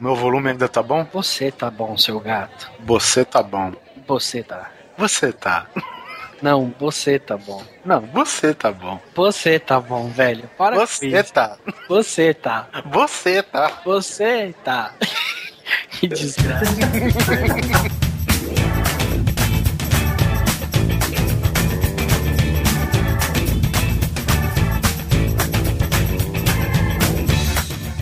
Meu 0.00 0.14
volume 0.16 0.50
ainda 0.50 0.68
tá 0.68 0.82
bom? 0.82 1.06
Você 1.12 1.50
tá 1.52 1.70
bom, 1.70 1.96
seu 1.96 2.18
gato. 2.18 2.70
Você 2.80 3.24
tá 3.24 3.42
bom. 3.42 3.72
Você 4.06 4.42
tá. 4.42 4.70
Você 4.96 5.32
tá. 5.32 5.66
Não, 6.42 6.74
você 6.80 7.18
tá 7.18 7.36
bom. 7.36 7.62
Não, 7.84 8.00
Você 8.14 8.54
tá 8.54 8.72
bom. 8.72 8.98
você 9.14 9.58
tá 9.58 9.78
bom, 9.78 10.08
velho. 10.08 10.48
Para 10.56 10.74
com 10.76 10.86
Você 10.86 11.06
isso. 11.08 11.32
tá. 11.34 11.56
Você 11.86 12.32
tá. 12.32 12.66
Você 12.86 13.42
tá. 13.42 13.80
Você 13.84 14.54
tá. 14.64 14.94
que 16.00 16.08
desgraça. 16.08 16.64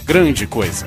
Grande 0.07 0.47
Coisa. 0.47 0.87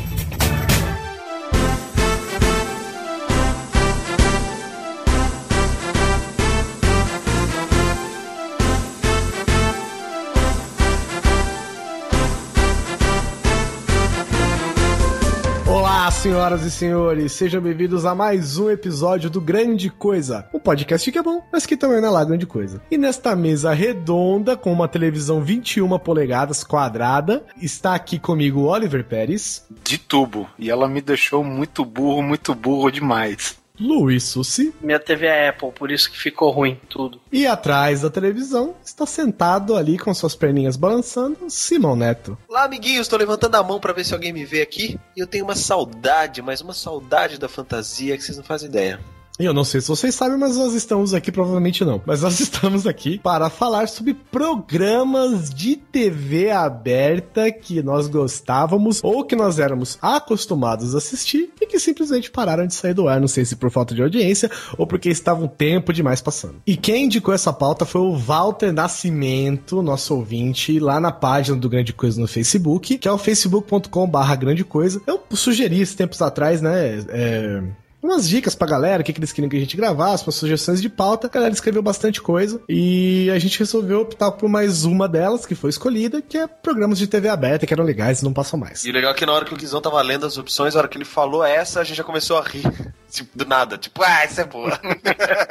Senhoras 16.21 16.63
e 16.63 16.69
senhores, 16.69 17.31
sejam 17.31 17.59
bem-vindos 17.59 18.05
a 18.05 18.13
mais 18.13 18.59
um 18.59 18.69
episódio 18.69 19.27
do 19.27 19.41
Grande 19.41 19.89
Coisa, 19.89 20.47
um 20.53 20.59
podcast 20.59 21.11
que 21.11 21.17
é 21.17 21.23
bom, 21.23 21.41
mas 21.51 21.65
que 21.65 21.75
também 21.75 21.99
não 21.99 22.09
é 22.09 22.11
lá 22.11 22.23
grande 22.23 22.45
coisa. 22.45 22.79
E 22.91 22.97
nesta 22.97 23.35
mesa 23.35 23.73
redonda, 23.73 24.55
com 24.55 24.71
uma 24.71 24.87
televisão 24.87 25.41
21 25.41 25.97
polegadas 25.97 26.63
quadrada, 26.63 27.43
está 27.59 27.95
aqui 27.95 28.19
comigo 28.19 28.67
Oliver 28.67 29.03
Pérez, 29.03 29.65
De 29.83 29.97
tubo. 29.97 30.47
E 30.59 30.69
ela 30.69 30.87
me 30.87 31.01
deixou 31.01 31.43
muito 31.43 31.83
burro, 31.83 32.21
muito 32.21 32.53
burro 32.53 32.91
demais. 32.91 33.59
Luiz 33.81 34.25
Sussi, 34.25 34.71
Minha 34.79 34.99
TV 34.99 35.25
é 35.25 35.49
Apple, 35.49 35.71
por 35.71 35.89
isso 35.89 36.11
que 36.11 36.17
ficou 36.17 36.51
ruim 36.51 36.79
tudo. 36.87 37.19
e 37.31 37.47
atrás 37.47 38.01
da 38.01 38.11
televisão 38.11 38.75
está 38.85 39.07
sentado 39.07 39.75
ali 39.75 39.97
com 39.97 40.13
suas 40.13 40.35
perninhas 40.35 40.77
balançando, 40.77 41.49
Simão 41.49 41.95
Neto. 41.95 42.37
Olá, 42.47 42.65
amiguinhos, 42.65 43.07
tô 43.07 43.17
levantando 43.17 43.55
a 43.55 43.63
mão 43.63 43.79
pra 43.79 43.91
ver 43.91 44.05
se 44.05 44.13
alguém 44.13 44.31
me 44.31 44.45
vê 44.45 44.61
aqui. 44.61 44.99
E 45.17 45.19
eu 45.19 45.25
tenho 45.25 45.45
uma 45.45 45.55
saudade, 45.55 46.43
mas 46.43 46.61
uma 46.61 46.73
saudade 46.73 47.39
da 47.39 47.49
fantasia 47.49 48.15
que 48.15 48.23
vocês 48.23 48.37
não 48.37 48.43
fazem 48.43 48.69
ideia. 48.69 48.99
E 49.39 49.45
eu 49.45 49.53
não 49.53 49.63
sei 49.63 49.81
se 49.81 49.87
vocês 49.87 50.13
sabem, 50.13 50.37
mas 50.37 50.57
nós 50.57 50.73
estamos 50.73 51.13
aqui, 51.13 51.31
provavelmente 51.31 51.83
não. 51.83 52.01
Mas 52.05 52.21
nós 52.21 52.39
estamos 52.41 52.85
aqui 52.85 53.17
para 53.19 53.49
falar 53.49 53.87
sobre 53.87 54.13
programas 54.13 55.49
de 55.49 55.75
TV 55.75 56.51
aberta 56.51 57.51
que 57.51 57.81
nós 57.81 58.07
gostávamos 58.07 58.99
ou 59.03 59.23
que 59.25 59.35
nós 59.35 59.59
éramos 59.59 59.97
acostumados 60.01 60.93
a 60.93 60.97
assistir 60.97 61.49
e 61.59 61.65
que 61.65 61.79
simplesmente 61.79 62.29
pararam 62.29 62.67
de 62.67 62.73
sair 62.73 62.93
do 62.93 63.07
ar. 63.07 63.19
Não 63.19 63.27
sei 63.27 63.45
se 63.45 63.55
por 63.55 63.71
falta 63.71 63.95
de 63.95 64.01
audiência 64.01 64.49
ou 64.77 64.85
porque 64.85 65.09
estavam 65.09 65.47
tempo 65.47 65.93
demais 65.93 66.21
passando. 66.21 66.61
E 66.65 66.77
quem 66.77 67.05
indicou 67.05 67.33
essa 67.33 67.51
pauta 67.51 67.85
foi 67.85 68.01
o 68.01 68.15
Walter 68.15 68.71
Nascimento, 68.71 69.81
nosso 69.81 70.15
ouvinte, 70.15 70.79
lá 70.79 70.99
na 70.99 71.11
página 71.11 71.57
do 71.57 71.69
Grande 71.69 71.93
Coisa 71.93 72.19
no 72.19 72.27
Facebook, 72.27 72.97
que 72.97 73.07
é 73.07 73.11
o 73.11 73.17
facebook.com/barra 73.17 74.35
Grande 74.35 74.63
Coisa. 74.63 75.01
Eu 75.07 75.21
sugeri 75.31 75.81
esses 75.81 75.95
tempos 75.95 76.21
atrás, 76.21 76.61
né? 76.61 77.03
É, 77.09 77.63
umas 78.01 78.27
dicas 78.27 78.55
pra 78.55 78.67
galera, 78.67 79.01
o 79.01 79.05
que, 79.05 79.13
que 79.13 79.19
eles 79.19 79.31
queriam 79.31 79.49
que 79.49 79.57
a 79.57 79.59
gente 79.59 79.77
gravasse, 79.77 80.25
umas 80.25 80.35
sugestões 80.35 80.81
de 80.81 80.89
pauta. 80.89 81.27
A 81.27 81.29
galera 81.29 81.53
escreveu 81.53 81.81
bastante 81.81 82.21
coisa 82.21 82.61
e 82.67 83.29
a 83.29 83.39
gente 83.39 83.59
resolveu 83.59 84.01
optar 84.01 84.31
por 84.31 84.49
mais 84.49 84.83
uma 84.83 85.07
delas 85.07 85.45
que 85.45 85.55
foi 85.55 85.69
escolhida, 85.69 86.21
que 86.21 86.37
é 86.37 86.47
programas 86.47 86.97
de 86.97 87.07
TV 87.07 87.29
aberta 87.29 87.65
que 87.65 87.73
eram 87.73 87.83
legais 87.83 88.21
e 88.21 88.23
não 88.23 88.33
passam 88.33 88.59
mais. 88.59 88.83
E 88.85 88.89
o 88.89 88.93
legal 88.93 89.11
é 89.11 89.13
que 89.13 89.25
na 89.25 89.33
hora 89.33 89.45
que 89.45 89.53
o 89.53 89.57
Guizão 89.57 89.81
tava 89.81 90.01
lendo 90.01 90.25
as 90.25 90.37
opções, 90.37 90.73
na 90.73 90.79
hora 90.79 90.87
que 90.87 90.97
ele 90.97 91.05
falou 91.05 91.43
essa, 91.43 91.81
a 91.81 91.83
gente 91.83 91.97
já 91.97 92.03
começou 92.03 92.37
a 92.37 92.43
rir. 92.43 92.63
Tipo, 93.11 93.37
do 93.37 93.45
nada. 93.45 93.77
Tipo, 93.77 94.01
ah, 94.03 94.23
essa 94.23 94.39
é 94.39 94.45
boa. 94.45 94.79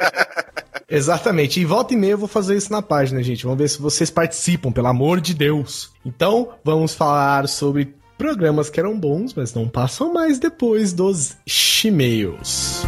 Exatamente. 0.89 1.59
E 1.59 1.65
volta 1.65 1.93
e 1.93 1.97
meia 1.97 2.13
eu 2.13 2.17
vou 2.17 2.27
fazer 2.27 2.57
isso 2.57 2.71
na 2.71 2.81
página, 2.81 3.21
gente. 3.21 3.43
Vamos 3.43 3.59
ver 3.59 3.69
se 3.69 3.79
vocês 3.79 4.09
participam, 4.09 4.71
pelo 4.71 4.87
amor 4.87 5.21
de 5.21 5.35
Deus. 5.35 5.91
Então, 6.03 6.55
vamos 6.63 6.95
falar 6.95 7.47
sobre 7.47 7.93
programas 8.21 8.69
que 8.69 8.79
eram 8.79 8.95
bons, 8.99 9.33
mas 9.33 9.51
não 9.55 9.67
passam 9.67 10.13
mais 10.13 10.37
depois 10.37 10.93
dos 10.93 11.35
e-mails. 11.83 12.83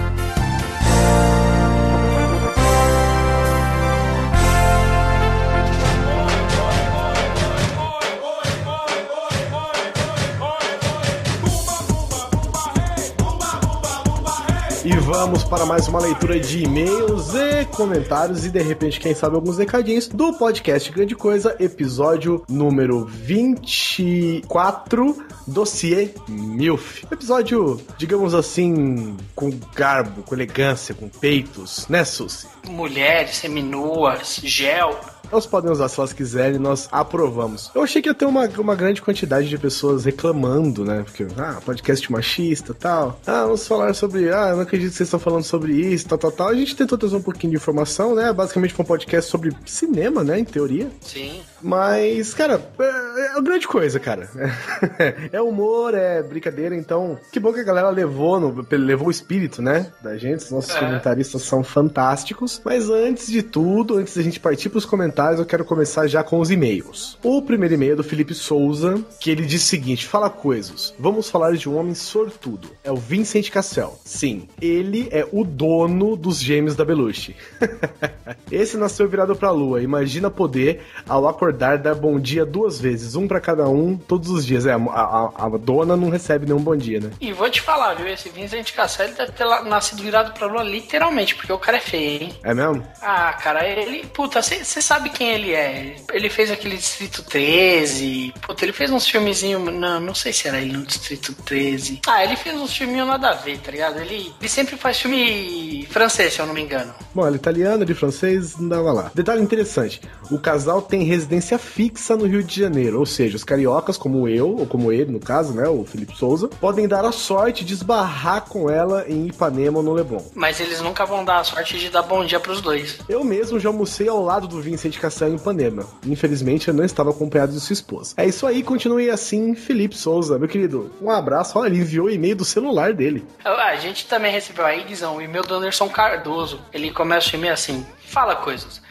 E 14.85 14.97
vamos 14.97 15.45
para 15.45 15.65
mais 15.65 15.87
uma 15.87 16.01
leitura 16.01 16.37
de 16.37 16.65
e-mails 16.65 17.33
e 17.33 17.63
comentários 17.67 18.45
e 18.45 18.51
de 18.51 18.61
repente, 18.61 18.99
quem 18.99 19.15
sabe, 19.15 19.35
alguns 19.35 19.57
recadinhos 19.57 20.09
do 20.09 20.33
podcast 20.33 20.91
Grande 20.91 21.15
Coisa, 21.15 21.55
episódio 21.57 22.43
número 22.49 23.05
24, 23.05 25.25
Dossiê 25.47 26.13
Milf. 26.27 27.05
Episódio, 27.09 27.79
digamos 27.97 28.35
assim, 28.35 29.15
com 29.33 29.57
garbo, 29.73 30.21
com 30.23 30.35
elegância, 30.35 30.93
com 30.93 31.07
peitos, 31.07 31.87
né, 31.87 32.03
Susi? 32.03 32.45
Mulheres, 32.67 33.37
seminuas, 33.37 34.41
gel. 34.43 34.99
Elas 35.33 35.47
podem 35.47 35.71
usar 35.71 35.89
se 35.89 35.99
elas 35.99 36.13
quiserem, 36.13 36.59
nós 36.59 36.87
aprovamos. 36.91 37.71
Eu 37.73 37.81
achei 37.81 38.03
que 38.03 38.07
ia 38.07 38.13
ter 38.13 38.25
uma, 38.25 38.47
uma 38.59 38.75
grande 38.75 39.01
quantidade 39.01 39.49
de 39.49 39.57
pessoas 39.57 40.05
reclamando, 40.05 40.85
né? 40.85 41.01
Porque, 41.03 41.25
ah, 41.37 41.59
podcast 41.65 42.11
machista 42.11 42.71
tal. 42.71 43.19
Ah, 43.25 43.43
vamos 43.45 43.65
falar 43.67 43.95
sobre. 43.95 44.31
Ah, 44.31 44.49
eu 44.49 44.57
não 44.57 44.61
acredito 44.61 44.91
que 44.91 44.97
vocês 44.97 45.07
estão 45.07 45.19
falando 45.19 45.43
sobre 45.43 45.73
isso, 45.73 46.07
tal, 46.07 46.19
tal, 46.19 46.31
tal. 46.31 46.47
A 46.49 46.53
gente 46.53 46.75
tentou 46.75 46.99
trazer 46.99 47.15
um 47.15 47.21
pouquinho 47.21 47.49
de 47.49 47.57
informação, 47.57 48.13
né? 48.13 48.31
Basicamente 48.31 48.75
foi 48.75 48.83
um 48.83 48.87
podcast 48.87 49.31
sobre 49.31 49.51
cinema, 49.65 50.23
né? 50.23 50.37
Em 50.37 50.45
teoria. 50.45 50.87
Sim. 51.01 51.41
Mas, 51.63 52.33
cara, 52.35 52.61
é, 52.79 53.27
é 53.29 53.31
uma 53.31 53.41
grande 53.41 53.67
coisa, 53.67 53.99
cara. 53.99 54.29
É 55.31 55.41
humor, 55.41 55.93
é 55.95 56.21
brincadeira, 56.21 56.75
então. 56.75 57.17
Que 57.31 57.39
bom 57.39 57.51
que 57.51 57.59
a 57.59 57.63
galera 57.63 57.89
levou, 57.89 58.39
no, 58.39 58.65
levou 58.71 59.07
o 59.07 59.11
espírito, 59.11 59.61
né? 59.61 59.87
Da 60.03 60.15
gente. 60.17 60.43
Os 60.43 60.51
nossos 60.51 60.75
É. 60.75 60.79
comentaristas 60.79 61.41
são 61.41 61.63
fantásticos. 61.63 62.61
Mas 62.63 62.89
antes 62.89 63.27
de 63.27 63.41
tudo, 63.41 63.97
antes 63.97 64.15
da 64.15 64.21
gente 64.21 64.39
partir 64.39 64.69
pros 64.69 64.85
comentários, 64.85 65.22
eu 65.31 65.45
quero 65.45 65.63
começar 65.65 66.07
já 66.07 66.23
com 66.23 66.39
os 66.39 66.51
e-mails. 66.51 67.17
O 67.23 67.41
primeiro 67.41 67.73
e-mail 67.75 67.93
é 67.93 67.95
do 67.95 68.03
Felipe 68.03 68.33
Souza, 68.33 69.03
que 69.19 69.29
ele 69.31 69.45
diz 69.45 69.63
o 69.63 69.67
seguinte: 69.67 70.05
fala 70.05 70.29
coisas. 70.29 70.93
Vamos 70.99 71.29
falar 71.29 71.53
de 71.55 71.69
um 71.69 71.77
homem 71.77 71.93
sortudo. 71.95 72.69
É 72.83 72.91
o 72.91 72.95
Vincent 72.95 73.49
Cassel. 73.49 73.97
Sim, 74.03 74.47
ele 74.61 75.07
é 75.11 75.27
o 75.31 75.43
dono 75.43 76.15
dos 76.15 76.39
gêmeos 76.39 76.75
da 76.75 76.83
Belushi. 76.85 77.35
Esse 78.51 78.77
nasceu 78.77 79.07
virado 79.07 79.35
pra 79.35 79.51
lua. 79.51 79.81
Imagina 79.81 80.29
poder, 80.29 80.81
ao 81.07 81.27
acordar, 81.27 81.77
dar 81.77 81.95
bom 81.95 82.19
dia 82.19 82.45
duas 82.45 82.79
vezes, 82.79 83.15
um 83.15 83.27
pra 83.27 83.39
cada 83.39 83.67
um, 83.67 83.97
todos 83.97 84.29
os 84.29 84.45
dias. 84.45 84.65
É, 84.65 84.73
a, 84.73 84.77
a- 84.77 85.31
a 85.45 85.49
dona 85.57 85.95
não 85.95 86.09
recebe 86.09 86.45
nenhum 86.45 86.59
bom 86.61 86.75
dia, 86.75 86.99
né? 86.99 87.11
E 87.19 87.31
vou 87.33 87.49
te 87.49 87.61
falar, 87.61 87.93
viu? 87.95 88.07
Esse 88.07 88.29
Vincent 88.29 88.71
Cassel 88.73 89.13
deve 89.13 89.31
ter 89.31 89.45
nascido 89.65 90.01
virado 90.03 90.33
pra 90.33 90.47
lua 90.47 90.63
literalmente, 90.63 91.35
porque 91.35 91.51
o 91.51 91.57
cara 91.57 91.77
é 91.77 91.81
feio, 91.81 92.23
hein? 92.23 92.33
É 92.43 92.53
mesmo? 92.53 92.83
Ah, 93.01 93.33
cara, 93.33 93.67
ele. 93.67 94.05
Puta, 94.07 94.41
você 94.41 94.63
sabe 94.81 95.02
quem 95.09 95.31
ele 95.31 95.53
é? 95.53 95.95
Ele 96.11 96.29
fez 96.29 96.51
aquele 96.51 96.77
Distrito 96.77 97.23
13. 97.23 98.33
Puta, 98.41 98.65
ele 98.65 98.73
fez 98.73 98.91
uns 98.91 99.07
filmezinhos. 99.07 99.63
Não, 99.73 99.99
não 99.99 100.15
sei 100.15 100.33
se 100.33 100.47
era 100.47 100.59
ele 100.59 100.73
no 100.73 100.85
Distrito 100.85 101.33
13. 101.33 102.01
Ah, 102.07 102.23
ele 102.23 102.35
fez 102.35 102.55
uns 102.55 102.75
filminhos 102.75 103.07
nada 103.07 103.29
a 103.29 103.33
ver, 103.33 103.57
tá 103.59 103.71
ligado? 103.71 103.99
Ele, 103.99 104.33
ele 104.39 104.49
sempre 104.49 104.77
faz 104.77 104.99
filme 104.99 105.87
francês, 105.89 106.33
se 106.33 106.39
eu 106.39 106.45
não 106.45 106.53
me 106.53 106.61
engano. 106.61 106.93
Bom, 107.13 107.25
ele 107.27 107.35
é 107.35 107.39
italiano, 107.39 107.85
de 107.85 107.93
francês, 107.93 108.57
não 108.57 108.69
dava 108.69 108.91
lá. 108.91 109.11
Detalhe 109.13 109.41
interessante: 109.41 110.01
o 110.31 110.39
casal 110.39 110.81
tem 110.81 111.03
residência 111.03 111.57
fixa 111.57 112.15
no 112.15 112.25
Rio 112.25 112.43
de 112.43 112.59
Janeiro, 112.59 112.99
ou 112.99 113.05
seja, 113.05 113.35
os 113.35 113.43
cariocas, 113.43 113.97
como 113.97 114.27
eu, 114.27 114.55
ou 114.57 114.65
como 114.65 114.91
ele, 114.91 115.11
no 115.11 115.19
caso, 115.19 115.53
né, 115.53 115.67
o 115.67 115.85
Felipe 115.85 116.15
Souza, 116.17 116.47
podem 116.47 116.87
dar 116.87 117.05
a 117.05 117.11
sorte 117.11 117.63
de 117.63 117.73
esbarrar 117.73 118.41
com 118.41 118.69
ela 118.69 119.05
em 119.07 119.27
Ipanema 119.27 119.77
ou 119.77 119.83
no 119.83 119.93
Leblon. 119.93 120.23
Mas 120.33 120.59
eles 120.59 120.81
nunca 120.81 121.05
vão 121.05 121.23
dar 121.23 121.39
a 121.39 121.43
sorte 121.43 121.77
de 121.77 121.89
dar 121.89 122.03
bom 122.03 122.25
dia 122.25 122.39
pros 122.39 122.61
dois. 122.61 122.99
Eu 123.07 123.23
mesmo 123.23 123.59
já 123.59 123.69
almocei 123.69 124.07
ao 124.07 124.23
lado 124.23 124.47
do 124.47 124.61
Vincent 124.61 124.92
Cassel 124.99 125.29
em 125.29 125.35
Ipanema. 125.35 125.85
Infelizmente, 126.05 126.67
eu 126.67 126.73
não 126.73 126.83
estava 126.83 127.09
acompanhado 127.11 127.51
de 127.51 127.59
sua 127.59 127.73
esposa. 127.73 128.13
É 128.17 128.25
isso 128.25 128.45
aí, 128.47 128.63
continue 128.63 129.09
assim, 129.09 129.55
Felipe 129.55 129.95
Souza. 129.97 130.37
Meu 130.39 130.47
querido, 130.47 130.91
um 131.01 131.09
abraço. 131.09 131.57
Olha, 131.57 131.67
ele 131.69 131.79
enviou 131.79 132.07
o 132.07 132.09
e-mail 132.09 132.35
do 132.35 132.45
celular 132.45 132.93
dele. 132.93 133.25
Ah, 133.43 133.69
A 133.69 133.75
gente 133.75 134.07
também 134.07 134.31
recebeu 134.31 134.65
aí, 134.65 134.83
Guizão, 134.83 135.17
o 135.17 135.21
e-mail 135.21 135.43
do 135.43 135.55
Anderson 135.55 135.89
Cardoso. 135.89 136.59
Ele 136.73 136.91
começa 136.91 137.31
o 137.33 137.39
e-mail 137.39 137.53
assim: 137.53 137.85
fala 138.05 138.35
coisas. 138.35 138.81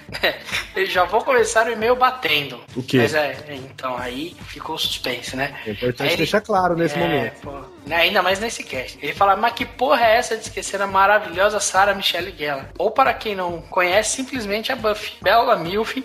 Eu 0.77 0.87
já 0.87 1.05
vou 1.05 1.23
começar 1.23 1.67
o 1.67 1.71
e-mail 1.71 1.97
batendo. 1.97 2.61
O 2.77 2.83
quê? 2.83 2.99
Mas 2.99 3.15
é, 3.15 3.37
então 3.51 3.97
aí 3.97 4.37
ficou 4.49 4.79
suspense, 4.79 5.37
né? 5.37 5.55
É 5.67 5.71
importante 5.71 6.03
Aí 6.03 6.09
ele- 6.11 6.17
deixar 6.19 6.41
claro 6.41 6.77
nesse 6.77 6.95
É, 6.95 6.99
momento. 6.99 7.41
pô, 7.41 7.53
né, 7.87 7.97
ainda 7.97 8.23
mais 8.23 8.39
nesse 8.39 8.63
cast. 8.65 8.99
Ele 9.03 9.13
fala, 9.15 9.37
mas 9.37 9.53
que 9.55 9.65
porra 9.67 10.05
é 10.07 10.17
essa 10.17 10.37
de 10.37 10.43
esquecer 10.45 10.81
a 10.81 10.87
maravilhosa 10.87 11.61
Sarah 11.61 11.95
Michelle 11.95 12.35
Gellar? 12.37 12.69
Ou 12.79 12.91
para 12.91 13.13
quem 13.15 13.35
não 13.35 13.61
conhece, 13.63 14.17
simplesmente 14.17 14.71
a 14.73 14.77
Buffy. 14.77 15.13
Bela 15.23 15.57
Milf 15.57 15.97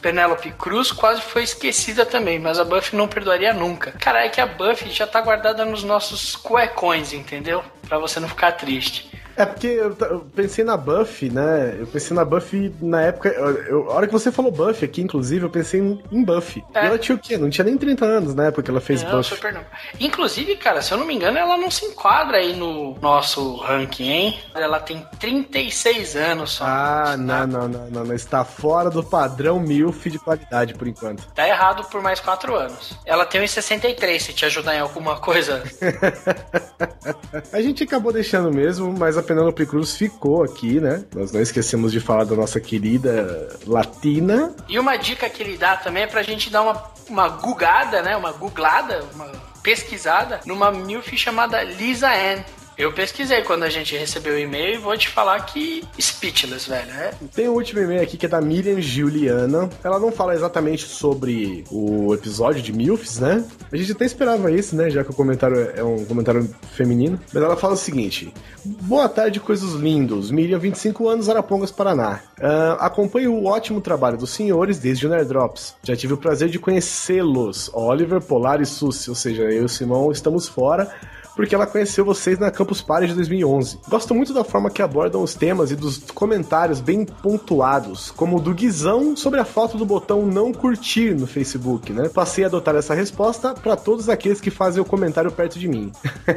Penélope 0.00 0.50
Cruz 0.52 0.92
quase 0.92 1.20
foi 1.22 1.42
esquecida 1.42 2.04
também, 2.04 2.38
mas 2.38 2.58
a 2.58 2.64
Buffy 2.64 2.96
não 2.96 3.08
perdoaria 3.08 3.52
nunca. 3.52 3.92
Cara, 3.92 4.24
é 4.24 4.28
que 4.28 4.40
a 4.40 4.46
Buffy 4.46 4.90
já 4.90 5.06
tá 5.06 5.20
guardada 5.20 5.64
nos 5.64 5.82
nossos 5.82 6.36
cuecões, 6.36 7.12
entendeu? 7.12 7.64
Pra 7.88 7.98
você 7.98 8.20
não 8.20 8.28
ficar 8.28 8.52
triste. 8.52 9.10
É 9.36 9.44
porque 9.44 9.66
eu, 9.66 9.94
eu, 10.00 10.20
pensei 10.34 10.64
na 10.64 10.76
Buffy, 10.76 11.28
né? 11.30 11.76
Eu 11.78 11.86
pensei 11.86 12.16
na 12.16 12.24
Buffy 12.24 12.74
na 12.80 13.02
época. 13.02 13.28
Eu, 13.28 13.90
a 13.90 13.94
hora 13.94 14.06
que 14.06 14.12
você 14.12 14.32
falou 14.32 14.50
Buffy 14.50 14.86
aqui, 14.86 15.02
inclusive, 15.02 15.44
eu 15.44 15.50
pensei 15.50 15.80
em, 15.80 16.02
em 16.10 16.24
Buffy. 16.24 16.64
É. 16.74 16.84
E 16.84 16.86
ela 16.86 16.98
tinha 16.98 17.14
o 17.14 17.18
quê? 17.18 17.36
Não 17.36 17.50
tinha 17.50 17.64
nem 17.64 17.76
30 17.76 18.04
anos, 18.04 18.34
né? 18.34 18.50
Porque 18.50 18.70
ela 18.70 18.80
fez 18.80 19.02
não, 19.02 19.10
Buffy. 19.10 19.36
Super 19.36 19.52
não. 19.52 19.60
Inclusive, 20.00 20.56
cara, 20.56 20.80
se 20.80 20.92
eu 20.92 20.98
não 20.98 21.06
me 21.06 21.14
engano, 21.14 21.36
ela 21.36 21.56
não 21.56 21.70
se 21.70 21.84
enquadra 21.84 22.38
aí 22.38 22.56
no 22.56 22.96
nosso 23.00 23.56
ranking, 23.56 24.08
hein? 24.08 24.40
Ela 24.54 24.80
tem 24.80 25.04
36 25.20 26.16
anos 26.16 26.52
só. 26.52 26.64
Ah, 26.66 27.16
não, 27.18 27.46
não, 27.46 27.68
não, 27.68 27.90
não, 27.90 28.04
não. 28.04 28.14
Está 28.14 28.44
fora 28.44 28.88
do 28.88 29.04
padrão 29.04 29.60
MILF 29.60 30.10
de 30.10 30.18
qualidade 30.18 30.74
por 30.74 30.88
enquanto. 30.88 31.26
Tá 31.34 31.46
errado 31.46 31.84
por 31.90 32.00
mais 32.00 32.20
4 32.20 32.54
anos. 32.54 32.98
Ela 33.04 33.26
tem 33.26 33.42
uns 33.42 33.50
63, 33.50 34.22
se 34.22 34.32
te 34.32 34.46
ajudar 34.46 34.74
em 34.76 34.80
alguma 34.80 35.18
coisa. 35.18 35.62
a 37.52 37.60
gente 37.60 37.84
acabou 37.84 38.12
deixando 38.12 38.50
mesmo, 38.50 38.92
mas 38.96 39.18
a 39.18 39.25
Penélope 39.26 39.66
Cruz 39.66 39.96
ficou 39.96 40.42
aqui, 40.42 40.80
né? 40.80 41.04
Nós 41.14 41.32
não 41.32 41.40
esquecemos 41.40 41.92
de 41.92 42.00
falar 42.00 42.24
da 42.24 42.34
nossa 42.34 42.60
querida 42.60 43.48
Latina. 43.66 44.54
E 44.68 44.78
uma 44.78 44.96
dica 44.96 45.28
que 45.28 45.42
ele 45.42 45.56
dá 45.56 45.76
também 45.76 46.04
é 46.04 46.06
pra 46.06 46.22
gente 46.22 46.50
dar 46.50 46.62
uma, 46.62 46.82
uma 47.08 47.28
gugada, 47.28 48.02
né? 48.02 48.16
Uma 48.16 48.32
googlada, 48.32 49.04
uma 49.14 49.30
pesquisada 49.62 50.40
numa 50.46 50.70
milf 50.70 51.14
chamada 51.16 51.62
Lisa 51.62 52.08
Ann. 52.08 52.42
Eu 52.78 52.92
pesquisei 52.92 53.40
quando 53.40 53.62
a 53.62 53.70
gente 53.70 53.96
recebeu 53.96 54.34
o 54.34 54.38
e-mail 54.38 54.74
e 54.74 54.78
vou 54.78 54.96
te 54.98 55.08
falar 55.08 55.40
que 55.46 55.82
speechless, 55.98 56.68
velho. 56.68 56.90
É. 56.90 57.14
Tem 57.34 57.48
o 57.48 57.52
um 57.52 57.54
último 57.54 57.80
e-mail 57.80 58.02
aqui 58.02 58.18
que 58.18 58.26
é 58.26 58.28
da 58.28 58.38
Miriam 58.38 58.78
Juliana. 58.82 59.70
Ela 59.82 59.98
não 59.98 60.12
fala 60.12 60.34
exatamente 60.34 60.84
sobre 60.84 61.64
o 61.70 62.12
episódio 62.12 62.60
de 62.60 62.74
MILFs, 62.74 63.18
né? 63.18 63.42
A 63.72 63.76
gente 63.78 63.92
até 63.92 64.04
esperava 64.04 64.52
isso, 64.52 64.76
né? 64.76 64.90
Já 64.90 65.02
que 65.02 65.10
o 65.10 65.14
comentário 65.14 65.72
é 65.74 65.82
um 65.82 66.04
comentário 66.04 66.54
feminino. 66.72 67.18
Mas 67.32 67.42
ela 67.42 67.56
fala 67.56 67.72
o 67.72 67.78
seguinte: 67.78 68.30
Boa 68.62 69.08
tarde, 69.08 69.40
coisas 69.40 69.72
lindos. 69.72 70.30
Miriam, 70.30 70.58
25 70.58 71.08
anos, 71.08 71.30
Arapongas, 71.30 71.70
Paraná. 71.70 72.20
Uh, 72.38 72.76
acompanho 72.78 73.32
o 73.32 73.46
ótimo 73.46 73.80
trabalho 73.80 74.18
dos 74.18 74.30
senhores 74.30 74.78
desde 74.78 75.06
o 75.06 75.10
Nerdrops. 75.10 75.74
Já 75.82 75.96
tive 75.96 76.12
o 76.12 76.18
prazer 76.18 76.50
de 76.50 76.58
conhecê-los, 76.58 77.70
Oliver, 77.72 78.20
Polar 78.20 78.60
e. 78.60 78.66
Ou 78.82 78.92
seja, 78.92 79.44
eu 79.44 79.62
e 79.62 79.64
o 79.64 79.68
Simão 79.68 80.12
estamos 80.12 80.46
fora 80.46 80.92
porque 81.36 81.54
ela 81.54 81.66
conheceu 81.66 82.04
vocês 82.04 82.38
na 82.38 82.50
Campus 82.50 82.80
Party 82.80 83.08
de 83.08 83.14
2011. 83.14 83.78
Gosto 83.88 84.14
muito 84.14 84.32
da 84.32 84.42
forma 84.42 84.70
que 84.70 84.80
abordam 84.80 85.22
os 85.22 85.34
temas 85.34 85.70
e 85.70 85.76
dos 85.76 85.98
comentários 85.98 86.80
bem 86.80 87.04
pontuados, 87.04 88.10
como 88.10 88.38
o 88.38 88.40
do 88.40 88.54
Guizão 88.54 89.14
sobre 89.14 89.38
a 89.38 89.44
falta 89.44 89.76
do 89.76 89.84
botão 89.84 90.24
não 90.24 90.52
curtir 90.52 91.14
no 91.14 91.26
Facebook, 91.26 91.92
né? 91.92 92.08
Passei 92.08 92.44
a 92.44 92.46
adotar 92.46 92.74
essa 92.74 92.94
resposta 92.94 93.52
para 93.54 93.76
todos 93.76 94.08
aqueles 94.08 94.40
que 94.40 94.50
fazem 94.50 94.82
o 94.82 94.84
comentário 94.84 95.30
perto 95.30 95.58
de 95.58 95.68
mim. 95.68 95.92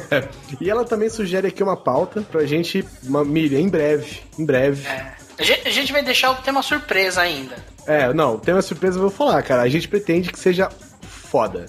e 0.59 0.69
ela 0.69 0.83
também 0.83 1.09
sugere 1.09 1.47
aqui 1.47 1.63
uma 1.63 1.77
pauta 1.77 2.21
pra 2.21 2.45
gente, 2.45 2.85
uma, 3.03 3.23
Miriam, 3.23 3.59
em 3.59 3.69
breve, 3.69 4.19
em 4.37 4.45
breve. 4.45 4.85
É. 4.85 5.13
A 5.39 5.69
gente 5.69 5.93
vai 5.93 6.03
deixar 6.03 6.31
o 6.31 6.35
tema 6.35 6.61
surpresa 6.61 7.21
ainda. 7.21 7.55
É, 7.87 8.13
não, 8.13 8.35
o 8.35 8.39
tema 8.39 8.61
surpresa 8.61 8.97
eu 8.97 9.03
vou 9.03 9.09
falar, 9.09 9.41
cara. 9.41 9.61
A 9.61 9.69
gente 9.69 9.87
pretende 9.87 10.33
que 10.33 10.37
seja 10.37 10.67
foda. 11.01 11.65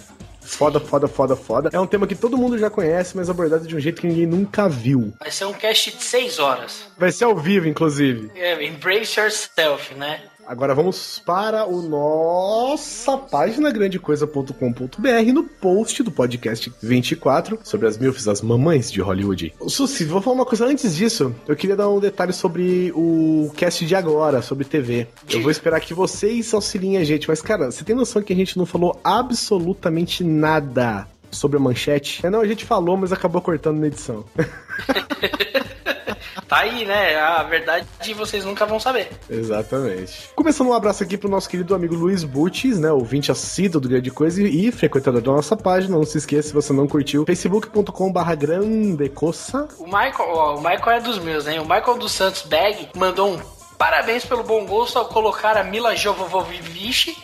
Foda, 0.51 0.79
foda, 0.81 1.09
foda, 1.09 1.37
foda. 1.37 1.71
É 1.73 1.81
um 1.81 1.87
tema 1.87 2.07
que 2.07 2.15
todo 2.15 2.37
mundo 2.37 2.59
já 2.59 2.69
conhece, 2.69 3.17
mas 3.17 3.31
abordado 3.31 3.67
de 3.67 3.75
um 3.75 3.81
jeito 3.81 4.01
que 4.01 4.07
ninguém 4.07 4.27
nunca 4.27 4.69
viu. 4.69 5.15
Vai 5.19 5.31
ser 5.31 5.47
um 5.47 5.53
cast 5.53 5.97
de 5.97 6.03
6 6.03 6.39
horas. 6.39 6.83
Vai 6.99 7.13
ser 7.13 7.25
ao 7.25 7.37
vivo, 7.37 7.67
inclusive. 7.67 8.31
É, 8.35 8.63
embrace 8.65 9.19
yourself, 9.19 9.95
né? 9.95 10.21
Agora 10.51 10.75
vamos 10.75 11.23
para 11.25 11.65
o 11.65 11.81
nossa 11.81 13.17
página 13.17 13.71
grandecoisa.com.br 13.71 15.33
no 15.33 15.45
post 15.45 16.03
do 16.03 16.11
podcast 16.11 16.73
24 16.83 17.61
sobre 17.63 17.87
as 17.87 17.97
milfs, 17.97 18.27
as 18.27 18.43
mamães 18.43 18.91
de 18.91 19.01
Hollywood. 19.01 19.55
Susi, 19.69 20.05
vou 20.05 20.21
falar 20.21 20.35
uma 20.35 20.45
coisa 20.45 20.67
antes 20.67 20.97
disso. 20.97 21.33
Eu 21.47 21.55
queria 21.55 21.77
dar 21.77 21.89
um 21.89 22.01
detalhe 22.01 22.33
sobre 22.33 22.91
o 22.97 23.53
cast 23.57 23.87
de 23.87 23.95
agora, 23.95 24.43
sobre 24.43 24.65
TV. 24.65 25.07
Eu 25.31 25.41
vou 25.41 25.53
esperar 25.53 25.79
que 25.79 25.95
vocês 25.95 26.53
auxiliem 26.53 26.97
a 26.97 27.05
gente, 27.05 27.29
mas 27.29 27.41
cara, 27.41 27.71
você 27.71 27.85
tem 27.85 27.95
noção 27.95 28.21
que 28.21 28.33
a 28.33 28.37
gente 28.37 28.59
não 28.59 28.67
falou 28.67 28.99
absolutamente 29.05 30.25
nada 30.25 31.07
sobre 31.31 31.57
a 31.57 31.61
manchete? 31.61 32.25
É, 32.25 32.31
não, 32.31 32.41
a 32.41 32.47
gente 32.47 32.65
falou, 32.65 32.97
mas 32.97 33.13
acabou 33.13 33.41
cortando 33.41 33.79
na 33.79 33.87
edição. 33.87 34.25
tá 36.49 36.59
aí, 36.59 36.85
né? 36.85 37.17
A 37.17 37.43
verdade 37.45 37.87
vocês 38.15 38.45
nunca 38.45 38.67
vão 38.67 38.81
saber. 38.81 39.11
Exatamente. 39.29 40.31
Começando 40.35 40.69
um 40.69 40.73
abraço 40.73 41.03
aqui 41.03 41.17
pro 41.17 41.29
nosso 41.29 41.49
querido 41.49 41.75
amigo 41.75 41.95
Luiz 41.95 42.25
Butes, 42.25 42.79
né? 42.79 42.91
Ouvinte 42.91 43.31
assíduo 43.31 43.81
do 43.81 43.89
Grande 43.89 44.11
Coisa 44.11 44.43
e 44.43 44.73
frequentador 44.73 45.21
da 45.21 45.33
nossa 45.33 45.57
página. 45.57 45.97
Não 45.97 46.05
se 46.05 46.19
esqueça, 46.19 46.49
se 46.49 46.55
você 46.55 46.73
não 46.73 46.89
curtiu, 46.89 47.25
facebook.com.br 47.25 48.35
grandecoça. 48.37 49.69
O 49.79 49.85
Michael, 49.85 50.15
ó, 50.19 50.57
o 50.57 50.61
Michael 50.61 50.91
é 50.91 51.01
dos 51.01 51.19
meus, 51.19 51.47
hein? 51.47 51.61
O 51.61 51.65
Michael 51.65 51.99
dos 51.99 52.13
Santos 52.13 52.43
Bag 52.43 52.89
mandou 52.97 53.35
um 53.35 53.41
parabéns 53.79 54.27
pelo 54.27 54.43
bom 54.43 54.67
gosto 54.67 54.99
ao 54.99 55.07
colocar 55.07 55.57
a 55.57 55.65
Mila 55.65 55.97
Jovovich 55.97 57.17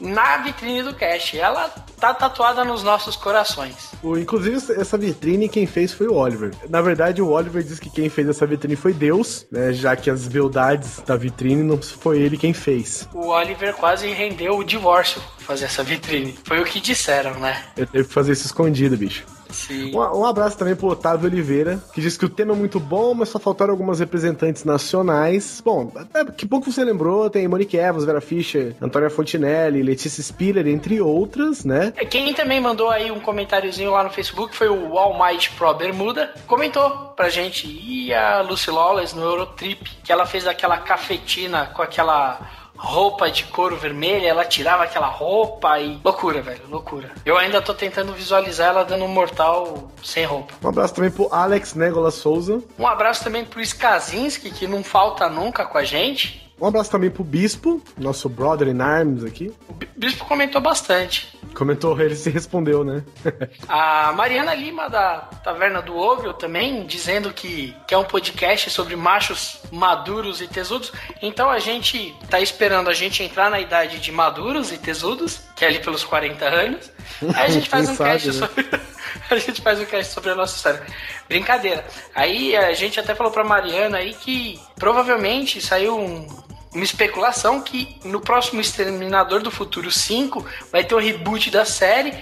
na 0.00 0.38
vitrine 0.38 0.82
do 0.82 0.94
cast. 0.94 1.38
Ela 1.38 1.68
tá 1.98 2.12
tatuada 2.12 2.64
nos 2.64 2.82
nossos 2.82 3.16
corações. 3.16 3.92
O, 4.02 4.16
inclusive, 4.16 4.56
essa 4.56 4.98
vitrine 4.98 5.48
quem 5.48 5.66
fez 5.66 5.92
foi 5.92 6.06
o 6.06 6.14
Oliver. 6.14 6.52
Na 6.68 6.80
verdade, 6.80 7.22
o 7.22 7.30
Oliver 7.30 7.62
diz 7.62 7.78
que 7.78 7.90
quem 7.90 8.08
fez 8.08 8.28
essa 8.28 8.46
vitrine 8.46 8.76
foi 8.76 8.92
Deus, 8.92 9.46
né? 9.50 9.72
Já 9.72 9.96
que 9.96 10.10
as 10.10 10.28
beldades 10.28 11.00
da 11.06 11.16
vitrine 11.16 11.62
não 11.62 11.80
foi 11.80 12.20
ele 12.20 12.36
quem 12.36 12.52
fez. 12.52 13.08
O 13.14 13.28
Oliver 13.28 13.74
quase 13.74 14.08
rendeu 14.08 14.58
o 14.58 14.64
divórcio 14.64 15.20
fazer 15.38 15.66
essa 15.66 15.82
vitrine. 15.82 16.36
Foi 16.44 16.60
o 16.60 16.64
que 16.64 16.80
disseram, 16.80 17.38
né? 17.38 17.64
Eu 17.76 17.86
teve 17.86 18.04
que 18.04 18.12
fazer 18.12 18.32
isso 18.32 18.46
escondido, 18.46 18.96
bicho. 18.96 19.24
Sim. 19.54 19.94
Um, 19.94 20.20
um, 20.20 20.26
abraço 20.26 20.58
também 20.58 20.74
pro 20.74 20.88
Otávio 20.88 21.28
Oliveira, 21.28 21.80
que 21.92 22.00
disse 22.00 22.18
que 22.18 22.24
o 22.24 22.28
tema 22.28 22.52
é 22.52 22.56
muito 22.56 22.80
bom, 22.80 23.14
mas 23.14 23.28
só 23.28 23.38
faltaram 23.38 23.72
algumas 23.72 24.00
representantes 24.00 24.64
nacionais. 24.64 25.62
Bom, 25.64 25.92
é, 26.12 26.24
que 26.24 26.46
pouco 26.46 26.70
você 26.70 26.84
lembrou, 26.84 27.30
tem 27.30 27.46
Monique 27.46 27.76
Evans, 27.76 28.04
Vera 28.04 28.20
Fischer, 28.20 28.74
Antônia 28.80 29.08
Fontinelli, 29.08 29.82
Letícia 29.82 30.22
Spiller, 30.22 30.66
entre 30.66 31.00
outras, 31.00 31.64
né? 31.64 31.92
É, 31.96 32.04
quem 32.04 32.34
também 32.34 32.60
mandou 32.60 32.90
aí 32.90 33.10
um 33.10 33.20
comentáriozinho 33.20 33.92
lá 33.92 34.02
no 34.02 34.10
Facebook 34.10 34.56
foi 34.56 34.68
o 34.68 34.98
Almighty 34.98 35.50
Pro 35.52 35.72
Bermuda, 35.74 36.32
comentou 36.46 36.90
pra 37.16 37.28
gente, 37.28 37.66
e 37.66 38.12
a 38.12 38.40
Lucy 38.40 38.70
Lawless 38.70 39.14
no 39.14 39.22
Eurotrip, 39.22 39.90
que 40.02 40.12
ela 40.12 40.26
fez 40.26 40.46
aquela 40.46 40.78
cafetina 40.78 41.66
com 41.66 41.82
aquela 41.82 42.63
roupa 42.76 43.30
de 43.30 43.44
couro 43.44 43.76
vermelha, 43.76 44.28
ela 44.28 44.44
tirava 44.44 44.84
aquela 44.84 45.06
roupa 45.06 45.78
e. 45.80 46.00
Loucura, 46.04 46.42
velho, 46.42 46.62
loucura. 46.68 47.10
Eu 47.24 47.36
ainda 47.36 47.62
tô 47.62 47.74
tentando 47.74 48.12
visualizar 48.12 48.68
ela 48.68 48.84
dando 48.84 49.04
um 49.04 49.08
mortal 49.08 49.90
sem 50.02 50.24
roupa. 50.24 50.54
Um 50.62 50.68
abraço 50.68 50.94
também 50.94 51.10
pro 51.10 51.32
Alex 51.32 51.74
Negola 51.74 52.10
Souza. 52.10 52.62
Um 52.78 52.86
abraço 52.86 53.24
também 53.24 53.44
pro 53.44 53.60
Skazinski, 53.60 54.50
que 54.50 54.66
não 54.66 54.82
falta 54.82 55.28
nunca 55.28 55.64
com 55.64 55.78
a 55.78 55.84
gente. 55.84 56.43
Um 56.64 56.68
abraço 56.68 56.90
também 56.90 57.10
pro 57.10 57.22
Bispo, 57.22 57.82
nosso 57.98 58.26
brother 58.26 58.68
in 58.68 58.80
arms 58.80 59.22
aqui. 59.22 59.52
O 59.68 59.74
Bispo 59.94 60.24
comentou 60.24 60.62
bastante. 60.62 61.38
Comentou, 61.54 62.00
ele 62.00 62.16
se 62.16 62.30
respondeu, 62.30 62.82
né? 62.82 63.04
a 63.68 64.14
Mariana 64.14 64.54
Lima, 64.54 64.88
da 64.88 65.18
Taverna 65.44 65.82
do 65.82 65.94
Óvio, 65.94 66.32
também, 66.32 66.86
dizendo 66.86 67.34
que, 67.34 67.76
que 67.86 67.92
é 67.92 67.98
um 67.98 68.04
podcast 68.04 68.70
sobre 68.70 68.96
machos 68.96 69.60
maduros 69.70 70.40
e 70.40 70.48
tesudos. 70.48 70.90
Então 71.20 71.50
a 71.50 71.58
gente 71.58 72.16
tá 72.30 72.40
esperando 72.40 72.88
a 72.88 72.94
gente 72.94 73.22
entrar 73.22 73.50
na 73.50 73.60
idade 73.60 74.00
de 74.00 74.10
maduros 74.10 74.72
e 74.72 74.78
tesudos, 74.78 75.42
que 75.54 75.66
é 75.66 75.68
ali 75.68 75.80
pelos 75.80 76.02
40 76.02 76.46
anos. 76.46 76.90
Aí 77.34 77.44
a 77.44 77.48
gente 77.50 77.68
faz 77.68 77.90
um 77.90 77.94
sabe, 77.94 78.10
cast 78.10 78.26
né? 78.28 78.32
sobre. 78.32 78.70
a 79.28 79.36
gente 79.36 79.60
faz 79.60 79.80
um 79.80 79.84
cast 79.84 80.14
sobre 80.14 80.30
a 80.30 80.34
nossa 80.34 80.56
história. 80.56 80.82
Brincadeira. 81.28 81.84
Aí 82.14 82.56
a 82.56 82.72
gente 82.72 82.98
até 82.98 83.14
falou 83.14 83.30
pra 83.30 83.44
Mariana 83.44 83.98
aí 83.98 84.14
que 84.14 84.58
provavelmente 84.76 85.60
saiu 85.60 85.98
um, 85.98 86.26
uma 86.74 86.84
especulação 86.84 87.60
que 87.60 87.96
no 88.04 88.20
próximo 88.20 88.60
Exterminador 88.60 89.40
do 89.40 89.50
Futuro 89.50 89.90
5 89.90 90.44
vai 90.72 90.84
ter 90.84 90.94
um 90.94 90.98
reboot 90.98 91.50
da 91.50 91.64
série 91.64 92.12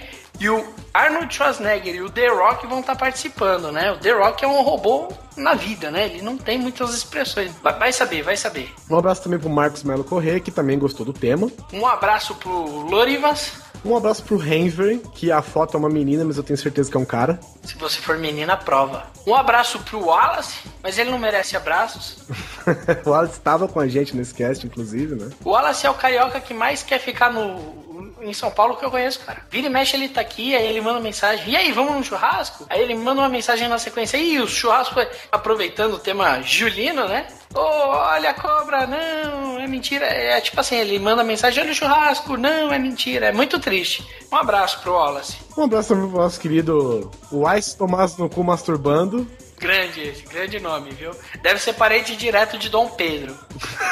e 0.43 0.49
o 0.49 0.61
Arnold 0.93 1.33
Schwarzenegger 1.33 1.95
e 1.95 2.01
o 2.01 2.09
The 2.09 2.27
Rock 2.27 2.67
vão 2.67 2.81
estar 2.81 2.95
tá 2.95 2.99
participando, 2.99 3.71
né? 3.71 3.93
O 3.93 3.97
The 3.97 4.11
Rock 4.11 4.43
é 4.43 4.47
um 4.47 4.61
robô 4.61 5.07
na 5.37 5.53
vida, 5.53 5.89
né? 5.89 6.07
Ele 6.07 6.21
não 6.21 6.37
tem 6.37 6.59
muitas 6.59 6.93
expressões. 6.93 7.51
Vai 7.61 7.93
saber, 7.93 8.23
vai 8.23 8.35
saber. 8.35 8.69
Um 8.89 8.97
abraço 8.97 9.23
também 9.23 9.39
pro 9.39 9.49
Marcos 9.49 9.83
Melo 9.83 10.03
Corrêa, 10.03 10.41
que 10.41 10.51
também 10.51 10.77
gostou 10.77 11.05
do 11.05 11.13
tema. 11.13 11.49
Um 11.71 11.87
abraço 11.87 12.35
pro 12.35 12.51
Lorivas. 12.51 13.53
Um 13.85 13.95
abraço 13.95 14.23
pro 14.23 14.41
Henry, 14.41 15.01
que 15.13 15.31
a 15.31 15.41
foto 15.41 15.75
é 15.75 15.79
uma 15.79 15.89
menina, 15.89 16.23
mas 16.25 16.37
eu 16.37 16.43
tenho 16.43 16.57
certeza 16.57 16.91
que 16.91 16.95
é 16.95 16.99
um 16.99 17.05
cara. 17.05 17.39
Se 17.63 17.75
você 17.77 17.99
for 17.99 18.17
menina, 18.17 18.57
prova. 18.57 19.07
Um 19.25 19.35
abraço 19.35 19.79
pro 19.79 20.05
Wallace, 20.05 20.59
mas 20.81 20.97
ele 20.97 21.09
não 21.09 21.19
merece 21.19 21.55
abraços. 21.55 22.17
o 23.05 23.09
Wallace 23.09 23.33
estava 23.33 23.67
com 23.67 23.79
a 23.79 23.87
gente 23.87 24.15
nesse 24.15 24.33
cast, 24.33 24.65
inclusive, 24.65 25.15
né? 25.15 25.29
O 25.43 25.51
Wallace 25.51 25.85
é 25.85 25.89
o 25.89 25.93
carioca 25.93 26.39
que 26.39 26.53
mais 26.53 26.81
quer 26.83 26.99
ficar 26.99 27.31
no, 27.31 27.82
em 28.23 28.33
São 28.33 28.51
Paulo 28.51 28.77
que 28.77 28.85
eu 28.85 28.91
conheço, 28.91 29.19
cara. 29.19 29.45
Vira 29.49 29.67
e 29.67 29.69
mexe, 29.69 29.95
ele 29.95 30.09
tá 30.09 30.21
aqui, 30.21 30.55
aí 30.55 30.67
ele 30.67 30.81
manda 30.81 30.99
mensagem. 30.99 31.49
E 31.49 31.55
aí, 31.55 31.71
vamos 31.71 31.95
no 31.95 32.03
churrasco? 32.03 32.65
Aí 32.69 32.81
ele 32.81 32.95
manda 32.95 33.21
uma 33.21 33.29
mensagem 33.29 33.67
na 33.67 33.77
sequência. 33.77 34.17
E 34.17 34.39
o 34.39 34.47
churrasco, 34.47 34.95
aproveitando 35.31 35.95
o 35.95 35.99
tema 35.99 36.41
Julino, 36.41 37.07
né? 37.07 37.27
Ô, 37.53 37.59
olha 37.59 38.31
a 38.31 38.33
cobra, 38.33 38.87
não, 38.87 39.59
é 39.59 39.67
mentira. 39.67 40.05
É 40.05 40.41
tipo 40.41 40.59
assim, 40.59 40.75
ele 40.75 40.97
manda 40.97 41.23
mensagem, 41.23 41.61
olha 41.61 41.71
o 41.71 41.75
churrasco, 41.75 42.35
não, 42.35 42.73
é 42.73 42.79
mentira. 42.79 43.27
É 43.27 43.31
muito 43.31 43.59
triste. 43.59 44.07
Um 44.31 44.37
abraço 44.37 44.79
pro 44.81 44.93
Wallace. 44.93 45.37
Um 45.55 45.63
abraço 45.63 45.95
pro 45.95 46.07
nosso 46.07 46.39
querido 46.39 47.11
Wise 47.31 47.77
Tomás 47.77 48.17
no 48.17 48.27
cu 48.27 48.43
masturbando. 48.43 49.27
Grande 49.59 50.01
esse, 50.01 50.23
grande 50.23 50.59
nome, 50.59 50.91
viu? 50.91 51.11
Deve 51.41 51.57
ser 51.57 51.73
parente 51.73 52.17
direto 52.17 52.57
de 52.57 52.69
Dom 52.69 52.89
Pedro. 52.89 53.33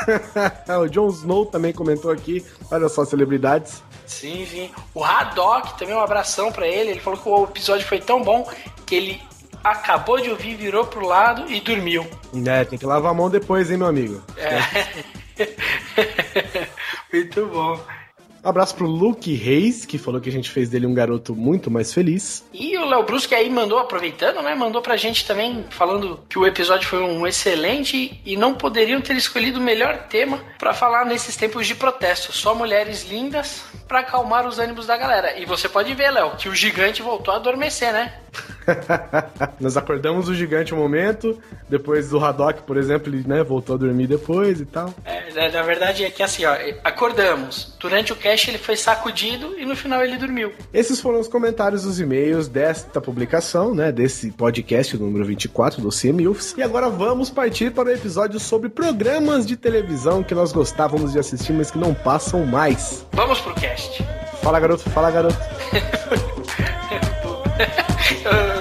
o 0.82 0.90
Jon 0.90 1.08
Snow 1.08 1.46
também 1.46 1.72
comentou 1.72 2.12
aqui. 2.12 2.46
Olha 2.70 2.90
só, 2.90 3.06
celebridades. 3.06 3.82
Sim, 4.12 4.46
sim. 4.46 4.70
O 4.94 5.04
Haddock 5.04 5.80
também 5.80 5.96
um 5.96 6.00
abração 6.00 6.52
para 6.52 6.68
ele. 6.68 6.92
Ele 6.92 7.00
falou 7.00 7.18
que 7.18 7.30
o 7.30 7.44
episódio 7.46 7.88
foi 7.88 8.00
tão 8.00 8.22
bom 8.22 8.48
que 8.86 8.96
ele 8.96 9.22
acabou 9.64 10.20
de 10.20 10.30
ouvir, 10.30 10.56
virou 10.56 10.86
pro 10.86 11.08
lado 11.08 11.50
e 11.50 11.62
dormiu. 11.62 12.06
É, 12.46 12.66
tem 12.66 12.78
que 12.78 12.86
lavar 12.86 13.12
a 13.12 13.14
mão 13.14 13.30
depois, 13.30 13.72
hein, 13.72 13.78
meu 13.78 13.88
amigo. 13.88 14.22
É. 14.38 14.60
Muito 17.12 17.48
bom. 17.48 17.80
Abraço 18.44 18.76
pro 18.76 18.88
Luke 18.88 19.34
Reis, 19.34 19.86
que 19.86 19.98
falou 19.98 20.20
que 20.20 20.30
a 20.30 20.32
gente 20.32 20.50
fez 20.50 20.70
dele 20.70 20.88
um 20.88 20.94
garoto 20.94 21.36
muito 21.36 21.70
mais 21.70 21.94
feliz. 21.94 22.44
E 22.54 22.78
o 22.78 22.86
Léo 22.86 23.04
Brusque 23.04 23.36
aí 23.36 23.50
mandou, 23.50 23.78
aproveitando, 23.78 24.42
né? 24.42 24.56
Mandou 24.56 24.82
pra 24.82 24.98
gente 24.98 25.26
também, 25.26 25.64
falando 25.70 26.20
que 26.28 26.40
o 26.40 26.46
episódio 26.46 26.88
foi 26.88 27.04
um 27.04 27.28
excelente 27.28 28.20
e 28.26 28.36
não 28.36 28.56
poderiam 28.56 29.00
ter 29.00 29.16
escolhido 29.16 29.60
o 29.60 29.64
melhor 29.64 30.08
tema 30.10 30.40
para 30.58 30.74
falar 30.74 31.06
nesses 31.06 31.36
tempos 31.36 31.68
de 31.68 31.76
protesto. 31.76 32.32
Só 32.32 32.56
mulheres 32.56 33.08
lindas 33.08 33.64
para 33.88 34.00
acalmar 34.00 34.48
os 34.48 34.58
ânimos 34.58 34.88
da 34.88 34.98
galera. 34.98 35.40
E 35.40 35.46
você 35.46 35.70
pode 35.70 35.94
ver, 35.94 36.10
Léo, 36.12 36.36
que 36.38 36.50
o 36.50 36.56
gigante 36.56 37.02
voltou 37.02 37.34
a 37.34 37.38
adormecer, 37.38 37.94
né? 37.94 38.14
Nós 39.60 39.78
acordamos 39.78 40.30
o 40.30 40.36
gigante 40.36 40.74
um 40.74 40.78
momento, 40.78 41.40
depois 41.70 42.10
do 42.10 42.24
Haddock, 42.24 42.64
por 42.64 42.78
exemplo, 42.78 43.14
ele 43.14 43.28
né, 43.28 43.44
voltou 43.44 43.76
a 43.76 43.78
dormir 43.78 44.08
depois 44.08 44.60
e 44.60 44.66
tal. 44.66 44.94
É, 45.06 45.50
na 45.52 45.62
verdade 45.62 46.04
é 46.04 46.10
que 46.10 46.24
assim, 46.24 46.46
ó, 46.46 46.56
acordamos. 46.84 47.76
Durante 47.80 48.14
o 48.14 48.16
cast 48.16 48.50
ele 48.50 48.58
foi 48.58 48.76
sacudido 48.76 49.58
e 49.58 49.66
no 49.66 49.76
final 49.76 50.04
ele 50.04 50.18
dormiu. 50.18 50.52
Esses 50.74 51.00
foram 51.00 51.20
os 51.20 51.28
comentários 51.28 51.84
dos 51.84 52.00
e-mails 52.00 52.48
desta 52.48 53.02
publicação, 53.02 53.74
né, 53.74 53.92
desse 53.92 54.32
podcast 54.32 54.98
número 54.98 55.26
24 55.26 55.82
do 55.82 55.90
CMUFs. 55.90 56.56
E 56.58 56.64
agora 56.64 56.90
vamos 56.90 57.30
partir 57.30 57.72
para 57.72 57.90
o 57.90 57.92
episódio 57.92 58.40
sobre 58.40 58.70
programas 58.70 59.46
de 59.46 59.58
televisão 59.58 60.24
que 60.24 60.36
nós 60.36 60.52
gostávamos 60.52 61.14
de 61.14 61.20
assistir, 61.20 61.54
mas 61.54 61.72
que 61.72 61.78
não 61.78 61.94
passam 61.94 62.46
mais. 62.46 63.06
Vamos 63.14 63.40
pro 63.40 63.54
cast. 63.56 64.04
Fala, 64.42 64.60
garoto, 64.60 64.90
fala, 64.90 65.12
garoto. 65.12 65.38
eu 67.62 68.61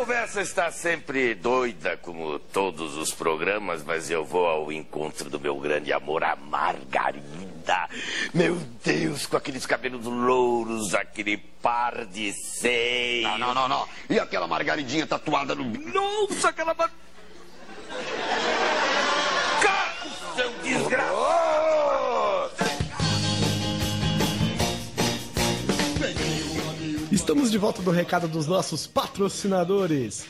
conversa 0.00 0.40
está 0.40 0.72
sempre 0.72 1.34
doida, 1.34 1.94
como 1.98 2.38
todos 2.38 2.96
os 2.96 3.12
programas, 3.12 3.84
mas 3.84 4.08
eu 4.08 4.24
vou 4.24 4.46
ao 4.46 4.72
encontro 4.72 5.28
do 5.28 5.38
meu 5.38 5.54
grande 5.56 5.92
amor, 5.92 6.24
a 6.24 6.34
Margarida. 6.34 7.86
Meu 8.32 8.56
Deus, 8.82 9.26
com 9.26 9.36
aqueles 9.36 9.66
cabelos 9.66 10.06
louros, 10.06 10.94
aquele 10.94 11.36
par 11.36 12.06
de 12.06 12.32
seios. 12.32 13.38
Não, 13.38 13.38
não, 13.38 13.54
não, 13.54 13.68
não. 13.68 13.88
E 14.08 14.18
aquela 14.18 14.46
margaridinha 14.46 15.06
tatuada 15.06 15.54
no. 15.54 15.64
Nossa, 15.64 16.48
aquela. 16.48 16.74
Carro, 16.74 16.90
seu 20.34 20.50
desgraçado! 20.62 21.19
Estamos 27.30 27.48
de 27.48 27.58
volta 27.58 27.80
do 27.80 27.92
recado 27.92 28.26
dos 28.26 28.48
nossos 28.48 28.88
patrocinadores. 28.88 30.26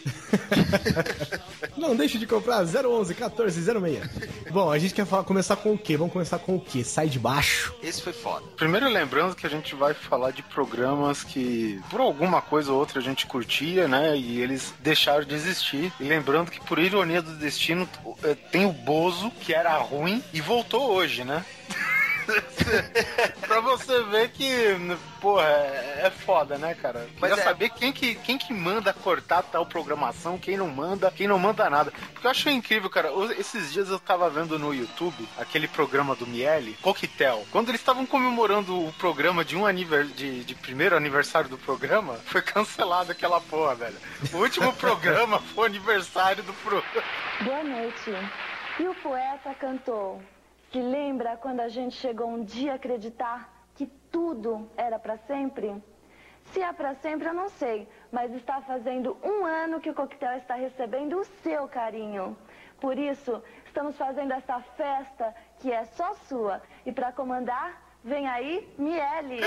Não 1.75 1.97
deixe 1.97 2.19
de 2.19 2.27
comprar 2.27 2.61
011 2.61 3.15
1406. 3.15 4.11
Bom, 4.51 4.71
a 4.71 4.79
gente 4.79 4.93
quer 4.93 5.07
falar, 5.07 5.25
começar 5.25 5.57
com 5.57 5.73
o 5.73 5.79
quê? 5.79 5.97
Vamos 5.97 6.13
começar 6.13 6.39
com 6.39 6.57
o 6.57 6.61
quê? 6.61 6.85
Sai 6.85 7.09
de 7.09 7.19
baixo. 7.19 7.75
Esse 7.83 8.03
foi 8.03 8.13
foda. 8.13 8.45
Primeiro 8.55 8.87
lembrando 8.87 9.35
que 9.35 9.47
a 9.47 9.49
gente 9.49 9.75
vai 9.75 9.95
falar 9.95 10.31
de 10.33 10.43
programas 10.43 11.25
que 11.25 11.81
por 11.89 12.03
alguma 12.03 12.43
coisa 12.43 12.71
ou 12.71 12.79
outra 12.79 12.99
a 12.99 13.03
gente 13.03 13.27
curtia, 13.27 13.89
né? 13.89 14.15
E 14.15 14.39
eles 14.39 14.75
deixaram 14.81 15.25
de 15.25 15.35
existir. 15.35 15.91
E 15.99 16.05
lembrando 16.05 16.51
que 16.51 16.61
por 16.61 16.79
ironia 16.79 17.23
do 17.23 17.35
destino 17.35 17.89
eh, 18.23 18.35
tem 18.53 18.67
o 18.67 18.75
Bozo, 18.75 19.31
que 19.41 19.55
era 19.55 19.75
ruim 19.79 20.23
e 20.35 20.43
voltou 20.43 20.91
hoje, 20.91 21.25
né? 21.25 21.47
pra 23.47 23.61
você 23.61 24.03
ver 24.05 24.31
que, 24.31 24.49
porra, 25.21 25.47
é, 25.47 26.03
é 26.07 26.11
foda, 26.11 26.57
né, 26.59 26.75
cara? 26.75 27.01
Queria 27.01 27.17
Mas 27.21 27.39
é- 27.39 27.43
saber 27.43 27.71
quem 27.71 27.93
que, 27.93 28.15
quem 28.17 28.39
que 28.39 28.53
manda 28.53 28.93
cortar 28.93 29.43
tal 29.43 29.67
programação, 29.67 30.39
quem 30.39 30.57
não 30.57 30.69
manda, 30.69 31.11
quem 31.11 31.27
não 31.27 31.39
manda 31.39 31.69
nada. 31.69 31.93
Porque 32.13 32.27
eu 32.27 32.31
achei 32.31 32.53
incrível, 32.53 32.89
cara. 32.91 33.11
Esses 33.39 33.73
dias 33.73 33.89
eu 33.89 33.99
tava 33.99 34.29
vendo 34.31 34.59
no 34.59 34.75
YouTube 34.75 35.29
aquele 35.39 35.69
programa 35.69 36.15
do 36.15 36.27
Miele, 36.27 36.77
Coquetel. 36.83 37.47
Quando 37.51 37.69
eles 37.69 37.81
estavam 37.81 38.07
comemorando 38.07 38.87
o 38.87 38.93
programa 38.95 39.45
de 39.45 39.57
um 39.57 39.67
aniver... 39.67 40.05
de, 40.07 40.45
de 40.45 40.55
primeiro 40.55 40.97
aniversário 40.97 41.49
do 41.49 41.59
programa, 41.59 42.15
foi 42.27 42.43
cancelado 42.43 43.13
aquela 43.13 43.41
porra, 43.41 43.75
velho. 43.75 43.97
O 44.33 44.39
último 44.39 44.73
programa 44.81 45.41
foi 45.55 45.65
o 45.65 45.67
aniversário 45.67 46.43
do 46.43 46.53
programa. 46.55 47.05
Boa 47.43 47.63
noite. 47.65 48.11
E 48.79 48.85
o 48.87 48.95
poeta 48.97 49.55
cantou: 49.61 50.23
Se 50.71 50.81
lembra 50.81 51.37
quando 51.37 51.61
a 51.61 51.69
gente 51.69 51.97
chegou 51.97 52.29
um 52.29 52.45
dia 52.45 52.73
a 52.73 52.75
acreditar 52.77 53.53
que 53.75 53.87
tudo 53.87 54.71
era 54.77 55.01
para 55.01 55.17
sempre? 55.17 55.83
Se 56.53 56.63
é 56.63 56.73
para 56.73 56.95
sempre, 56.95 57.29
eu 57.29 57.35
não 57.35 57.49
sei, 57.49 57.89
mas 58.11 58.33
está 58.33 58.61
fazendo 58.61 59.17
um 59.23 59.45
ano 59.45 59.81
que 59.81 59.91
o 59.91 59.95
coquetel 59.95 60.37
está 60.39 60.55
recebendo 60.55 61.19
o 61.19 61.25
seu 61.25 61.67
carinho. 61.67 62.37
Por 62.81 62.99
isso, 62.99 63.43
estamos 63.67 63.97
fazendo 63.97 64.33
essa 64.33 64.61
festa 64.61 65.35
que 65.59 65.73
é 65.73 65.85
só 65.87 66.15
sua. 66.29 66.63
E 66.87 66.93
para 66.93 67.13
comandar, 67.13 67.90
vem 68.05 68.27
aí 68.29 68.69
Miele. 68.79 69.41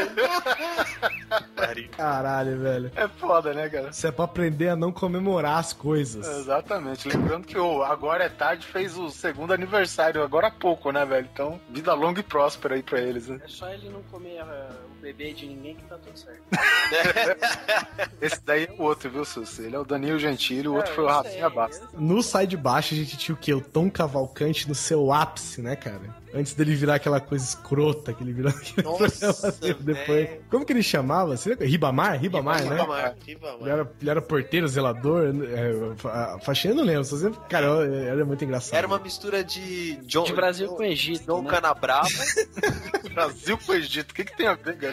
Caralho, 1.96 2.60
velho. 2.60 2.92
É 2.96 3.08
foda, 3.08 3.54
né, 3.54 3.70
cara? 3.70 3.90
Isso 3.90 4.08
é 4.08 4.12
pra 4.12 4.26
aprender 4.26 4.70
a 4.70 4.76
não 4.76 4.92
comemorar 4.92 5.58
as 5.60 5.74
coisas. 5.74 6.28
Exatamente. 6.28 7.08
Lembrando 7.08 7.48
que 7.48 7.58
o 7.58 7.84
Agora 7.84 8.24
é 8.24 8.30
Tarde 8.30 8.66
fez 8.66 8.98
o 8.98 9.10
segundo 9.10 9.54
aniversário 9.54 10.24
agora 10.24 10.48
há 10.48 10.52
pouco, 10.52 10.92
né, 10.92 11.06
velho? 11.06 11.30
Então, 11.32 11.60
vida 11.70 11.94
longa 11.94 12.20
e 12.20 12.24
próspera 12.24 12.76
aí 12.76 12.84
pra 12.84 13.00
eles, 13.00 13.28
né? 13.28 13.40
É 13.44 13.48
só 13.48 13.70
ele 13.70 13.90
não 13.90 14.02
comer 14.04 14.44
o 14.44 14.93
bebê 15.04 15.34
de 15.34 15.46
ninguém 15.46 15.76
que 15.76 15.84
tá 15.84 15.98
tudo 15.98 16.18
certo. 16.18 16.42
Esse 18.22 18.42
daí 18.44 18.64
é 18.66 18.72
o 18.78 18.84
outro, 18.84 19.10
viu, 19.10 19.26
Sussi? 19.26 19.64
Ele 19.64 19.76
é 19.76 19.80
o 19.80 19.84
Danilo 19.86 20.18
Gentili, 20.18 20.68
o 20.68 20.76
outro 20.76 20.92
É, 20.92 20.96
foi 20.96 21.04
o 21.04 21.08
Rafinha. 21.08 21.50
Basta. 21.50 21.88
No 21.94 22.24
Sai 22.24 22.48
de 22.48 22.56
Baixo 22.58 22.94
a 22.94 22.98
gente 22.98 23.18
tinha 23.18 23.36
o 23.36 23.38
quê? 23.38 23.54
O 23.54 23.62
Tom 23.62 23.90
Cavalcante 23.92 24.68
no 24.68 24.76
seu 24.76 25.12
ápice, 25.12 25.62
né, 25.62 25.76
cara? 25.76 26.24
Antes 26.36 26.54
dele 26.56 26.74
virar 26.74 26.96
aquela 26.96 27.20
coisa 27.20 27.46
escrota 27.46 28.12
que 28.12 28.24
ele 28.24 28.34
virou 28.34 28.50
aquele 28.50 28.82
Nossa, 28.88 29.52
depois. 29.80 30.08
velho. 30.08 30.42
Como 30.50 30.66
que 30.66 30.74
ele 30.74 30.82
chamava? 30.82 31.38
Você 31.38 31.50
lembra? 31.50 31.68
Ribamar? 31.68 32.20
Ribamar, 32.20 32.64
né? 32.64 32.70
Ribamar, 32.72 33.16
Ribamar. 33.24 33.62
Ele 33.62 33.70
era, 33.70 33.92
ele 34.02 34.10
era 34.10 34.22
porteiro, 34.22 34.68
zelador, 34.68 35.26
é, 35.28 36.40
faxina 36.44 36.74
eu 36.74 36.78
não 36.78 36.84
lembro, 36.86 37.04
só 37.06 37.18
sei, 37.18 37.30
cara, 37.48 37.68
era 37.86 38.26
muito 38.26 38.44
engraçado. 38.44 38.76
Era 38.76 38.88
uma 38.88 38.98
mistura 38.98 39.44
de 39.44 39.96
John, 40.08 40.24
De 40.24 40.34
Brasil 40.34 40.68
John- 40.70 40.76
com 40.76 40.84
Egito, 40.84 41.26
John 41.28 41.44
né? 41.44 41.50
Canabrava. 41.52 42.08
Brasil 43.14 43.56
com 43.64 43.74
Egito, 43.76 44.10
o 44.10 44.14
que, 44.16 44.26
que 44.26 44.36
tem 44.36 44.48
a 44.48 44.56
ver, 44.56 44.76
cara? 44.76 44.93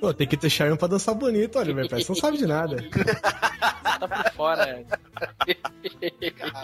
Pô, 0.00 0.12
tem 0.12 0.26
que 0.26 0.36
ter 0.36 0.50
charme 0.50 0.76
pra 0.76 0.88
dançar 0.88 1.14
bonito, 1.14 1.58
olha, 1.58 1.74
velho, 1.74 1.88
parece 1.88 2.06
que 2.06 2.12
não 2.12 2.20
sabe 2.20 2.38
de 2.38 2.46
nada. 2.46 2.76
Tá 3.98 4.06
por 4.06 4.32
fora. 4.32 4.84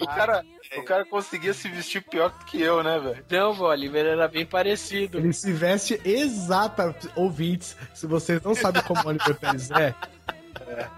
O 0.03 0.07
cara, 0.07 0.45
o 0.77 0.83
cara 0.83 1.05
conseguia 1.07 1.55
se 1.55 1.67
vestir 1.67 2.03
pior 2.03 2.29
do 2.31 2.45
que 2.45 2.61
eu, 2.61 2.83
né, 2.83 2.99
velho? 2.99 3.25
Não, 3.31 3.53
o 3.53 3.63
Oliver 3.63 4.05
era 4.05 4.29
bem 4.29 4.45
parecido. 4.45 5.17
Ele 5.17 5.33
se 5.33 5.51
veste 5.51 5.99
exata, 6.05 6.95
ouvintes, 7.17 7.75
se 7.95 8.07
vocês 8.07 8.43
não 8.43 8.55
sabem 8.55 8.83
como 8.83 9.01
o 9.03 9.09
Oliver 9.09 9.35
Pérez 9.35 9.71
é, 9.71 9.95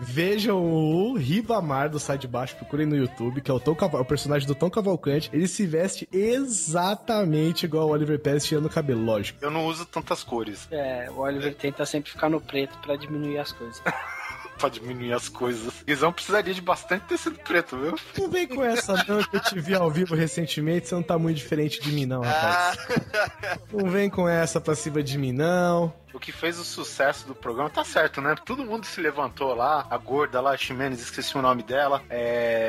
vejam 0.01 0.61
o 0.63 1.17
Ribamar 1.17 1.89
do 1.91 1.99
Sai 1.99 2.19
de 2.19 2.27
Baixo, 2.29 2.57
procurem 2.57 2.87
no 2.87 2.97
YouTube, 2.97 3.41
que 3.41 3.51
é 3.51 3.55
o, 3.55 3.61
Tom 3.61 3.75
Caval- 3.75 4.01
o 4.03 4.05
personagem 4.05 4.47
do 4.47 4.55
Tom 4.55 4.71
Cavalcante, 4.71 5.31
ele 5.33 5.47
se 5.49 5.67
veste 5.67 6.09
exatamente 6.13 7.65
igual 7.67 7.89
o 7.89 7.91
Oliver 7.91 8.19
Pérez 8.19 8.45
tirando 8.45 8.67
o 8.67 8.71
cabelo, 8.71 9.03
lógico. 9.05 9.39
Eu 9.43 9.51
não 9.51 9.67
uso 9.67 9.85
tantas 9.87 10.23
cores 10.23 10.67
É, 10.71 11.09
o 11.11 11.19
Oliver 11.21 11.55
tenta 11.55 11.85
sempre 11.87 12.11
ficar 12.11 12.29
no 12.29 12.41
preto 12.41 12.77
pra 12.79 12.97
diminuir 12.97 13.39
as 13.39 13.53
coisas. 13.53 13.83
pra 14.59 14.69
diminuir 14.69 15.13
as 15.13 15.29
coisas. 15.29 15.73
Guizão 15.85 16.13
precisaria 16.13 16.55
de 16.55 16.61
bastante 16.61 17.03
tecido 17.07 17.37
preto, 17.41 17.77
viu? 17.77 17.95
Não 18.19 18.31
vem 18.31 18.47
com 18.47 18.63
essa 18.65 18.95
não, 19.09 19.23
que 19.23 19.37
eu 19.37 19.41
te 19.41 19.59
vi 19.61 19.75
ao 19.75 19.91
vivo 19.91 20.15
recentemente, 20.15 20.89
você 20.89 20.95
não 20.95 21.03
tá 21.03 21.19
muito 21.19 21.37
diferente 21.37 21.81
de 21.81 21.91
mim 21.93 22.07
não, 22.07 22.23
rapaz. 22.23 22.79
Não 23.73 23.91
vem 23.91 24.09
com 24.09 24.29
essa 24.29 24.61
pra 24.61 24.75
cima 24.77 25.03
de 25.03 25.19
mim 25.19 25.33
não. 25.33 25.93
O 26.15 26.19
que 26.21 26.33
fez 26.33 26.59
o 26.59 26.65
sucesso 26.65 27.27
do 27.27 27.35
programa, 27.35 27.69
tá 27.69 27.85
certo, 27.85 28.21
né? 28.21 28.35
Todo 28.45 28.65
mundo 28.65 28.87
se 28.87 29.01
levantou 29.01 29.55
lá, 29.55 29.87
a 29.91 29.99
gorda 29.99 30.41
lá, 30.41 30.53
a 30.53 30.57
Ximenes, 30.57 31.01
esqueci 31.01 31.37
o 31.37 31.43
nome 31.43 31.63
dela. 31.63 32.01
É. 32.09 32.69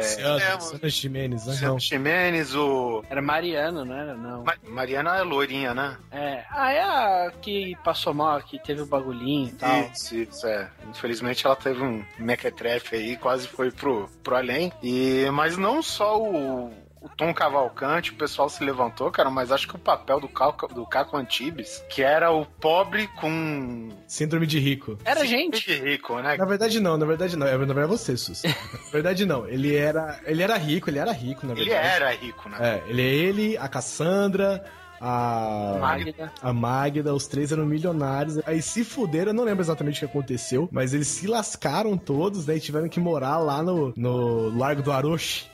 Luciana 0.56 0.90
Ximenes, 0.90 1.46
né? 1.46 1.52
Luciana 1.52 1.74
Não. 1.74 1.80
Ximenes, 1.80 2.56
o. 2.56 3.04
Era 3.10 3.22
Mariano, 3.22 3.86
não 3.86 3.96
era? 3.96 4.16
Não. 4.16 4.44
Ma- 4.44 4.56
Mariana 4.68 5.18
é 5.18 5.22
loirinha, 5.24 5.74
né? 5.74 5.98
É. 6.12 6.44
Ah, 6.50 6.72
é 6.72 6.82
a 6.82 7.32
que 7.42 7.76
passou 7.84 8.14
mal, 8.14 8.42
que 8.42 8.60
teve 8.60 8.82
o 8.82 8.86
bagulhinho 8.86 9.50
e 9.50 9.54
tal. 9.54 9.82
Isso, 9.94 10.16
isso, 10.16 10.48
é. 10.48 10.70
Infelizmente 10.90 11.46
ela 11.46 11.56
teve 11.56 11.82
um 11.84 12.04
mequetrefe 12.18 12.96
aí, 12.96 13.18
quase 13.18 13.48
foi 13.48 13.72
pro, 13.72 14.10
pro 14.24 14.36
além. 14.36 14.72
E, 14.82 15.30
mas 15.32 15.58
não 15.58 15.82
só 15.84 16.20
o, 16.22 16.74
o 17.06 17.10
Tom 17.16 17.34
Cavalcante, 17.34 18.12
o 18.12 18.16
pessoal 18.16 18.50
se 18.50 18.64
levantou, 18.64 19.12
cara, 19.12 19.30
mas 19.30 19.52
acho 19.52 19.68
que 19.68 19.76
o 19.76 19.80
papel 19.80 20.20
do 20.20 20.28
Caco, 20.28 20.68
do 20.74 20.86
Caco 20.86 21.16
Antibes, 21.16 21.84
que 21.90 22.02
era 22.02 22.32
o 22.32 22.46
pobre 22.46 23.08
com. 23.20 23.90
Síndrome 24.08 24.48
de 24.48 24.60
rico. 24.60 24.98
Era 25.06 25.26
gente. 25.26 25.66
de 25.66 25.76
rico, 25.76 26.20
né? 26.20 26.36
Na 26.38 26.46
verdade 26.46 26.80
não, 26.80 26.98
na 26.98 27.06
verdade 27.06 27.38
não. 27.38 27.46
É, 27.48 27.52
Na 27.52 27.66
verdade 27.74 27.84
é 27.86 27.88
você, 27.88 28.18
Sus. 28.18 28.44
Na 28.44 28.92
verdade 28.92 29.26
não. 29.26 29.48
Ele 29.48 29.76
era, 29.76 30.20
ele 30.26 30.42
era 30.42 30.58
rico, 30.58 30.90
ele 30.90 31.00
era 31.00 31.12
rico, 31.12 31.46
na 31.46 31.54
Ele 31.54 31.66
verdade. 31.70 31.88
era 31.96 32.12
rico, 32.12 32.50
né? 32.50 32.58
É, 32.60 32.90
ele 32.90 33.02
é 33.02 33.06
ele, 33.06 33.58
a 33.58 33.68
Cassandra, 33.68 34.64
a 35.00 35.78
Magda. 35.80 36.32
a 36.42 36.54
Magda, 36.54 37.14
os 37.14 37.28
três 37.28 37.52
eram 37.52 37.66
milionários. 37.66 38.40
Aí 38.48 38.62
se 38.62 38.84
fuderam, 38.84 39.30
eu 39.32 39.34
não 39.36 39.44
lembro 39.44 39.62
exatamente 39.64 39.98
o 39.98 40.00
que 40.00 40.06
aconteceu, 40.18 40.68
mas 40.72 40.94
eles 40.94 41.08
se 41.08 41.28
lascaram 41.28 41.98
todos, 41.98 42.46
né? 42.48 42.58
E 42.58 42.60
tiveram 42.60 42.90
que 42.90 43.00
morar 43.00 43.38
lá 43.38 43.62
no, 43.62 43.94
no 43.96 44.58
Largo 44.58 44.82
do 44.82 44.92
Aroche. 44.92 45.46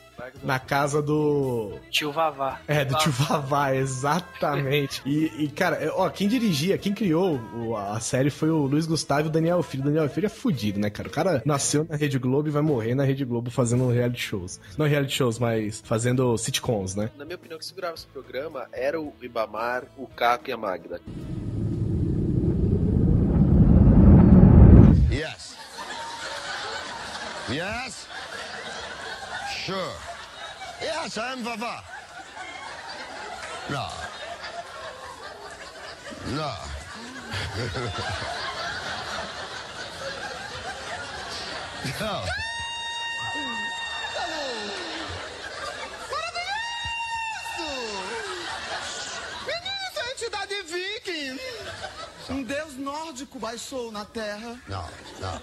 Na 0.44 0.58
casa 0.60 1.02
do. 1.02 1.74
Tio 1.90 2.12
Vavá. 2.12 2.60
É, 2.68 2.84
do 2.84 2.96
tio 2.98 3.12
Vavá, 3.12 3.76
exatamente. 3.76 5.02
E, 5.12 5.46
e, 5.46 5.48
cara, 5.50 5.76
é, 5.78 5.90
ó, 5.90 6.10
quem 6.10 6.28
dirigia, 6.28 6.78
quem 6.78 6.94
criou 6.94 7.40
o- 7.56 7.76
a 7.78 8.00
série 8.00 8.30
foi 8.30 8.50
o 8.50 8.66
Luiz 8.66 8.86
Gustavo 8.86 9.24
e 9.24 9.30
o 9.30 9.32
Daniel 9.32 9.62
Filho. 9.62 9.84
O 9.84 9.86
Daniel 9.88 10.10
Filho 10.10 10.26
é 10.26 10.30
fudido, 10.30 10.80
né, 10.80 10.90
cara? 10.90 11.08
O 11.10 11.12
cara 11.12 11.42
nasceu 11.46 11.86
na 11.90 11.96
Rede 11.96 12.18
Globo 12.20 12.48
e 12.48 12.52
vai 12.52 12.62
morrer 12.62 12.96
na 12.96 13.04
Rede 13.04 13.24
Globo 13.26 13.52
fazendo 13.52 13.88
reality 13.90 14.22
shows. 14.22 14.60
Não 14.78 14.88
reality 14.88 15.14
shows, 15.16 15.38
mas 15.40 15.82
fazendo 15.86 16.38
sitcoms, 16.38 16.96
né? 16.96 17.10
Na 17.18 17.26
minha 17.26 17.36
opinião, 17.36 17.58
que 17.60 17.66
segurava 17.66 17.94
esse 17.96 18.08
programa 18.08 18.68
era 18.72 19.00
o 19.00 19.14
Ibamar, 19.22 19.84
o 19.98 20.08
Caco 20.08 20.50
e 20.50 20.54
a 20.54 20.58
Magda. 20.58 21.00
Yes. 25.12 25.56
Yes. 27.50 28.08
Sure. 29.66 30.11
Yes, 31.04 31.18
I 31.18 31.32
am 31.34 31.44
Vava. 31.44 31.84
No. 33.72 33.88
No. 36.36 36.54
no. 42.00 42.24
Meninos 49.46 49.94
da 49.96 50.12
entidade 50.12 50.64
viking! 50.64 51.40
Um 52.30 52.44
deus 52.44 52.74
nórdico 52.76 53.40
baixou 53.40 53.92
na 53.92 54.06
terra, 54.06 54.60
No. 54.68 54.90
No. 55.20 55.42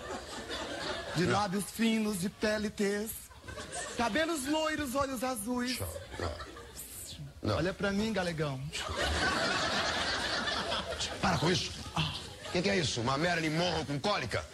de 1.16 1.26
lábios 1.26 1.64
finos, 1.64 2.20
de 2.20 2.28
pele 2.28 2.70
tez, 2.70 3.10
cabelos 3.96 4.46
loiros, 4.46 4.94
olhos 4.94 5.22
azuis. 5.24 5.78
Não. 7.42 7.56
Olha 7.56 7.72
pra 7.72 7.90
mim, 7.92 8.12
galegão. 8.12 8.60
Para 11.20 11.38
com 11.38 11.50
isso. 11.50 11.72
O 11.96 12.50
que, 12.50 12.62
que 12.62 12.70
é 12.70 12.76
isso? 12.78 13.00
Uma 13.00 13.18
Marilyn 13.18 13.50
Monroe 13.50 13.84
com 13.84 14.00
cólica? 14.00 14.44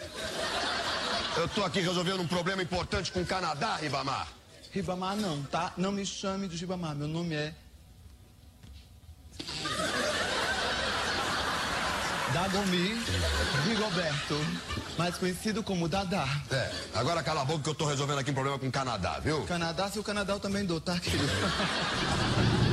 Eu 1.37 1.49
tô 1.49 1.65
aqui 1.65 1.81
resolvendo 1.81 2.21
um 2.21 2.27
problema 2.27 2.63
importante 2.63 3.11
com 3.11 3.21
o 3.23 3.27
Canadá, 3.27 3.77
Ribamar. 3.77 4.29
Ribamar 4.71 5.17
não, 5.17 5.43
tá? 5.45 5.73
Não 5.77 5.93
me 5.93 6.05
chame 6.05 6.49
de 6.49 6.57
Ribamar, 6.57 6.95
meu 6.95 7.09
nome 7.09 7.35
é... 7.35 7.55
Dagomir 12.35 12.97
Rigoberto, 13.65 14.35
mais 14.99 15.17
conhecido 15.17 15.63
como 15.63 15.89
Dadá. 15.89 16.27
É, 16.51 16.69
agora 16.93 17.23
cala 17.23 17.43
a 17.43 17.45
boca 17.45 17.63
que 17.63 17.71
eu 17.71 17.75
tô 17.77 17.87
resolvendo 17.87 18.19
aqui 18.19 18.33
um 18.33 18.35
problema 18.35 18.59
com 18.59 18.67
o 18.67 18.73
Canadá, 18.73 19.21
viu? 19.23 19.45
Canadá, 19.45 19.89
se 19.89 20.01
o 20.01 20.03
Canadá 20.03 20.33
eu 20.33 20.41
também 20.41 20.67
dou, 20.67 20.81
tá, 20.81 20.99
querido? 20.99 21.23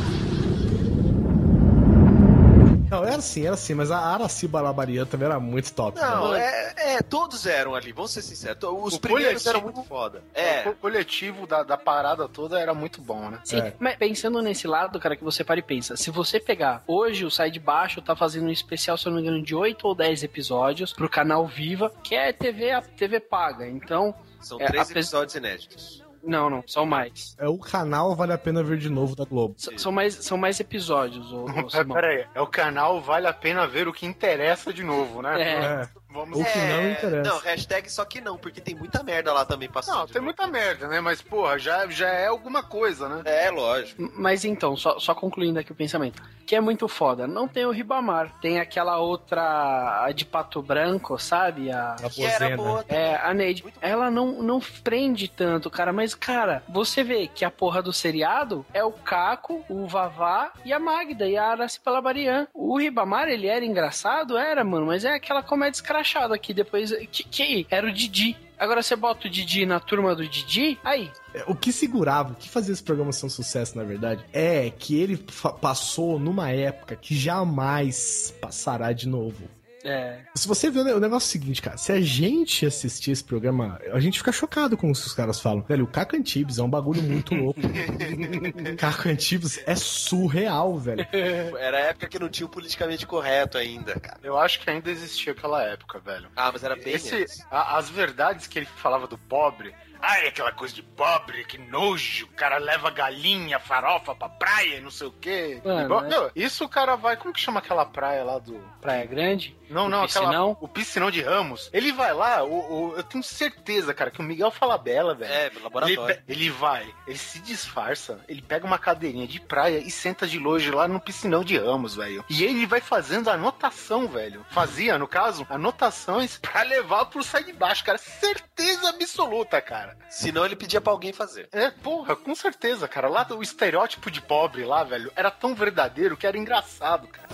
Não, 2.91 3.03
era 3.05 3.15
assim, 3.15 3.45
era 3.45 3.53
assim, 3.53 3.73
mas 3.73 3.89
a 3.89 3.97
Araci 3.97 4.47
Balabarian 4.47 5.05
também 5.05 5.25
era 5.25 5.39
muito 5.39 5.71
top. 5.73 5.97
Não, 5.99 6.31
né? 6.33 6.39
é, 6.75 6.95
é, 6.95 7.01
todos 7.01 7.45
eram 7.45 7.73
ali, 7.73 7.91
vamos 7.93 8.11
ser 8.11 8.21
sinceros. 8.21 8.57
Os 8.61 8.95
O 8.95 8.99
primeiros 8.99 9.41
coletivo- 9.43 9.49
eram 9.49 9.61
muito 9.61 9.83
foda. 9.87 10.21
É, 10.33 10.67
O 10.67 10.75
coletivo 10.75 11.47
da, 11.47 11.63
da 11.63 11.77
parada 11.77 12.27
toda 12.27 12.59
era 12.59 12.73
muito 12.73 13.01
bom, 13.01 13.29
né? 13.29 13.39
Sim, 13.45 13.59
É. 13.59 13.73
mas 13.79 13.95
pensando 13.95 14.41
nesse 14.41 14.67
lado, 14.67 14.99
cara, 14.99 15.15
que 15.15 15.23
você 15.23 15.43
para 15.43 15.59
e 15.59 15.63
pensa, 15.63 15.95
se 15.95 16.11
você 16.11 16.39
pegar 16.39 16.83
hoje 16.85 17.23
o 17.25 17.31
Sai 17.31 17.49
de 17.49 17.59
Baixo 17.59 18.01
tá 18.01 18.15
fazendo 18.15 18.47
um 18.47 18.51
especial, 18.51 18.97
se 18.97 19.07
eu 19.07 19.11
não 19.11 19.21
me 19.21 19.25
engano, 19.27 19.41
de 19.41 19.55
8 19.55 19.87
ou 19.87 19.95
10 19.95 20.23
episódios 20.23 20.91
pro 20.91 21.07
canal 21.09 21.47
Viva, 21.47 21.91
que 22.03 22.13
é 22.13 22.33
TV, 22.33 22.71
a 22.71 22.81
TV 22.81 23.19
paga. 23.21 23.65
Então, 23.67 24.13
são 24.41 24.59
É, 24.59 24.65
três 24.65 24.81
apes- 24.83 24.91
episódios 24.91 25.35
inéditos. 25.35 26.03
Não, 26.23 26.49
não, 26.49 26.63
são 26.67 26.85
mais. 26.85 27.35
É 27.39 27.47
o 27.47 27.57
canal 27.57 28.15
Vale 28.15 28.33
a 28.33 28.37
Pena 28.37 28.63
Ver 28.63 28.77
de 28.77 28.89
Novo 28.89 29.15
da 29.15 29.25
Globo. 29.25 29.55
S- 29.57 29.71
São 29.77 29.91
mais, 29.91 30.13
são 30.15 30.37
mais 30.37 30.59
episódios, 30.59 31.31
ô, 31.31 31.45
ô, 31.45 31.69
Simão. 31.69 31.95
Pera 31.95 32.07
aí, 32.07 32.25
é 32.35 32.41
o 32.41 32.47
canal 32.47 33.01
Vale 33.01 33.27
a 33.27 33.33
Pena 33.33 33.65
Ver 33.67 33.87
o 33.87 33.93
que 33.93 34.05
interessa 34.05 34.71
de 34.73 34.83
novo, 34.83 35.21
né? 35.21 35.41
É. 35.41 35.53
É. 35.83 35.89
Vamos 36.13 36.39
O 36.39 36.43
que 36.43 36.57
não 36.59 36.91
interessa. 36.91 37.29
Não, 37.31 37.39
hashtag 37.39 37.89
só 37.89 38.03
que 38.03 38.19
não, 38.19 38.37
porque 38.37 38.59
tem 38.59 38.75
muita 38.75 39.01
merda 39.01 39.31
lá 39.31 39.45
também 39.45 39.69
passando. 39.69 39.99
Não, 39.99 40.07
tem 40.07 40.21
muita 40.21 40.45
merda, 40.45 40.87
né? 40.89 40.99
Mas, 40.99 41.21
porra, 41.21 41.57
já, 41.57 41.87
já 41.87 42.09
é 42.09 42.27
alguma 42.27 42.61
coisa, 42.61 43.07
né? 43.07 43.21
É, 43.23 43.49
lógico. 43.49 44.11
Mas 44.15 44.43
então, 44.43 44.75
só, 44.75 44.99
só 44.99 45.15
concluindo 45.15 45.57
aqui 45.59 45.71
o 45.71 45.75
pensamento, 45.75 46.21
que 46.51 46.55
é 46.57 46.59
muito 46.59 46.85
foda. 46.89 47.25
Não 47.25 47.47
tem 47.47 47.65
o 47.65 47.71
Ribamar, 47.71 48.29
tem 48.41 48.59
aquela 48.59 48.97
outra 48.97 50.03
a 50.03 50.11
de 50.11 50.25
Pato 50.25 50.61
Branco, 50.61 51.17
sabe? 51.17 51.71
A, 51.71 51.93
A 51.93 52.09
Que 52.09 52.25
era 52.25 52.57
boa. 52.57 52.83
É, 52.89 53.15
a 53.15 53.33
Neide. 53.33 53.63
Ela 53.79 54.11
não, 54.11 54.43
não 54.43 54.59
prende 54.83 55.29
tanto, 55.29 55.69
cara. 55.69 55.93
Mas, 55.93 56.13
cara, 56.13 56.61
você 56.67 57.05
vê 57.05 57.27
que 57.27 57.45
a 57.45 57.49
porra 57.49 57.81
do 57.81 57.93
seriado 57.93 58.65
é 58.73 58.83
o 58.83 58.91
Caco, 58.91 59.63
o 59.69 59.87
Vavá 59.87 60.51
e 60.65 60.73
a 60.73 60.79
Magda 60.79 61.25
e 61.25 61.37
a 61.37 61.51
Araci 61.51 61.79
Palabarian. 61.79 62.45
O 62.53 62.77
Ribamar, 62.77 63.29
ele 63.29 63.47
era 63.47 63.63
engraçado? 63.63 64.37
Era, 64.37 64.61
mano. 64.65 64.87
Mas 64.87 65.05
é 65.05 65.13
aquela 65.13 65.41
comédia 65.41 65.77
escrachada 65.77 66.37
que 66.37 66.53
depois... 66.53 66.91
Que, 67.09 67.23
que 67.23 67.67
era 67.69 67.87
o 67.87 67.93
Didi. 67.93 68.35
Agora 68.61 68.83
você 68.83 68.95
bota 68.95 69.27
o 69.27 69.29
Didi 69.29 69.65
na 69.65 69.79
turma 69.79 70.15
do 70.15 70.27
Didi, 70.27 70.77
aí... 70.83 71.09
É, 71.33 71.43
O 71.47 71.55
que 71.55 71.73
segurava, 71.73 72.33
o 72.33 72.35
que 72.35 72.47
fazia 72.47 72.71
esse 72.71 72.83
programa 72.83 73.11
ser 73.11 73.25
um 73.25 73.29
sucesso, 73.29 73.75
na 73.75 73.83
verdade, 73.83 74.23
é 74.31 74.69
que 74.69 74.95
ele 74.95 75.17
passou 75.59 76.19
numa 76.19 76.51
época 76.51 76.95
que 76.95 77.15
jamais 77.15 78.31
passará 78.39 78.93
de 78.93 79.07
novo. 79.07 79.49
É... 79.83 80.19
Se 80.35 80.47
você 80.47 80.69
vê 80.69 80.79
o 80.79 80.83
ne- 80.83 80.93
o 80.93 80.99
negócio 80.99 81.25
é 81.25 81.29
o 81.29 81.31
seguinte, 81.31 81.61
cara, 81.61 81.77
se 81.77 81.91
a 81.91 81.99
gente 82.01 82.65
assistir 82.65 83.11
esse 83.11 83.23
programa, 83.23 83.79
a 83.91 83.99
gente 83.99 84.17
fica 84.19 84.31
chocado 84.31 84.77
com 84.77 84.89
o 84.89 84.93
que 84.93 84.99
os 84.99 85.13
caras 85.13 85.39
falam. 85.39 85.61
Velho, 85.63 85.85
o 85.85 85.87
Caco 85.87 86.15
Antibes 86.15 86.57
é 86.59 86.63
um 86.63 86.69
bagulho 86.69 87.01
muito 87.01 87.33
louco. 87.33 87.59
Caco 88.77 89.09
Antibes 89.09 89.59
é 89.65 89.75
surreal, 89.75 90.77
velho. 90.77 91.05
Era 91.59 91.77
a 91.77 91.81
época 91.81 92.07
que 92.07 92.19
não 92.19 92.29
tinha 92.29 92.45
o 92.45 92.49
politicamente 92.49 93.05
correto 93.05 93.57
ainda, 93.57 93.99
cara. 93.99 94.19
Eu 94.23 94.37
acho 94.37 94.59
que 94.59 94.69
ainda 94.69 94.89
existia 94.91 95.33
aquela 95.33 95.63
época, 95.63 95.99
velho. 95.99 96.27
Ah, 96.35 96.51
mas 96.51 96.63
era 96.63 96.75
bem 96.75 96.93
Esse, 96.93 97.25
a- 97.49 97.77
as 97.77 97.89
verdades 97.89 98.47
que 98.47 98.59
ele 98.59 98.65
falava 98.77 99.07
do 99.07 99.17
pobre. 99.17 99.73
Ai, 100.01 100.27
aquela 100.27 100.51
coisa 100.51 100.73
de 100.73 100.81
pobre, 100.81 101.45
que 101.45 101.57
nojo. 101.57 102.25
O 102.25 102.35
cara 102.35 102.57
leva 102.57 102.89
galinha, 102.89 103.59
farofa 103.59 104.15
pra 104.15 104.27
praia 104.29 104.77
e 104.77 104.81
não 104.81 104.91
sei 104.91 105.07
o 105.07 105.11
quê. 105.11 105.61
Mano, 105.63 106.01
E 106.01 106.05
é- 106.05 106.09
Meu, 106.09 106.31
isso 106.35 106.65
o 106.65 106.69
cara 106.69 106.95
vai. 106.95 107.15
Como 107.17 107.33
que 107.33 107.39
chama 107.39 107.59
aquela 107.59 107.85
praia 107.85 108.23
lá 108.23 108.39
do. 108.39 108.59
Praia 108.81 109.05
Grande? 109.05 109.55
Não, 109.69 109.85
O 109.85 109.89
não, 109.89 110.03
aquela. 110.03 110.25
piscinão? 110.25 110.57
O 110.59 110.67
piscinão 110.67 111.11
de 111.11 111.21
Ramos. 111.21 111.69
Ele 111.71 111.91
vai 111.93 112.13
lá, 112.13 112.43
o, 112.43 112.89
o- 112.89 112.95
eu 112.97 113.03
tenho 113.03 113.23
certeza, 113.23 113.93
cara, 113.93 114.11
que 114.11 114.19
o 114.19 114.23
Miguel 114.23 114.51
fala 114.51 114.77
bela, 114.77 115.13
velho. 115.15 115.31
É, 115.31 115.45
Ele, 115.45 115.59
laboratório. 115.59 116.15
pe- 116.17 116.23
ele 116.27 116.49
vai, 116.49 116.93
ele 117.07 117.17
se 117.17 117.39
disfarça, 117.39 118.19
ele 118.27 118.41
pega 118.41 118.65
uma 118.65 118.77
cadeirinha 118.77 119.25
de 119.27 119.39
praia 119.39 119.77
e 119.77 119.89
senta 119.89 120.27
de 120.27 120.37
longe 120.37 120.69
lá 120.71 120.87
no 120.89 120.99
piscinão 120.99 121.41
de 121.43 121.57
Ramos, 121.57 121.95
velho. 121.95 122.25
E 122.29 122.43
ele 122.43 122.65
vai 122.65 122.81
fazendo 122.81 123.29
anotação, 123.29 124.07
velho. 124.09 124.45
Fazia, 124.49 124.97
no 124.97 125.07
caso, 125.07 125.45
anotações 125.49 126.37
pra 126.37 126.63
levar 126.63 127.05
pro 127.05 127.23
sai 127.23 127.43
de 127.45 127.53
baixo, 127.53 127.83
cara. 127.85 127.97
Certeza 127.97 128.89
absoluta, 128.89 129.61
cara. 129.61 129.90
Senão 130.09 130.45
ele 130.45 130.55
pedia 130.55 130.81
pra 130.81 130.91
alguém 130.91 131.13
fazer. 131.13 131.47
É, 131.51 131.69
porra, 131.69 132.15
com 132.15 132.35
certeza, 132.35 132.87
cara. 132.87 133.07
Lá 133.07 133.25
o 133.31 133.41
estereótipo 133.41 134.11
de 134.11 134.21
pobre 134.21 134.63
lá, 134.63 134.83
velho, 134.83 135.11
era 135.15 135.31
tão 135.31 135.55
verdadeiro 135.55 136.17
que 136.17 136.27
era 136.27 136.37
engraçado, 136.37 137.07
cara. 137.07 137.29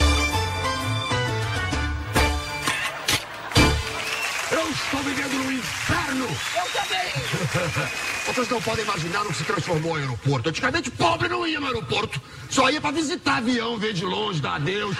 Eu 4.49 4.69
estou 4.69 4.99
vivendo 5.01 5.43
no 5.43 5.51
inferno! 5.51 6.25
Eu 6.25 6.81
também! 6.81 8.07
Vocês 8.27 8.49
não 8.49 8.61
podem 8.61 8.83
imaginar 8.83 9.25
o 9.25 9.29
que 9.29 9.35
se 9.35 9.43
transformou 9.43 9.97
em 9.97 10.01
aeroporto. 10.01 10.49
Antigamente, 10.49 10.91
pobre 10.91 11.27
não 11.29 11.47
ia 11.47 11.59
no 11.59 11.67
aeroporto. 11.67 12.21
Só 12.49 12.69
ia 12.69 12.79
pra 12.79 12.91
visitar 12.91 13.37
avião, 13.37 13.77
ver 13.77 13.93
de 13.93 14.05
longe, 14.05 14.41
dar 14.41 14.55
adeus. 14.55 14.95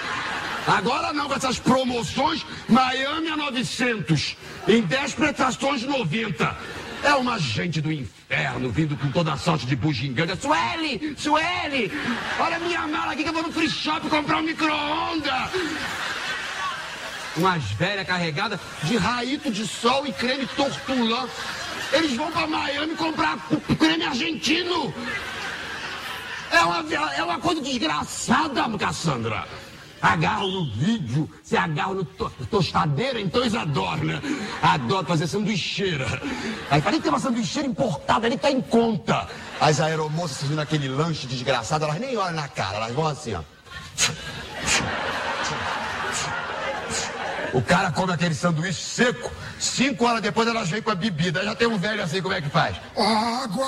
Agora 0.66 1.12
não, 1.12 1.28
com 1.28 1.34
essas 1.34 1.58
promoções, 1.58 2.44
Miami 2.68 3.28
a 3.28 3.36
900, 3.36 4.36
em 4.66 4.82
10 4.82 5.14
prestações 5.14 5.82
90. 5.82 6.56
É 7.02 7.14
uma 7.14 7.38
gente 7.38 7.80
do 7.80 7.92
inferno 7.92 8.70
vindo 8.70 8.96
com 8.96 9.10
toda 9.10 9.36
sorte 9.36 9.66
de 9.66 9.76
bugiganga. 9.76 10.36
Sueli, 10.36 11.14
Sueli, 11.16 11.92
olha 12.38 12.58
minha 12.58 12.86
mala 12.86 13.12
aqui 13.12 13.22
que 13.22 13.28
eu 13.28 13.32
vou 13.32 13.42
no 13.42 13.52
free 13.52 13.70
shop 13.70 14.08
comprar 14.08 14.38
um 14.38 14.42
micro-ondas. 14.42 15.50
Umas 17.36 17.62
velhas 17.72 18.06
carregadas 18.06 18.58
de 18.82 18.96
raíto 18.96 19.50
de 19.50 19.66
sol 19.66 20.06
e 20.06 20.12
creme 20.12 20.46
tortulã. 20.48 21.28
Eles 21.92 22.14
vão 22.14 22.30
pra 22.30 22.46
Miami 22.46 22.94
comprar 22.96 23.38
creme 23.78 24.04
argentino. 24.04 24.92
É 26.50 26.60
uma, 26.60 27.12
é 27.14 27.22
uma 27.22 27.38
coisa 27.38 27.60
desgraçada, 27.60 28.78
Cassandra. 28.78 29.46
Agarro 30.00 30.46
no 30.48 30.64
vídeo, 30.70 31.28
se 31.42 31.56
agarra 31.56 31.94
no 31.94 32.04
to 32.04 32.30
tostadeira, 32.50 33.20
então 33.20 33.40
eles 33.40 33.54
adoram, 33.54 34.04
né? 34.04 34.22
Adoro 34.62 35.06
fazer 35.06 35.26
sanduicheira. 35.26 36.06
Aí 36.70 36.80
falei 36.80 36.98
que 36.98 37.02
tem 37.02 37.12
uma 37.12 37.18
sanduicheira 37.18 37.66
importada 37.66 38.26
ali, 38.26 38.38
tá 38.38 38.50
em 38.50 38.60
conta. 38.60 39.26
As 39.60 39.80
aeromoças 39.80 40.36
servindo 40.36 40.60
aquele 40.60 40.88
lanche 40.88 41.26
desgraçado, 41.26 41.84
elas 41.84 41.98
nem 41.98 42.16
olham 42.16 42.34
na 42.34 42.46
cara, 42.46 42.76
elas 42.76 42.92
vão 42.92 43.06
assim, 43.08 43.34
ó. 43.34 43.42
O 47.52 47.62
cara 47.62 47.90
come 47.90 48.12
aquele 48.12 48.34
sanduíche 48.34 48.80
seco, 48.80 49.32
cinco 49.58 50.04
horas 50.04 50.20
depois 50.20 50.46
elas 50.46 50.68
vêm 50.68 50.80
com 50.80 50.90
a 50.90 50.94
bebida. 50.94 51.42
Já 51.44 51.56
tem 51.56 51.66
um 51.66 51.78
velho 51.78 52.02
assim, 52.02 52.22
como 52.22 52.34
é 52.34 52.40
que 52.40 52.50
faz? 52.50 52.76
Água! 52.96 53.66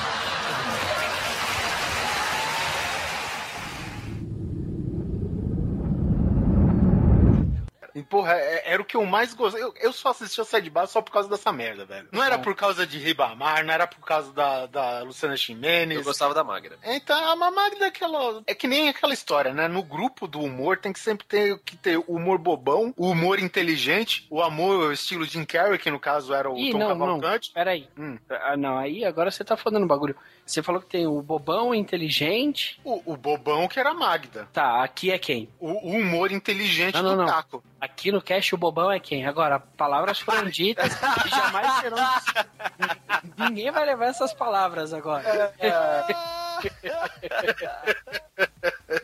porra, 8.10 8.34
é- 8.34 8.64
era 8.74 8.82
o 8.82 8.86
que 8.86 8.96
eu 8.96 9.06
mais 9.06 9.34
gostei. 9.34 9.62
Eu, 9.64 9.74
eu 9.80 9.94
só 9.94 10.10
assistia 10.10 10.44
Sai 10.44 10.62
Bar 10.70 10.88
só 10.88 11.02
por 11.02 11.12
causa 11.12 11.30
dessa 11.30 11.52
merda, 11.52 11.86
velho. 11.86 12.08
Não 12.12 12.24
era 12.24 12.38
por 12.40 12.56
causa 12.56 12.86
de 12.86 12.98
Ribamar, 12.98 13.66
não 13.66 13.74
era 13.74 13.88
por 13.88 14.00
causa 14.06 14.32
da, 14.34 14.66
da 14.66 15.04
Luciana 15.04 15.34
Eu 15.34 15.38
Chimenez. 15.38 16.04
gostava 16.04 16.34
da 16.34 16.44
magra. 16.44 16.78
Então, 16.84 17.18
a 17.30 17.36
Mamagda 17.36 17.86
é 17.86 17.88
aquela. 17.88 18.42
É 18.48 18.54
que 18.56 18.68
nem 18.68 18.90
aquela 18.90 19.14
história, 19.14 19.54
né? 19.54 19.68
No 19.68 19.84
grupo 19.84 20.28
do 20.28 20.40
humor 20.40 20.78
tem 20.78 20.92
que 20.94 21.00
sempre 21.00 21.26
ter 21.26 21.60
que 21.60 21.76
ter 21.78 21.98
o 21.98 22.04
humor 22.08 22.38
bobão, 22.38 22.94
o 22.98 23.10
humor 23.10 23.40
inteligente, 23.40 24.26
o 24.30 24.42
amor 24.42 24.92
estilo 24.94 25.26
Jim 25.26 25.46
Carrey, 25.46 25.78
que 25.78 25.90
no 25.92 26.00
caso 26.00 26.34
era 26.34 26.50
o 26.50 26.58
Ih, 26.58 26.72
Tom 26.72 26.78
não, 26.80 26.90
não. 26.90 26.98
Cavalcante. 27.00 27.52
Peraí. 27.54 27.88
Hum. 27.98 28.18
Ah, 28.30 28.56
não, 28.58 28.78
aí 28.78 29.04
agora 29.06 29.32
você 29.32 29.44
tá 29.44 29.56
falando 29.58 29.86
bagulho. 29.88 30.16
Você 30.48 30.64
falou 30.64 30.80
que 30.80 30.88
tem 30.88 31.06
o 31.06 31.22
bobão 31.22 31.76
inteligente. 31.76 32.80
O, 32.84 33.14
o 33.14 33.18
bobão 33.18 33.68
que 33.68 33.78
era 33.80 33.90
a 33.90 33.94
Magda. 33.94 34.48
Tá, 34.54 34.82
aqui 34.82 35.12
é 35.12 35.20
quem? 35.20 35.50
O, 35.60 35.68
o 35.68 35.92
humor 36.00 36.32
inteligente 36.32 36.96
Não, 36.96 37.04
do 37.04 37.16
não. 37.18 37.26
Taco. 37.26 37.62
Aqui 37.82 38.14
no 38.14 38.22
cast 38.22 38.56
o 38.56 38.58
bobão 38.58 38.90
é 38.90 38.98
quem? 38.98 39.26
Agora, 39.26 39.60
palavras 39.60 40.20
foram 40.20 40.50
ditas 40.50 40.98
e 41.26 41.30
jamais 41.30 41.74
serão. 41.82 41.98
Ninguém 43.38 43.70
vai 43.72 43.86
levar 43.86 44.06
essas 44.06 44.34
palavras 44.34 44.94
agora. 44.94 45.54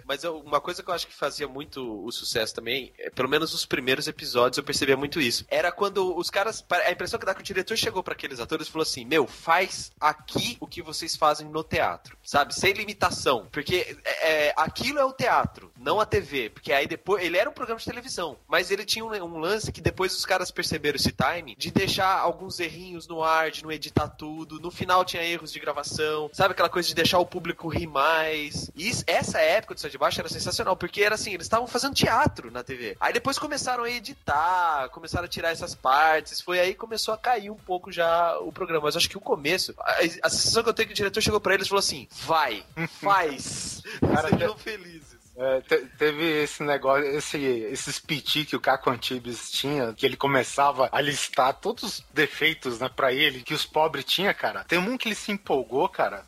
Mas 0.06 0.24
eu- 0.24 0.38
uma 0.40 0.62
coisa 0.62 0.84
que 0.84 0.90
eu 0.90 0.94
acho 0.94 1.08
que 1.08 1.14
fazia 1.14 1.48
muito 1.48 2.06
o 2.06 2.12
sucesso 2.12 2.54
também, 2.54 2.94
é, 2.98 3.10
pelo 3.10 3.30
menos 3.30 3.52
nos 3.52 3.66
primeiros 3.66 4.08
episódios 4.08 4.58
eu 4.58 4.64
percebia 4.64 4.96
muito 4.98 5.20
isso. 5.20 5.46
Era 5.50 5.72
quando 5.72 6.16
os 6.16 6.30
caras. 6.30 6.64
A 6.86 6.92
impressão 6.92 7.20
que 7.20 7.26
dá 7.26 7.34
que 7.34 7.42
o 7.42 7.44
diretor 7.44 7.76
chegou 7.78 8.04
pra 8.04 8.14
aqueles 8.14 8.40
atores 8.40 8.68
e 8.68 8.72
falou 8.72 8.84
assim: 8.84 9.06
Meu, 9.06 9.28
faz 9.28 9.92
aqui 10.00 10.58
o 10.60 10.68
que 10.68 10.82
vocês 10.82 11.16
fazem 11.16 11.48
no 11.48 11.64
teatro, 11.64 12.18
sabe? 12.24 12.54
Sem 12.54 12.74
limitação. 12.74 13.48
Porque 13.52 13.98
é, 14.04 14.48
é, 14.50 14.54
aquilo 14.56 15.00
é 15.00 15.06
o 15.06 15.14
teatro, 15.14 15.72
não 15.78 16.00
a 16.00 16.06
TV. 16.06 16.50
Porque 16.50 16.72
aí 16.72 16.88
depois. 16.88 17.24
Ele 17.24 17.38
era 17.38 17.50
um 17.50 17.54
programa 17.54 17.80
de 17.80 17.86
televisão, 17.86 18.38
mas 18.48 18.72
ele 18.72 18.86
tinha 18.86 19.06
um, 19.06 19.12
um 19.12 19.40
lance 19.40 19.72
que 19.72 19.82
depois 19.82 20.16
os 20.16 20.26
caras 20.26 20.52
perceberam 20.52 20.96
esse 20.96 21.12
time 21.12 21.56
de 21.56 21.72
deixar 21.72 22.20
alguns 22.20 22.60
errinhos 22.60 23.08
no 23.08 23.24
ar, 23.24 23.52
de 23.52 23.64
não 23.64 23.72
editar 23.72 24.08
tudo. 24.10 24.60
No 24.60 24.72
final 24.72 25.06
tinha 25.06 25.24
erros 25.24 25.52
de 25.52 25.60
gravação, 25.60 26.30
sabe? 26.34 26.54
Aquela 26.54 26.70
coisa 26.70 26.88
de 26.88 26.96
deixar 26.96 27.20
o 27.20 27.26
público 27.26 27.43
rir 27.70 27.88
mais. 27.88 28.72
E 28.76 28.92
essa 29.08 29.40
época 29.40 29.74
do 29.74 29.80
Sai 29.80 29.90
de 29.92 29.98
Baixo 29.98 30.20
era 30.20 30.30
sensacional, 30.30 30.76
porque 30.78 31.02
era 31.04 31.16
assim, 31.16 31.34
eles 31.34 31.46
estavam 31.46 31.68
fazendo 31.68 31.94
teatro 31.96 32.50
na 32.52 32.64
TV. 32.64 32.96
Aí 33.00 33.12
depois 33.12 33.38
começaram 33.38 33.84
a 33.84 33.90
editar, 33.90 34.90
começaram 34.90 35.26
a 35.26 35.28
tirar 35.28 35.52
essas 35.52 35.76
partes. 35.76 36.40
Foi 36.42 36.60
aí 36.60 36.74
que 36.74 36.80
começou 36.80 37.14
a 37.14 37.18
cair 37.18 37.50
um 37.50 37.56
pouco 37.56 37.92
já 37.92 38.38
o 38.40 38.52
programa. 38.52 38.86
Mas 38.86 38.96
acho 38.96 39.10
que 39.10 39.18
o 39.18 39.22
começo, 39.22 39.74
a, 39.80 39.92
a 40.24 40.30
sensação 40.30 40.64
que 40.64 40.70
eu 40.70 40.74
tenho 40.74 40.86
é 40.86 40.88
que 40.88 40.94
o 40.94 40.96
diretor 40.96 41.22
chegou 41.22 41.40
pra 41.42 41.54
eles 41.54 41.66
e 41.66 41.70
falou 41.70 41.80
assim: 41.80 42.08
vai, 42.26 42.64
faz. 43.02 43.82
Cara, 44.14 44.30
Sejam 44.30 44.58
felizes. 44.58 45.14
É, 45.36 45.62
te- 45.62 45.86
teve 45.98 46.44
esse 46.44 46.62
negócio, 46.62 47.04
esse, 47.08 47.38
esses 47.44 47.98
piti 47.98 48.46
que 48.46 48.56
o 48.56 48.60
Caco 48.62 48.92
Antibes 48.92 49.50
tinha, 49.52 49.92
que 49.92 50.06
ele 50.06 50.16
começava 50.16 50.88
a 50.92 51.02
listar 51.02 51.56
todos 51.56 51.84
os 51.84 52.04
defeitos, 52.14 52.78
né, 52.80 52.88
pra 52.88 53.12
ele, 53.12 53.42
que 53.42 53.54
os 53.56 53.66
pobres 53.66 54.06
tinham, 54.06 54.32
cara. 54.36 54.64
Tem 54.64 54.78
um 54.78 54.96
que 54.96 55.08
ele 55.08 55.16
se 55.16 55.32
empolgou, 55.32 55.90
cara, 55.90 56.24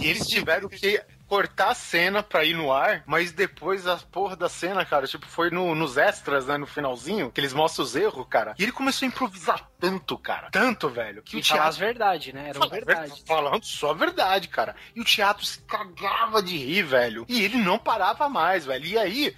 e 0.00 0.06
eles 0.08 0.26
tiveram 0.26 0.68
que 0.68 1.00
cortar 1.26 1.70
a 1.70 1.74
cena 1.74 2.22
pra 2.22 2.44
ir 2.44 2.52
no 2.54 2.70
ar, 2.70 3.02
mas 3.06 3.32
depois 3.32 3.86
a 3.86 3.96
porra 3.96 4.36
da 4.36 4.50
cena, 4.50 4.84
cara, 4.84 5.06
tipo, 5.06 5.24
foi 5.26 5.50
no- 5.50 5.74
nos 5.74 5.96
extras, 5.96 6.46
né, 6.46 6.58
no 6.58 6.66
finalzinho, 6.66 7.30
que 7.32 7.40
eles 7.40 7.54
mostram 7.54 7.84
os 7.86 7.96
erros, 7.96 8.26
cara. 8.28 8.54
E 8.58 8.62
ele 8.62 8.72
começou 8.72 9.06
a 9.06 9.08
improvisar 9.08 9.70
tanto, 9.80 10.18
cara, 10.18 10.50
tanto, 10.50 10.90
velho, 10.90 11.22
que 11.22 11.38
E 11.38 11.40
o 11.40 11.44
falar 11.44 11.68
as 11.68 11.76
teatro... 11.76 11.86
verdades, 11.94 12.34
né? 12.34 12.50
Era 12.50 12.58
Fala- 12.58 12.70
verdade. 12.70 13.22
Falando 13.26 13.64
só 13.64 13.90
a 13.92 13.94
verdade, 13.94 14.48
cara. 14.48 14.76
E 14.94 15.00
o 15.00 15.04
teatro 15.04 15.46
se 15.46 15.58
cagava 15.62 16.42
de 16.42 16.54
rir, 16.58 16.82
velho. 16.82 17.24
E 17.26 17.42
ele 17.42 17.56
não 17.56 17.78
parava 17.78 18.28
mais, 18.28 18.66
velho. 18.66 18.84
E 18.84 18.98
aí, 18.98 19.34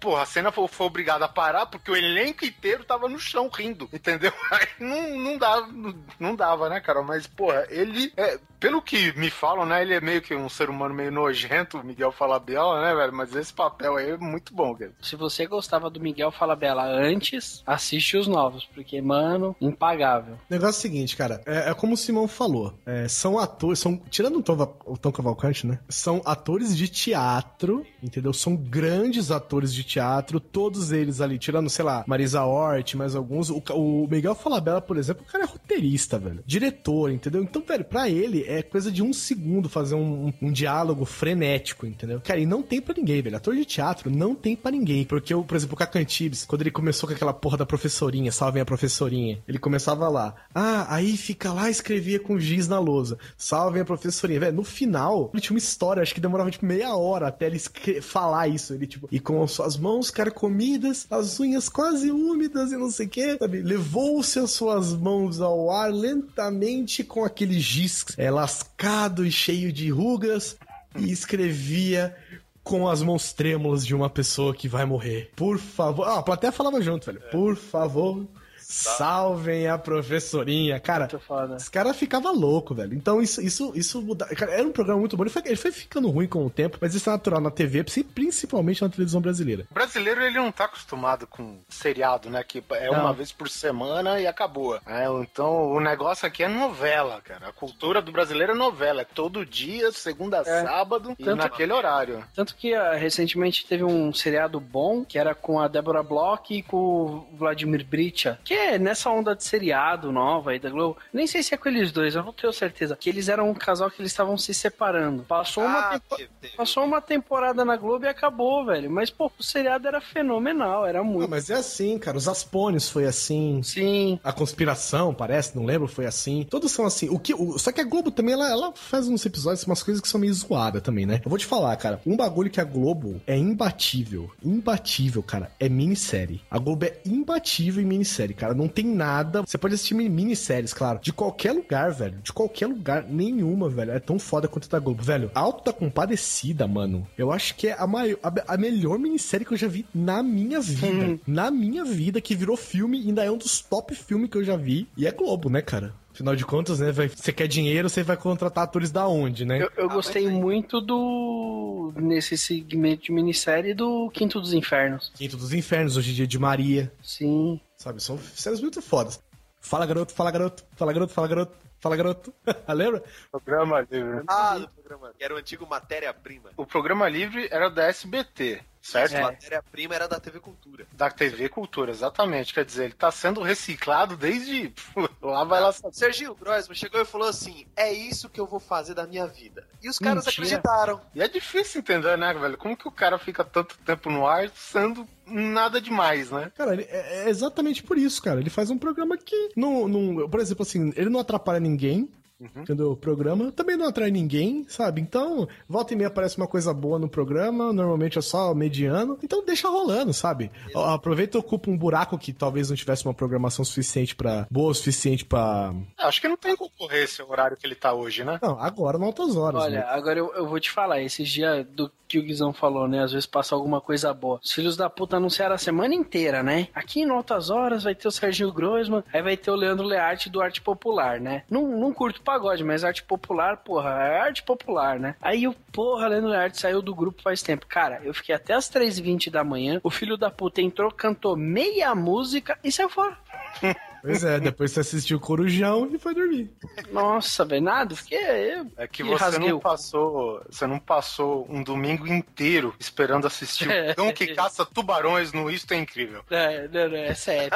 porra, 0.00 0.22
a 0.22 0.26
cena 0.26 0.50
foi, 0.50 0.66
foi 0.68 0.86
obrigada 0.86 1.24
a 1.24 1.28
parar 1.28 1.66
porque 1.66 1.90
o 1.90 1.96
elenco 1.96 2.44
inteiro 2.44 2.84
tava 2.84 3.08
no 3.08 3.18
chão 3.18 3.48
rindo, 3.48 3.88
entendeu? 3.92 4.32
Aí 4.50 4.68
não, 4.80 5.18
não 5.18 5.38
dava, 5.38 5.66
não, 5.66 5.94
não 6.18 6.36
dava, 6.36 6.68
né, 6.68 6.80
cara? 6.80 7.02
Mas, 7.02 7.26
porra, 7.26 7.66
ele, 7.70 8.12
é, 8.16 8.38
pelo 8.58 8.82
que 8.82 9.16
me 9.18 9.30
falam, 9.30 9.66
né, 9.66 9.82
ele 9.82 9.94
é 9.94 10.00
meio 10.00 10.22
que 10.22 10.34
um 10.34 10.48
ser 10.48 10.70
humano 10.70 10.94
meio 10.94 11.12
nojento, 11.12 11.78
o 11.78 11.84
Miguel 11.84 12.12
Falabella, 12.12 12.80
né, 12.80 12.94
velho? 12.94 13.12
Mas 13.12 13.34
esse 13.34 13.52
papel 13.52 13.96
aí 13.96 14.10
é 14.10 14.16
muito 14.16 14.54
bom, 14.54 14.74
cara. 14.74 14.92
Se 15.00 15.16
você 15.16 15.46
gostava 15.46 15.90
do 15.90 16.00
Miguel 16.00 16.30
Falabella 16.30 16.84
antes, 16.84 17.62
assiste 17.66 18.16
os 18.16 18.26
novos, 18.26 18.64
porque, 18.74 19.00
mano, 19.00 19.54
impagável. 19.60 20.34
O 20.34 20.38
negócio 20.50 20.76
é 20.76 20.78
o 20.78 20.82
seguinte, 20.82 21.16
cara, 21.16 21.42
é, 21.46 21.70
é 21.70 21.74
como 21.74 21.94
o 21.94 21.96
Simão 21.96 22.26
falou, 22.26 22.74
é, 22.84 23.08
são 23.08 23.38
atores, 23.38 23.78
são, 23.78 23.96
tirando 24.10 24.38
o 24.38 24.42
Tom, 24.42 24.76
o 24.84 24.96
Tom 24.96 25.12
Cavalcante, 25.12 25.66
né, 25.66 25.78
são 25.88 26.22
atores 26.24 26.76
de 26.76 26.88
teatro, 26.88 27.86
entendeu? 28.02 28.32
São 28.32 28.56
grandes 28.56 29.30
atores 29.30 29.65
de 29.74 29.84
teatro, 29.84 30.38
todos 30.40 30.92
eles 30.92 31.20
ali, 31.20 31.38
tirando, 31.38 31.68
sei 31.70 31.84
lá, 31.84 32.04
Marisa 32.06 32.42
Hort, 32.44 32.94
mais 32.94 33.14
alguns, 33.14 33.50
o, 33.50 33.62
o 33.74 34.08
Miguel 34.10 34.34
Falabella, 34.34 34.80
por 34.80 34.96
exemplo, 34.96 35.24
o 35.26 35.30
cara 35.30 35.44
é 35.44 35.46
roteirista, 35.46 36.18
velho, 36.18 36.42
diretor, 36.46 37.10
entendeu? 37.10 37.42
Então, 37.42 37.62
velho, 37.66 37.84
pra 37.84 38.08
ele 38.08 38.44
é 38.46 38.62
coisa 38.62 38.90
de 38.90 39.02
um 39.02 39.12
segundo 39.12 39.68
fazer 39.68 39.94
um, 39.94 40.26
um- 40.28 40.32
um 40.48 40.52
diálogo 40.52 41.04
frenético, 41.04 41.86
entendeu? 41.86 42.20
Cara, 42.22 42.40
e 42.40 42.46
não 42.46 42.62
tem 42.62 42.80
pra 42.80 42.94
ninguém, 42.96 43.20
velho, 43.22 43.36
ator 43.36 43.54
de 43.54 43.64
teatro 43.64 44.10
não 44.10 44.34
tem 44.34 44.54
pra 44.56 44.70
ninguém, 44.70 45.04
porque, 45.04 45.34
o, 45.34 45.42
por 45.44 45.56
exemplo, 45.56 45.74
o 45.74 45.78
Cacantibes, 45.78 46.44
quando 46.44 46.62
ele 46.62 46.70
começou 46.70 47.08
com 47.08 47.14
aquela 47.14 47.32
porra 47.32 47.56
da 47.58 47.66
professorinha, 47.66 48.30
salvem 48.32 48.62
a 48.62 48.64
professorinha, 48.64 49.42
ele 49.48 49.58
começava 49.58 50.08
lá, 50.08 50.34
ah, 50.54 50.86
aí 50.94 51.16
fica 51.16 51.52
lá, 51.52 51.68
escrevia 51.70 52.20
com 52.20 52.38
giz 52.38 52.68
na 52.68 52.78
lousa, 52.78 53.18
salvem 53.36 53.82
a 53.82 53.84
professorinha, 53.84 54.40
velho, 54.40 54.56
no 54.56 54.64
final, 54.64 55.30
ele 55.32 55.42
tinha 55.42 55.54
uma 55.54 55.58
história, 55.58 56.02
acho 56.02 56.14
que 56.14 56.20
demorava, 56.20 56.50
tipo, 56.50 56.64
meia 56.66 56.94
hora 56.96 57.28
até 57.28 57.46
ele 57.46 57.58
falar 58.00 58.48
isso, 58.48 58.72
ele, 58.74 58.86
tipo, 58.86 59.08
e 59.10 59.18
com 59.20 59.36
suas 59.56 59.76
mãos 59.76 60.10
carcomidas, 60.10 61.06
as 61.10 61.40
unhas 61.40 61.68
quase 61.68 62.10
úmidas 62.10 62.72
e 62.72 62.76
não 62.76 62.90
sei 62.90 63.06
o 63.06 63.08
que, 63.08 63.38
sabe, 63.38 63.62
levou-se 63.62 64.38
as 64.38 64.50
suas 64.52 64.92
mãos 64.92 65.40
ao 65.40 65.70
ar 65.70 65.92
lentamente 65.92 67.02
com 67.02 67.24
aquele 67.24 67.58
giz 67.58 68.04
é, 68.16 68.30
lascado 68.30 69.26
e 69.26 69.32
cheio 69.32 69.72
de 69.72 69.90
rugas, 69.90 70.56
e 70.98 71.10
escrevia 71.10 72.14
com 72.62 72.88
as 72.88 73.00
mãos 73.00 73.32
trêmulas 73.32 73.86
de 73.86 73.94
uma 73.94 74.10
pessoa 74.10 74.54
que 74.54 74.68
vai 74.68 74.84
morrer. 74.84 75.30
Por 75.36 75.58
favor. 75.58 76.04
Ah, 76.08 76.18
a 76.18 76.22
plateia 76.22 76.52
falava 76.52 76.80
junto, 76.80 77.06
velho. 77.06 77.20
Por 77.30 77.56
favor. 77.56 78.26
Salvem 78.68 79.68
a 79.68 79.78
professorinha. 79.78 80.80
Cara, 80.80 81.00
Muito 81.10 81.20
foda. 81.20 81.54
os 81.56 81.68
caras 81.68 81.96
ficavam 81.96 82.34
loucos, 82.34 82.76
velho. 82.76 82.94
Então 82.94 83.22
isso, 83.22 83.40
isso, 83.40 83.72
isso 83.74 84.02
muda... 84.02 84.26
cara, 84.26 84.52
era 84.52 84.66
um 84.66 84.72
programa 84.72 85.00
muito 85.00 85.16
bom. 85.16 85.22
Ele 85.22 85.30
foi, 85.30 85.42
ele 85.46 85.56
foi 85.56 85.70
ficando 85.72 86.08
ruim 86.10 86.26
com 86.26 86.44
o 86.44 86.50
tempo, 86.50 86.78
mas 86.80 86.94
isso 86.94 87.08
é 87.08 87.12
natural 87.12 87.40
na 87.40 87.50
TV, 87.50 87.84
principalmente 88.14 88.82
na 88.82 88.88
televisão 88.88 89.20
brasileira. 89.20 89.66
O 89.70 89.74
brasileiro, 89.74 90.22
ele 90.22 90.36
não 90.38 90.50
tá 90.50 90.64
acostumado 90.64 91.26
com 91.26 91.58
seriado, 91.68 92.28
né? 92.28 92.42
Que 92.42 92.62
é 92.72 92.86
Não. 92.90 93.00
uma 93.00 93.12
vez 93.12 93.30
por 93.32 93.48
semana 93.48 94.20
e 94.20 94.26
acabou. 94.26 94.76
É, 94.86 95.06
então, 95.20 95.72
o 95.72 95.80
negócio 95.80 96.26
aqui 96.26 96.42
é 96.42 96.48
novela, 96.48 97.20
cara. 97.22 97.48
A 97.48 97.52
cultura 97.52 98.02
do 98.02 98.10
brasileiro 98.12 98.52
é 98.52 98.54
novela. 98.56 99.02
É 99.02 99.04
todo 99.04 99.44
dia, 99.46 99.92
segunda 99.92 100.38
a 100.38 100.40
É. 100.40 100.62
sábado, 100.64 101.14
e 101.18 101.24
Tanto- 101.24 101.36
naquele 101.36 101.72
horário. 101.72 102.24
Tanto 102.34 102.54
que 102.56 102.74
ah, 102.74 102.94
recentemente 102.94 103.66
teve 103.66 103.84
um 103.84 104.12
seriado 104.12 104.58
bom 104.58 105.04
que 105.04 105.18
era 105.18 105.34
com 105.34 105.60
a 105.60 105.68
Débora 105.68 106.02
Bloch 106.02 106.52
e 106.54 106.62
com 106.62 106.76
o 106.76 107.26
Vladimir 107.36 107.84
Bricha. 107.86 108.38
Que 108.44 108.55
porque 108.56 108.78
nessa 108.78 109.10
onda 109.10 109.34
de 109.34 109.44
seriado 109.44 110.10
nova 110.10 110.50
aí 110.50 110.58
da 110.58 110.70
Globo, 110.70 110.96
nem 111.12 111.26
sei 111.26 111.42
se 111.42 111.54
é 111.54 111.56
com 111.56 111.68
eles 111.68 111.92
dois, 111.92 112.14
eu 112.14 112.22
não 112.22 112.32
tenho 112.32 112.52
certeza, 112.52 112.96
que 112.96 113.08
eles 113.08 113.28
eram 113.28 113.50
um 113.50 113.54
casal 113.54 113.90
que 113.90 114.00
eles 114.00 114.12
estavam 114.12 114.36
se 114.38 114.54
separando. 114.54 115.22
Passou, 115.24 115.64
uma, 115.64 115.78
Ah, 115.78 115.90
tempo- 115.92 116.16
teve, 116.16 116.30
teve. 116.40 116.56
passou 116.56 116.84
uma 116.84 117.00
temporada 117.00 117.64
na 117.64 117.76
Globo 117.76 118.04
e 118.04 118.08
acabou, 118.08 118.64
velho. 118.64 118.90
Mas, 118.90 119.10
pô, 119.10 119.30
o 119.38 119.42
seriado 119.42 119.86
era 119.86 120.00
fenomenal, 120.00 120.86
era 120.86 121.00
Ah, 121.00 121.04
muito. 121.04 121.28
mas 121.28 121.50
é 121.50 121.54
assim, 121.54 121.98
cara. 121.98 122.16
Os 122.16 122.28
Aspones 122.28 122.88
foi 122.88 123.04
assim. 123.06 123.62
Sim. 123.62 124.18
A 124.24 124.32
conspiração, 124.32 125.12
parece, 125.14 125.56
não 125.56 125.64
lembro, 125.64 125.86
foi 125.88 126.06
assim. 126.06 126.46
Todos 126.48 126.72
são 126.72 126.86
assim. 126.86 127.08
O 127.08 127.18
que, 127.18 127.34
o- 127.34 127.58
só 127.58 127.70
que 127.72 127.80
a 127.80 127.84
Globo 127.84 128.10
também, 128.10 128.34
ela, 128.34 128.48
ela 128.50 128.72
faz 128.74 129.08
uns 129.08 129.24
episódios, 129.26 129.64
umas 129.66 129.82
coisas 129.82 130.00
que 130.00 130.08
são 130.08 130.20
meio 130.20 130.32
zoadas 130.32 130.82
também, 130.82 131.04
né? 131.06 131.20
Eu 131.24 131.28
vou 131.28 131.38
te 131.38 131.46
falar, 131.46 131.76
cara. 131.76 132.00
Um 132.06 132.16
bagulho 132.16 132.50
que 132.50 132.60
a 132.60 132.64
Globo 132.64 133.20
é 133.26 133.36
imbatível. 133.36 134.30
Imbatível, 134.42 135.22
cara. 135.22 135.50
É 135.60 135.68
minissérie. 135.68 136.40
A 136.50 136.58
Globo 136.58 136.84
é 136.84 136.96
imbatível 137.04 137.82
em 137.82 137.86
minissérie, 137.86 138.34
cara. 138.34 138.45
Não 138.54 138.68
tem 138.68 138.84
nada. 138.84 139.42
Você 139.42 139.58
pode 139.58 139.74
assistir 139.74 139.94
mi- 139.94 140.08
minisséries, 140.08 140.72
claro. 140.72 140.98
De 141.00 141.12
qualquer 141.12 141.52
lugar, 141.52 141.92
velho. 141.92 142.18
De 142.22 142.32
qualquer 142.32 142.66
lugar. 142.66 143.04
Nenhuma, 143.08 143.68
velho. 143.68 143.92
É 143.92 143.98
tão 144.00 144.18
foda 144.18 144.48
quanto 144.48 144.66
a 144.66 144.68
da 144.72 144.78
Globo. 144.78 145.02
Velho, 145.02 145.30
Alto 145.34 145.64
da 145.64 145.72
Compadecida, 145.72 146.66
mano. 146.66 147.06
Eu 147.16 147.32
acho 147.32 147.54
que 147.56 147.68
é 147.68 147.76
a, 147.78 147.86
maior, 147.86 148.18
a, 148.22 148.54
a 148.54 148.56
melhor 148.56 148.98
minissérie 148.98 149.44
que 149.46 149.52
eu 149.54 149.58
já 149.58 149.68
vi 149.68 149.84
na 149.94 150.22
minha 150.22 150.60
vida. 150.60 151.18
na 151.26 151.50
minha 151.50 151.84
vida, 151.84 152.20
que 152.20 152.34
virou 152.34 152.56
filme. 152.56 153.00
e 153.02 153.06
Ainda 153.08 153.24
é 153.24 153.30
um 153.30 153.36
dos 153.38 153.60
top 153.60 153.94
filmes 153.94 154.30
que 154.30 154.36
eu 154.36 154.44
já 154.44 154.56
vi. 154.56 154.86
E 154.96 155.06
é 155.06 155.10
Globo, 155.10 155.48
né, 155.48 155.60
cara? 155.62 155.92
Afinal 156.12 156.34
de 156.34 156.46
contas, 156.46 156.80
né, 156.80 156.90
você 156.92 157.30
quer 157.30 157.46
dinheiro, 157.46 157.90
você 157.90 158.02
vai 158.02 158.16
contratar 158.16 158.64
atores 158.64 158.90
da 158.90 159.06
onde, 159.06 159.44
né? 159.44 159.62
Eu, 159.62 159.70
eu 159.76 159.88
gostei 159.90 160.26
muito 160.30 160.80
do. 160.80 161.92
nesse 161.94 162.38
segmento 162.38 163.02
de 163.04 163.12
minissérie 163.12 163.74
do 163.74 164.08
Quinto 164.10 164.40
dos 164.40 164.54
Infernos. 164.54 165.12
Quinto 165.14 165.36
dos 165.36 165.52
Infernos, 165.52 165.94
hoje 165.94 166.12
em 166.12 166.14
dia 166.14 166.26
de 166.26 166.38
Maria. 166.38 166.90
Sim. 167.02 167.60
Sabe, 167.76 168.02
são 168.02 168.18
séries 168.18 168.60
muito 168.60 168.80
fodas. 168.80 169.20
Fala 169.60 169.84
garoto, 169.84 170.14
fala 170.14 170.30
garoto, 170.30 170.64
fala 170.76 170.92
garoto, 170.92 171.12
fala 171.12 171.26
garoto, 171.28 171.58
fala 171.78 171.96
garoto. 171.96 172.34
Lembra? 172.68 173.02
Programa 173.30 173.80
livre. 173.90 174.22
Ah, 174.28 174.58
do 174.58 174.68
programa. 174.86 175.12
Era 175.18 175.34
o 175.34 175.36
antigo 175.38 175.66
Matéria-Prima. 175.66 176.50
O 176.56 176.64
programa 176.64 177.08
livre 177.08 177.48
era 177.50 177.68
da 177.68 177.84
SBT, 177.86 178.62
certo? 178.80 179.14
É. 179.14 179.20
Matéria-Prima 179.20 179.94
era 179.94 180.06
da 180.08 180.20
TV 180.20 180.38
Cultura. 180.40 180.86
Da 180.92 181.10
TV 181.10 181.48
Cultura, 181.48 181.90
exatamente. 181.90 182.54
Quer 182.54 182.64
dizer, 182.64 182.84
ele 182.84 182.94
tá 182.94 183.10
sendo 183.10 183.42
reciclado 183.42 184.16
desde. 184.16 184.72
lá 185.20 185.44
vai 185.44 185.60
lá. 185.60 185.72
Serginho 185.92 186.34
Groisman 186.34 186.74
chegou 186.76 187.00
e 187.00 187.04
falou 187.04 187.28
assim: 187.28 187.66
é 187.76 187.92
isso 187.92 188.28
que 188.28 188.40
eu 188.40 188.46
vou 188.46 188.60
fazer 188.60 188.94
da 188.94 189.06
minha 189.06 189.26
vida. 189.26 189.66
E 189.82 189.88
os 189.88 189.98
caras 189.98 190.24
Mentira. 190.24 190.46
acreditaram. 190.46 191.00
E 191.14 191.22
é 191.22 191.28
difícil 191.28 191.80
entender, 191.80 192.16
né, 192.16 192.32
velho? 192.34 192.56
Como 192.56 192.76
que 192.76 192.88
o 192.88 192.92
cara 192.92 193.18
fica 193.18 193.44
tanto 193.44 193.76
tempo 193.78 194.10
no 194.10 194.26
ar 194.26 194.48
sendo 194.50 195.06
nada 195.26 195.80
demais, 195.80 196.30
né? 196.30 196.52
Cara, 196.56 196.72
ele- 196.74 196.86
é, 196.88 197.24
é 197.24 197.28
exatamente 197.28 197.82
por 197.82 197.98
isso, 197.98 198.22
cara. 198.22 198.40
Ele 198.40 198.50
faz 198.50 198.70
um 198.70 198.78
programa 198.78 199.16
que 199.16 199.50
não, 199.56 199.88
não. 199.88 200.28
Por 200.28 200.40
exemplo, 200.40 200.62
assim, 200.62 200.92
ele 200.96 201.10
não 201.10 201.20
atrapalha 201.20 201.58
ninguém. 201.60 202.08
Entendeu? 202.38 202.90
O 202.92 202.96
programa 202.96 203.50
também 203.50 203.76
não 203.76 203.86
atrai 203.86 204.10
ninguém, 204.10 204.66
sabe? 204.68 205.00
Então, 205.00 205.48
volta 205.66 205.94
e 205.94 205.96
meia 205.96 206.08
aparece 206.08 206.36
uma 206.36 206.46
coisa 206.46 206.72
boa 206.74 206.98
no 206.98 207.08
programa, 207.08 207.72
normalmente 207.72 208.18
é 208.18 208.22
só 208.22 208.54
mediano. 208.54 209.18
Então 209.22 209.44
deixa 209.44 209.68
rolando, 209.68 210.12
sabe? 210.12 210.50
Aproveita 210.74 211.38
e 211.38 211.40
ocupa 211.40 211.70
um 211.70 211.78
buraco 211.78 212.18
que 212.18 212.32
talvez 212.32 212.68
não 212.68 212.76
tivesse 212.76 213.04
uma 213.06 213.14
programação 213.14 213.64
suficiente 213.64 214.14
para 214.14 214.46
boa 214.50 214.70
o 214.70 214.74
suficiente 214.74 215.24
pra. 215.24 215.74
Acho 215.98 216.20
que 216.20 216.28
não 216.28 216.36
tem 216.36 216.54
concorrência 216.56 217.24
o 217.24 217.30
horário 217.30 217.56
que 217.56 217.66
ele 217.66 217.74
tá 217.74 217.94
hoje, 217.94 218.22
né? 218.22 218.38
Não, 218.42 218.60
agora 218.60 218.98
não 218.98 219.06
altas 219.06 219.34
horas. 219.36 219.62
Olha, 219.62 219.80
né? 219.80 219.86
agora 219.88 220.18
eu, 220.18 220.34
eu 220.34 220.46
vou 220.46 220.60
te 220.60 220.70
falar, 220.70 221.00
esses 221.00 221.28
dias 221.28 221.66
do 221.66 221.90
que 222.08 222.18
o 222.18 222.22
Guizão 222.22 222.52
falou, 222.52 222.88
né? 222.88 223.02
Às 223.02 223.12
vezes 223.12 223.26
passa 223.26 223.54
alguma 223.54 223.80
coisa 223.80 224.12
boa. 224.12 224.40
Os 224.42 224.52
filhos 224.52 224.76
da 224.76 224.88
puta 224.88 225.16
anunciaram 225.16 225.54
a 225.54 225.58
semana 225.58 225.94
inteira, 225.94 226.42
né? 226.42 226.68
Aqui 226.74 227.00
em 227.00 227.10
Altas 227.10 227.50
Horas 227.50 227.84
vai 227.84 227.94
ter 227.94 228.08
o 228.08 228.10
Serginho 228.10 228.52
Groisman, 228.52 229.02
aí 229.12 229.22
vai 229.22 229.36
ter 229.36 229.50
o 229.50 229.56
Leandro 229.56 229.86
Learte 229.86 230.30
do 230.30 230.40
Arte 230.40 230.60
Popular, 230.60 231.20
né? 231.20 231.42
Não, 231.50 231.66
não 231.78 231.92
curto 231.92 232.22
pagode, 232.22 232.64
mas 232.64 232.84
arte 232.84 233.02
popular, 233.02 233.58
porra, 233.58 233.90
é 233.90 234.20
arte 234.20 234.42
popular, 234.42 234.98
né? 234.98 235.14
Aí 235.20 235.46
o 235.46 235.54
porra, 235.72 236.08
Leandro 236.08 236.30
Learte 236.30 236.60
saiu 236.60 236.80
do 236.82 236.94
grupo 236.94 237.22
faz 237.22 237.42
tempo. 237.42 237.66
Cara, 237.66 238.00
eu 238.02 238.14
fiquei 238.14 238.34
até 238.34 238.54
as 238.54 238.70
3h20 238.70 239.30
da 239.30 239.44
manhã, 239.44 239.80
o 239.82 239.90
filho 239.90 240.16
da 240.16 240.30
puta 240.30 240.60
entrou, 240.60 240.90
cantou 240.90 241.36
meia 241.36 241.94
música 241.94 242.58
e 242.62 242.70
saiu 242.70 242.88
fora. 242.88 243.16
Pois 244.06 244.22
é, 244.22 244.38
depois 244.38 244.70
você 244.70 244.80
assistiu 244.80 245.16
o 245.16 245.20
Corujão 245.20 245.90
e 245.92 245.98
foi 245.98 246.14
dormir. 246.14 246.48
Nossa, 246.92 247.44
velho, 247.44 247.62
nada, 247.64 247.96
fiquei. 247.96 248.18
Eu, 248.18 248.66
É 248.76 248.86
que 248.86 249.02
você 249.02 249.24
rasguei 249.24 249.50
não 249.50 249.58
passou. 249.58 250.40
Você 250.48 250.64
não 250.64 250.78
passou 250.78 251.44
um 251.50 251.60
domingo 251.60 252.06
inteiro 252.06 252.72
esperando 252.78 253.26
assistir 253.26 253.68
É. 253.68 253.90
o 253.90 253.96
cão 253.96 254.12
que 254.12 254.28
caça 254.28 254.64
tubarões 254.64 255.32
no 255.32 255.50
Isto 255.50 255.74
é 255.74 255.78
Incrível. 255.78 256.22
É, 256.30 256.68
não, 256.68 256.88
não, 256.88 256.96
é 256.96 257.14
sério. 257.14 257.50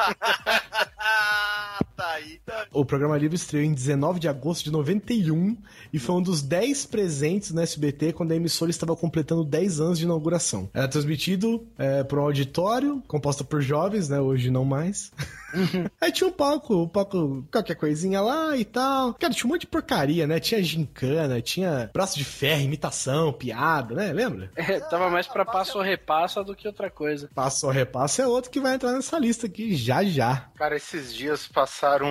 Ah, 0.99 1.79
tá 1.97 2.11
aí. 2.15 2.41
Tá. 2.45 2.67
O 2.73 2.85
programa 2.85 3.17
Livre 3.17 3.37
estreou 3.37 3.65
em 3.65 3.73
19 3.73 4.19
de 4.19 4.29
agosto 4.29 4.65
de 4.65 4.73
91 4.73 5.57
e 5.93 5.99
foi 5.99 6.17
um 6.17 6.23
dos 6.23 6.43
10 6.43 6.87
presentes 6.87 7.53
no 7.53 7.61
SBT 7.61 8.13
quando 8.13 8.33
a 8.33 8.37
emissora 8.37 8.71
estava 8.71 8.97
completando 8.97 9.45
10 9.45 9.81
anos 9.81 9.99
de 9.99 10.05
inauguração. 10.05 10.69
Era 10.75 10.89
transmitido 10.89 11.65
é, 11.79 12.03
por 12.03 12.19
um 12.19 12.23
auditório, 12.23 13.03
composto 13.07 13.45
por 13.45 13.61
jovens, 13.61 14.09
né? 14.09 14.21
Hoje 14.21 14.51
não 14.51 14.65
mais. 14.65 15.13
Aí 16.01 16.13
tinha 16.13 16.29
um 16.29 16.33
palco, 16.41 16.75
um 16.85 16.89
palco, 16.89 17.45
qualquer 17.53 17.75
coisinha 17.75 18.21
lá 18.21 18.57
e 18.57 18.65
tal. 18.65 19.13
Cara, 19.15 19.33
tinha 19.35 19.47
um 19.47 19.51
monte 19.53 19.63
de 19.63 19.67
porcaria, 19.67 20.27
né? 20.27 20.41
Tinha 20.41 20.63
gincana, 20.63 21.41
tinha 21.43 21.91
braço 21.93 22.17
de 22.17 22.25
ferro, 22.25 22.63
imitação, 22.63 23.33
piada, 23.33 23.95
né? 23.95 24.13
Lembra? 24.13 24.51
É, 24.57 24.81
tava 24.81 25.11
mais 25.11 25.27
pra 25.27 25.45
passo 25.45 25.77
ou 25.79 25.85
repassa 25.85 26.43
do 26.43 26.55
que 26.57 26.67
outra 26.67 26.91
coisa. 26.91 27.29
Passo 27.35 27.67
ou 27.67 27.73
repasso 27.73 28.23
é 28.23 28.27
outro 28.27 28.51
que 28.51 28.61
vai 28.61 28.75
entrar 28.75 28.93
nessa 28.93 29.19
lista 29.19 29.47
aqui 29.47 29.75
já 29.77 30.03
já. 30.03 30.49
Cara, 30.57 30.77
esses 30.77 31.15
dias 31.15 31.47
passaram 31.47 32.09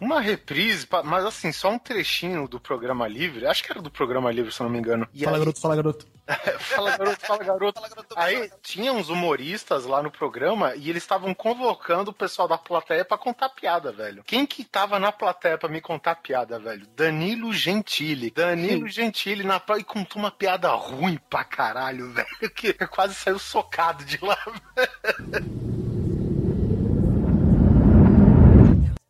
uma 0.00 0.20
reprise, 0.20 0.86
mas 1.04 1.24
assim, 1.24 1.52
só 1.52 1.70
um 1.70 1.78
trechinho 1.78 2.48
do 2.48 2.58
programa 2.60 3.06
livre. 3.06 3.46
Acho 3.46 3.62
que 3.62 3.70
era 3.72 3.80
do 3.82 3.90
programa 3.90 4.30
livre, 4.32 4.52
se 4.52 4.60
eu 4.60 4.64
não 4.64 4.72
me 4.72 4.78
engano. 4.78 5.06
E 5.14 5.22
Fala, 5.24 5.36
aí- 5.36 5.40
garoto, 5.40 5.60
fala, 5.60 5.76
garoto. 5.76 6.06
fala, 6.60 6.96
garoto, 6.96 7.26
fala, 7.26 7.44
garoto. 7.44 7.82
Aí 8.16 8.50
tinha 8.62 8.92
uns 8.92 9.08
humoristas 9.08 9.84
lá 9.84 10.02
no 10.02 10.10
programa 10.10 10.74
e 10.76 10.88
eles 10.88 11.02
estavam 11.02 11.34
convocando 11.34 12.10
o 12.10 12.14
pessoal 12.14 12.46
da 12.46 12.56
plateia 12.56 13.04
pra 13.04 13.18
contar 13.18 13.48
piada, 13.48 13.92
velho. 13.92 14.22
Quem 14.24 14.46
que 14.46 14.64
tava 14.64 14.98
na 14.98 15.10
plateia 15.10 15.58
pra 15.58 15.68
me 15.68 15.80
contar 15.80 16.16
piada, 16.16 16.58
velho? 16.58 16.86
Danilo 16.96 17.52
Gentili. 17.52 18.30
Danilo 18.30 18.88
Gentili 18.88 19.42
na 19.42 19.58
praia 19.58 19.80
e 19.80 19.84
contou 19.84 20.22
uma 20.22 20.30
piada 20.30 20.68
ruim 20.70 21.18
pra 21.28 21.44
caralho, 21.44 22.10
velho. 22.14 22.50
Que 22.54 22.72
quase 22.86 23.14
saiu 23.14 23.38
socado 23.38 24.04
de 24.04 24.18
lá. 24.24 24.38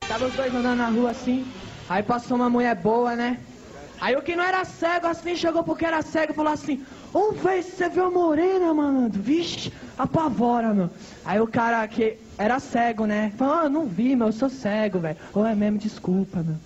Tava 0.08 0.26
os 0.26 0.34
dois 0.34 0.54
andando 0.54 0.78
na 0.78 0.88
rua 0.88 1.10
assim, 1.10 1.50
aí 1.88 2.02
passou 2.02 2.36
uma 2.36 2.50
mulher 2.50 2.74
boa, 2.74 3.14
né? 3.14 3.40
Aí 4.00 4.16
o 4.16 4.20
que 4.22 4.34
não 4.34 4.42
era 4.42 4.64
cego 4.64 5.06
assim 5.06 5.36
chegou 5.36 5.62
porque 5.62 5.86
era 5.86 6.02
cego 6.02 6.32
e 6.32 6.34
falou 6.34 6.52
assim: 6.52 6.84
Ô, 7.14 7.32
véi, 7.32 7.62
você 7.62 7.90
viu 7.90 8.06
a 8.06 8.10
morena, 8.10 8.72
malandro? 8.72 9.20
Vixe, 9.20 9.70
apavora, 9.98 10.72
meu. 10.72 10.88
Aí 11.24 11.38
o 11.40 11.46
cara 11.46 11.86
que 11.86 12.16
era 12.38 12.58
cego, 12.58 13.04
né? 13.04 13.30
Falou: 13.36 13.54
Ah, 13.54 13.68
não 13.68 13.84
vi, 13.86 14.16
meu, 14.16 14.28
eu 14.28 14.32
sou 14.32 14.48
cego, 14.48 14.98
velho. 14.98 15.16
Ou 15.34 15.44
é 15.44 15.54
mesmo, 15.54 15.78
desculpa, 15.78 16.42
meu. 16.42 16.56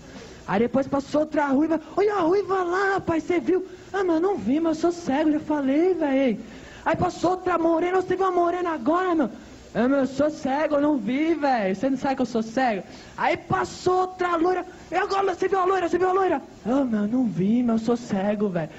Aí 0.47 0.61
depois 0.61 0.87
passou 0.87 1.23
outra 1.23 1.47
ruiva: 1.47 1.81
Olha 1.97 2.15
a 2.15 2.21
ruiva 2.21 2.63
lá, 2.63 2.95
rapaz, 2.95 3.25
você 3.25 3.41
viu? 3.41 3.67
Ah, 3.93 4.05
mas 4.05 4.23
não 4.23 4.37
vi, 4.37 4.61
meu, 4.61 4.71
eu 4.71 4.75
sou 4.77 4.93
cego, 4.93 5.33
já 5.33 5.41
falei, 5.41 5.95
velho. 5.95 6.39
Aí 6.85 6.95
passou 6.95 7.33
outra 7.33 7.59
morena, 7.59 8.01
você 8.01 8.15
viu 8.15 8.27
a 8.27 8.31
morena 8.31 8.71
agora, 8.71 9.17
meu? 9.17 9.31
Ah, 9.75 9.89
meu, 9.89 9.99
eu 9.99 10.07
sou 10.07 10.31
cego, 10.31 10.77
eu 10.77 10.81
não 10.81 10.97
vi, 10.97 11.35
velho. 11.35 11.75
Você 11.75 11.91
não 11.91 11.99
sabe 11.99 12.17
que 12.17 12.23
eu 12.23 12.27
sou 12.27 12.43
cego? 12.43 12.85
Aí 13.17 13.37
passou 13.37 14.03
outra 14.03 14.37
loira. 14.37 14.65
E 14.93 14.95
agora 14.95 15.35
você 15.35 15.49
viu 15.49 15.59
a 15.59 15.65
loira? 15.65 15.89
Você 15.89 15.99
viu 15.99 16.09
a 16.09 16.13
loira? 16.13 16.41
Ah, 16.65 16.85
meu, 16.85 17.01
eu 17.01 17.09
não 17.09 17.25
vi, 17.25 17.65
meu, 17.65 17.75
eu 17.75 17.79
sou 17.81 17.97
cego, 17.97 18.49
velho. 18.49 18.71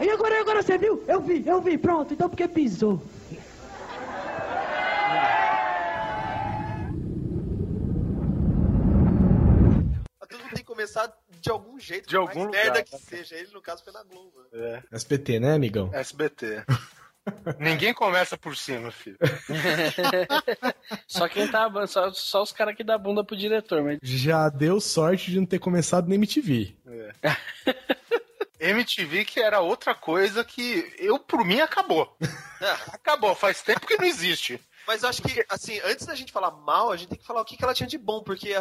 E 0.00 0.10
agora, 0.10 0.40
agora 0.40 0.62
você 0.62 0.76
viu? 0.76 1.02
Eu 1.06 1.20
vi, 1.20 1.44
eu 1.46 1.60
vi, 1.60 1.78
pronto. 1.78 2.12
Então 2.12 2.28
porque 2.28 2.48
pisou. 2.48 3.02
Mas 10.20 10.28
Tudo 10.28 10.42
tem 10.44 10.58
que 10.58 10.64
começar 10.64 11.12
de 11.40 11.50
algum 11.50 11.78
jeito. 11.78 12.08
De 12.08 12.16
por 12.16 12.20
algum 12.22 12.40
mais 12.44 12.50
merda 12.52 12.68
lugar, 12.70 12.84
que 12.84 12.92
né? 12.92 12.98
seja. 12.98 13.36
Ele, 13.36 13.50
no 13.52 13.60
caso, 13.60 13.84
foi 13.84 13.92
na 13.92 14.02
Globo. 14.02 14.32
né? 14.52 14.82
É, 14.90 14.96
SBT, 14.96 15.40
né, 15.40 15.54
amigão? 15.54 15.90
SBT. 15.92 16.64
Ninguém 17.58 17.94
começa 17.94 18.36
por 18.36 18.54
cima, 18.54 18.90
filho. 18.90 19.16
Só 21.08 21.26
quem 21.26 21.48
tá. 21.50 21.70
Só, 21.86 22.12
só 22.12 22.42
os 22.42 22.52
caras 22.52 22.76
que 22.76 22.84
dá 22.84 22.98
bunda 22.98 23.24
pro 23.24 23.34
diretor, 23.36 23.82
mas. 23.82 23.98
Já 24.02 24.50
deu 24.50 24.78
sorte 24.78 25.30
de 25.30 25.38
não 25.38 25.46
ter 25.46 25.58
começado 25.58 26.06
na 26.06 26.14
MTV. 26.16 26.76
MTV 28.70 29.24
que 29.24 29.40
era 29.40 29.60
outra 29.60 29.94
coisa 29.94 30.44
que 30.44 30.92
eu, 30.98 31.18
por 31.18 31.44
mim, 31.44 31.60
acabou. 31.60 32.16
Acabou, 32.92 33.34
faz 33.34 33.62
tempo 33.62 33.86
que 33.86 33.96
não 33.96 34.04
existe. 34.04 34.60
Mas 34.86 35.02
eu 35.02 35.08
acho 35.08 35.22
que, 35.22 35.44
assim, 35.48 35.80
antes 35.84 36.04
da 36.04 36.14
gente 36.14 36.30
falar 36.30 36.50
mal, 36.50 36.92
a 36.92 36.96
gente 36.96 37.08
tem 37.08 37.18
que 37.18 37.26
falar 37.26 37.40
o 37.40 37.44
que, 37.44 37.56
que 37.56 37.64
ela 37.64 37.74
tinha 37.74 37.86
de 37.86 37.96
bom, 37.96 38.22
porque 38.22 38.54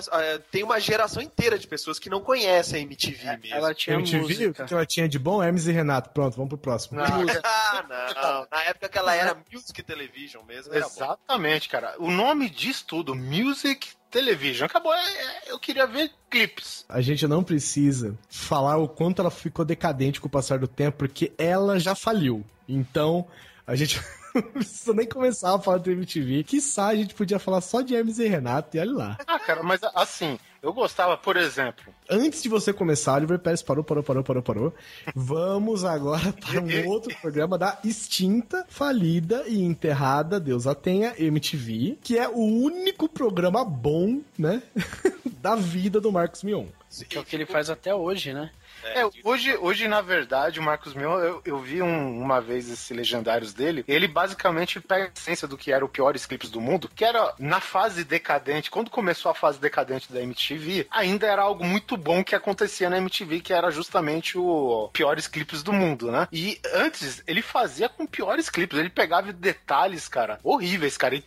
tem 0.52 0.63
uma 0.63 0.80
geração 0.80 1.22
inteira 1.22 1.60
de 1.60 1.68
pessoas 1.68 2.00
que 2.00 2.10
não 2.10 2.22
conhecem 2.22 2.80
a 2.80 2.84
MTV 2.84 3.38
mesmo. 3.38 3.56
Ela 3.56 3.74
tinha 3.74 3.96
MTV, 3.96 4.18
o 4.18 4.22
música. 4.22 4.66
que 4.66 4.74
ela 4.74 4.86
tinha 4.86 5.08
de 5.08 5.20
bom? 5.20 5.44
Hermes 5.44 5.68
e 5.68 5.72
Renato. 5.72 6.12
Pronto, 6.12 6.36
vamos 6.36 6.50
pro 6.50 6.58
próximo. 6.58 7.02
ah, 7.02 7.84
não. 8.24 8.48
Na 8.50 8.63
época 8.63 8.89
que 8.89 8.98
ela 8.98 9.13
era 9.13 9.38
Music 9.52 9.84
Television 9.84 10.44
mesmo, 10.44 10.74
era 10.74 10.88
bom. 10.88 10.96
Exatamente, 10.96 11.68
cara. 11.68 11.96
O 12.00 12.10
nome 12.10 12.50
diz 12.50 12.82
tudo. 12.82 13.13
Music 13.13 13.89
television. 14.13 14.67
Acabou. 14.67 14.93
É, 14.93 14.99
é, 14.99 15.52
eu 15.52 15.60
queria 15.60 15.88
ver 15.88 16.12
clipes. 16.30 16.86
A 16.88 17.02
gente 17.02 17.28
não 17.28 17.43
precisa 17.43 18.17
falar 18.30 18.78
o 18.78 18.88
quanto 18.88 19.19
ela 19.19 19.32
ficou 19.32 19.65
decadente 19.65 20.21
com 20.21 20.28
o 20.28 20.32
passar 20.32 20.60
do 20.60 20.67
tempo, 20.67 20.99
porque 20.99 21.34
ela 21.38 21.80
já 21.80 21.95
faliu. 21.95 22.45
Então, 22.69 23.28
a 23.65 23.76
gente 23.76 23.99
não 24.34 24.43
precisa 24.43 24.93
nem 24.93 25.08
começar 25.08 25.56
a 25.56 25.60
falar 25.60 25.80
do 25.80 25.91
MTV. 25.91 26.43
Quiçá 26.43 26.88
a 26.88 26.95
gente 26.95 27.15
podia 27.15 27.39
falar 27.39 27.62
só 27.62 27.82
de 27.82 27.95
Hermes 27.95 28.19
e 28.19 28.28
Renato 28.28 28.78
e 28.78 28.80
olha 28.80 28.93
lá. 28.93 29.17
Ah, 29.28 29.39
cara, 29.39 29.63
mas 29.63 29.82
assim, 29.95 30.38
eu 30.63 30.71
gostava, 30.71 31.17
por 31.17 31.36
exemplo. 31.36 31.93
Antes 32.10 32.41
de 32.41 32.47
você 32.47 32.71
começar, 32.71 33.15
Oliver 33.15 33.38
Pérez 33.38 33.62
parou, 33.62 33.84
parou, 33.84 34.02
parou, 34.02 34.23
parou, 34.23 34.41
parou. 34.41 34.73
Vamos 35.13 35.84
agora 35.84 36.32
para 36.39 36.62
um 36.62 36.88
outro 36.88 37.13
programa 37.19 37.58
da 37.58 37.78
extinta, 37.84 38.65
falida 38.69 39.43
e 39.45 39.62
enterrada, 39.62 40.39
Deus 40.39 40.65
a 40.65 40.73
tenha, 40.73 41.13
MTV, 41.17 41.97
que 42.02 42.17
é 42.17 42.30
o 42.30 42.39
único 42.39 43.10
programa 43.10 43.65
bom, 43.65 44.21
né, 44.39 44.63
da 45.41 45.56
vida 45.56 45.99
do 45.99 46.13
Marcos 46.13 46.43
Mion. 46.43 46.67
Que 47.10 47.17
é 47.17 47.21
o 47.21 47.26
que 47.26 47.36
ele 47.36 47.45
faz 47.45 47.69
até 47.69 47.93
hoje, 47.93 48.34
né? 48.34 48.49
É, 48.84 49.04
hoje, 49.24 49.56
hoje, 49.58 49.88
na 49.88 50.02
verdade, 50.02 50.60
o 50.60 50.63
Marcos 50.63 50.93
Mion, 50.93 51.19
eu, 51.19 51.41
eu 51.46 51.60
vi 51.60 51.82
um- 51.82 52.19
uma 52.22 52.41
vez 52.41 52.69
esses 52.69 52.89
legendários 52.89 53.54
dele, 53.54 53.84
ele 53.88 54.08
basicamente 54.08 54.80
pega 54.80 55.06
a 55.06 55.12
essência 55.19 55.48
do 55.48 55.58
que 55.58 55.72
era 55.72 55.84
o 55.86 55.89
piores 55.89 56.26
clipes 56.26 56.50
do 56.50 56.60
mundo, 56.62 56.89
que 56.93 57.06
era 57.06 57.34
na 57.39 57.60
fase 57.60 58.04
decadente, 58.04 58.69
quando 58.72 58.89
começou 58.89 59.32
a 59.32 59.36
fase 59.36 59.60
decadente 59.60 60.12
da 60.12 60.22
MTV, 60.22 60.88
ainda 60.91 61.28
era 61.28 61.41
algo 61.41 61.63
muito 61.63 61.96
bom 61.98 62.24
que 62.24 62.36
acontecia 62.36 62.89
na 62.89 62.98
MTV, 62.98 63.39
que 63.41 63.54
era 63.54 63.72
justamente 63.72 64.38
o 64.38 64.89
piores 64.93 65.28
clipes 65.28 65.63
do 65.63 65.72
mundo, 65.74 66.12
né? 66.12 66.28
E 66.32 66.60
antes, 66.74 67.24
ele 67.28 67.41
fazia 67.41 67.88
com 67.89 68.06
piores 68.06 68.50
clipes, 68.50 68.78
ele 68.78 68.89
pegava 68.89 69.32
detalhes, 69.34 70.08
cara, 70.08 70.39
horríveis, 70.43 70.98
cara, 70.98 71.15
e, 71.15 71.24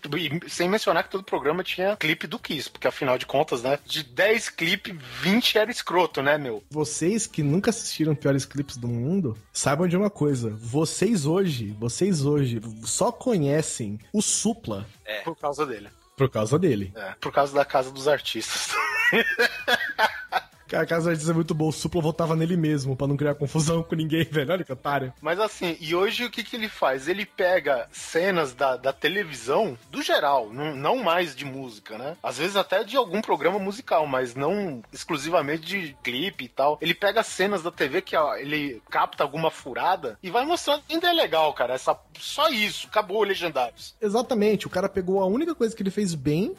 e 0.47 0.51
sem 0.51 0.69
mencionar 0.69 1.05
que 1.05 1.11
todo 1.11 1.25
programa 1.25 1.63
tinha 1.65 1.97
clipe 1.97 2.27
do 2.27 2.39
Kiss, 2.39 2.69
porque 2.71 2.89
afinal 2.89 3.19
de 3.19 3.27
contas, 3.27 3.63
né, 3.63 3.79
de 3.85 4.03
10 4.03 4.49
clipes, 4.51 4.95
20 5.21 5.59
era 5.59 5.71
escroto, 5.71 6.23
né, 6.23 6.37
meu? 6.39 6.63
Vocês 6.71 7.27
que 7.27 7.43
nunca 7.47 7.71
assistiram 7.71 8.15
piores 8.15 8.45
clipes 8.45 8.77
do 8.77 8.89
mundo, 8.89 9.37
saibam 9.53 9.87
de 9.89 9.97
uma 9.97 10.11
coisa. 10.11 10.51
Vocês 10.61 11.25
hoje, 11.27 11.75
vocês 11.79 12.25
hoje 12.25 12.61
só 12.85 13.11
conhecem 13.13 13.99
o 14.13 14.21
Supla 14.21 14.87
Por 15.25 15.37
causa 15.37 15.65
dele. 15.65 15.89
por 16.17 16.31
causa 16.31 16.59
dele. 16.59 16.93
É, 16.97 17.15
por 17.21 17.33
causa 17.33 17.55
da 17.55 17.65
casa 17.65 17.91
dos 17.91 18.09
artistas. 18.09 18.69
A 20.73 20.87
casa 20.87 21.11
artista 21.11 21.31
é 21.31 21.35
muito 21.35 21.55
boa, 21.55 21.71
o 21.71 21.73
Supla 21.73 22.01
votava 22.01 22.35
nele 22.35 22.57
mesmo, 22.57 22.97
pra 22.97 23.07
não 23.07 23.17
criar 23.17 23.35
confusão 23.35 23.83
com 23.85 23.95
ninguém, 23.95 24.25
velho. 24.25 24.53
Olha 24.53 24.65
que 24.65 24.73
otário. 24.73 25.13
Mas 25.21 25.39
assim, 25.39 25.77
e 25.81 25.95
hoje 25.95 26.25
o 26.25 26.31
que, 26.31 26.43
que 26.43 26.57
ele 26.57 26.69
faz? 26.69 27.09
Ele 27.09 27.25
pega 27.25 27.89
cenas 27.93 28.55
da, 28.55 28.77
da 28.77 28.93
televisão, 28.93 29.79
do 29.91 30.03
geral, 30.03 30.53
não, 30.53 30.75
não 30.75 30.97
mais 31.03 31.35
de 31.35 31.45
música, 31.45 31.99
né? 31.99 32.17
Às 32.23 32.39
vezes 32.39 32.57
até 32.57 32.83
de 32.83 32.97
algum 32.97 33.21
programa 33.21 33.59
musical, 33.59 34.07
mas 34.07 34.35
não 34.35 34.83
exclusivamente 34.93 35.65
de 35.65 35.97
clipe 36.03 36.45
e 36.45 36.49
tal. 36.49 36.79
Ele 36.81 36.95
pega 36.95 37.23
cenas 37.23 37.63
da 37.63 37.71
TV 37.71 38.03
que 38.03 38.17
ó, 38.17 38.35
ele 38.37 38.83
capta 38.91 39.23
alguma 39.23 39.51
furada 39.51 40.19
e 40.23 40.31
vai 40.31 40.45
mostrando. 40.45 40.83
Ainda 40.91 41.09
é 41.09 41.13
legal, 41.13 41.53
cara. 41.53 41.75
Essa, 41.75 41.99
só 42.19 42.49
isso, 42.49 42.87
acabou 42.87 43.23
Legendários. 43.23 43.95
Exatamente, 44.01 44.67
o 44.67 44.71
cara 44.71 44.89
pegou 44.89 45.21
a 45.21 45.27
única 45.27 45.55
coisa 45.55 45.75
que 45.75 45.83
ele 45.83 45.91
fez 45.91 46.15
bem 46.15 46.55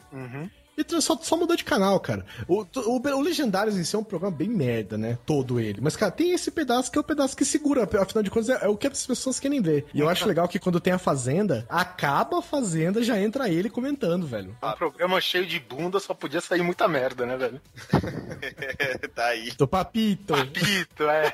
e 0.77 1.01
só, 1.01 1.17
só 1.17 1.35
mudou 1.35 1.55
de 1.55 1.63
canal, 1.63 1.99
cara. 1.99 2.23
O, 2.47 2.61
o, 2.61 3.01
o 3.01 3.21
Legendários 3.21 3.75
em 3.75 3.83
si 3.83 3.95
é 3.95 3.99
um 3.99 4.03
programa 4.03 4.35
bem 4.35 4.47
merda, 4.47 4.97
né? 4.97 5.17
Todo 5.25 5.59
ele. 5.59 5.79
Mas, 5.81 5.95
cara, 5.95 6.11
tem 6.11 6.31
esse 6.31 6.51
pedaço 6.51 6.91
que 6.91 6.97
é 6.97 7.01
o 7.01 7.03
pedaço 7.03 7.35
que 7.35 7.43
segura. 7.43 7.83
Afinal 7.83 8.23
de 8.23 8.29
contas, 8.29 8.49
é, 8.49 8.65
é 8.65 8.67
o 8.67 8.77
que 8.77 8.85
as 8.85 9.05
pessoas 9.05 9.39
querem 9.39 9.61
ver. 9.61 9.87
E 9.93 9.99
eu 9.99 10.07
acho 10.07 10.27
legal 10.27 10.47
que 10.47 10.59
quando 10.59 10.79
tem 10.79 10.93
a 10.93 10.99
Fazenda, 10.99 11.65
acaba 11.67 12.39
a 12.39 12.41
Fazenda, 12.41 13.01
já 13.01 13.19
entra 13.19 13.49
ele 13.49 13.69
comentando, 13.69 14.27
velho. 14.27 14.55
Um 14.63 14.71
programa 14.73 15.19
cheio 15.19 15.47
de 15.47 15.59
bunda 15.59 15.99
só 15.99 16.13
podia 16.13 16.41
sair 16.41 16.61
muita 16.61 16.87
merda, 16.87 17.25
né, 17.25 17.37
velho? 17.37 17.61
tá 19.15 19.25
aí. 19.25 19.51
Do 19.57 19.67
Papito. 19.67 20.33
Papito, 20.33 21.03
é. 21.09 21.33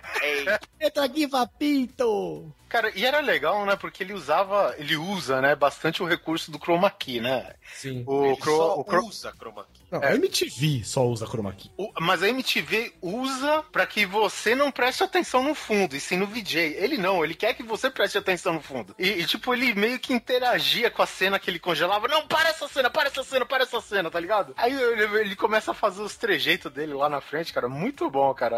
Entra 0.80 1.04
aqui, 1.04 1.28
Papito. 1.28 2.54
Cara, 2.74 2.92
e 2.96 3.06
era 3.06 3.20
legal, 3.20 3.64
né? 3.68 3.76
Porque 3.76 4.02
ele 4.02 4.14
usava, 4.14 4.74
ele 4.80 4.98
usa, 4.98 5.40
né, 5.40 5.56
bastante 5.56 6.02
o 6.02 6.08
recurso 6.08 6.50
do 6.50 6.58
chroma 6.58 6.90
key, 6.90 7.22
né? 7.22 7.54
Sim. 7.76 8.04
O, 8.08 8.26
Ele 8.26 8.38
cro- 8.38 8.58
só 8.58 8.80
o 8.80 8.84
cro- 8.84 9.06
usa 9.06 9.32
chroma 9.32 9.64
key. 9.72 9.83
Não, 9.94 10.04
a 10.04 10.16
MTV 10.16 10.84
só 10.84 11.06
usa 11.06 11.26
chroma 11.28 11.54
key. 11.54 11.72
o- 11.78 11.92
mas 12.02 12.24
a 12.24 12.28
MTV 12.30 12.94
usa 13.02 13.64
pra 13.72 13.86
que 13.86 14.06
você 14.06 14.56
não 14.56 14.72
preste 14.72 15.04
atenção 15.04 15.44
no 15.44 15.54
fundo, 15.56 15.96
e 15.96 16.00
sim 16.00 16.18
no 16.18 16.26
VJ. 16.28 16.76
Ele 16.78 16.98
não, 16.98 17.24
ele 17.24 17.36
quer 17.36 17.54
que 17.54 17.64
você 17.64 17.90
preste 17.90 18.18
atenção 18.18 18.54
no 18.54 18.62
fundo. 18.62 18.96
E, 18.98 19.08
e, 19.10 19.26
tipo, 19.26 19.54
ele 19.54 19.74
meio 19.76 20.00
que 20.00 20.14
interagia 20.14 20.90
com 20.90 21.02
a 21.02 21.06
cena 21.06 21.38
que 21.40 21.50
ele 21.50 21.60
congelava. 21.60 22.08
Não, 22.08 22.26
para 22.28 22.50
essa 22.50 22.68
cena, 22.68 22.90
para 22.90 23.08
essa 23.10 23.24
cena, 23.24 23.46
para 23.46 23.64
essa 23.64 23.80
cena, 23.82 24.10
tá 24.10 24.20
ligado? 24.20 24.54
Aí 24.58 24.74
ele, 24.74 25.04
ele 25.20 25.36
começa 25.36 25.72
a 25.72 25.76
fazer 25.76 26.02
os 26.02 26.16
trejeitos 26.16 26.72
dele 26.72 26.94
lá 26.94 27.08
na 27.10 27.22
frente, 27.22 27.54
cara. 27.54 27.70
Muito 27.70 28.10
bom, 28.10 28.34
cara. 28.34 28.58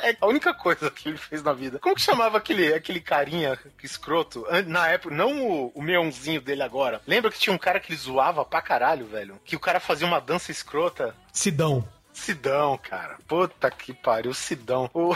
É, 0.00 0.10
é 0.10 0.16
a 0.20 0.26
única 0.26 0.54
coisa 0.54 0.90
que 0.90 1.08
ele 1.08 1.18
fez 1.18 1.42
na 1.42 1.52
vida. 1.52 1.78
Como 1.78 1.94
que 1.94 2.00
chamava 2.02 2.38
aquele, 2.38 2.72
aquele 2.72 3.00
carinha 3.00 3.58
escroto? 3.82 4.46
Na 4.66 4.88
época, 4.88 5.14
não 5.14 5.46
o, 5.46 5.72
o 5.74 5.82
meãozinho 5.82 6.40
dele 6.40 6.62
agora. 6.62 7.00
Lembra 7.06 7.30
que 7.30 7.38
tinha 7.38 7.52
um 7.54 7.58
cara 7.58 7.80
que 7.80 7.90
ele 7.92 7.98
zoava 8.00 8.44
pra 8.44 8.60
caralho, 8.62 9.06
velho? 9.06 9.40
Que 9.44 9.56
o 9.56 9.60
cara 9.60 9.80
fazia 9.80 10.06
uma 10.06 10.20
dança 10.20 10.50
escrota. 10.50 10.67
Sidão. 11.32 11.86
Sidão, 12.12 12.76
cara. 12.78 13.16
Puta 13.28 13.70
que 13.70 13.94
pariu, 13.94 14.34
Sidão. 14.34 14.90
O, 14.92 15.14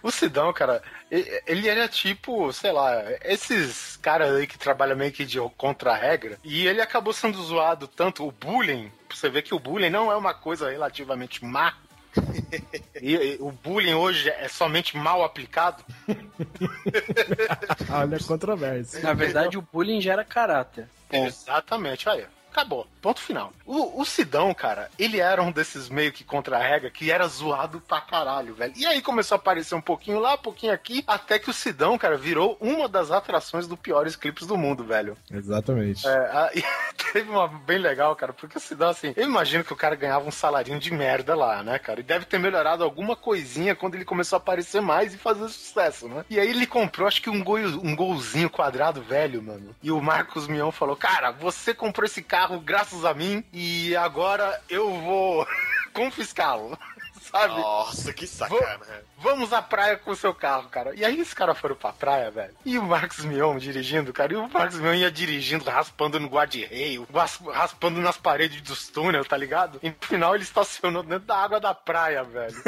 o 0.00 0.10
Sidão, 0.12 0.52
cara, 0.52 0.80
e- 1.10 1.42
ele 1.44 1.68
era 1.68 1.88
tipo, 1.88 2.52
sei 2.52 2.70
lá, 2.70 3.02
esses 3.24 3.96
caras 3.96 4.32
aí 4.32 4.46
que 4.46 4.56
trabalham 4.56 4.96
meio 4.96 5.10
que 5.10 5.24
de 5.24 5.38
contra 5.56 5.92
a 5.92 5.96
regra. 5.96 6.38
E 6.44 6.66
ele 6.66 6.80
acabou 6.80 7.12
sendo 7.12 7.42
zoado 7.42 7.88
tanto, 7.88 8.24
o 8.26 8.30
bullying. 8.30 8.92
Você 9.10 9.28
vê 9.28 9.42
que 9.42 9.54
o 9.54 9.58
bullying 9.58 9.90
não 9.90 10.10
é 10.12 10.16
uma 10.16 10.34
coisa 10.34 10.70
relativamente 10.70 11.44
má. 11.44 11.74
E, 12.98 13.12
e 13.14 13.36
o 13.40 13.52
bullying 13.52 13.92
hoje 13.92 14.30
é 14.30 14.48
somente 14.48 14.96
mal 14.96 15.22
aplicado. 15.22 15.84
Olha 17.92 18.16
a 18.16 18.24
controvérsia. 18.24 19.00
Na 19.02 19.12
verdade, 19.12 19.58
o 19.58 19.62
bullying 19.62 20.00
gera 20.00 20.24
caráter. 20.24 20.88
Exatamente, 21.12 22.08
aí. 22.08 22.24
Acabou. 22.56 22.86
Ponto 23.02 23.20
final. 23.20 23.52
O, 23.66 24.00
o 24.00 24.04
Sidão, 24.06 24.54
cara, 24.54 24.90
ele 24.98 25.20
era 25.20 25.42
um 25.42 25.52
desses 25.52 25.90
meio 25.90 26.10
que 26.10 26.24
contra 26.24 26.56
a 26.56 26.62
regra 26.66 26.90
que 26.90 27.10
era 27.10 27.26
zoado 27.28 27.82
pra 27.82 28.00
caralho, 28.00 28.54
velho. 28.54 28.72
E 28.74 28.86
aí 28.86 29.02
começou 29.02 29.34
a 29.34 29.38
aparecer 29.38 29.74
um 29.74 29.80
pouquinho 29.80 30.18
lá, 30.18 30.34
um 30.34 30.38
pouquinho 30.38 30.72
aqui, 30.72 31.04
até 31.06 31.38
que 31.38 31.50
o 31.50 31.52
Sidão, 31.52 31.98
cara, 31.98 32.16
virou 32.16 32.56
uma 32.58 32.88
das 32.88 33.10
atrações 33.10 33.66
do 33.68 33.76
piores 33.76 34.16
clipes 34.16 34.46
do 34.46 34.56
mundo, 34.56 34.84
velho. 34.84 35.18
Exatamente. 35.30 36.08
É, 36.08 36.10
a- 36.16 36.50
teve 37.12 37.28
uma 37.30 37.46
bem 37.46 37.76
legal, 37.78 38.16
cara, 38.16 38.32
porque 38.32 38.56
o 38.56 38.60
Sidão, 38.60 38.88
assim, 38.88 39.12
eu 39.14 39.26
imagino 39.26 39.62
que 39.62 39.72
o 39.74 39.76
cara 39.76 39.94
ganhava 39.94 40.26
um 40.26 40.32
salarinho 40.32 40.78
de 40.80 40.90
merda 40.90 41.34
lá, 41.36 41.62
né, 41.62 41.78
cara? 41.78 42.00
E 42.00 42.02
deve 42.02 42.24
ter 42.24 42.38
melhorado 42.38 42.82
alguma 42.82 43.14
coisinha 43.14 43.76
quando 43.76 43.96
ele 43.96 44.04
começou 44.06 44.36
a 44.36 44.40
aparecer 44.40 44.80
mais 44.80 45.12
e 45.12 45.18
fazer 45.18 45.46
sucesso, 45.50 46.08
né? 46.08 46.24
E 46.30 46.40
aí 46.40 46.48
ele 46.48 46.66
comprou, 46.66 47.06
acho 47.06 47.20
que 47.20 47.28
um, 47.28 47.44
gol, 47.44 47.58
um 47.58 47.94
golzinho 47.94 48.48
quadrado 48.48 49.02
velho, 49.02 49.42
mano. 49.42 49.76
E 49.82 49.90
o 49.92 50.00
Marcos 50.00 50.48
Mion 50.48 50.70
falou: 50.72 50.96
Cara, 50.96 51.30
você 51.32 51.74
comprou 51.74 52.06
esse 52.06 52.22
carro 52.22 52.45
graças 52.64 53.04
a 53.04 53.14
mim 53.14 53.44
e 53.52 53.94
agora 53.96 54.60
eu 54.68 54.90
vou 55.00 55.46
confiscá-lo. 55.92 56.78
Sabe? 57.26 57.60
Nossa, 57.60 58.12
que 58.12 58.24
sacana. 58.24 58.78
Vamos 59.18 59.52
à 59.52 59.60
praia 59.60 59.96
com 59.96 60.12
o 60.12 60.16
seu 60.16 60.32
carro, 60.32 60.68
cara. 60.68 60.94
E 60.94 61.04
aí 61.04 61.20
os 61.20 61.34
caras 61.34 61.58
foram 61.58 61.74
pra 61.74 61.92
praia, 61.92 62.30
velho. 62.30 62.54
E 62.64 62.78
o 62.78 62.84
Marcos 62.84 63.24
Mion 63.24 63.58
dirigindo, 63.58 64.12
cara. 64.12 64.32
E 64.32 64.36
o 64.36 64.48
Marcos 64.48 64.78
Mion 64.78 64.94
ia 64.94 65.10
dirigindo, 65.10 65.68
raspando 65.68 66.20
no 66.20 66.28
guarda-reio, 66.28 67.04
ras- 67.12 67.40
raspando 67.52 68.00
nas 68.00 68.16
paredes 68.16 68.62
dos 68.62 68.86
túneis, 68.88 69.26
tá 69.26 69.36
ligado? 69.36 69.80
E 69.82 69.88
no 69.90 69.96
final 70.02 70.36
ele 70.36 70.44
estacionou 70.44 71.02
dentro 71.02 71.26
da 71.26 71.36
água 71.36 71.58
da 71.58 71.74
praia, 71.74 72.22
velho. 72.22 72.54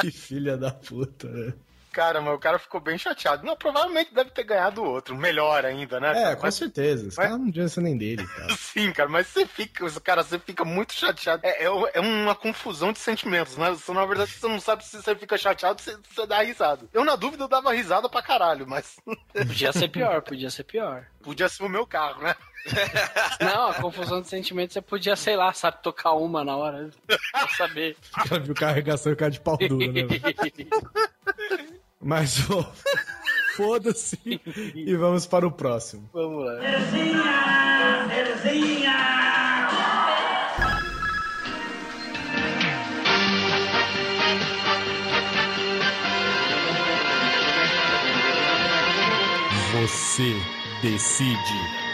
Que 0.00 0.10
filha 0.10 0.56
da 0.56 0.70
puta, 0.70 1.26
né? 1.28 1.52
Cara, 1.96 2.20
mas 2.20 2.34
o 2.34 2.38
cara 2.38 2.58
ficou 2.58 2.78
bem 2.78 2.98
chateado. 2.98 3.46
Não, 3.46 3.56
provavelmente 3.56 4.12
deve 4.12 4.28
ter 4.28 4.44
ganhado 4.44 4.84
outro. 4.84 5.16
Melhor 5.16 5.64
ainda, 5.64 5.98
né? 5.98 6.10
É, 6.10 6.22
cara? 6.24 6.36
com 6.36 6.42
Mas- 6.42 6.54
certeza. 6.54 7.08
Esse 7.08 7.16
mas- 7.16 7.26
cara 7.26 7.38
não 7.38 7.46
devia 7.46 7.68
ser 7.70 7.80
nem 7.80 7.96
dele, 7.96 8.26
cara. 8.26 8.52
Sim, 8.60 8.92
cara, 8.92 9.08
mas 9.08 9.26
você 9.28 9.46
fica, 9.46 9.90
cara, 10.02 10.22
você 10.22 10.38
fica 10.38 10.62
muito 10.62 10.92
chateado. 10.92 11.40
É, 11.42 11.64
é, 11.64 11.68
é 11.94 12.00
uma 12.00 12.34
confusão 12.34 12.92
de 12.92 12.98
sentimentos, 12.98 13.56
né? 13.56 13.70
Você, 13.70 13.90
na 13.94 14.04
verdade, 14.04 14.30
você 14.30 14.46
não 14.46 14.60
sabe 14.60 14.84
se 14.84 15.00
você 15.00 15.16
fica 15.16 15.38
chateado 15.38 15.80
ou 15.80 15.82
se 15.82 15.98
você 16.14 16.26
dá 16.26 16.42
risada. 16.42 16.84
Eu, 16.92 17.02
na 17.02 17.16
dúvida, 17.16 17.44
eu 17.44 17.48
dava 17.48 17.72
risada 17.72 18.10
pra 18.10 18.20
caralho, 18.20 18.66
mas 18.68 18.96
Podia 19.32 19.72
ser 19.72 19.88
pior, 19.88 20.20
podia 20.20 20.50
ser 20.50 20.64
pior. 20.64 21.06
podia 21.22 21.48
ser 21.48 21.62
o 21.62 21.68
meu 21.70 21.86
carro, 21.86 22.20
né? 22.22 22.36
Não, 23.40 23.68
a 23.70 23.74
confusão 23.74 24.20
de 24.20 24.28
sentimentos 24.28 24.74
você 24.74 24.82
podia, 24.82 25.16
sei 25.16 25.34
lá, 25.34 25.50
sabe, 25.54 25.78
tocar 25.82 26.12
uma 26.12 26.44
na 26.44 26.56
hora. 26.56 26.90
Pra 27.32 27.48
saber. 27.56 27.96
O 28.12 28.28
cara 28.28 28.40
viu 28.40 28.54
carregação 28.54 29.12
e 29.12 29.14
o 29.14 29.16
cara 29.16 29.30
de 29.30 29.40
pau 29.40 29.56
duro, 29.56 29.78
né? 29.78 30.02
Mas, 32.00 32.48
ó, 32.50 32.72
foda-se. 33.56 34.18
E 34.74 34.94
vamos 34.96 35.26
para 35.26 35.46
o 35.46 35.52
próximo. 35.52 36.08
Vamos 36.12 36.44
lá. 36.44 36.60
Você 49.72 50.34
decide. 50.82 51.85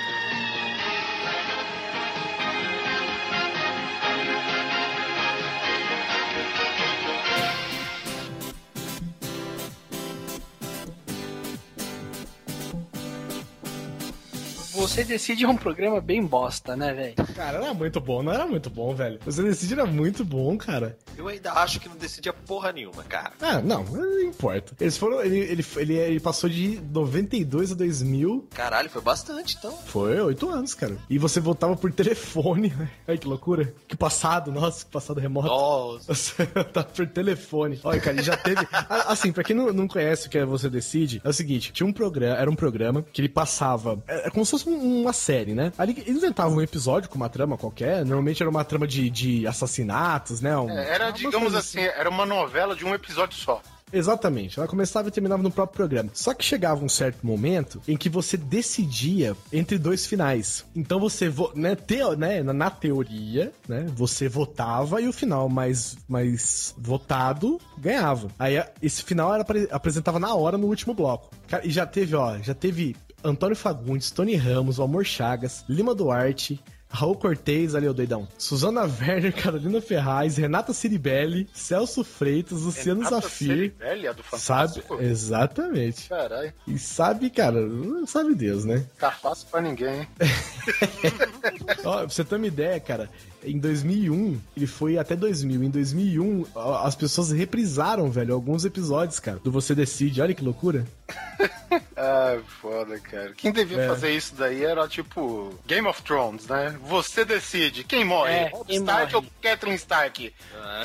Você 14.83 15.05
Decide 15.05 15.45
é 15.45 15.49
um 15.49 15.57
programa 15.57 16.01
bem 16.01 16.25
bosta, 16.25 16.77
né, 16.77 16.93
velho? 16.93 17.15
Cara, 17.35 17.59
era 17.59 17.73
muito 17.75 18.01
bom, 18.01 18.23
não 18.23 18.33
era 18.33 18.47
muito 18.47 18.69
bom, 18.69 18.95
velho. 18.95 19.19
Você 19.25 19.43
Decide 19.43 19.75
era 19.75 19.87
muito 19.87 20.25
bom, 20.25 20.57
cara. 20.59 20.99
Eu 21.17 21.29
ainda 21.29 21.53
acho 21.53 21.79
que 21.81 21.89
não 21.89 21.97
decidia 21.97 22.33
porra 22.33 22.73
nenhuma, 22.73 23.03
cara. 23.05 23.33
Ah, 23.41 23.61
não, 23.61 23.85
não 23.85 24.21
importa. 24.21 24.75
Eles 24.81 24.97
foram. 24.99 25.23
Ele, 25.23 25.39
ele, 25.39 25.65
ele, 25.77 25.95
ele 25.95 26.21
passou 26.21 26.51
de 26.51 26.81
92 26.91 27.73
a 27.73 27.75
2000. 27.75 28.49
Caralho, 28.55 28.91
foi 28.91 29.01
bastante, 29.03 29.57
então. 29.57 29.73
Foi 29.87 30.19
oito 30.21 30.49
anos, 30.49 30.75
cara. 30.75 30.97
E 31.09 31.19
você 31.19 31.39
voltava 31.41 31.77
por 31.77 31.93
telefone. 31.93 32.69
né? 32.77 32.91
Ai, 33.07 33.19
que 33.19 33.27
loucura. 33.29 33.73
Que 33.87 33.97
passado, 33.97 34.51
nossa, 34.51 34.85
que 34.85 34.91
passado 34.91 35.21
remoto. 35.21 35.47
Nossa. 35.49 36.13
Você 36.15 36.47
tá 36.73 36.83
por 36.83 37.07
telefone. 37.07 37.79
Olha, 37.85 38.01
cara, 38.01 38.17
ele 38.17 38.23
já 38.25 38.37
teve. 38.37 38.67
Assim, 39.07 39.33
pra 39.33 39.45
quem 39.45 39.55
não, 39.55 39.73
não 39.73 39.87
conhece 39.89 40.27
o 40.27 40.31
que 40.31 40.39
é 40.39 40.45
Você 40.45 40.69
Decide, 40.69 41.21
é 41.25 41.29
o 41.29 41.33
seguinte: 41.33 41.73
tinha 41.73 41.87
um 41.87 41.93
programa, 41.93 42.37
era 42.37 42.51
um 42.51 42.57
programa 42.57 43.03
que 43.13 43.21
ele 43.21 43.29
passava. 43.29 44.03
É, 44.09 44.27
é 44.27 44.31
como 44.31 44.45
se 44.45 44.51
fosse 44.53 44.69
um- 44.69 44.72
uma 44.75 45.13
série, 45.13 45.55
né? 45.55 45.73
Ali 45.79 45.93
eles 46.07 46.17
inventavam 46.23 46.57
um 46.57 46.63
episódio 46.63 47.09
com 47.09 47.17
uma 47.17 47.29
trama 47.29 47.57
qualquer. 47.57 48.05
Normalmente 48.05 48.43
era 48.43 48.51
uma 48.51 48.65
trama 48.65 48.87
de, 48.87 49.09
de 49.11 49.47
assassinatos, 49.47 50.41
né? 50.41 50.57
Um- 50.57 50.71
É, 50.71 50.95
Era, 50.95 51.11
digamos 51.11 51.41
coisa 51.53 51.59
assim, 51.59 51.81
era 51.81 52.09
uma 52.09 52.27
novela 52.27 52.75
de 52.77 52.85
um 52.85 52.95
episódio 52.95 53.37
só. 53.37 53.61
Exatamente. 53.95 54.59
Ela 54.59 54.67
começava 54.67 55.09
e 55.09 55.11
terminava 55.11 55.43
no 55.43 55.51
próprio 55.51 55.77
programa. 55.77 56.09
Só 56.15 56.33
que 56.33 56.43
chegava 56.43 56.83
um 56.83 56.89
certo 56.89 57.27
momento 57.27 57.83
em 57.87 57.95
que 57.95 58.09
você 58.09 58.39
decidia 58.39 59.37
entre 59.53 59.77
dois 59.77 60.07
finais. 60.07 60.65
Então 60.75 60.99
você, 60.99 61.29
vo- 61.29 61.53
né, 61.55 61.75
teo, 61.77 62.17
né, 62.17 62.43
na, 62.43 62.71
teoria, 62.71 63.53
né, 63.69 63.85
você 63.95 64.31
votava 64.31 64.99
e 65.03 65.09
o 65.09 65.13
final 65.13 65.47
mais, 65.47 65.99
mais 66.09 66.75
votado 66.79 67.61
ganhava. 67.77 68.29
Aí 68.39 68.63
esse 68.81 69.03
final 69.03 69.31
era 69.35 69.43
apre- 69.43 69.69
apresentava 69.71 70.19
na 70.19 70.35
hora 70.35 70.57
no 70.57 70.69
último 70.69 70.95
bloco. 70.95 71.29
E 71.63 71.71
já 71.71 71.85
teve, 71.85 72.17
ó, 72.17 72.39
já 72.39 72.55
teve 72.55 72.97
Antônio 73.25 73.57
Fagundes, 73.57 74.11
Tony 74.11 74.35
Ramos, 74.37 74.79
o 74.79 74.83
Amor 74.83 75.05
Chagas, 75.05 75.65
Lima 75.69 75.95
Duarte, 75.95 76.61
Raul 76.89 77.15
Cortez, 77.17 77.75
ali 77.75 77.89
o 77.89 77.95
doidão. 77.95 78.29
Suzana 78.37 78.83
Werner, 78.83 79.33
Carolina 79.41 79.81
Ferraz, 79.81 80.37
Renata 80.37 80.73
Ciribelli, 80.75 81.49
Celso 81.55 82.05
Freitas, 82.05 82.61
Luciano 82.61 83.01
Renata 83.03 83.23
Zafir. 83.23 83.47
Ciribelli, 83.49 84.07
a 84.09 84.13
do 84.13 84.23
Sabe? 84.23 84.41
Fantástico. 84.75 85.01
Exatamente. 85.03 86.09
Caralho, 86.09 86.53
E 86.67 86.79
sabe, 86.79 87.31
cara, 87.31 87.59
sabe 88.07 88.35
Deus, 88.35 88.65
né? 88.67 88.85
tá 88.99 89.11
fácil 89.11 89.47
pra 89.51 89.61
ninguém, 89.63 90.01
hein? 90.01 90.09
Ó, 91.85 91.99
pra 91.99 92.09
você 92.09 92.25
ter 92.25 92.37
uma 92.37 92.47
ideia, 92.47 92.79
cara, 92.81 93.09
em 93.45 93.59
2001, 93.59 94.41
ele 94.57 94.67
foi 94.67 94.99
até 94.99 95.15
2000. 95.17 95.63
Em 95.65 95.71
2001, 95.71 96.47
ó, 96.55 96.85
as 96.87 96.95
pessoas 96.95 97.31
reprisaram, 97.31 98.11
velho, 98.11 98.35
alguns 98.35 98.65
episódios, 98.65 99.19
cara, 99.21 99.39
do 99.43 99.51
Você 99.53 99.75
Decide. 99.75 100.21
Olha 100.23 100.35
que 100.35 100.45
loucura. 100.45 100.87
Ah, 101.97 102.39
foda, 102.61 102.99
cara. 102.99 103.33
Quem 103.35 103.51
devia 103.53 103.81
É. 103.83 103.89
fazer 103.89 104.11
isso 104.15 104.35
daí 104.35 104.63
era 104.65 104.87
tipo 104.89 105.55
Game 105.67 105.87
of 105.89 106.03
Thrones, 106.03 106.47
né? 106.47 106.77
Você 106.87 107.25
decide 107.25 107.83
quem 107.85 108.05
morre. 108.05 108.31
É, 108.33 108.53
Stark 108.69 109.13
morre. 109.15 109.27
ou 109.27 109.33
Catherine 109.41 109.77
Stark? 109.77 110.35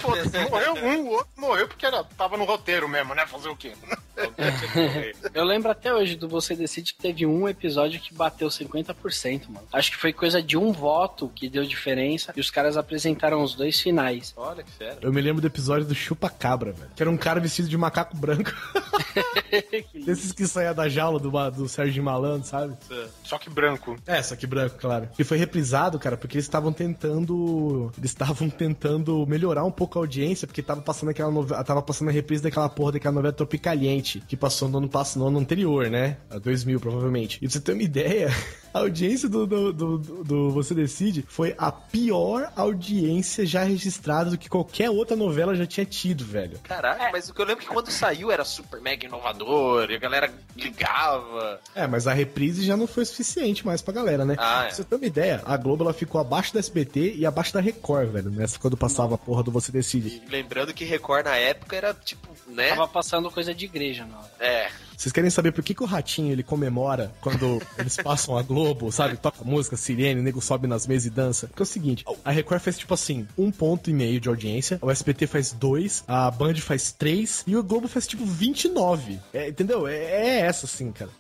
Foda-se, 0.01 0.37
morreu 0.49 0.73
um, 0.85 0.99
o 1.01 1.09
outro 1.09 1.27
morreu 1.35 1.67
porque 1.67 1.85
era, 1.85 2.03
tava 2.03 2.37
no 2.37 2.45
roteiro 2.45 2.87
mesmo, 2.87 3.13
né? 3.15 3.25
Fazer 3.27 3.49
o 3.49 3.55
quê? 3.55 3.73
Eu 5.33 5.43
lembro 5.43 5.69
até 5.71 5.93
hoje 5.93 6.15
do 6.15 6.27
Você 6.29 6.55
Decide 6.55 6.93
que 6.93 6.99
teve 7.01 7.25
um 7.25 7.47
episódio 7.47 7.99
que 7.99 8.13
bateu 8.13 8.47
50%, 8.47 9.47
mano. 9.49 9.67
Acho 9.73 9.91
que 9.91 9.97
foi 9.97 10.13
coisa 10.13 10.41
de 10.41 10.57
um 10.57 10.71
voto 10.71 11.29
que 11.35 11.49
deu 11.49 11.65
diferença 11.65 12.31
e 12.35 12.39
os 12.39 12.46
caras 12.49 12.77
apresentaram 12.77 13.41
os 13.41 13.55
dois 13.55 13.79
finais. 13.79 14.33
Olha 14.35 14.63
que 14.63 14.71
fera. 14.71 14.97
Eu 15.01 15.11
me 15.11 15.21
lembro 15.21 15.41
do 15.41 15.47
episódio 15.47 15.85
do 15.85 15.95
Chupa 15.95 16.29
Cabra, 16.29 16.71
velho. 16.71 16.89
Que 16.95 17.03
era 17.03 17.09
um 17.09 17.17
cara 17.17 17.39
vestido 17.39 17.67
de 17.67 17.77
macaco 17.77 18.15
branco. 18.17 18.51
Desses 20.05 20.31
que 20.31 20.45
saía 20.47 20.73
da 20.73 20.89
jaula 20.89 21.19
do, 21.19 21.31
do 21.51 21.67
Sérgio 21.67 22.03
Malandro, 22.03 22.47
sabe? 22.47 22.75
Só 23.23 23.37
que 23.37 23.49
branco. 23.49 23.95
É, 24.05 24.21
só 24.21 24.35
que 24.35 24.45
branco, 24.45 24.77
claro. 24.77 25.09
E 25.17 25.23
foi 25.23 25.37
reprisado, 25.37 25.97
cara, 25.99 26.17
porque 26.17 26.35
eles 26.35 26.45
estavam 26.45 26.71
tentando. 26.71 27.91
Eles 27.97 28.11
estavam 28.11 28.49
tentando 28.49 29.25
melhorar 29.27 29.63
um 29.63 29.71
pouco 29.71 29.97
a 29.97 30.01
audiência, 30.01 30.47
porque 30.47 30.61
tava 30.61 30.81
passando 30.81 31.09
aquela 31.09 31.31
novela. 31.31 31.63
Tava 31.63 31.81
passando 31.81 32.09
a 32.09 32.11
reprise 32.11 32.43
daquela 32.43 32.69
porra 32.69 32.93
daquela 32.93 33.15
novela 33.15 33.33
Tropicaliente, 33.33 34.21
que 34.27 34.35
passou 34.37 34.69
no 34.69 34.77
ano 34.77 34.89
passado, 34.89 35.21
no 35.21 35.27
ano 35.27 35.39
anterior, 35.39 35.89
né? 35.89 36.17
A 36.29 36.37
2000, 36.37 36.79
provavelmente. 36.79 37.37
E 37.37 37.39
pra 37.41 37.49
você 37.49 37.59
ter 37.59 37.73
uma 37.73 37.83
ideia, 37.83 38.29
a 38.73 38.79
audiência 38.79 39.27
do, 39.29 39.45
do, 39.45 39.73
do, 39.73 39.97
do- 40.23 40.51
Você 40.51 40.73
Decide 40.73 41.25
foi 41.27 41.55
a 41.57 41.71
pior 41.71 42.51
audiência 42.55 43.45
já 43.45 43.63
registrada 43.63 44.29
do 44.31 44.37
que 44.37 44.49
qualquer 44.49 44.89
outra 44.89 45.15
novela 45.15 45.55
já 45.55 45.65
tinha 45.65 45.85
tido, 45.85 46.23
velho. 46.25 46.59
Caralho, 46.63 47.11
mas 47.11 47.29
o 47.29 47.33
que 47.33 47.41
eu 47.41 47.45
lembro 47.45 47.63
é 47.63 47.67
que 47.67 47.73
quando 47.73 47.89
saiu 47.91 48.31
era 48.31 48.43
super 48.45 48.79
mega 48.81 49.05
inovador, 49.05 49.89
e 49.89 49.95
a 49.95 49.99
galera 49.99 50.31
ligava. 50.55 51.59
É, 51.75 51.87
mas 51.87 52.07
a 52.07 52.13
reprise 52.13 52.63
já 52.65 52.77
não 52.77 52.87
foi 52.87 53.05
suficiente 53.05 53.65
mais 53.65 53.81
pra 53.81 53.93
galera, 53.93 54.25
né? 54.25 54.35
Ah, 54.37 54.63
é. 54.63 54.67
Pra 54.67 54.75
você 54.75 54.83
ter 54.83 54.95
uma 54.95 55.05
ideia, 55.05 55.41
a 55.45 55.57
Globo 55.57 55.83
ela 55.83 55.93
ficou 55.93 56.19
abaixo 56.21 56.53
da 56.53 56.59
SBT 56.59 57.15
e 57.15 57.25
abaixo 57.25 57.53
da 57.53 57.59
Record, 57.61 58.09
velho, 58.11 58.29
nessa 58.29 58.59
quando 58.59 58.77
passava 58.77 59.15
a 59.15 59.17
porra 59.17 59.43
do 59.43 59.51
Você 59.51 59.71
Decide. 59.71 60.21
E 60.25 60.29
lembrando 60.29 60.73
que 60.73 60.83
Record 60.85 61.25
na 61.25 61.35
época 61.35 61.75
era 61.75 61.93
tipo, 61.93 62.27
né? 62.47 62.69
Tava 62.69 62.87
passando 62.87 63.29
coisa 63.31 63.53
de 63.53 63.65
igreja 63.65 64.05
na 64.05 64.17
hora. 64.17 64.31
É. 64.39 64.69
Vocês 64.97 65.13
querem 65.13 65.29
saber 65.29 65.51
por 65.51 65.63
que, 65.63 65.75
que 65.75 65.83
o 65.83 65.85
Ratinho 65.85 66.31
ele 66.31 66.41
comemora 66.41 67.13
quando 67.21 67.61
eles 67.77 67.95
passam 67.97 68.35
a 68.35 68.41
Globo, 68.41 68.91
sabe? 68.91 69.15
Toca 69.15 69.43
música, 69.43 69.77
sirene, 69.77 70.19
o 70.19 70.23
nego 70.23 70.41
sobe 70.41 70.65
nas 70.65 70.87
mesas 70.87 71.05
e 71.05 71.09
dança? 71.11 71.47
Porque 71.47 71.61
é 71.61 71.65
o 71.65 71.67
seguinte, 71.67 72.03
a 72.25 72.31
Record 72.31 72.59
faz 72.59 72.79
tipo 72.79 72.95
assim, 72.95 73.27
um 73.37 73.51
ponto 73.51 73.91
e 73.91 73.93
meio 73.93 74.19
de 74.19 74.27
audiência, 74.27 74.79
o 74.81 74.89
SBT 74.89 75.27
faz 75.27 75.51
dois, 75.51 76.03
a 76.07 76.31
Band 76.31 76.55
faz 76.55 76.91
três 76.91 77.43
e 77.45 77.55
o 77.55 77.61
Globo 77.61 77.87
faz 77.87 78.07
tipo 78.07 78.25
29. 78.25 79.19
É, 79.31 79.47
entendeu? 79.47 79.87
É, 79.87 79.95
é 79.97 80.39
essa 80.39 80.65
assim, 80.65 80.91
cara. 80.91 81.11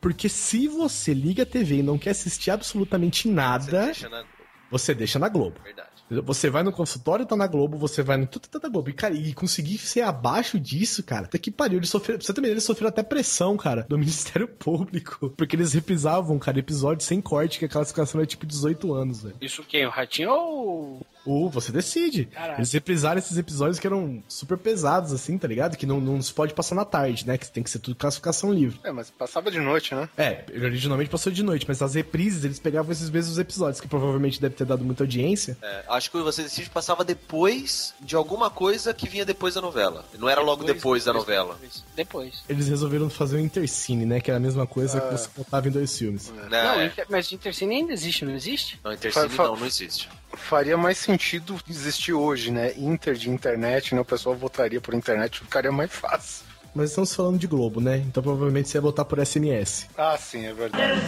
Porque 0.00 0.28
se 0.28 0.68
você 0.68 1.12
liga 1.12 1.42
a 1.42 1.46
TV 1.46 1.78
e 1.78 1.82
não 1.82 1.98
quer 1.98 2.10
assistir 2.10 2.52
absolutamente 2.52 3.28
nada, 3.28 3.86
Deixa 3.86 4.08
na... 4.08 4.24
você 4.70 4.94
deixa 4.94 5.18
na 5.18 5.28
Globo. 5.28 5.56
Verdade. 5.64 5.87
Você 6.10 6.48
vai 6.48 6.62
no 6.62 6.72
consultório, 6.72 7.26
tá 7.26 7.36
na 7.36 7.46
Globo, 7.46 7.76
você 7.76 8.02
vai 8.02 8.16
no 8.16 8.26
tudo 8.26 8.48
tá 8.48 8.58
na 8.62 8.68
Globo. 8.68 8.90
E, 8.90 8.92
cara, 8.92 9.14
e 9.14 9.32
conseguir 9.34 9.78
ser 9.78 10.02
abaixo 10.02 10.58
disso, 10.58 11.02
cara, 11.02 11.26
até 11.26 11.38
que 11.38 11.50
pariu. 11.50 11.78
Eles 11.78 11.90
sofreram, 11.90 12.20
você 12.20 12.32
também, 12.32 12.50
eles 12.50 12.64
sofreram 12.64 12.88
até 12.88 13.02
pressão, 13.02 13.56
cara, 13.56 13.86
do 13.88 13.96
Ministério 13.98 14.48
Público. 14.48 15.30
Porque 15.36 15.56
eles 15.56 15.72
reprisavam, 15.72 16.38
cara, 16.38 16.58
episódio 16.58 17.04
sem 17.04 17.20
corte, 17.20 17.58
que 17.58 17.64
a 17.64 17.68
classificação 17.68 18.20
é 18.20 18.26
tipo 18.26 18.46
18 18.46 18.92
anos, 18.92 19.22
velho. 19.22 19.36
Isso 19.40 19.62
quem? 19.62 19.86
O 19.86 19.90
Ratinho 19.90 20.30
ou. 20.30 21.06
Ou 21.28 21.50
você 21.50 21.70
decide. 21.70 22.24
Caralho. 22.24 22.58
Eles 22.58 22.72
reprisaram 22.72 23.18
esses 23.18 23.36
episódios 23.36 23.78
que 23.78 23.86
eram 23.86 24.22
super 24.26 24.56
pesados, 24.56 25.12
assim, 25.12 25.36
tá 25.36 25.46
ligado? 25.46 25.76
Que 25.76 25.84
não, 25.84 26.00
não 26.00 26.22
se 26.22 26.32
pode 26.32 26.54
passar 26.54 26.74
na 26.74 26.86
tarde, 26.86 27.26
né? 27.26 27.36
Que 27.36 27.46
tem 27.50 27.62
que 27.62 27.68
ser 27.68 27.80
tudo 27.80 27.96
classificação 27.96 28.50
livre. 28.50 28.80
É, 28.82 28.90
mas 28.90 29.10
passava 29.10 29.50
de 29.50 29.60
noite, 29.60 29.94
né? 29.94 30.08
É, 30.16 30.44
originalmente 30.54 31.10
passou 31.10 31.30
de 31.30 31.42
noite, 31.42 31.66
mas 31.68 31.82
as 31.82 31.94
reprises 31.94 32.44
eles 32.44 32.58
pegavam 32.58 32.90
esses 32.90 33.10
mesmos 33.10 33.38
episódios, 33.38 33.78
que 33.78 33.86
provavelmente 33.86 34.40
deve 34.40 34.54
ter 34.54 34.64
dado 34.64 34.82
muita 34.82 35.02
audiência. 35.02 35.58
É, 35.60 35.84
acho 35.88 36.10
que 36.10 36.16
o 36.16 36.24
Você 36.24 36.42
Decide 36.42 36.70
passava 36.70 37.04
depois 37.04 37.94
de 38.00 38.16
alguma 38.16 38.48
coisa 38.48 38.94
que 38.94 39.06
vinha 39.06 39.26
depois 39.26 39.54
da 39.54 39.60
novela. 39.60 40.06
Não 40.18 40.30
era 40.30 40.40
logo 40.40 40.64
depois, 40.64 41.04
da 41.04 41.12
novela. 41.12 41.58
Depois. 41.60 41.84
Depois. 41.94 42.44
Eles 42.48 42.68
resolveram 42.68 43.10
fazer 43.10 43.36
o 43.36 43.40
Intercine, 43.40 44.06
né? 44.06 44.18
Que 44.18 44.30
era 44.30 44.38
a 44.38 44.40
mesma 44.40 44.66
coisa 44.66 44.98
que 44.98 45.12
você 45.12 45.28
contava 45.34 45.68
em 45.68 45.70
dois 45.70 45.96
filmes. 45.96 46.32
Não, 46.34 46.48
Não, 46.48 46.80
é. 46.80 46.92
Mas 47.10 47.30
Intercine 47.32 47.74
ainda 47.74 47.92
existe, 47.92 48.24
não 48.24 48.34
existe? 48.34 48.80
não 48.82 48.92
Intercine 48.92 49.28
não, 49.36 49.56
não 49.56 49.66
existe. 49.66 50.08
Faria 50.34 50.76
mais 50.76 50.98
sentido 50.98 51.56
existir 51.68 52.12
hoje, 52.12 52.50
né? 52.50 52.72
Inter 52.76 53.14
de 53.14 53.30
internet, 53.30 53.94
né? 53.94 54.00
O 54.00 54.04
pessoal 54.04 54.34
votaria 54.34 54.80
por 54.80 54.94
internet, 54.94 55.40
ficaria 55.40 55.72
mais 55.72 55.92
fácil. 55.92 56.46
Mas 56.74 56.90
estamos 56.90 57.14
falando 57.14 57.38
de 57.38 57.46
Globo, 57.46 57.80
né? 57.80 57.98
Então 57.98 58.22
provavelmente 58.22 58.68
você 58.68 58.78
ia 58.78 58.82
votar 58.82 59.04
por 59.04 59.24
SMS. 59.24 59.88
Ah, 59.96 60.16
sim, 60.16 60.46
é 60.46 60.52
verdade. 60.52 61.00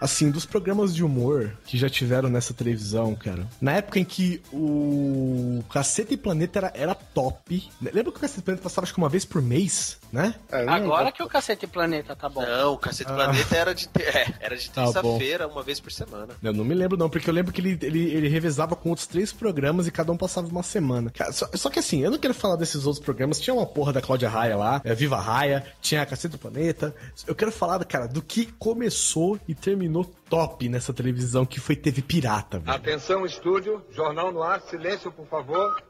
Assim, 0.00 0.30
dos 0.30 0.44
programas 0.44 0.94
de 0.94 1.04
humor 1.04 1.52
que 1.64 1.78
já 1.78 1.88
tiveram 1.88 2.28
nessa 2.28 2.52
televisão, 2.52 3.14
cara. 3.14 3.46
Na 3.60 3.72
época 3.72 3.98
em 3.98 4.04
que 4.04 4.42
o 4.52 5.62
Caceta 5.70 6.12
e 6.14 6.16
Planeta 6.16 6.58
era, 6.58 6.72
era 6.74 6.94
top. 6.94 7.68
Lembra 7.80 8.12
que 8.12 8.18
o 8.18 8.20
Caceta 8.20 8.40
e 8.40 8.42
Planeta 8.42 8.62
passava 8.62 8.84
acho 8.84 8.92
que 8.92 8.98
uma 8.98 9.08
vez 9.08 9.24
por 9.24 9.40
mês, 9.40 9.98
né? 10.12 10.34
É, 10.50 10.68
Agora 10.68 11.10
que 11.10 11.22
o 11.22 11.28
Cacete 11.28 11.66
Planeta 11.66 12.14
tá 12.14 12.28
bom. 12.28 12.44
Não, 12.44 12.74
o 12.74 12.78
Cacete 12.78 13.10
Planeta 13.10 13.56
era 13.56 13.74
de, 13.74 13.88
é, 14.00 14.34
era 14.40 14.56
de 14.56 14.70
Tá 14.70 14.84
terça-feira, 14.84 15.48
uma 15.48 15.62
vez 15.62 15.80
por 15.80 15.90
semana. 15.90 16.34
Eu 16.42 16.52
não 16.52 16.64
me 16.64 16.74
lembro, 16.74 16.96
não, 16.96 17.08
porque 17.08 17.28
eu 17.28 17.34
lembro 17.34 17.52
que 17.52 17.60
ele, 17.60 17.78
ele, 17.82 18.10
ele 18.10 18.28
revezava 18.28 18.76
com 18.76 18.90
outros 18.90 19.06
três 19.06 19.32
programas 19.32 19.86
e 19.86 19.90
cada 19.90 20.12
um 20.12 20.16
passava 20.16 20.46
uma 20.48 20.62
semana. 20.62 21.10
Cara, 21.10 21.32
só, 21.32 21.48
só 21.54 21.70
que 21.70 21.78
assim, 21.78 22.00
eu 22.02 22.10
não 22.10 22.18
quero 22.18 22.34
falar 22.34 22.56
desses 22.56 22.84
outros 22.86 23.02
programas. 23.02 23.40
Tinha 23.40 23.54
uma 23.54 23.66
porra 23.66 23.92
da 23.92 24.02
Cláudia 24.02 24.28
Raia 24.28 24.56
lá, 24.56 24.80
é, 24.84 24.94
Viva 24.94 25.18
Raia, 25.18 25.64
tinha 25.80 26.02
a 26.02 26.06
Caceta 26.06 26.36
do 26.36 26.38
Planeta. 26.38 26.94
Eu 27.26 27.34
quero 27.34 27.50
falar, 27.50 27.82
cara, 27.84 28.06
do 28.06 28.20
que 28.20 28.46
começou 28.58 29.40
e 29.48 29.54
terminou 29.54 29.85
top 30.28 30.68
nessa 30.68 30.92
televisão, 30.92 31.44
que 31.46 31.60
foi 31.60 31.76
TV 31.76 32.02
Pirata, 32.02 32.58
velho. 32.58 32.76
Atenção, 32.76 33.24
estúdio. 33.24 33.82
Jornal 33.90 34.32
no 34.32 34.42
ar. 34.42 34.60
Silêncio, 34.60 35.10
por 35.12 35.26
favor. 35.26 35.82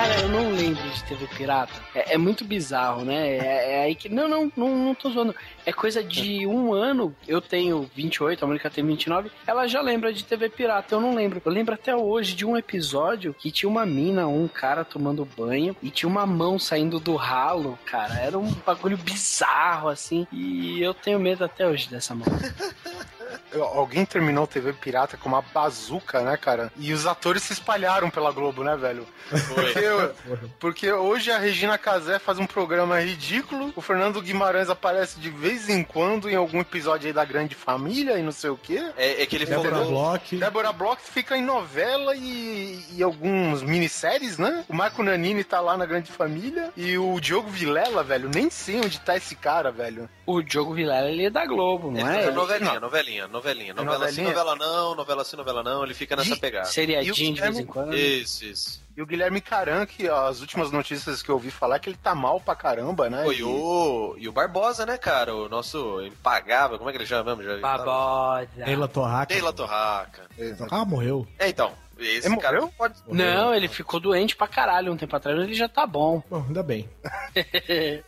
Cara, 0.00 0.18
eu 0.18 0.30
não 0.30 0.52
lembro 0.52 0.82
de 0.88 1.04
TV 1.04 1.26
Pirata. 1.26 1.74
É, 1.94 2.14
é 2.14 2.16
muito 2.16 2.42
bizarro, 2.42 3.04
né? 3.04 3.36
É, 3.36 3.72
é 3.74 3.82
aí 3.82 3.94
que. 3.94 4.08
Não, 4.08 4.26
não, 4.26 4.50
não, 4.56 4.74
não 4.74 4.94
tô 4.94 5.10
zoando. 5.10 5.34
É 5.66 5.74
coisa 5.74 6.02
de 6.02 6.46
um 6.46 6.72
ano. 6.72 7.14
Eu 7.28 7.38
tenho 7.38 7.82
28, 7.94 8.42
a 8.42 8.46
Mônica 8.46 8.70
tem 8.70 8.82
29. 8.82 9.30
Ela 9.46 9.66
já 9.66 9.82
lembra 9.82 10.10
de 10.10 10.24
TV 10.24 10.48
Pirata. 10.48 10.94
Eu 10.94 11.02
não 11.02 11.14
lembro. 11.14 11.42
Eu 11.44 11.52
lembro 11.52 11.74
até 11.74 11.94
hoje 11.94 12.34
de 12.34 12.46
um 12.46 12.56
episódio 12.56 13.36
que 13.38 13.50
tinha 13.50 13.68
uma 13.68 13.84
mina, 13.84 14.26
um 14.26 14.48
cara 14.48 14.86
tomando 14.86 15.28
banho 15.36 15.76
e 15.82 15.90
tinha 15.90 16.08
uma 16.08 16.24
mão 16.24 16.58
saindo 16.58 16.98
do 16.98 17.14
ralo, 17.14 17.78
cara. 17.84 18.14
Era 18.14 18.38
um 18.38 18.50
bagulho 18.50 18.96
bizarro, 18.96 19.90
assim. 19.90 20.26
E 20.32 20.80
eu 20.80 20.94
tenho 20.94 21.20
medo 21.20 21.44
até 21.44 21.68
hoje 21.68 21.90
dessa 21.90 22.14
mão. 22.14 22.24
Alguém 23.74 24.04
terminou 24.04 24.46
TV 24.46 24.72
Pirata 24.72 25.16
com 25.16 25.28
uma 25.28 25.42
bazuca, 25.42 26.20
né, 26.22 26.36
cara? 26.36 26.72
E 26.76 26.92
os 26.92 27.06
atores 27.06 27.42
se 27.42 27.52
espalharam 27.52 28.10
pela 28.10 28.30
Globo, 28.32 28.62
né, 28.64 28.76
velho? 28.76 29.06
Porque, 29.30 29.80
porque 30.58 30.92
hoje 30.92 31.30
a 31.30 31.38
Regina 31.38 31.78
Casé 31.78 32.18
faz 32.18 32.38
um 32.38 32.46
programa 32.46 33.00
ridículo, 33.00 33.72
o 33.76 33.80
Fernando 33.80 34.20
Guimarães 34.20 34.70
aparece 34.70 35.18
de 35.20 35.30
vez 35.30 35.68
em 35.68 35.82
quando 35.82 36.28
em 36.28 36.34
algum 36.34 36.60
episódio 36.60 37.06
aí 37.06 37.12
da 37.12 37.24
Grande 37.24 37.54
Família 37.54 38.18
e 38.18 38.22
não 38.22 38.32
sei 38.32 38.50
o 38.50 38.56
quê. 38.56 38.82
É, 38.96 39.22
é 39.22 39.26
que 39.26 39.36
ele 39.36 39.46
Débora 39.46 39.70
falou. 39.70 39.90
Bloch. 39.90 40.36
Débora 40.36 40.72
Bloch 40.72 41.00
fica 41.02 41.36
em 41.36 41.42
novela 41.42 42.14
e, 42.16 42.84
e 42.96 43.02
alguns 43.02 43.62
minisséries, 43.62 44.38
né? 44.38 44.64
O 44.68 44.74
Marco 44.74 45.02
Nanini 45.02 45.44
tá 45.44 45.60
lá 45.60 45.76
na 45.76 45.86
Grande 45.86 46.10
Família 46.10 46.70
e 46.76 46.96
o 46.98 47.18
Diogo 47.20 47.48
Vilela, 47.48 48.02
velho, 48.02 48.30
nem 48.32 48.50
sei 48.50 48.76
onde 48.80 49.00
tá 49.00 49.16
esse 49.16 49.34
cara, 49.34 49.70
velho. 49.70 50.08
O 50.26 50.42
Diogo 50.42 50.74
Vilela, 50.74 51.08
ele 51.10 51.26
é 51.26 51.30
da 51.30 51.44
Globo, 51.46 51.90
não 51.90 52.00
Ele 52.00 52.18
é? 52.18 52.22
fica 52.22 52.32
novelinha, 52.80 53.19
novelinha, 53.28 53.74
novelinha. 53.74 53.74
Novela 53.74 54.10
sim, 54.12 54.22
novelinha? 54.22 54.44
novela 54.44 54.56
não, 54.56 54.94
novela 54.94 55.24
sim, 55.24 55.36
novela 55.36 55.62
não. 55.62 55.84
Ele 55.84 55.94
fica 55.94 56.14
nessa 56.16 56.36
pegada. 56.36 56.66
Seriadinho 56.66 57.34
de 57.34 57.40
vez 57.40 57.58
em 57.58 57.66
quando. 57.66 57.96
Isso, 57.96 58.44
isso. 58.44 58.80
E 58.96 59.02
o 59.02 59.06
Guilherme 59.06 59.40
Caran, 59.40 59.86
que 59.86 60.08
ó, 60.08 60.26
as 60.28 60.40
últimas 60.40 60.70
notícias 60.70 61.22
que 61.22 61.28
eu 61.30 61.36
ouvi 61.36 61.50
falar 61.50 61.76
é 61.76 61.78
que 61.78 61.88
ele 61.88 61.96
tá 62.02 62.14
mal 62.14 62.40
pra 62.40 62.54
caramba, 62.54 63.08
né? 63.08 63.22
Pô, 63.22 63.32
E- 63.32 63.42
o, 63.42 64.14
e 64.18 64.28
o 64.28 64.32
Barbosa, 64.32 64.84
né, 64.84 64.98
cara? 64.98 65.34
O 65.34 65.48
nosso 65.48 66.02
impagável, 66.02 66.76
como 66.76 66.90
é 66.90 66.92
que 66.92 66.98
ele 66.98 67.06
chama 67.06 67.34
mesmo? 67.36 67.50
Já, 67.52 67.60
Babosa. 67.60 68.48
Neila 68.56 68.88
Torraca. 68.88 69.32
Neila 69.32 69.52
Torraca. 69.52 70.22
Ah, 70.70 70.84
morreu. 70.84 71.26
É, 71.38 71.48
então. 71.48 71.72
Esse 72.02 72.28
Ele 72.28 72.36
cara 72.36 72.56
morreu? 72.60 72.74
pode. 72.76 72.94
Não, 73.08 73.54
ele 73.54 73.68
ficou 73.68 74.00
doente 74.00 74.36
pra 74.36 74.46
caralho 74.46 74.92
um 74.92 74.96
tempo 74.96 75.14
atrás, 75.14 75.36
mas 75.36 75.46
ele 75.46 75.54
já 75.54 75.68
tá 75.68 75.86
bom. 75.86 76.22
Bom, 76.28 76.44
ainda 76.46 76.62
bem. 76.62 76.88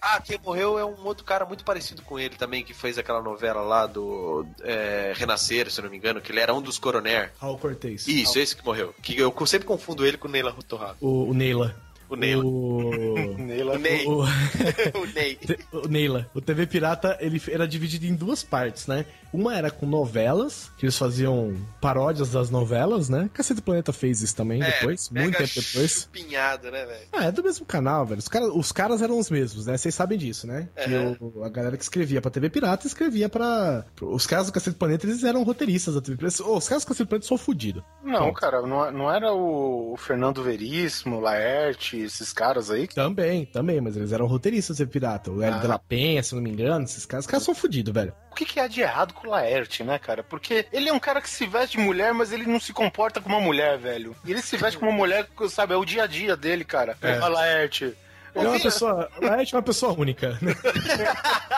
Ah, 0.01 0.21
quem 0.21 0.39
morreu 0.45 0.79
é 0.79 0.85
um 0.85 1.05
outro 1.07 1.25
cara 1.25 1.45
muito 1.45 1.65
parecido 1.65 2.03
com 2.03 2.19
ele 2.19 2.35
também, 2.37 2.65
que 2.65 2.75
fez 2.75 2.99
aquela 2.99 3.23
novela 3.23 3.61
lá 3.63 3.87
do 3.87 4.45
é, 4.63 5.13
Renascer, 5.15 5.71
se 5.71 5.81
eu 5.81 5.85
não 5.85 5.91
me 5.91 5.97
engano, 5.97 6.21
que 6.21 6.33
ele 6.33 6.41
era 6.41 6.53
um 6.53 6.61
dos 6.61 6.79
coroner. 6.79 7.33
Raul 7.41 7.59
Cortez. 7.59 8.07
Isso, 8.09 8.39
esse 8.39 8.57
que 8.57 8.65
morreu. 8.65 8.95
Que 9.01 9.17
eu 9.19 9.33
sempre 9.47 9.67
confundo 9.67 10.05
ele 10.05 10.17
com 10.17 10.27
o 10.29 10.31
Neila 10.31 10.53
Torraca. 10.67 10.97
O, 11.01 11.31
o 11.31 11.35
Neila. 11.35 11.75
O 12.13 12.17
Neila. 12.17 12.43
O... 12.53 13.37
Neila. 13.39 13.75
O 13.75 13.79
Ney. 13.79 14.07
o... 14.07 14.23
o 15.03 15.07
Ney. 15.15 15.39
o 15.73 15.89
Neila. 15.89 16.31
O 16.35 16.41
TV 16.41 16.67
Pirata, 16.67 17.17
ele 17.21 17.41
era 17.49 17.67
dividido 17.67 18.07
em 18.07 18.15
duas 18.15 18.43
partes, 18.43 18.87
né? 18.87 19.05
Uma 19.33 19.57
era 19.57 19.71
com 19.71 19.87
novelas, 19.87 20.71
que 20.77 20.85
eles 20.85 20.97
faziam 20.99 21.57
paródias 21.81 22.31
das 22.31 22.51
novelas, 22.51 23.09
né? 23.09 23.31
Cacete 23.33 23.61
do 23.61 23.63
Planeta 23.63 23.91
fez 23.93 24.21
isso 24.21 24.37
também 24.37 24.61
depois, 24.61 25.09
pega 25.09 25.23
muito 25.25 25.39
tempo 25.39 25.53
depois. 25.55 26.09
Né, 26.13 26.87
velho? 26.87 27.09
Ah, 27.13 27.25
é 27.25 27.33
do 27.33 27.43
mesmo 27.43 27.65
canal, 27.65 28.05
velho. 28.05 28.19
Os, 28.19 28.29
cara, 28.29 28.53
os 28.53 28.73
caras 28.73 29.01
eram 29.01 29.19
os 29.19 29.31
mesmos, 29.31 29.65
né? 29.67 29.77
Vocês 29.79 29.95
sabem 29.95 30.19
disso, 30.19 30.47
né? 30.47 30.69
Que 30.85 30.91
o- 31.25 31.43
a 31.45 31.49
galera 31.49 31.77
que 31.79 31.83
escrevia 31.83 32.21
pra 32.21 32.31
TV 32.31 32.51
Pirata 32.51 32.87
escrevia 32.87 33.29
pra. 33.29 33.87
Os 34.03 34.27
caras 34.27 34.47
do 34.49 34.53
Cacete 34.53 34.75
do 34.77 34.79
Planeta, 34.79 35.07
eles 35.07 35.25
eram 35.25 35.43
roteiristas 35.45 35.95
da 35.95 36.03
TV 36.03 36.19
Pirata. 36.19 36.43
Os 36.45 36.69
caras 36.69 36.85
do 36.85 36.89
Cacete 36.89 37.05
do 37.05 37.09
Planeta 37.09 37.27
são 37.29 37.39
fodidos. 37.39 37.83
Não, 38.05 38.33
cara, 38.35 38.61
não, 38.63 38.91
não 38.93 39.11
era 39.11 39.33
o, 39.33 39.95
o 39.95 39.97
Fernando 39.97 40.43
Veríssimo, 40.43 41.21
Laerte, 41.21 42.02
esses 42.05 42.33
caras 42.33 42.71
aí? 42.71 42.87
Também, 42.89 43.45
também, 43.47 43.81
mas 43.81 43.97
eles 43.97 44.13
eram 44.13 44.27
roteiristas 44.27 44.77
TV 44.77 44.91
Pirata. 44.91 45.31
O 45.31 45.43
Hélio 45.43 45.57
Ah. 45.57 45.61
de 45.61 45.67
la 45.67 45.79
Penha, 45.79 46.23
se 46.23 46.35
não 46.35 46.43
me 46.43 46.51
engano, 46.51 46.85
esses 46.85 47.05
caras, 47.07 47.27
caras 47.27 47.45
são 47.45 47.55
fodidos, 47.55 47.93
velho. 47.93 48.13
O 48.31 48.35
que, 48.35 48.45
que 48.45 48.59
há 48.61 48.67
de 48.67 48.81
errado 48.81 49.13
com 49.15 49.27
o 49.27 49.31
Laerte, 49.31 49.85
né, 49.85 49.99
cara? 49.99 50.23
Porque 50.23 50.67
ele 50.73 50.89
é 50.89 50.93
um 50.93 50.99
cara 51.01 51.21
que 51.21 51.29
se 51.29 51.47
veste 51.47 51.77
de 51.77 51.83
mulher, 51.85 52.13
mas 52.15 52.33
ele 52.33 52.47
não 52.47 52.59
se 52.61 52.73
comporta 52.73 53.21
como 53.21 53.37
uma 53.37 53.45
mulher, 53.45 53.79
velho. 53.79 54.17
E 54.25 54.31
ele 54.31 54.41
se 54.43 54.57
veste 54.57 54.79
como 54.79 54.91
uma 54.91 54.97
mulher, 54.99 55.27
sabe? 55.49 55.75
É 55.75 55.77
o 55.77 55.85
dia 55.85 56.05
a 56.05 56.07
dia 56.07 56.37
dele, 56.37 56.65
cara. 56.65 56.97
É. 57.03 57.19
A 57.19 57.29
Laerte. 57.29 57.95
Ele 58.35 58.47
é 58.47 58.49
uma 58.49 58.61
pessoa. 58.61 59.09
A 59.21 59.27
Laerte 59.27 59.55
é 59.55 59.59
uma 59.59 59.63
pessoa 59.63 59.93
única. 59.93 60.39
né? 60.41 60.55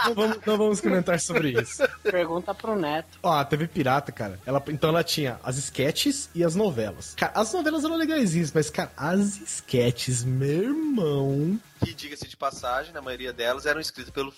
não, 0.06 0.14
vamos, 0.14 0.38
não 0.44 0.58
vamos 0.58 0.80
comentar 0.80 1.20
sobre 1.20 1.52
isso. 1.60 1.82
Pergunta 2.02 2.54
pro 2.54 2.74
Neto. 2.74 3.18
Ó, 3.22 3.32
a 3.32 3.44
TV 3.44 3.68
Pirata, 3.68 4.10
cara, 4.10 4.38
ela, 4.44 4.62
então 4.68 4.90
ela 4.90 5.04
tinha 5.04 5.38
as 5.42 5.56
sketches 5.56 6.28
e 6.34 6.42
as 6.42 6.54
novelas. 6.54 7.14
Cara, 7.16 7.32
as 7.34 7.52
novelas 7.52 7.84
eram 7.84 7.96
legaisinhas, 7.96 8.52
mas, 8.52 8.70
cara, 8.70 8.90
as 8.96 9.40
sketches, 9.40 10.24
meu 10.24 10.64
irmão. 10.64 11.60
Que, 11.84 11.94
diga-se 11.94 12.26
de 12.26 12.36
passagem, 12.36 12.92
na 12.92 13.02
maioria 13.02 13.32
delas 13.32 13.66
eram 13.66 13.80
escritas 13.80 14.12
pelo, 14.12 14.32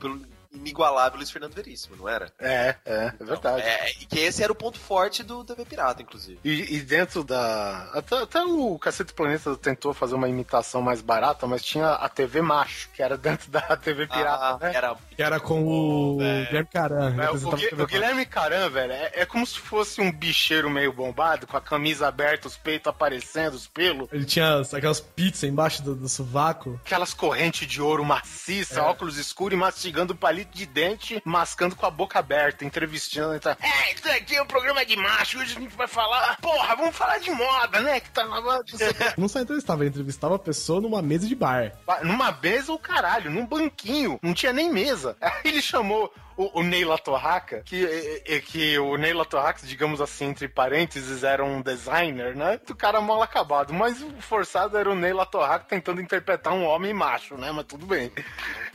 pelo 0.00 0.20
inigualável 0.54 1.16
Luiz 1.18 1.30
Fernando 1.30 1.54
Veríssimo, 1.54 1.96
não 1.96 2.08
era? 2.08 2.32
É, 2.38 2.74
é, 2.84 3.12
é 3.18 3.24
verdade. 3.24 3.62
É, 3.62 3.90
e 4.00 4.06
que 4.06 4.18
esse 4.18 4.42
era 4.42 4.52
o 4.52 4.54
ponto 4.54 4.78
forte 4.78 5.22
do 5.22 5.44
TV 5.44 5.64
Pirata, 5.64 6.02
inclusive. 6.02 6.38
E, 6.44 6.76
e 6.76 6.80
dentro 6.80 7.24
da. 7.24 7.90
Até, 7.94 8.16
até 8.22 8.44
o 8.44 8.78
Cacete 8.78 9.12
Planeta 9.12 9.56
tentou 9.56 9.92
fazer 9.94 10.14
uma 10.14 10.28
imitação 10.28 10.82
mais 10.82 11.00
barata, 11.00 11.46
mas 11.46 11.62
tinha 11.62 11.90
a 11.90 12.08
TV 12.08 12.42
Macho, 12.42 12.88
que 12.94 13.02
era 13.02 13.16
dentro 13.16 13.50
da 13.50 13.60
TV 13.76 14.06
Pirata, 14.06 14.44
Ah, 14.44 14.58
né? 14.60 14.72
era 14.74 14.96
Que 15.16 15.22
era 15.22 15.40
com 15.40 15.62
o. 15.66 16.18
Guilherme 16.18 16.68
Caran. 16.72 17.22
É, 17.22 17.30
o, 17.30 17.38
Gui- 17.56 17.68
o 17.82 17.86
Guilherme 17.86 18.26
Caran, 18.26 18.68
velho, 18.70 18.92
é, 18.92 19.10
é 19.14 19.26
como 19.26 19.46
se 19.46 19.58
fosse 19.58 20.00
um 20.00 20.10
bicheiro 20.12 20.68
meio 20.70 20.92
bombado, 20.92 21.46
com 21.46 21.56
a 21.56 21.60
camisa 21.60 22.08
aberta, 22.08 22.48
os 22.48 22.56
peitos 22.56 22.88
aparecendo, 22.88 23.54
os 23.54 23.66
pelos. 23.66 24.08
Ele 24.12 24.24
tinha 24.24 24.56
as- 24.56 24.74
aquelas 24.74 25.00
pizzas 25.00 25.44
embaixo 25.44 25.82
do, 25.82 25.94
do 25.94 26.08
sovaco. 26.08 26.80
Aquelas 26.84 27.14
correntes 27.14 27.66
de 27.66 27.80
ouro 27.80 28.04
maciça, 28.04 28.80
É. 28.80 28.82
óculos 28.82 29.16
escuros 29.16 29.56
e 29.56 29.60
mastigando 29.60 30.14
palito 30.14 30.41
de 30.44 30.66
dente, 30.66 31.22
mascando 31.24 31.76
com 31.76 31.86
a 31.86 31.90
boca 31.90 32.18
aberta, 32.18 32.64
entrevistando. 32.64 33.38
Tá. 33.40 33.56
É, 33.60 33.94
isso 33.94 34.08
aqui 34.10 34.36
é 34.36 34.42
um 34.42 34.46
programa 34.46 34.84
de 34.84 34.96
macho, 34.96 35.38
hoje 35.38 35.56
a 35.56 35.60
gente 35.60 35.76
vai 35.76 35.88
falar. 35.88 36.38
Porra, 36.40 36.76
vamos 36.76 36.96
falar 36.96 37.18
de 37.18 37.30
moda, 37.30 37.80
né? 37.80 38.00
Que 38.00 38.10
tá 38.10 38.24
na. 38.24 38.42
Não 39.16 39.28
só 39.28 39.40
entrevistava, 39.40 39.82
ele 39.82 39.90
entrevistava 39.90 40.36
a 40.36 40.38
pessoa 40.38 40.80
numa 40.80 41.02
mesa 41.02 41.26
de 41.26 41.34
bar. 41.34 41.72
Numa 42.02 42.32
mesa 42.32 42.72
ou 42.72 42.78
caralho, 42.78 43.30
num 43.30 43.46
banquinho, 43.46 44.18
não 44.22 44.34
tinha 44.34 44.52
nem 44.52 44.70
mesa. 44.70 45.16
Aí 45.20 45.32
ele 45.44 45.62
chamou 45.62 46.12
o, 46.36 46.60
o 46.60 46.62
Neila 46.62 46.98
Torraca, 46.98 47.62
que, 47.64 47.84
é, 47.84 48.36
é, 48.36 48.40
que 48.40 48.78
o 48.78 48.96
Neila 48.96 49.24
Torraca, 49.24 49.66
digamos 49.66 50.00
assim, 50.00 50.26
entre 50.26 50.48
parênteses, 50.48 51.22
era 51.22 51.44
um 51.44 51.60
designer, 51.60 52.34
né? 52.34 52.60
Do 52.66 52.74
cara 52.74 53.00
mal 53.00 53.22
acabado. 53.22 53.72
Mas 53.72 54.00
o 54.02 54.10
forçado 54.20 54.76
era 54.76 54.90
o 54.90 54.94
Neila 54.94 55.26
Torraca 55.26 55.66
tentando 55.68 56.00
interpretar 56.00 56.52
um 56.52 56.64
homem 56.64 56.92
macho, 56.92 57.36
né? 57.36 57.52
Mas 57.52 57.66
tudo 57.66 57.86
bem. 57.86 58.12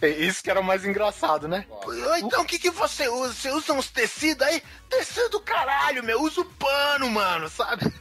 É 0.02 0.08
isso 0.10 0.44
que 0.44 0.50
era 0.50 0.60
o 0.60 0.64
mais 0.64 0.86
engraçado, 0.86 1.48
né? 1.48 1.66
Então 2.20 2.42
o 2.42 2.46
que, 2.46 2.60
que 2.60 2.70
você 2.70 3.08
usa? 3.08 3.34
Você 3.34 3.52
usa 3.52 3.74
uns 3.74 3.90
tecidos 3.90 4.46
aí? 4.46 4.62
Tecido 4.90 5.40
caralho, 5.40 6.04
meu. 6.04 6.22
Usa 6.22 6.42
o 6.42 6.46
pano, 6.46 7.10
mano, 7.10 7.50
sabe? 7.50 7.92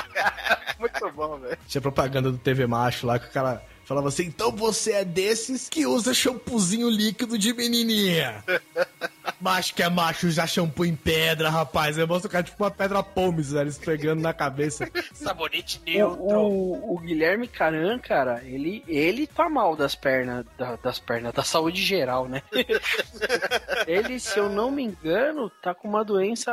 Muito 0.78 1.10
bom, 1.12 1.38
velho. 1.38 1.58
Tinha 1.66 1.80
propaganda 1.82 2.30
do 2.30 2.38
TV 2.38 2.66
Macho 2.66 3.06
lá 3.06 3.18
que 3.18 3.28
o 3.28 3.32
cara 3.32 3.62
falava 3.86 4.08
assim: 4.08 4.24
então 4.24 4.50
você 4.50 4.92
é 4.92 5.04
desses 5.04 5.68
que 5.68 5.86
usa 5.86 6.12
shampoozinho 6.12 6.90
líquido 6.90 7.38
de 7.38 7.54
menininha. 7.54 8.44
macho 9.40 9.74
que 9.74 9.82
é 9.82 9.88
macho 9.88 10.26
usa 10.26 10.46
shampoo 10.46 10.84
em 10.84 10.94
pedra, 10.96 11.50
rapaz. 11.50 11.98
Aí 11.98 12.06
mostra 12.06 12.28
o 12.28 12.30
cara 12.30 12.44
tipo 12.44 12.62
uma 12.62 12.70
pedra 12.70 13.02
pomes, 13.02 13.52
velho, 13.52 13.68
esfregando 13.68 14.22
na 14.22 14.32
cabeça. 14.32 14.88
Sabonete 15.14 15.80
O, 16.02 16.06
o- 16.06 16.94
o 16.94 16.98
Guilherme 16.98 17.46
Caran, 17.48 17.98
cara, 17.98 18.42
ele, 18.44 18.82
ele 18.86 19.26
tá 19.26 19.48
mal 19.48 19.76
das 19.76 19.94
pernas, 19.94 20.44
da- 20.58 20.76
das 20.76 20.98
pernas, 20.98 21.32
da 21.32 21.42
saúde 21.42 21.82
geral, 21.82 22.28
né? 22.28 22.42
ele, 23.86 24.18
se 24.20 24.38
eu 24.38 24.48
não 24.48 24.70
me 24.70 24.82
engano, 24.84 25.50
tá 25.62 25.74
com 25.74 25.88
uma 25.88 26.04
doença 26.04 26.52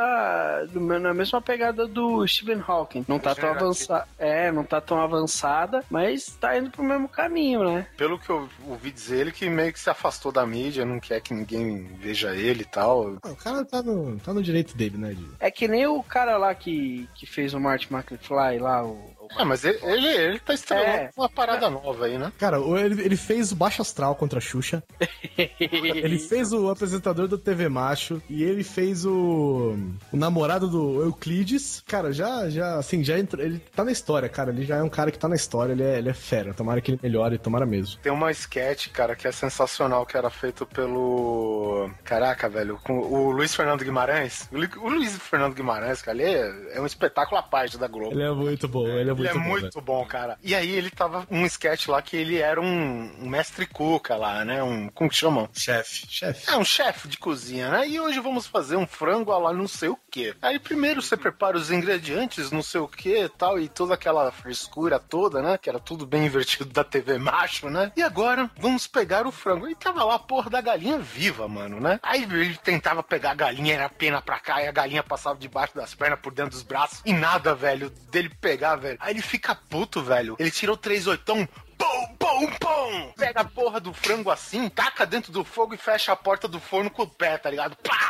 do- 0.72 0.80
na 0.80 1.12
mesma 1.14 1.40
pegada 1.40 1.86
do 1.86 2.26
Stephen 2.26 2.62
Hawking. 2.66 3.04
Não 3.08 3.18
tá 3.18 3.34
tão 3.34 3.52
Degenerativa. 3.52 3.64
avançada. 3.64 4.08
É, 4.18 4.52
não 4.52 4.64
tá 4.64 4.80
tão 4.80 5.00
avançada, 5.00 5.84
mas 5.90 6.26
tá 6.40 6.56
indo 6.56 6.70
pro 6.70 6.82
mesmo 6.82 7.08
caminho, 7.08 7.64
né? 7.64 7.86
Pelo 7.96 8.18
que 8.18 8.30
eu 8.30 8.48
ouvi 8.68 8.90
dizer, 8.90 9.20
ele 9.20 9.32
que 9.32 9.48
meio 9.48 9.72
que 9.72 9.80
se 9.80 9.90
afastou 9.90 10.32
da 10.32 10.46
mídia, 10.46 10.84
não 10.84 11.00
quer 11.00 11.20
que 11.20 11.34
ninguém 11.34 11.84
veja 11.98 12.34
ele 12.34 12.63
e 12.64 12.68
tal. 12.68 13.16
Ah, 13.22 13.30
o 13.30 13.36
cara 13.36 13.64
tá 13.64 13.82
no, 13.82 14.18
tá 14.18 14.32
no 14.32 14.42
direito 14.42 14.76
dele, 14.76 14.98
né, 14.98 15.12
de... 15.14 15.26
É 15.40 15.50
que 15.50 15.68
nem 15.68 15.86
o 15.86 16.02
cara 16.02 16.36
lá 16.36 16.54
que, 16.54 17.08
que 17.14 17.26
fez 17.26 17.54
o 17.54 17.60
Marty 17.60 17.88
McFly 17.92 18.58
lá, 18.58 18.84
o. 18.84 19.13
É, 19.38 19.44
mas 19.44 19.64
ele, 19.64 19.78
ele, 19.82 20.06
ele 20.08 20.38
tá 20.40 20.54
estrelando 20.54 20.86
É. 20.88 21.10
uma 21.16 21.28
parada 21.28 21.68
nova 21.70 22.06
aí, 22.06 22.18
né? 22.18 22.32
Cara, 22.38 22.58
ele, 22.58 23.02
ele 23.02 23.16
fez 23.16 23.52
o 23.52 23.56
Baixo 23.56 23.82
Astral 23.82 24.14
contra 24.14 24.38
a 24.38 24.42
Xuxa. 24.42 24.82
Ele 25.58 26.18
fez 26.18 26.52
o 26.52 26.68
apresentador 26.70 27.26
do 27.26 27.36
TV 27.38 27.68
Macho. 27.68 28.22
E 28.28 28.42
ele 28.42 28.62
fez 28.62 29.04
o, 29.04 29.76
o 30.12 30.16
namorado 30.16 30.68
do 30.68 31.02
Euclides. 31.02 31.82
Cara, 31.86 32.12
já, 32.12 32.48
já, 32.48 32.76
assim, 32.78 33.02
já 33.02 33.18
entrou. 33.18 33.44
Ele 33.44 33.58
tá 33.58 33.84
na 33.84 33.90
história, 33.92 34.28
cara. 34.28 34.50
Ele 34.50 34.64
já 34.64 34.76
é 34.76 34.82
um 34.82 34.88
cara 34.88 35.10
que 35.10 35.18
tá 35.18 35.28
na 35.28 35.34
história. 35.34 35.72
Ele 35.72 35.82
é, 35.82 35.98
ele 35.98 36.08
é 36.08 36.14
fera. 36.14 36.54
Tomara 36.54 36.80
que 36.80 36.92
ele 36.92 37.00
melhore, 37.02 37.38
tomara 37.38 37.66
mesmo. 37.66 37.98
Tem 38.00 38.12
uma 38.12 38.30
sketch, 38.30 38.88
cara, 38.88 39.16
que 39.16 39.26
é 39.26 39.32
sensacional, 39.32 40.06
que 40.06 40.16
era 40.16 40.30
feito 40.30 40.64
pelo. 40.66 41.90
Caraca, 42.04 42.48
velho, 42.48 42.78
com 42.84 42.98
o 42.98 43.30
Luiz 43.30 43.54
Fernando 43.54 43.82
Guimarães. 43.84 44.48
O 44.52 44.88
Luiz 44.88 45.16
Fernando 45.18 45.54
Guimarães, 45.54 46.02
cara, 46.02 46.16
ele 46.20 46.30
é, 46.30 46.76
é 46.76 46.80
um 46.80 46.86
espetáculo 46.86 47.38
à 47.38 47.42
parte 47.42 47.78
da 47.78 47.88
Globo. 47.88 48.12
Ele 48.12 48.22
é 48.22 48.30
muito 48.32 48.68
bom, 48.68 48.86
ele 48.86 49.10
é 49.10 49.13
é 49.22 49.30
Ele 49.30 49.38
muito 49.38 49.40
é 49.40 49.42
bom. 49.44 49.60
muito 49.60 49.80
bom, 49.80 50.04
cara. 50.06 50.38
E 50.42 50.54
aí 50.54 50.70
ele 50.70 50.90
tava 50.90 51.26
um 51.30 51.44
sketch 51.46 51.88
lá 51.88 52.00
que 52.02 52.16
ele 52.16 52.38
era 52.38 52.60
um, 52.60 53.12
um 53.20 53.28
mestre 53.28 53.66
cuca 53.66 54.16
lá, 54.16 54.44
né? 54.44 54.62
Um. 54.62 54.88
Como 54.88 55.10
que 55.10 55.16
chamam? 55.16 55.48
Chefe. 55.52 56.06
Chefe. 56.08 56.50
É, 56.50 56.56
um 56.56 56.64
chefe 56.64 57.08
de 57.08 57.18
cozinha, 57.18 57.70
né? 57.70 57.88
E 57.88 58.00
hoje 58.00 58.20
vamos 58.20 58.46
fazer 58.46 58.76
um 58.76 58.86
frango 58.86 59.36
lá 59.38 59.52
não 59.52 59.68
sei 59.68 59.88
o 59.88 59.98
que. 60.14 60.32
Aí 60.40 60.60
primeiro 60.60 61.02
você 61.02 61.16
prepara 61.16 61.56
os 61.56 61.72
ingredientes, 61.72 62.52
não 62.52 62.62
sei 62.62 62.80
o 62.80 62.86
que 62.86 63.28
tal, 63.36 63.58
e 63.58 63.68
toda 63.68 63.94
aquela 63.94 64.30
frescura 64.30 65.00
toda, 65.00 65.42
né? 65.42 65.58
Que 65.58 65.68
era 65.68 65.80
tudo 65.80 66.06
bem 66.06 66.26
invertido 66.26 66.66
da 66.66 66.84
TV 66.84 67.18
macho, 67.18 67.68
né? 67.68 67.90
E 67.96 68.02
agora 68.02 68.48
vamos 68.56 68.86
pegar 68.86 69.26
o 69.26 69.32
frango. 69.32 69.68
E 69.68 69.74
tava 69.74 70.04
lá 70.04 70.14
a 70.14 70.18
porra 70.18 70.48
da 70.48 70.60
galinha 70.60 70.98
viva, 70.98 71.48
mano, 71.48 71.80
né? 71.80 71.98
Aí 72.00 72.22
ele 72.22 72.56
tentava 72.56 73.02
pegar 73.02 73.32
a 73.32 73.34
galinha, 73.34 73.74
era 73.74 73.88
pena 73.88 74.22
pra 74.22 74.38
cá, 74.38 74.62
e 74.62 74.68
a 74.68 74.72
galinha 74.72 75.02
passava 75.02 75.36
debaixo 75.38 75.74
das 75.74 75.94
pernas, 75.94 76.20
por 76.20 76.32
dentro 76.32 76.52
dos 76.52 76.62
braços, 76.62 77.02
e 77.04 77.12
nada, 77.12 77.54
velho, 77.54 77.90
dele 78.12 78.30
pegar, 78.40 78.76
velho. 78.76 78.98
Aí 79.00 79.12
ele 79.12 79.22
fica 79.22 79.54
puto, 79.54 80.00
velho. 80.00 80.36
Ele 80.38 80.50
tirou 80.50 80.76
três 80.76 81.08
oitão, 81.08 81.48
Pum, 81.84 82.16
pum, 82.16 82.46
pum! 82.58 83.12
Pega 83.16 83.40
a 83.40 83.44
porra 83.44 83.78
do 83.78 83.92
frango 83.92 84.30
assim, 84.30 84.70
taca 84.70 85.04
dentro 85.04 85.30
do 85.30 85.44
fogo 85.44 85.74
e 85.74 85.78
fecha 85.78 86.12
a 86.12 86.16
porta 86.16 86.48
do 86.48 86.58
forno 86.58 86.90
com 86.90 87.02
o 87.02 87.06
pé, 87.06 87.36
tá 87.36 87.50
ligado? 87.50 87.76
Pá! 87.76 88.08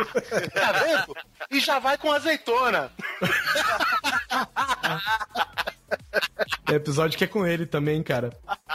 Tá 0.55 0.72
vendo? 0.72 1.16
E 1.51 1.59
já 1.59 1.81
vai 1.81 1.99
com 1.99 2.12
azeitona. 2.12 2.93
Tem 6.64 6.76
episódio 6.76 7.16
que 7.16 7.24
é 7.24 7.26
com 7.26 7.47
ele 7.47 7.66
também, 7.66 8.03
cara. 8.03 8.30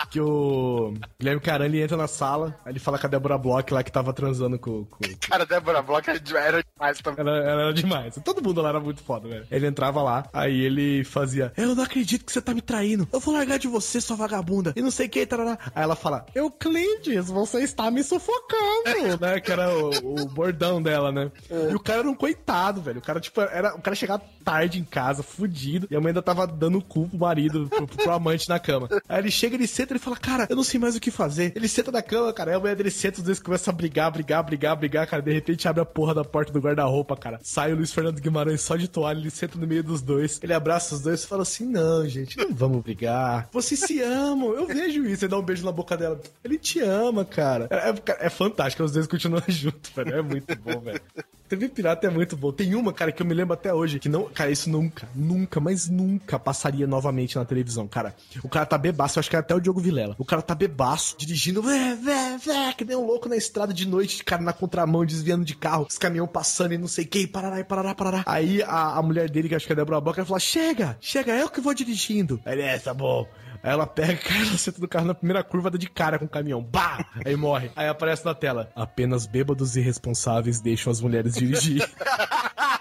Que 0.09 0.19
o 0.19 0.93
Guilherme 1.19 1.41
Carani 1.41 1.81
entra 1.81 1.97
na 1.97 2.07
sala, 2.07 2.57
aí 2.65 2.71
ele 2.71 2.79
fala 2.79 2.97
com 2.97 3.07
a 3.07 3.09
Débora 3.09 3.37
Bloch 3.37 3.73
lá 3.73 3.83
que 3.83 3.91
tava 3.91 4.13
transando 4.13 4.57
com. 4.57 4.85
com... 4.85 4.99
Cara, 5.21 5.45
Débora 5.45 5.81
Bloch 5.81 6.09
era 6.09 6.19
demais 6.19 6.99
também. 7.01 7.19
Ela, 7.19 7.37
ela 7.37 7.61
era 7.63 7.73
demais. 7.73 8.19
Todo 8.23 8.43
mundo 8.43 8.61
lá 8.61 8.69
era 8.69 8.79
muito 8.79 9.01
foda, 9.01 9.27
velho. 9.27 9.47
Ele 9.51 9.67
entrava 9.67 10.01
lá, 10.01 10.25
aí 10.33 10.61
ele 10.61 11.03
fazia: 11.03 11.51
Eu 11.57 11.75
não 11.75 11.83
acredito 11.83 12.25
que 12.25 12.31
você 12.31 12.41
tá 12.41 12.53
me 12.53 12.61
traindo. 12.61 13.07
Eu 13.11 13.19
vou 13.19 13.33
largar 13.33 13.59
de 13.59 13.67
você, 13.67 13.99
sua 13.99 14.15
vagabunda. 14.15 14.73
E 14.75 14.81
não 14.81 14.91
sei 14.91 15.07
o 15.07 15.09
que, 15.09 15.25
tarará. 15.25 15.57
Aí 15.75 15.83
ela 15.83 15.95
fala: 15.95 16.25
Euclides, 16.33 17.29
você 17.29 17.59
está 17.59 17.89
me 17.91 18.03
sufocando, 18.03 19.19
né? 19.19 19.39
Que 19.39 19.51
era 19.51 19.69
o, 19.75 20.23
o 20.23 20.25
bordão 20.25 20.81
dela, 20.81 21.11
né? 21.11 21.31
E 21.49 21.75
o 21.75 21.79
cara 21.79 21.99
era 21.99 22.09
um 22.09 22.15
coitado, 22.15 22.81
velho. 22.81 22.99
O 22.99 23.03
cara, 23.03 23.19
tipo, 23.19 23.41
era. 23.41 23.75
O 23.75 23.81
cara 23.81 23.95
chegava 23.95 24.23
tarde 24.43 24.79
em 24.79 24.83
casa, 24.83 25.21
fudido, 25.21 25.87
e 25.91 25.95
a 25.95 25.99
mãe 25.99 26.09
ainda 26.09 26.21
tava 26.21 26.47
dando 26.47 26.79
o 26.79 26.83
cu 26.83 27.08
pro 27.09 27.19
marido, 27.19 27.67
pro, 27.69 27.87
pro 27.87 28.11
amante 28.11 28.47
na 28.47 28.59
cama. 28.59 28.87
Aí 29.07 29.19
ele 29.19 29.31
chega, 29.31 29.55
ele 29.55 29.67
senta, 29.67 29.93
ele 29.93 29.99
fala, 29.99 30.15
cara, 30.15 30.47
eu 30.49 30.55
não 30.55 30.63
sei 30.63 30.79
mais 30.79 30.95
o 30.95 30.99
que 30.99 31.11
fazer. 31.11 31.51
Ele 31.55 31.67
senta 31.67 31.91
na 31.91 32.01
cama, 32.01 32.31
cara, 32.31 32.51
aí 32.51 32.57
a 32.57 32.59
mulher 32.59 32.75
dele 32.75 32.91
senta, 32.91 33.19
os 33.19 33.23
dois 33.23 33.39
começam 33.39 33.73
a 33.73 33.75
brigar, 33.75 34.11
brigar, 34.11 34.43
brigar, 34.43 34.75
brigar, 34.75 35.07
cara. 35.07 35.21
De 35.21 35.33
repente 35.33 35.67
abre 35.67 35.81
a 35.81 35.85
porra 35.85 36.13
da 36.13 36.23
porta 36.23 36.51
do 36.51 36.59
guarda-roupa, 36.59 37.15
cara. 37.15 37.39
Sai 37.43 37.73
o 37.73 37.75
Luiz 37.75 37.91
Fernando 37.91 38.19
Guimarães 38.19 38.61
só 38.61 38.75
de 38.75 38.87
toalha, 38.87 39.19
ele 39.19 39.29
senta 39.29 39.57
no 39.57 39.67
meio 39.67 39.83
dos 39.83 40.01
dois. 40.01 40.39
Ele 40.41 40.53
abraça 40.53 40.95
os 40.95 41.01
dois 41.01 41.23
e 41.23 41.27
fala 41.27 41.43
assim: 41.43 41.65
não, 41.65 42.07
gente, 42.07 42.37
não 42.37 42.53
vamos 42.53 42.81
brigar. 42.81 43.49
Vocês 43.51 43.79
se 43.79 44.01
amam, 44.01 44.53
eu 44.53 44.67
vejo 44.67 45.05
isso. 45.05 45.25
Ele 45.25 45.31
dá 45.31 45.37
um 45.37 45.43
beijo 45.43 45.65
na 45.65 45.71
boca 45.71 45.97
dela. 45.97 46.19
Ele 46.43 46.57
te 46.57 46.79
ama, 46.79 47.25
cara. 47.25 47.67
É, 47.69 47.89
é, 47.89 48.27
é 48.27 48.29
fantástico, 48.29 48.83
os 48.83 48.91
dois 48.91 49.07
continuam 49.07 49.43
juntos, 49.47 49.91
velho. 49.95 50.15
É 50.15 50.21
muito 50.21 50.55
bom, 50.57 50.79
velho. 50.79 51.01
TV 51.49 51.67
Pirata 51.67 52.05
é 52.05 52.09
muito 52.11 52.37
bom. 52.37 52.51
Tem 52.51 52.75
uma, 52.75 52.93
cara, 52.93 53.11
que 53.11 53.21
eu 53.23 53.25
me 53.25 53.33
lembro 53.33 53.55
até 53.55 53.73
hoje, 53.73 53.99
que 53.99 54.07
não, 54.07 54.25
cara, 54.25 54.51
isso 54.51 54.69
nunca, 54.69 55.09
nunca, 55.15 55.59
mas 55.59 55.89
nunca 55.89 56.37
passaria 56.37 56.85
novamente 56.89 57.37
na 57.37 57.45
televisão, 57.45 57.87
cara. 57.87 58.15
O 58.43 58.49
cara 58.49 58.65
tá 58.65 58.77
bebaço, 58.77 59.19
acho 59.19 59.29
que 59.29 59.35
é 59.35 59.39
até 59.39 59.55
o 59.55 59.59
Diogo 59.59 59.79
Vilela. 59.79 60.15
O 60.17 60.25
cara 60.25 60.41
tá 60.41 60.55
bebaço, 60.55 61.15
dirigindo, 61.17 61.61
vé, 61.61 61.95
vé, 61.95 62.37
vé, 62.37 62.73
que 62.73 62.83
nem 62.83 62.97
um 62.97 63.05
louco 63.05 63.29
na 63.29 63.37
estrada 63.37 63.73
de 63.73 63.87
noite, 63.87 64.23
cara, 64.23 64.41
na 64.41 64.53
contramão, 64.53 65.05
desviando 65.05 65.45
de 65.45 65.55
carro, 65.55 65.85
os 65.89 65.97
caminhão 65.97 66.27
passando 66.27 66.73
e 66.73 66.77
não 66.77 66.87
sei 66.87 67.05
o 67.05 67.07
que, 67.07 67.27
parará, 67.27 67.63
parará, 67.63 67.95
parará. 67.95 68.23
Aí 68.25 68.61
a, 68.63 68.97
a 68.97 69.01
mulher 69.01 69.29
dele, 69.29 69.47
que 69.47 69.55
acho 69.55 69.65
que 69.65 69.71
é 69.71 69.75
a 69.75 69.77
Débora 69.77 70.01
Boca, 70.01 70.19
ela 70.19 70.27
fala, 70.27 70.39
chega, 70.39 70.97
chega, 70.99 71.33
eu 71.33 71.49
que 71.49 71.61
vou 71.61 71.73
dirigindo. 71.73 72.41
Aí 72.45 72.53
ele, 72.53 72.63
é, 72.63 72.79
tá 72.79 72.93
bom. 72.93 73.27
Aí 73.61 73.71
ela 73.71 73.85
pega, 73.85 74.15
cara, 74.23 74.41
ela 74.41 74.57
senta 74.57 74.79
do 74.79 74.87
carro 74.87 75.05
na 75.05 75.13
primeira 75.13 75.43
curva, 75.43 75.69
dá 75.69 75.77
de 75.77 75.89
cara 75.89 76.17
com 76.17 76.25
o 76.25 76.29
caminhão. 76.29 76.61
Bah! 76.61 77.05
Aí 77.25 77.35
morre. 77.35 77.71
Aí 77.75 77.87
aparece 77.87 78.25
na 78.25 78.33
tela. 78.33 78.71
Apenas 78.75 79.25
bêbados 79.25 79.75
e 79.75 79.79
irresponsáveis 79.79 80.61
deixam 80.61 80.91
as 80.91 81.01
mulheres 81.01 81.33
dirigir. 81.35 81.87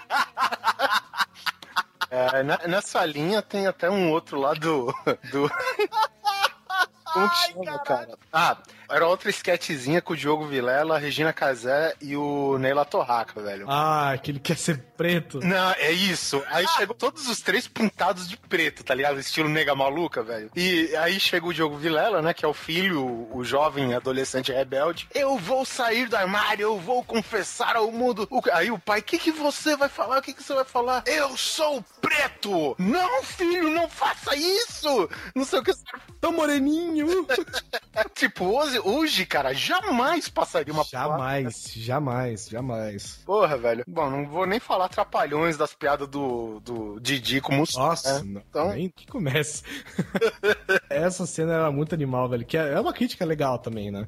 É, 2.11 2.43
na- 2.43 2.67
nessa 2.67 3.05
linha 3.05 3.41
tem 3.41 3.67
até 3.67 3.89
um 3.89 4.11
outro 4.11 4.39
lá 4.39 4.53
do. 4.53 4.87
do... 5.31 5.49
Como 7.13 7.29
que 7.29 7.35
chama, 7.37 7.79
cara? 7.79 8.17
Ah, 8.31 8.57
era 8.89 9.07
outra 9.07 9.29
sketchzinha 9.29 10.01
com 10.01 10.13
o 10.13 10.17
Diogo 10.17 10.45
Vilela, 10.45 10.95
a 10.95 10.99
Regina 10.99 11.31
Casé 11.33 11.93
e 12.01 12.15
o 12.15 12.57
Neila 12.57 12.85
Torraca, 12.85 13.41
velho. 13.41 13.65
ah, 13.69 14.17
que 14.21 14.31
ele 14.31 14.39
quer 14.39 14.57
ser 14.57 14.77
preto. 14.97 15.39
Não, 15.41 15.71
é 15.77 15.91
isso. 15.91 16.43
Aí 16.49 16.67
chegou 16.69 16.95
todos 16.95 17.27
os 17.27 17.39
três 17.41 17.67
pintados 17.67 18.27
de 18.27 18.35
preto, 18.37 18.83
tá 18.83 18.93
ligado? 18.93 19.19
Estilo 19.19 19.47
nega 19.49 19.73
maluca, 19.75 20.21
velho. 20.21 20.51
E 20.55 20.93
aí 20.97 21.19
chega 21.19 21.45
o 21.45 21.53
Diogo 21.53 21.77
Vilela, 21.77 22.21
né? 22.21 22.33
Que 22.33 22.43
é 22.43 22.47
o 22.47 22.53
filho, 22.53 23.27
o 23.33 23.43
jovem 23.43 23.93
adolescente 23.93 24.51
rebelde. 24.51 25.07
Eu 25.13 25.37
vou 25.37 25.63
sair 25.65 26.07
do 26.07 26.15
armário, 26.17 26.63
eu 26.63 26.77
vou 26.79 27.03
confessar 27.03 27.75
ao 27.75 27.91
mundo. 27.91 28.27
O- 28.29 28.41
Aí 28.51 28.71
o 28.71 28.79
pai, 28.79 28.99
o 28.99 29.03
que, 29.03 29.17
que 29.19 29.31
você 29.31 29.75
vai 29.75 29.87
falar? 29.89 30.17
O 30.17 30.21
que, 30.21 30.33
que 30.33 30.43
você 30.43 30.53
vai 30.53 30.65
falar? 30.65 31.03
Eu 31.05 31.37
sou 31.37 31.83
preto! 32.01 32.75
Não, 32.77 33.23
filho, 33.23 33.69
não 33.69 33.87
faça 33.87 34.35
isso! 34.35 35.09
Não 35.35 35.45
sei 35.45 35.59
o 35.59 35.63
que. 35.63 35.71
Tão 36.19 36.33
moreninho. 36.33 37.25
tipo, 38.15 38.45
hoje, 38.45 38.78
hoje, 38.83 39.25
cara, 39.25 39.53
jamais 39.53 40.29
passaria 40.29 40.73
uma 40.73 40.83
Jamais, 40.83 41.71
jamais, 41.75 42.47
jamais. 42.49 43.21
Porra, 43.25 43.57
velho. 43.57 43.83
Bom, 43.87 44.09
não 44.09 44.27
vou 44.27 44.45
nem 44.45 44.59
falar 44.59 44.89
trapalhões 44.89 45.57
das 45.57 45.73
piadas 45.73 46.07
do, 46.07 46.59
do 46.59 46.99
Didi 46.99 47.41
como 47.41 47.63
Nossa, 47.75 48.19
é. 48.19 48.23
não, 48.23 48.41
Então, 48.49 48.69
nem 48.69 48.89
que 48.89 49.07
comece. 49.07 49.63
Essa 50.89 51.25
cena 51.25 51.53
era 51.53 51.71
muito 51.71 51.93
animal, 51.93 52.27
velho. 52.29 52.45
Que 52.45 52.57
é 52.57 52.73
é 52.73 52.79
uma 52.79 52.93
crítica 52.93 53.25
legal 53.25 53.59
também, 53.59 53.91
né? 53.91 54.07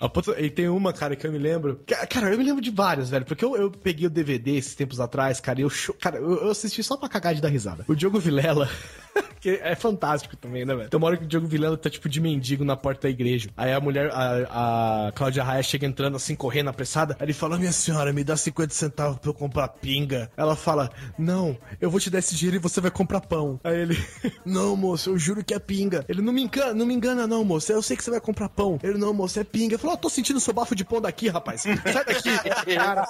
A 0.00 0.08
ponto- 0.08 0.32
E 0.38 0.50
tem 0.50 0.68
uma, 0.68 0.92
cara, 0.92 1.14
que 1.16 1.26
eu 1.26 1.32
me 1.32 1.38
lembro. 1.38 1.80
Cara, 2.08 2.30
eu 2.30 2.38
me 2.38 2.44
lembro 2.44 2.62
de 2.62 2.70
vários, 2.70 3.10
velho. 3.10 3.24
Porque 3.24 3.44
eu, 3.44 3.56
eu 3.56 3.70
peguei 3.70 4.06
o 4.06 4.10
DVD 4.10 4.56
esses 4.56 4.74
tempos 4.74 5.00
atrás, 5.00 5.40
cara, 5.40 5.60
e 5.60 5.62
eu, 5.62 5.70
cho- 5.70 5.94
cara, 5.94 6.16
eu, 6.18 6.44
eu 6.44 6.50
assisti 6.50 6.82
só 6.82 6.96
pra 6.96 7.08
cagar 7.08 7.34
de 7.34 7.40
dar 7.40 7.48
risada. 7.48 7.84
O 7.88 7.94
Diogo 7.94 8.18
Vilela. 8.18 8.68
que 9.40 9.50
é 9.62 9.74
fantástico 9.74 10.36
também, 10.36 10.64
né, 10.64 10.74
velho? 10.74 10.88
Tem 10.90 10.98
uma 10.98 11.06
hora 11.06 11.16
que 11.16 11.24
o 11.24 11.26
Diogo 11.28 11.46
Vilela 11.46 11.76
tá 11.76 11.88
tipo 11.88 12.08
de 12.08 12.20
mendigo 12.20 12.64
na 12.64 12.76
porta 12.76 13.02
da 13.02 13.10
igreja. 13.10 13.48
Aí 13.56 13.72
a 13.72 13.80
mulher, 13.80 14.10
a, 14.12 15.06
a 15.08 15.12
Cláudia 15.12 15.42
Raia 15.44 15.62
chega 15.62 15.86
entrando 15.86 16.16
assim, 16.16 16.34
correndo, 16.34 16.68
apressada. 16.68 17.16
Aí 17.18 17.26
ele 17.26 17.32
fala: 17.32 17.58
Minha 17.58 17.72
senhora, 17.72 18.12
me 18.12 18.22
dá 18.24 18.36
50 18.36 18.74
centavos 18.74 19.18
pra 19.18 19.30
eu 19.30 19.34
comprar 19.34 19.68
pinga. 19.68 20.30
Ela 20.36 20.56
fala: 20.56 20.90
Não, 21.18 21.56
eu 21.80 21.90
vou 21.90 22.00
te 22.00 22.10
dar 22.10 22.18
esse 22.18 22.34
dinheiro 22.34 22.56
e 22.56 22.60
você 22.60 22.80
vai 22.80 22.90
comprar 22.90 23.20
pão. 23.20 23.58
Aí 23.64 23.78
ele: 23.80 23.96
Não, 24.44 24.76
moço, 24.76 25.10
eu 25.10 25.18
juro 25.18 25.44
que 25.44 25.54
é 25.54 25.58
pinga. 25.58 26.04
Ele: 26.08 26.15
Não 26.22 26.32
me 26.32 26.42
engana, 26.42 26.74
não 26.74 26.86
me 26.86 26.94
engana, 26.94 27.26
não, 27.26 27.44
moço. 27.44 27.72
Eu 27.72 27.82
sei 27.82 27.96
que 27.96 28.04
você 28.04 28.10
vai 28.10 28.20
comprar 28.20 28.48
pão. 28.48 28.78
Ele: 28.82 28.98
Não, 28.98 29.12
moço, 29.12 29.38
é 29.38 29.44
pinga. 29.44 29.74
Ele 29.74 29.78
falou: 29.78 29.94
"Ó, 29.94 29.96
tô 29.96 30.08
sentindo 30.08 30.40
seu 30.40 30.52
bafo 30.54 30.74
de 30.74 30.84
pão 30.84 31.00
daqui, 31.00 31.28
rapaz. 31.28 31.62
Sai 31.62 32.04
daqui. 32.04 32.30
Cara, 32.76 33.06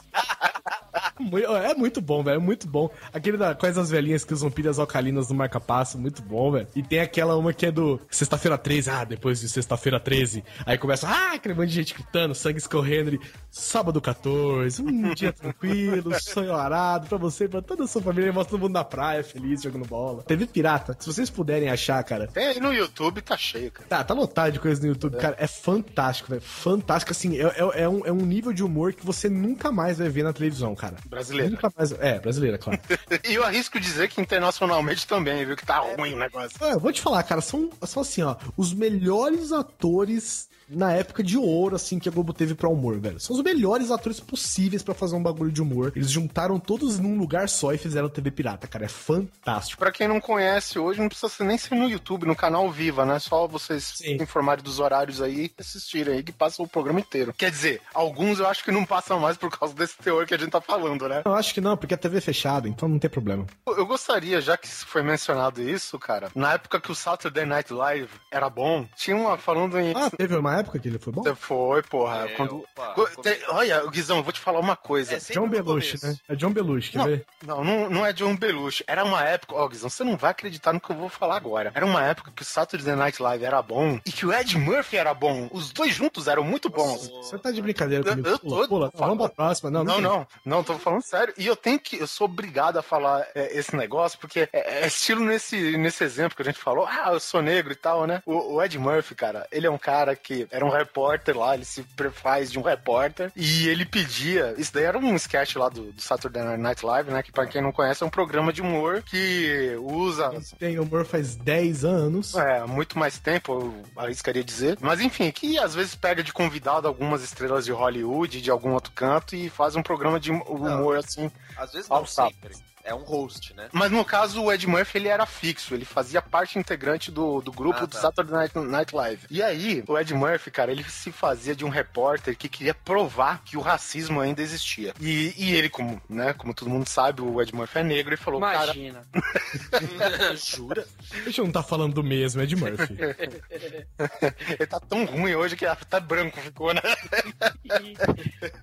É 1.64 1.74
muito 1.74 2.00
bom, 2.00 2.22
velho. 2.22 2.36
É 2.36 2.38
muito 2.38 2.66
bom. 2.66 2.90
Aquele 3.12 3.36
da 3.36 3.54
Quais 3.54 3.78
as 3.78 3.90
velhinhas 3.90 4.24
que 4.24 4.32
usam 4.34 4.50
pilhas 4.50 4.78
alcalinas 4.78 5.28
no 5.28 5.34
marca-passo, 5.34 5.98
muito 5.98 6.22
bom, 6.22 6.52
velho. 6.52 6.68
E 6.74 6.82
tem 6.82 7.00
aquela 7.00 7.36
uma 7.36 7.52
que 7.52 7.66
é 7.66 7.72
do 7.72 8.00
Sexta-feira 8.11 8.59
13. 8.59 8.90
Ah, 8.90 9.04
depois 9.04 9.40
de 9.40 9.48
Sexta-feira 9.48 9.98
13. 9.98 10.44
Aí 10.64 10.78
começa, 10.78 11.09
ah, 11.09 11.32
aquele 11.34 11.54
monte 11.54 11.68
de 11.68 11.74
gente 11.74 11.94
gritando, 11.94 12.34
sangue 12.34 12.59
escorrendo. 12.59 13.14
E, 13.14 13.20
Sábado 13.50 14.00
14, 14.00 14.82
um 14.82 15.12
dia 15.14 15.32
tranquilo, 15.32 16.12
sonho 16.20 16.54
arado 16.54 17.09
pra 17.09 17.16
você, 17.18 17.48
pra 17.48 17.62
toda 17.62 17.84
a 17.84 17.86
sua 17.86 18.02
família. 18.02 18.32
Mostra 18.32 18.50
todo 18.50 18.61
mundo 18.61 18.72
na 18.74 18.84
praia, 18.84 19.24
feliz, 19.24 19.62
jogando 19.62 19.86
bola. 19.86 20.22
TV 20.22 20.46
Pirata. 20.46 20.96
Se 20.98 21.07
vocês 21.07 21.30
puderem 21.30 21.68
achar, 21.70 22.02
cara, 22.04 22.26
tem 22.26 22.48
aí 22.48 22.61
no 22.61 22.72
YouTube, 22.72 22.95
tá 23.22 23.36
cheio, 23.36 23.70
cara. 23.70 23.88
Tá, 23.88 24.05
tá 24.05 24.14
lotado 24.14 24.53
de 24.53 24.61
coisa 24.61 24.80
no 24.80 24.88
YouTube, 24.88 25.16
cara. 25.16 25.36
É 25.38 25.47
fantástico, 25.47 26.30
velho. 26.30 26.42
Fantástico, 26.42 27.12
assim. 27.12 27.38
É, 27.38 27.44
é, 27.44 27.82
é 27.82 27.88
um, 27.88 28.07
é 28.07 28.12
um 28.12 28.24
nível 28.24 28.53
de 28.53 28.62
humor 28.62 28.92
que 28.92 29.05
você 29.05 29.28
nunca 29.28 29.70
mais 29.70 29.99
vai 29.99 30.09
ver 30.09 30.22
na 30.22 30.32
televisão, 30.32 30.74
cara. 30.74 30.97
Brasileiro. 31.07 31.53
Nunca 31.53 31.72
mais. 31.76 31.92
É, 31.92 32.18
brasileira, 32.18 32.59
claro. 32.59 32.80
E 33.28 33.34
eu 33.34 33.44
arrisco 33.44 33.80
dizer 33.80 34.09
que 34.09 34.20
internacionalmente 34.20 35.07
também, 35.07 35.44
viu? 35.44 35.57
Que 35.57 35.66
tá 35.66 35.78
ruim 35.78 36.14
o 36.14 36.18
negócio. 36.18 36.57
É, 36.61 36.72
eu 36.72 36.80
vou 36.80 36.92
te 36.92 37.01
falar, 37.01 37.22
cara, 37.22 37.40
são, 37.40 37.70
são 37.82 38.03
assim, 38.03 38.22
ó, 38.22 38.36
os 38.57 38.72
melhores 38.72 39.53
atores 39.53 40.49
na 40.68 40.92
época 40.92 41.22
de 41.22 41.38
ouro, 41.38 41.76
assim, 41.76 41.98
que 41.98 42.08
a 42.08 42.12
Globo 42.12 42.32
teve 42.32 42.54
pra 42.54 42.68
humor, 42.68 42.98
velho. 42.98 43.20
São 43.20 43.36
os 43.36 43.42
melhores 43.42 43.90
atores 43.90 44.20
possíveis 44.20 44.82
pra 44.82 44.94
fazer 44.94 45.16
um 45.16 45.22
bagulho 45.22 45.52
de 45.52 45.62
humor. 45.62 45.92
Eles 45.94 46.10
juntaram 46.10 46.58
todos 46.58 46.98
num 46.98 47.18
lugar 47.18 47.48
só 47.48 47.72
e 47.72 47.78
fizeram 47.78 48.08
TV 48.08 48.30
Pirata, 48.30 48.66
cara. 48.66 48.84
É 48.84 48.88
fantástico. 48.88 49.78
Pra 49.78 49.92
quem 49.92 50.08
não 50.08 50.20
conhece 50.20 50.78
hoje, 50.78 51.00
não 51.00 51.08
precisa 51.08 51.28
ser 51.28 51.44
nem 51.44 51.58
ser 51.58 51.74
no 51.74 51.88
YouTube, 51.88 52.26
no 52.26 52.36
canal 52.36 52.70
Viva, 52.70 53.04
né? 53.04 53.18
Só 53.18 53.46
vocês 53.46 53.94
se 53.96 54.12
informarem 54.14 54.64
dos 54.64 54.78
horários 54.78 55.20
aí 55.22 55.46
e 55.46 55.52
assistirem 55.60 56.14
aí, 56.14 56.22
que 56.22 56.32
passa 56.32 56.62
o 56.62 56.68
programa 56.68 57.00
inteiro. 57.00 57.32
Quer 57.36 57.50
dizer, 57.50 57.80
alguns 57.94 58.38
eu 58.38 58.46
acho 58.46 58.64
que 58.64 58.72
não 58.72 58.84
passam 58.84 59.20
mais 59.20 59.36
por 59.36 59.50
causa 59.50 59.74
desse 59.74 59.96
teor 59.98 60.26
que 60.26 60.34
a 60.34 60.38
gente 60.38 60.50
tá 60.50 60.60
falando, 60.60 61.08
né? 61.08 61.22
Eu 61.24 61.34
acho 61.34 61.54
que 61.54 61.60
não, 61.60 61.76
porque 61.76 61.94
a 61.94 61.98
TV 61.98 62.18
é 62.18 62.20
fechada, 62.20 62.68
então 62.68 62.88
não 62.88 62.98
tem 62.98 63.10
problema. 63.10 63.46
Eu 63.66 63.86
gostaria, 63.86 64.40
já 64.40 64.56
que 64.56 64.68
foi 64.68 65.02
mencionado 65.02 65.62
isso, 65.62 65.98
cara, 65.98 66.30
na 66.34 66.54
época 66.54 66.80
que 66.80 66.90
o 66.90 66.94
Saturday 66.94 67.44
Night 67.44 67.72
Live 67.72 68.10
era 68.30 68.48
bom, 68.48 68.86
tinha 68.96 69.16
uma 69.16 69.36
falando 69.36 69.78
em. 69.78 69.92
Ah, 69.94 70.10
teve 70.10 70.36
uma 70.36 70.55
época 70.61 70.78
que 70.78 70.88
ele 70.88 70.98
foi 70.98 71.12
bom? 71.12 71.22
Foi, 71.34 71.82
porra. 71.82 72.26
É, 72.26 72.28
quando... 72.34 72.59
opa, 72.76 73.11
tem- 73.22 73.38
Olha, 73.48 73.84
Guizão, 73.86 74.16
eu 74.18 74.22
vou 74.22 74.32
te 74.32 74.40
falar 74.40 74.61
uma 74.61 74.76
coisa. 74.76 75.14
É 75.16 75.18
John 75.18 75.48
Belushi, 75.48 75.98
né? 76.04 76.16
É 76.28 76.34
John 76.34 76.50
Belushi, 76.50 76.92
quer 76.92 76.98
Não, 76.98 77.04
ver? 77.07 77.26
não, 77.44 77.64
não, 77.64 77.90
não 77.90 78.07
é 78.07 78.12
John 78.12 78.36
Belushi. 78.36 78.84
Era 78.86 79.04
uma 79.04 79.22
época, 79.24 79.54
ó, 79.54 79.68
Guizão, 79.68 79.88
você 79.90 80.04
não 80.04 80.16
vai 80.16 80.30
acreditar 80.30 80.72
no 80.72 80.80
que 80.80 80.90
eu 80.90 80.96
vou 80.96 81.09
falar 81.09 81.36
agora. 81.36 81.72
Era 81.74 81.84
uma 81.86 82.02
época 82.02 82.30
que 82.34 82.42
o 82.42 82.44
Saturday 82.44 82.94
Night 82.94 83.22
Live 83.22 83.44
era 83.44 83.61
bom 83.62 83.98
e 84.07 84.12
que 84.12 84.26
o 84.26 84.32
Ed 84.32 84.57
Murphy 84.59 84.96
era 84.96 85.12
bom. 85.14 85.48
Os 85.52 85.72
dois 85.72 85.94
juntos 85.94 86.28
eram 86.28 86.42
muito 86.44 86.68
bons. 86.68 87.09
Você 87.09 87.38
tá 87.38 87.50
de 87.50 87.61
brincadeira 87.62 88.04
Eu- 88.04 88.11
comigo? 88.11 88.28
eu 88.28 88.38
Pula, 88.38 88.62
tô- 88.62 88.68
pula. 88.68 88.92
Vamos 88.94 89.16
pra 89.18 89.28
próxima. 89.28 89.70
Não, 89.70 89.84
Não, 89.84 90.00
não, 90.00 90.26
não, 90.44 90.62
tô 90.64 90.78
falando 90.78 91.02
sério. 91.02 91.32
E 91.36 91.46
eu 91.46 91.57
tenho 91.57 91.78
que, 91.78 91.96
eu 91.98 92.07
sou 92.07 92.26
obrigado 92.26 92.78
a 92.78 92.82
falar 92.82 93.26
é, 93.34 93.57
esse 93.59 93.74
negócio, 93.76 94.18
porque 94.18 94.48
é, 94.52 94.82
é 94.84 94.86
estilo 94.86 95.24
nesse, 95.24 95.76
nesse 95.76 96.04
exemplo 96.04 96.36
que 96.36 96.42
a 96.42 96.44
gente 96.44 96.59
falou, 96.59 96.86
ah, 96.86 97.11
eu 97.12 97.20
sou 97.20 97.42
negro 97.42 97.72
e 97.72 97.76
tal, 97.76 98.07
né? 98.07 98.22
O, 98.26 98.54
o 98.54 98.62
Ed 98.62 98.78
Murphy, 98.78 99.14
cara, 99.14 99.46
ele 99.50 99.66
é 99.66 99.70
um 99.70 99.78
cara 99.78 100.14
que 100.16 100.45
era 100.51 100.64
um 100.64 100.70
repórter 100.70 101.36
lá, 101.36 101.55
ele 101.55 101.64
se 101.64 101.84
faz 102.12 102.51
de 102.51 102.59
um 102.59 102.62
repórter, 102.62 103.32
e 103.36 103.68
ele 103.68 103.84
pedia, 103.84 104.55
isso 104.59 104.72
daí 104.72 104.84
era 104.84 104.99
um 104.99 105.14
sketch 105.16 105.57
lá 105.57 105.68
do, 105.68 105.92
do 105.92 106.01
Saturday 106.01 106.57
Night 106.57 106.84
Live, 106.84 107.11
né? 107.11 107.22
Que 107.22 107.32
pra 107.32 107.47
quem 107.47 107.62
não 107.62 107.72
conhece 107.72 108.03
é 108.03 108.07
um 108.07 108.11
programa 108.11 108.53
de 108.53 108.62
humor 108.62 109.03
que 109.03 109.76
usa 109.80 110.30
Tem 110.59 110.78
humor 110.78 111.05
faz 111.05 111.36
10 111.36 111.84
anos. 111.84 112.34
é, 112.34 112.64
muito 112.66 112.99
mais 112.99 113.18
tempo, 113.18 113.53
eu 113.53 114.03
arriscaria 114.03 114.44
dizer. 114.44 114.78
Mas 114.80 115.01
enfim, 115.01 115.30
que 115.30 115.59
às 115.59 115.74
vezes 115.74 115.94
pega 115.94 116.22
de 116.22 116.32
convidado 116.32 116.88
algumas 116.88 117.22
estrelas 117.22 117.64
de 117.64 117.72
Hollywood, 117.72 118.40
de 118.40 118.51
algum 118.51 118.72
outro 118.72 118.92
canto, 118.92 119.34
e 119.34 119.49
faz 119.49 119.76
um 119.76 119.82
programa 119.82 120.18
de 120.18 120.30
humor 120.30 120.99
assim. 120.99 121.30
Às 121.57 121.72
vezes 121.72 121.88
não 121.88 122.07
sempre. 122.07 122.55
É 122.87 122.95
um 122.95 123.03
host, 123.03 123.53
né? 123.55 123.68
Mas 123.72 123.91
no 123.91 124.05
caso, 124.05 124.43
o 124.43 124.53
Ed 124.53 124.64
Murphy 124.66 124.99
ele 124.99 125.09
era 125.09 125.26
fixo, 125.26 125.74
ele 125.74 125.84
fazia 125.84 126.22
parte 126.22 126.59
integrante 126.59 127.11
do, 127.11 127.41
do 127.41 127.51
grupo 127.51 127.80
Ah, 127.80 127.87
do 127.87 127.89
tá. 127.89 128.01
Saturday 128.01 128.32
Night, 128.32 128.59
Night 128.59 128.95
Live. 128.95 129.26
E 129.28 129.43
aí, 129.43 129.82
o 129.89 129.99
Ed 129.99 130.14
Murphy, 130.14 130.51
cara, 130.53 130.70
ele 130.70 130.84
se 130.84 131.11
fazia 131.11 131.55
de 131.55 131.64
um 131.64 131.68
repórter 131.68 132.37
que 132.37 132.49
queria 132.49 132.72
provar 132.74 133.43
que 133.45 133.57
o 133.57 133.61
racismo 133.61 134.20
ainda 134.20 134.41
existia. 134.41 134.95
E, 135.01 135.34
e 135.37 135.55
ele, 135.55 135.68
como, 135.68 136.01
né, 136.09 136.32
como 136.32 136.55
todo 136.55 136.70
mundo 136.70 136.89
sabe, 136.89 137.22
o 137.22 137.43
Ed 137.43 137.53
Murphy 137.55 137.80
é 137.80 137.82
negro 137.82 138.14
e 138.14 138.16
falou, 138.16 138.41
cara, 138.41 138.64
Imagina. 138.72 139.03
Jura? 140.37 140.87
A 141.12 141.16
gente 141.24 141.41
não 141.41 141.51
tá 141.51 141.62
falando 141.62 141.95
do 141.95 142.05
mesmo, 142.05 142.41
Ed 142.41 142.55
Murphy. 142.55 142.97
ele 144.49 144.66
tá 144.66 144.78
tão 144.80 145.05
ruim 145.05 145.34
hoje 145.34 145.57
que 145.57 145.66
até 145.66 145.99
branco 145.99 146.41
ficou, 146.41 146.72
né? 146.72 146.80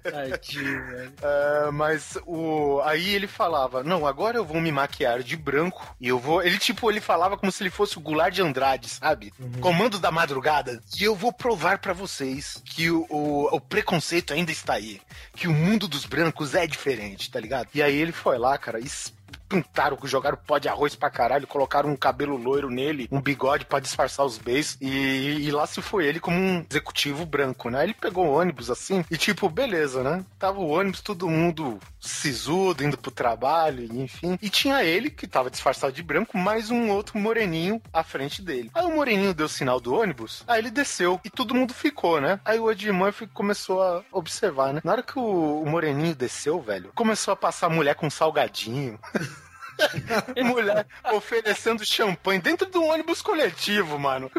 Tadinho, 0.03 0.87
velho. 0.87 1.13
É, 1.23 1.71
mas 1.71 2.17
o 2.25 2.81
aí 2.83 3.15
ele 3.15 3.27
falava, 3.27 3.83
não, 3.83 4.05
agora 4.13 4.37
eu 4.37 4.45
vou 4.45 4.61
me 4.61 4.71
maquiar 4.71 5.23
de 5.23 5.35
branco 5.35 5.95
e 5.99 6.07
eu 6.07 6.19
vou, 6.19 6.43
ele 6.43 6.59
tipo, 6.59 6.89
ele 6.91 7.01
falava 7.01 7.35
como 7.35 7.51
se 7.51 7.63
ele 7.63 7.71
fosse 7.71 7.97
o 7.97 8.01
Goulart 8.01 8.31
de 8.31 8.43
Andrade, 8.43 8.87
sabe? 8.87 9.33
Comando 9.59 9.97
da 9.97 10.11
madrugada. 10.11 10.79
E 10.99 11.03
eu 11.03 11.15
vou 11.15 11.33
provar 11.33 11.79
pra 11.79 11.93
vocês 11.93 12.61
que 12.63 12.91
o, 12.91 13.07
o, 13.09 13.55
o 13.55 13.59
preconceito 13.59 14.31
ainda 14.31 14.51
está 14.51 14.73
aí, 14.73 15.01
que 15.35 15.47
o 15.47 15.51
mundo 15.51 15.87
dos 15.87 16.05
brancos 16.05 16.53
é 16.53 16.67
diferente, 16.67 17.31
tá 17.31 17.39
ligado? 17.39 17.69
E 17.73 17.81
aí 17.81 17.95
ele 17.95 18.11
foi 18.11 18.37
lá, 18.37 18.55
cara, 18.55 18.79
e 18.79 18.87
pintaram, 19.49 19.97
jogaram 20.03 20.37
pó 20.37 20.57
de 20.57 20.67
arroz 20.67 20.95
pra 20.95 21.09
caralho, 21.09 21.47
colocaram 21.47 21.89
um 21.89 21.95
cabelo 21.95 22.35
loiro 22.37 22.69
nele, 22.69 23.07
um 23.11 23.21
bigode 23.21 23.65
pra 23.65 23.79
disfarçar 23.79 24.25
os 24.25 24.37
beijos, 24.37 24.77
e, 24.81 24.87
e 24.87 25.51
lá 25.51 25.67
se 25.67 25.81
foi 25.81 26.05
ele 26.05 26.19
como 26.19 26.37
um 26.37 26.65
executivo 26.69 27.25
branco, 27.25 27.69
né? 27.69 27.83
Ele 27.83 27.93
pegou 27.93 28.25
o 28.25 28.33
ônibus 28.33 28.69
assim, 28.69 29.03
e 29.09 29.17
tipo, 29.17 29.49
beleza, 29.49 30.03
né? 30.03 30.25
Tava 30.39 30.59
o 30.59 30.69
ônibus, 30.69 31.01
todo 31.01 31.29
mundo 31.29 31.79
sisudo, 32.03 32.83
indo 32.83 32.97
pro 32.97 33.11
trabalho, 33.11 33.83
enfim. 33.95 34.37
E 34.41 34.49
tinha 34.49 34.83
ele, 34.83 35.09
que 35.09 35.25
tava 35.25 35.49
disfarçado 35.49 35.93
de 35.93 36.03
branco, 36.03 36.37
mais 36.37 36.69
um 36.69 36.89
outro 36.89 37.17
moreninho 37.17 37.81
à 37.91 38.03
frente 38.03 38.41
dele. 38.41 38.69
Aí 38.73 38.85
o 38.85 38.95
moreninho 38.95 39.33
deu 39.33 39.47
sinal 39.47 39.79
do 39.79 39.93
ônibus, 39.93 40.43
aí 40.47 40.59
ele 40.59 40.69
desceu, 40.69 41.19
e 41.23 41.29
todo 41.29 41.55
mundo 41.55 41.73
ficou, 41.73 42.19
né? 42.19 42.39
Aí 42.43 42.59
o 42.59 42.69
Ed 42.69 42.91
Murphy 42.91 43.27
começou 43.27 43.81
a 43.81 44.03
observar, 44.11 44.73
né? 44.73 44.81
Na 44.83 44.91
hora 44.91 45.03
que 45.03 45.17
o, 45.17 45.65
moreninho 45.65 46.13
desceu, 46.13 46.61
velho, 46.61 46.91
começou 46.93 47.31
a 47.31 47.37
passar 47.37 47.69
mulher 47.69 47.95
com 47.95 48.09
salgadinho. 48.09 48.99
Mulher 50.43 50.85
oferecendo 51.13 51.85
champanhe 51.85 52.39
dentro 52.39 52.69
do 52.69 52.83
ônibus 52.83 53.21
coletivo, 53.21 53.99
mano. 53.99 54.31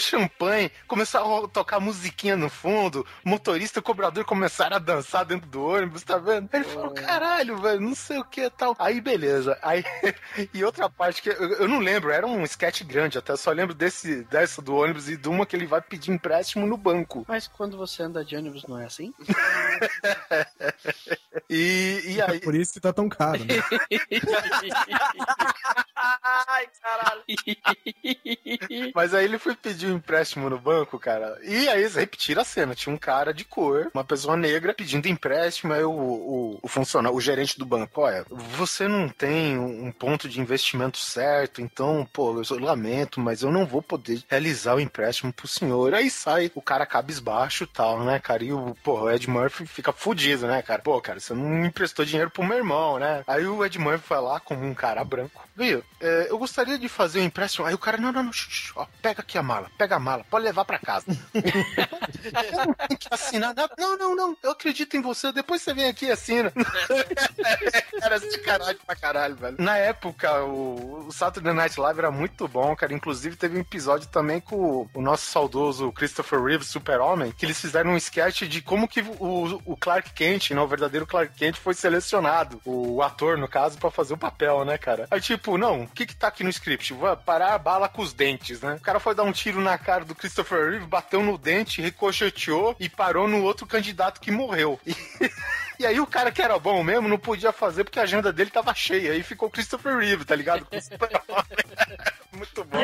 Champanhe, 0.00 0.70
começaram 0.86 1.44
a 1.44 1.48
tocar 1.48 1.80
musiquinha 1.80 2.36
no 2.36 2.48
fundo, 2.48 3.06
motorista 3.24 3.78
e 3.78 3.82
cobrador 3.82 4.24
começaram 4.24 4.76
a 4.76 4.78
dançar 4.78 5.24
dentro 5.24 5.48
do 5.48 5.64
ônibus, 5.64 6.02
tá 6.02 6.18
vendo? 6.18 6.48
Ele 6.52 6.64
falou, 6.64 6.90
caralho, 6.90 7.56
velho, 7.58 7.80
não 7.80 7.94
sei 7.94 8.18
o 8.18 8.24
que 8.24 8.48
tal. 8.50 8.76
Aí, 8.78 9.00
beleza. 9.00 9.58
Aí, 9.62 9.84
e 10.52 10.64
outra 10.64 10.88
parte 10.88 11.22
que 11.22 11.28
eu, 11.28 11.52
eu 11.54 11.68
não 11.68 11.78
lembro, 11.78 12.10
era 12.10 12.26
um 12.26 12.42
sketch 12.44 12.82
grande, 12.82 13.18
até 13.18 13.36
só 13.36 13.50
lembro 13.50 13.74
desse, 13.74 14.24
dessa 14.24 14.62
do 14.62 14.74
ônibus 14.74 15.08
e 15.08 15.16
de 15.16 15.28
uma 15.28 15.46
que 15.46 15.56
ele 15.56 15.66
vai 15.66 15.80
pedir 15.80 16.10
empréstimo 16.10 16.66
no 16.66 16.76
banco. 16.76 17.24
Mas 17.28 17.46
quando 17.46 17.76
você 17.76 18.02
anda 18.02 18.24
de 18.24 18.36
ônibus 18.36 18.64
não 18.66 18.78
é 18.78 18.86
assim? 18.86 19.12
E, 21.48 22.00
e 22.06 22.22
aí, 22.22 22.40
Por 22.40 22.54
isso 22.54 22.72
que 22.72 22.80
tá 22.80 22.92
tão 22.92 23.08
caro, 23.08 23.44
né? 23.44 23.56
Ai, 25.94 26.68
caralho. 26.82 27.22
Mas 28.94 29.14
aí 29.14 29.24
ele 29.24 29.38
foi 29.38 29.54
pedir 29.54 29.86
um 29.86 29.96
empréstimo 29.96 30.50
no 30.50 30.58
banco, 30.58 30.98
cara. 30.98 31.38
E 31.42 31.68
aí 31.68 31.80
eles 31.80 31.94
repetiram 31.94 32.42
a 32.42 32.44
cena. 32.44 32.74
Tinha 32.74 32.94
um 32.94 32.98
cara 32.98 33.32
de 33.32 33.44
cor, 33.44 33.90
uma 33.94 34.04
pessoa 34.04 34.36
negra, 34.36 34.74
pedindo 34.74 35.08
empréstimo. 35.08 35.72
Aí 35.72 35.84
o, 35.84 35.90
o, 35.90 36.58
o 36.62 36.68
funcionário, 36.68 37.16
o 37.16 37.20
gerente 37.20 37.58
do 37.58 37.64
banco, 37.66 38.00
olha, 38.00 38.24
você 38.30 38.88
não 38.88 39.08
tem 39.08 39.58
um 39.58 39.92
ponto 39.92 40.28
de 40.28 40.40
investimento 40.40 40.98
certo, 40.98 41.60
então, 41.60 42.08
pô, 42.12 42.42
eu 42.42 42.58
lamento, 42.58 43.20
mas 43.20 43.42
eu 43.42 43.50
não 43.50 43.66
vou 43.66 43.82
poder 43.82 44.22
realizar 44.28 44.74
o 44.74 44.80
empréstimo 44.80 45.32
pro 45.32 45.48
senhor. 45.48 45.94
Aí 45.94 46.10
sai 46.10 46.50
o 46.54 46.62
cara 46.62 46.86
cabisbaixo 46.86 47.64
e 47.64 47.66
tal, 47.66 48.04
né, 48.04 48.18
cara? 48.18 48.44
E 48.44 48.52
o, 48.52 48.74
pô, 48.82 49.02
o 49.02 49.10
Ed 49.10 49.28
Murphy 49.28 49.66
fica 49.66 49.92
fudido, 49.92 50.46
né, 50.46 50.62
cara? 50.62 50.82
Pô, 50.82 51.00
cara, 51.00 51.20
você 51.20 51.34
não 51.34 51.64
emprestou 51.64 52.04
dinheiro 52.04 52.30
pro 52.30 52.44
meu 52.44 52.58
irmão, 52.58 52.98
né? 52.98 53.22
Aí 53.26 53.46
o 53.46 53.64
Ed 53.64 53.78
Murphy 53.78 54.08
vai 54.08 54.20
lá 54.20 54.40
como 54.40 54.64
um 54.64 54.71
cara 54.74 55.04
branco. 55.04 55.42
Viu, 55.54 55.84
é, 56.00 56.28
eu 56.30 56.38
gostaria 56.38 56.78
de 56.78 56.88
fazer 56.88 57.20
um 57.20 57.24
empréstimo. 57.24 57.66
Aí 57.66 57.74
o 57.74 57.78
cara, 57.78 57.98
não, 57.98 58.10
não, 58.10 58.22
não, 58.22 58.32
shh, 58.32 58.72
ó, 58.74 58.86
pega 59.02 59.20
aqui 59.20 59.36
a 59.36 59.42
mala, 59.42 59.70
pega 59.76 59.96
a 59.96 59.98
mala, 59.98 60.24
pode 60.30 60.46
levar 60.46 60.64
pra 60.64 60.78
casa. 60.78 61.04
eu 61.34 62.66
não 62.66 62.74
tenho 62.74 62.98
que 62.98 63.08
assinar 63.10 63.54
nada. 63.54 63.74
Não, 63.78 63.98
não, 63.98 64.16
não, 64.16 64.36
eu 64.42 64.52
acredito 64.52 64.96
em 64.96 65.02
você, 65.02 65.30
depois 65.30 65.60
você 65.60 65.74
vem 65.74 65.88
aqui 65.88 66.06
e 66.06 66.10
assina. 66.10 66.50
era 68.00 68.18
de 68.18 68.38
caralho 68.38 68.78
pra 68.86 68.96
caralho, 68.96 69.36
velho. 69.36 69.56
Na 69.58 69.76
época, 69.76 70.42
o, 70.42 71.06
o 71.08 71.12
Saturday 71.12 71.52
Night 71.52 71.78
Live 71.78 71.98
era 71.98 72.10
muito 72.10 72.48
bom, 72.48 72.74
cara. 72.74 72.94
Inclusive, 72.94 73.36
teve 73.36 73.58
um 73.58 73.60
episódio 73.60 74.08
também 74.08 74.40
com 74.40 74.88
o, 74.94 75.02
nosso 75.02 75.26
saudoso 75.26 75.92
Christopher 75.92 76.42
Reeve, 76.42 76.64
Super-Homem, 76.64 77.30
que 77.30 77.44
eles 77.44 77.60
fizeram 77.60 77.90
um 77.90 77.96
sketch 77.96 78.42
de 78.42 78.62
como 78.62 78.88
que 78.88 79.02
o, 79.02 79.60
o 79.66 79.76
Clark 79.76 80.12
Kent, 80.14 80.52
né, 80.52 80.60
o 80.60 80.66
verdadeiro 80.66 81.06
Clark 81.06 81.34
Kent, 81.34 81.56
foi 81.56 81.74
selecionado. 81.74 82.60
O 82.64 83.02
ator, 83.02 83.36
no 83.36 83.48
caso, 83.48 83.78
pra 83.78 83.90
fazer 83.90 84.14
o 84.14 84.18
papel, 84.18 84.64
né, 84.64 84.78
cara? 84.78 85.06
Aí, 85.10 85.20
tipo, 85.20 85.41
não, 85.58 85.82
o 85.82 85.88
que 85.88 86.06
que 86.06 86.16
tá 86.16 86.28
aqui 86.28 86.44
no 86.44 86.50
script? 86.50 86.94
Vai 86.94 87.16
parar 87.16 87.54
a 87.54 87.58
bala 87.58 87.88
com 87.88 88.02
os 88.02 88.12
dentes, 88.12 88.60
né? 88.60 88.74
O 88.74 88.80
cara 88.80 89.00
foi 89.00 89.14
dar 89.14 89.24
um 89.24 89.32
tiro 89.32 89.60
na 89.60 89.76
cara 89.76 90.04
do 90.04 90.14
Christopher 90.14 90.70
Reeve, 90.70 90.86
bateu 90.86 91.22
no 91.22 91.36
dente, 91.36 91.82
ricocheteou 91.82 92.76
e 92.78 92.88
parou 92.88 93.26
no 93.26 93.42
outro 93.42 93.66
candidato 93.66 94.20
que 94.20 94.30
morreu. 94.30 94.80
E... 95.22 95.82
E 95.82 95.86
aí 95.86 95.98
o 95.98 96.06
cara 96.06 96.30
que 96.30 96.40
era 96.40 96.56
bom 96.60 96.80
mesmo 96.84 97.08
não 97.08 97.18
podia 97.18 97.50
fazer 97.50 97.82
porque 97.82 97.98
a 97.98 98.04
agenda 98.04 98.32
dele 98.32 98.50
tava 98.50 98.72
cheia. 98.72 99.12
Aí 99.12 99.22
ficou 99.24 99.50
Christopher 99.50 99.96
Reeve, 99.96 100.24
tá 100.24 100.36
ligado? 100.36 100.64
Com 100.64 100.76
o 100.76 100.80
Super-Homem. 100.80 101.44
Muito 102.32 102.64
bom. 102.64 102.78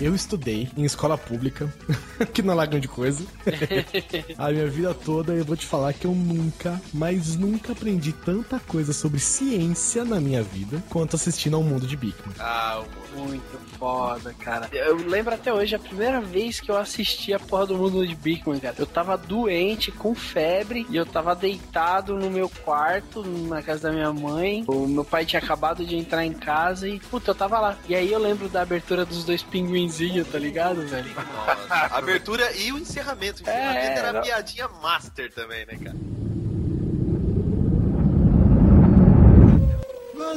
Eu 0.00 0.14
estudei 0.14 0.68
em 0.76 0.84
escola 0.84 1.16
pública, 1.16 1.72
que 2.32 2.42
não 2.42 2.52
é 2.52 2.56
lá 2.56 2.66
grande 2.66 2.88
coisa. 2.88 3.24
a 4.38 4.50
minha 4.50 4.68
vida 4.68 4.94
toda 4.94 5.32
eu 5.32 5.44
vou 5.44 5.56
te 5.56 5.66
falar 5.66 5.92
que 5.92 6.06
eu 6.06 6.14
nunca, 6.14 6.80
mas 6.92 7.36
nunca 7.36 7.72
aprendi 7.72 8.12
tanta 8.12 8.58
coisa 8.60 8.92
sobre 8.92 9.18
ciência 9.18 10.04
na 10.04 10.20
minha 10.20 10.42
vida 10.42 10.82
quanto 10.90 11.16
assistindo 11.16 11.56
ao 11.56 11.62
mundo 11.62 11.86
de 11.86 11.96
Bigman. 11.96 12.34
Ah, 12.38 12.82
Muito 13.16 13.73
foda, 13.84 14.32
cara. 14.38 14.68
Eu 14.72 14.96
lembro 14.96 15.34
até 15.34 15.52
hoje 15.52 15.74
a 15.74 15.78
primeira 15.78 16.18
vez 16.18 16.58
que 16.58 16.70
eu 16.70 16.76
assisti 16.78 17.34
a 17.34 17.38
porra 17.38 17.66
do 17.66 17.76
mundo 17.76 18.06
de 18.06 18.14
Bigman, 18.14 18.58
cara. 18.58 18.74
Eu 18.78 18.86
tava 18.86 19.14
doente, 19.18 19.92
com 19.92 20.14
febre, 20.14 20.86
e 20.88 20.96
eu 20.96 21.04
tava 21.04 21.34
deitado 21.34 22.16
no 22.16 22.30
meu 22.30 22.48
quarto, 22.48 23.22
na 23.22 23.62
casa 23.62 23.88
da 23.88 23.92
minha 23.92 24.10
mãe. 24.12 24.64
O 24.66 24.86
meu 24.86 25.04
pai 25.04 25.26
tinha 25.26 25.40
acabado 25.40 25.84
de 25.84 25.96
entrar 25.96 26.24
em 26.24 26.32
casa 26.32 26.88
e, 26.88 26.98
puta, 26.98 27.32
eu 27.32 27.34
tava 27.34 27.60
lá. 27.60 27.76
E 27.86 27.94
aí 27.94 28.10
eu 28.10 28.18
lembro 28.18 28.48
da 28.48 28.62
abertura 28.62 29.04
dos 29.04 29.22
dois 29.24 29.42
pinguinzinhos, 29.42 30.26
tá 30.28 30.38
ligado, 30.38 30.86
velho? 30.86 31.10
Nossa. 31.14 31.74
A 31.74 31.98
abertura 31.98 32.50
e 32.56 32.72
o 32.72 32.78
encerramento. 32.78 33.40
O 33.40 33.42
encerramento 33.42 33.78
É, 33.78 33.98
era 33.98 34.12
não- 34.14 34.22
piadinha 34.22 34.66
master 34.82 35.30
também, 35.32 35.66
né, 35.66 35.74
cara? 35.82 35.96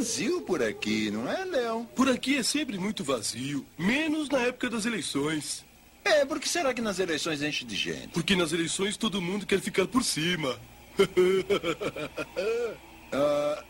Vazio 0.02 0.42
por 0.42 0.62
aqui, 0.62 1.10
não 1.10 1.28
é, 1.28 1.44
Léo? 1.44 1.88
Por 1.96 2.08
aqui 2.08 2.38
é 2.38 2.44
sempre 2.44 2.78
muito 2.78 3.04
vazio, 3.04 3.66
menos 3.80 4.30
na 4.30 4.42
época 4.42 4.70
das 4.70 4.86
eleições. 4.86 5.66
É, 6.06 6.24
por 6.24 6.40
que 6.40 6.48
será 6.48 6.72
que 6.72 6.82
nas 6.82 7.00
eleições 7.00 7.42
enche 7.42 7.66
de 7.66 7.76
gente? 7.76 8.10
Porque 8.10 8.36
nas 8.36 8.52
eleições 8.54 8.96
todo 8.96 9.20
mundo 9.20 9.46
quer 9.48 9.60
ficar 9.60 9.88
por 9.88 10.04
cima. 10.04 10.60
Ah, 13.10 13.64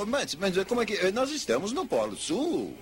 oh, 0.00 0.06
mas, 0.06 0.36
mas 0.36 0.56
como 0.64 0.80
é 0.80 0.86
que. 0.86 0.92
eh, 0.94 1.10
Nós 1.10 1.32
estamos 1.32 1.72
no 1.72 1.84
Polo 1.84 2.16
Sul. 2.16 2.76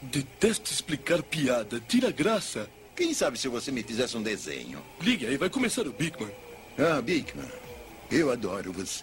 Detesto 0.00 0.72
explicar 0.72 1.20
piada, 1.20 1.80
tira 1.80 2.12
graça. 2.12 2.70
Quem 2.94 3.12
sabe 3.12 3.36
se 3.36 3.48
você 3.48 3.72
me 3.72 3.82
fizesse 3.82 4.16
um 4.16 4.22
desenho? 4.22 4.80
Ligue 5.00 5.26
aí, 5.26 5.36
vai 5.36 5.50
começar 5.50 5.84
o 5.84 5.92
Bigman. 5.92 6.30
Ah, 6.78 7.02
Bigman, 7.02 7.50
eu 8.08 8.30
adoro 8.30 8.72
você. 8.72 9.02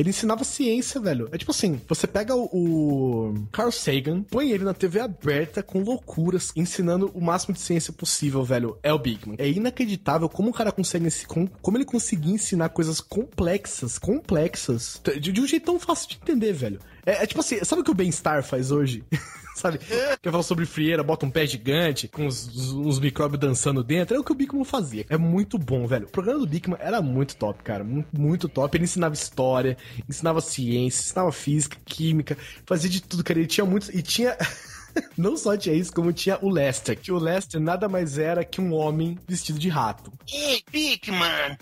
Ele 0.00 0.08
ensinava 0.08 0.44
ciência, 0.44 0.98
velho. 0.98 1.28
É 1.30 1.36
tipo 1.36 1.50
assim, 1.50 1.78
você 1.86 2.06
pega 2.06 2.34
o, 2.34 2.44
o 2.50 3.46
Carl 3.52 3.70
Sagan, 3.70 4.22
põe 4.22 4.50
ele 4.50 4.64
na 4.64 4.72
TV 4.72 4.98
aberta 4.98 5.62
com 5.62 5.82
loucuras, 5.82 6.52
ensinando 6.56 7.10
o 7.14 7.20
máximo 7.20 7.52
de 7.52 7.60
ciência 7.60 7.92
possível, 7.92 8.42
velho. 8.42 8.78
É 8.82 8.90
o 8.94 8.98
Bigman. 8.98 9.36
É 9.38 9.46
inacreditável 9.46 10.26
como 10.26 10.48
o 10.48 10.54
cara 10.54 10.72
consegue 10.72 11.10
como 11.26 11.76
ele 11.76 11.84
conseguia 11.84 12.32
ensinar 12.32 12.70
coisas 12.70 12.98
complexas, 12.98 13.98
complexas, 13.98 15.02
de, 15.04 15.32
de 15.32 15.40
um 15.40 15.46
jeito 15.46 15.66
tão 15.66 15.78
fácil 15.78 16.08
de 16.08 16.16
entender, 16.16 16.54
velho. 16.54 16.80
É, 17.10 17.22
é 17.22 17.26
tipo 17.26 17.40
assim, 17.40 17.62
sabe 17.64 17.82
o 17.82 17.84
que 17.84 17.90
o 17.90 17.94
Bem-Estar 17.94 18.42
faz 18.42 18.70
hoje? 18.70 19.04
sabe? 19.56 19.78
Que 20.22 20.30
fala 20.30 20.42
sobre 20.42 20.64
frieira, 20.64 21.02
bota 21.02 21.26
um 21.26 21.30
pé 21.30 21.46
gigante, 21.46 22.08
com 22.08 22.26
os, 22.26 22.46
os- 22.48 22.72
uns 22.72 22.98
micróbios 22.98 23.38
dançando 23.40 23.82
dentro. 23.84 24.16
É 24.16 24.18
o 24.20 24.24
que 24.24 24.32
o 24.32 24.34
Bigman 24.34 24.64
fazia. 24.64 25.04
É 25.10 25.16
muito 25.18 25.58
bom, 25.58 25.86
velho. 25.86 26.06
O 26.06 26.10
programa 26.10 26.40
do 26.40 26.46
Bigman 26.46 26.78
era 26.80 27.02
muito 27.02 27.36
top, 27.36 27.62
cara. 27.62 27.84
Muito, 27.84 28.08
muito 28.18 28.48
top. 28.48 28.76
Ele 28.76 28.84
ensinava 28.84 29.12
história, 29.14 29.76
ensinava 30.08 30.40
ciência, 30.40 31.00
ensinava 31.02 31.30
física, 31.32 31.76
química, 31.84 32.38
fazia 32.64 32.88
de 32.88 33.02
tudo, 33.02 33.22
cara. 33.24 33.38
Ele 33.38 33.48
tinha 33.48 33.64
muitos. 33.66 33.88
E 33.90 34.00
tinha. 34.02 34.36
Não 35.16 35.36
só 35.36 35.56
tinha 35.56 35.74
isso, 35.74 35.92
como 35.92 36.12
tinha 36.12 36.36
o 36.42 36.48
Lester. 36.48 36.98
Que 36.98 37.12
o 37.12 37.18
Lester 37.18 37.60
nada 37.60 37.88
mais 37.88 38.18
era 38.18 38.44
que 38.44 38.60
um 38.60 38.72
homem 38.74 39.16
vestido 39.28 39.56
de 39.58 39.68
rato. 39.68 40.12
Ih, 40.26 40.62
Bigman! 40.70 41.56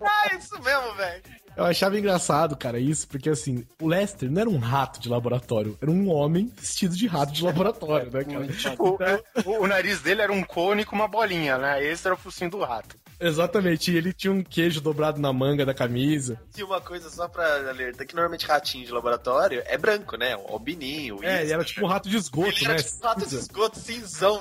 ah, 0.00 0.36
isso 0.38 0.54
mesmo, 0.62 0.94
velho. 0.96 1.22
Eu 1.56 1.64
achava 1.64 1.98
engraçado, 1.98 2.54
cara, 2.56 2.78
isso, 2.78 3.08
porque 3.08 3.30
assim, 3.30 3.66
o 3.80 3.88
Lester 3.88 4.30
não 4.30 4.40
era 4.42 4.50
um 4.50 4.58
rato 4.58 5.00
de 5.00 5.08
laboratório, 5.08 5.78
era 5.80 5.90
um 5.90 6.10
homem 6.10 6.52
vestido 6.54 6.94
de 6.94 7.06
rato 7.06 7.32
de 7.32 7.42
laboratório, 7.42 8.10
né, 8.10 8.24
cara? 8.24 8.46
Tipo, 8.48 8.98
o, 9.44 9.62
o 9.62 9.66
nariz 9.66 10.02
dele 10.02 10.20
era 10.20 10.32
um 10.32 10.42
cone 10.42 10.84
com 10.84 10.94
uma 10.94 11.08
bolinha, 11.08 11.56
né? 11.56 11.82
Esse 11.82 12.06
era 12.06 12.14
o 12.14 12.18
focinho 12.18 12.50
do 12.50 12.58
rato. 12.58 12.96
Exatamente, 13.20 13.90
e 13.90 13.96
ele 13.96 14.12
tinha 14.12 14.32
um 14.32 14.42
queijo 14.42 14.80
dobrado 14.80 15.20
na 15.20 15.32
manga 15.32 15.64
da 15.64 15.72
camisa. 15.74 16.38
E 16.56 16.62
uma 16.62 16.80
coisa 16.80 17.08
só 17.10 17.26
pra 17.28 17.68
alertar, 17.70 18.06
que 18.06 18.14
normalmente 18.14 18.46
ratinho 18.46 18.84
de 18.86 18.92
laboratório 18.92 19.62
é 19.66 19.76
branco, 19.78 20.16
né? 20.16 20.36
O 20.36 20.52
albininho. 20.52 21.18
É, 21.22 21.42
ele 21.42 21.52
era 21.52 21.64
tipo 21.64 21.84
um 21.84 21.88
rato 21.88 22.08
de 22.08 22.16
esgoto, 22.16 22.48
Ele 22.50 22.68
né? 22.68 22.74
era 22.74 22.82
tipo 22.82 23.04
um 23.04 23.08
rato 23.08 23.26
de 23.28 23.34
esgoto, 23.36 23.78
cinzão, 23.78 24.40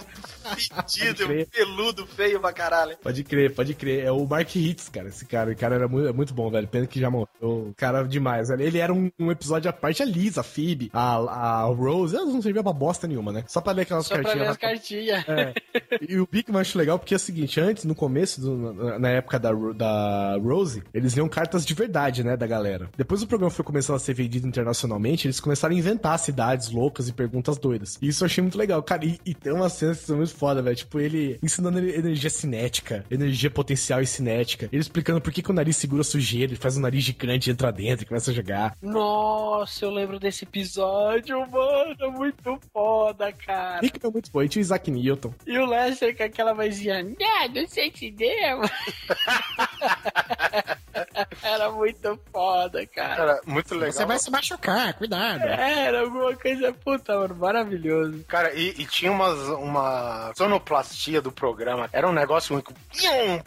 fedido, 0.55 1.27
peludo, 1.51 2.05
feio 2.07 2.39
pra 2.39 2.53
caralho. 2.53 2.97
Pode 3.01 3.23
crer, 3.23 3.53
pode 3.53 3.73
crer. 3.73 4.05
É 4.05 4.11
o 4.11 4.25
Mark 4.25 4.53
Hitz, 4.55 4.89
cara. 4.89 5.07
Esse 5.09 5.25
cara, 5.25 5.51
o 5.51 5.55
cara 5.55 5.75
era 5.75 5.87
muito, 5.87 6.13
muito 6.13 6.33
bom, 6.33 6.49
velho. 6.49 6.67
Pena 6.67 6.87
que 6.87 6.99
já 6.99 7.09
morreu. 7.09 7.73
Cara 7.77 8.03
demais, 8.03 8.49
velho. 8.49 8.61
Ele 8.61 8.77
era 8.77 8.93
um, 8.93 9.11
um 9.19 9.31
episódio 9.31 9.69
à 9.69 9.73
parte. 9.73 10.03
A 10.03 10.05
Lisa, 10.05 10.41
a 10.41 10.43
Phoebe, 10.43 10.89
a, 10.93 11.15
a 11.15 11.61
Rose, 11.63 12.15
elas 12.15 12.33
não 12.33 12.41
serviam 12.41 12.63
pra 12.63 12.73
bosta 12.73 13.07
nenhuma, 13.07 13.31
né? 13.31 13.43
Só 13.47 13.61
pra 13.61 13.71
ler 13.73 13.83
aquelas 13.83 14.05
Só 14.05 14.15
pra 14.15 14.23
cartinhas. 14.23 14.45
ler 14.47 14.51
as 14.51 14.57
cartinhas. 14.57 15.25
É. 15.27 15.53
E 16.09 16.17
o 16.19 16.27
Bigman 16.29 16.55
eu 16.57 16.61
acho 16.61 16.77
legal 16.77 16.99
porque 16.99 17.13
é 17.13 17.17
o 17.17 17.19
seguinte, 17.19 17.59
antes, 17.59 17.83
no 17.85 17.95
começo, 17.95 18.41
do- 18.41 18.64
na, 18.73 19.09
época 19.09 19.39
da, 19.39 19.51
da 19.51 20.37
Rose, 20.41 20.83
eles 20.93 21.13
liam 21.13 21.27
cartas 21.27 21.65
de 21.65 21.73
verdade, 21.73 22.23
né, 22.23 22.35
da 22.37 22.47
galera. 22.47 22.89
Depois 22.97 23.21
o 23.21 23.27
programa 23.27 23.51
foi 23.51 23.65
começando 23.65 23.95
a 23.95 23.99
ser 23.99 24.13
vendido 24.13 24.47
internacionalmente, 24.47 25.27
eles 25.27 25.39
começaram 25.39 25.75
a 25.75 25.77
inventar 25.77 26.17
cidades 26.19 26.69
loucas 26.69 27.07
e 27.07 27.13
perguntas 27.13 27.57
doidas. 27.57 27.97
E 28.01 28.07
isso 28.07 28.23
eu 28.23 28.25
achei 28.25 28.41
muito 28.41 28.57
legal. 28.57 28.81
Cara, 28.83 29.05
e, 29.05 29.19
e 29.25 29.33
tem 29.33 29.53
umas 29.53 29.73
cenas 29.73 29.99
que 29.99 30.05
são 30.05 30.17
muito 30.17 30.35
foda, 30.35 30.61
velho. 30.61 30.75
Tipo, 30.75 30.99
ele 30.99 31.39
ensinando 31.41 31.79
energia 31.79 32.29
cinética, 32.29 33.05
energia 33.09 33.49
potencial 33.49 34.01
e 34.01 34.07
cinética. 34.07 34.69
Ele 34.71 34.81
explicando 34.81 35.21
por 35.21 35.31
que, 35.31 35.41
que 35.41 35.51
o 35.51 35.53
nariz 35.53 35.77
segura 35.77 36.03
sujeira, 36.03 36.51
ele 36.51 36.59
faz 36.59 36.77
um 36.77 36.81
nariz 36.81 37.03
gigante, 37.03 37.49
entra 37.49 37.71
dentro 37.71 38.03
e 38.03 38.07
começa 38.07 38.31
a 38.31 38.33
jogar. 38.33 38.75
Nossa, 38.81 39.85
eu 39.85 39.91
lembro 39.91 40.19
desse 40.19 40.43
episódio, 40.43 41.39
mano. 41.49 42.11
Muito 42.11 42.59
foda, 42.71 43.31
cara. 43.31 43.81
Rick 43.81 43.99
é 44.05 44.09
muito 44.09 44.31
bom. 44.31 44.41
E 44.41 44.49
tinha 44.49 44.61
o 44.61 44.65
Isaac 44.65 44.89
Newton. 44.91 45.33
E 45.45 45.57
o 45.57 45.65
Lester 45.65 46.15
com 46.15 46.23
aquela 46.23 46.53
vozinha, 46.53 47.03
né, 47.03 47.47
não 47.53 47.67
sei 47.67 47.91
se 47.93 48.11
deu. 48.11 48.54
Era 51.41 51.71
muito 51.71 52.19
foda, 52.31 52.85
cara. 52.87 53.21
Era 53.21 53.41
muito 53.45 53.73
legal. 53.75 53.91
Você 53.91 54.05
vai 54.05 54.19
se 54.19 54.31
machucar, 54.31 54.93
cuidado. 54.93 55.43
Era 55.43 56.01
alguma 56.01 56.35
coisa 56.35 56.73
puta, 56.73 57.17
mano, 57.17 57.35
maravilhoso. 57.35 58.23
Cara, 58.27 58.53
e, 58.53 58.69
e 58.69 58.85
tinha 58.85 59.11
umas, 59.11 59.37
uma 59.49 60.31
sonoplastia 60.35 61.21
do 61.21 61.31
programa. 61.31 61.89
Era 61.93 62.07
um 62.07 62.13
negócio 62.13 62.61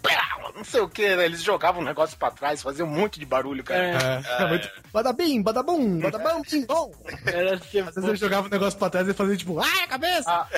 pá, 0.02 0.52
Não 0.54 0.64
sei 0.64 0.80
o 0.80 0.88
que, 0.88 1.02
eles 1.02 1.42
jogavam 1.42 1.82
o 1.82 1.84
negócio 1.84 2.16
pra 2.16 2.30
trás, 2.30 2.62
faziam 2.62 2.88
um 2.88 2.92
monte 2.92 3.18
de 3.18 3.26
barulho, 3.26 3.64
cara. 3.64 3.82
É, 3.82 4.42
é 4.42 4.48
muito... 4.48 4.70
Badabim, 4.92 5.42
badabum, 5.42 5.98
badabam, 5.98 6.42
bim, 6.50 6.64
bom. 6.64 6.92
Era 7.26 7.56
assim, 7.56 7.80
Às 7.80 7.94
vezes 7.94 8.08
ele 8.08 8.16
jogava 8.16 8.46
o 8.46 8.50
negócio 8.50 8.78
pra 8.78 8.90
trás 8.90 9.08
e 9.08 9.14
fazia 9.14 9.36
tipo, 9.36 9.58
ai, 9.58 9.84
a 9.84 9.88
cabeça! 9.88 10.30
A, 10.30 10.48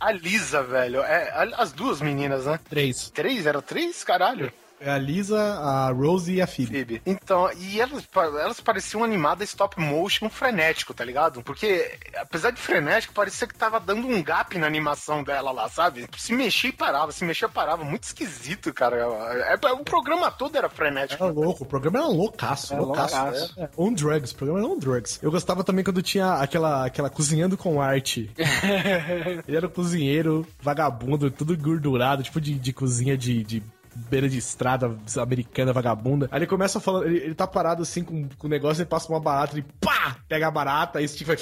a 0.08 0.12
Lisa, 0.12 0.62
velho, 0.62 1.02
é, 1.02 1.52
as 1.56 1.72
duas 1.72 2.00
meninas, 2.00 2.46
né? 2.46 2.58
Três. 2.68 3.10
Três? 3.10 3.46
Era 3.46 3.53
três? 3.62 4.04
Caralho. 4.04 4.52
É 4.84 4.90
a 4.90 4.98
Lisa, 4.98 5.40
a 5.40 5.90
Rose 5.90 6.32
e 6.32 6.42
a 6.42 6.46
Phoebe. 6.46 6.72
Phoebe. 6.72 7.02
Então, 7.06 7.50
e 7.58 7.80
elas, 7.80 8.06
elas 8.14 8.60
pareciam 8.60 9.02
animadas 9.02 9.48
stop 9.48 9.80
motion 9.80 10.28
frenético, 10.28 10.92
tá 10.92 11.04
ligado? 11.04 11.42
Porque, 11.42 11.98
apesar 12.16 12.50
de 12.50 12.60
frenético, 12.60 13.14
parecia 13.14 13.46
que 13.46 13.54
tava 13.54 13.80
dando 13.80 14.06
um 14.06 14.22
gap 14.22 14.58
na 14.58 14.66
animação 14.66 15.24
dela 15.24 15.50
lá, 15.52 15.68
sabe? 15.68 16.06
Se 16.18 16.34
mexia 16.34 16.68
e 16.68 16.72
parava, 16.72 17.12
se 17.12 17.24
mexia 17.24 17.48
e 17.48 17.50
parava. 17.50 17.82
Muito 17.84 18.04
esquisito, 18.04 18.72
cara. 18.74 18.96
É, 18.96 19.54
é- 19.54 19.72
o 19.72 19.84
programa 19.84 20.30
todo 20.30 20.56
era 20.56 20.68
frenético. 20.68 21.24
Era 21.24 21.32
louco, 21.32 21.64
o 21.64 21.66
programa 21.66 21.98
era 22.00 22.08
loucaço, 22.08 22.74
Era 22.74 22.82
loucaço. 22.82 23.16
loucaço. 23.16 23.54
É, 23.58 23.62
é, 23.64 23.70
on 23.78 23.92
drugs, 23.92 24.32
o 24.32 24.36
programa 24.36 24.60
era 24.60 24.68
on 24.68 24.78
drugs. 24.78 25.18
Eu 25.22 25.30
gostava 25.30 25.64
também 25.64 25.82
quando 25.84 26.02
tinha 26.02 26.34
aquela, 26.34 26.84
aquela 26.84 27.08
cozinhando 27.08 27.56
com 27.56 27.80
arte. 27.80 28.30
ele 29.48 29.56
era 29.56 29.66
um 29.66 29.70
cozinheiro 29.70 30.46
vagabundo, 30.60 31.30
tudo 31.30 31.56
gordurado, 31.56 32.22
tipo 32.22 32.40
de, 32.40 32.54
de 32.58 32.72
cozinha 32.72 33.16
de, 33.16 33.42
de 33.42 33.62
beira 33.94 34.28
de 34.28 34.38
estrada 34.38 34.96
americana 35.20 35.72
vagabunda. 35.72 36.28
Aí 36.30 36.40
ele 36.40 36.46
começa 36.46 36.80
falando, 36.80 37.06
ele, 37.06 37.18
ele 37.18 37.34
tá 37.34 37.46
parado 37.46 37.82
assim 37.82 38.02
com, 38.02 38.28
o 38.42 38.48
negócio, 38.48 38.82
ele 38.82 38.88
passa 38.88 39.08
uma 39.08 39.20
barata, 39.20 39.56
ele 39.56 39.66
pá! 39.80 40.16
Pega 40.28 40.48
a 40.48 40.50
barata, 40.50 40.98
aí 40.98 41.08
Steve 41.08 41.24
vai. 41.24 41.36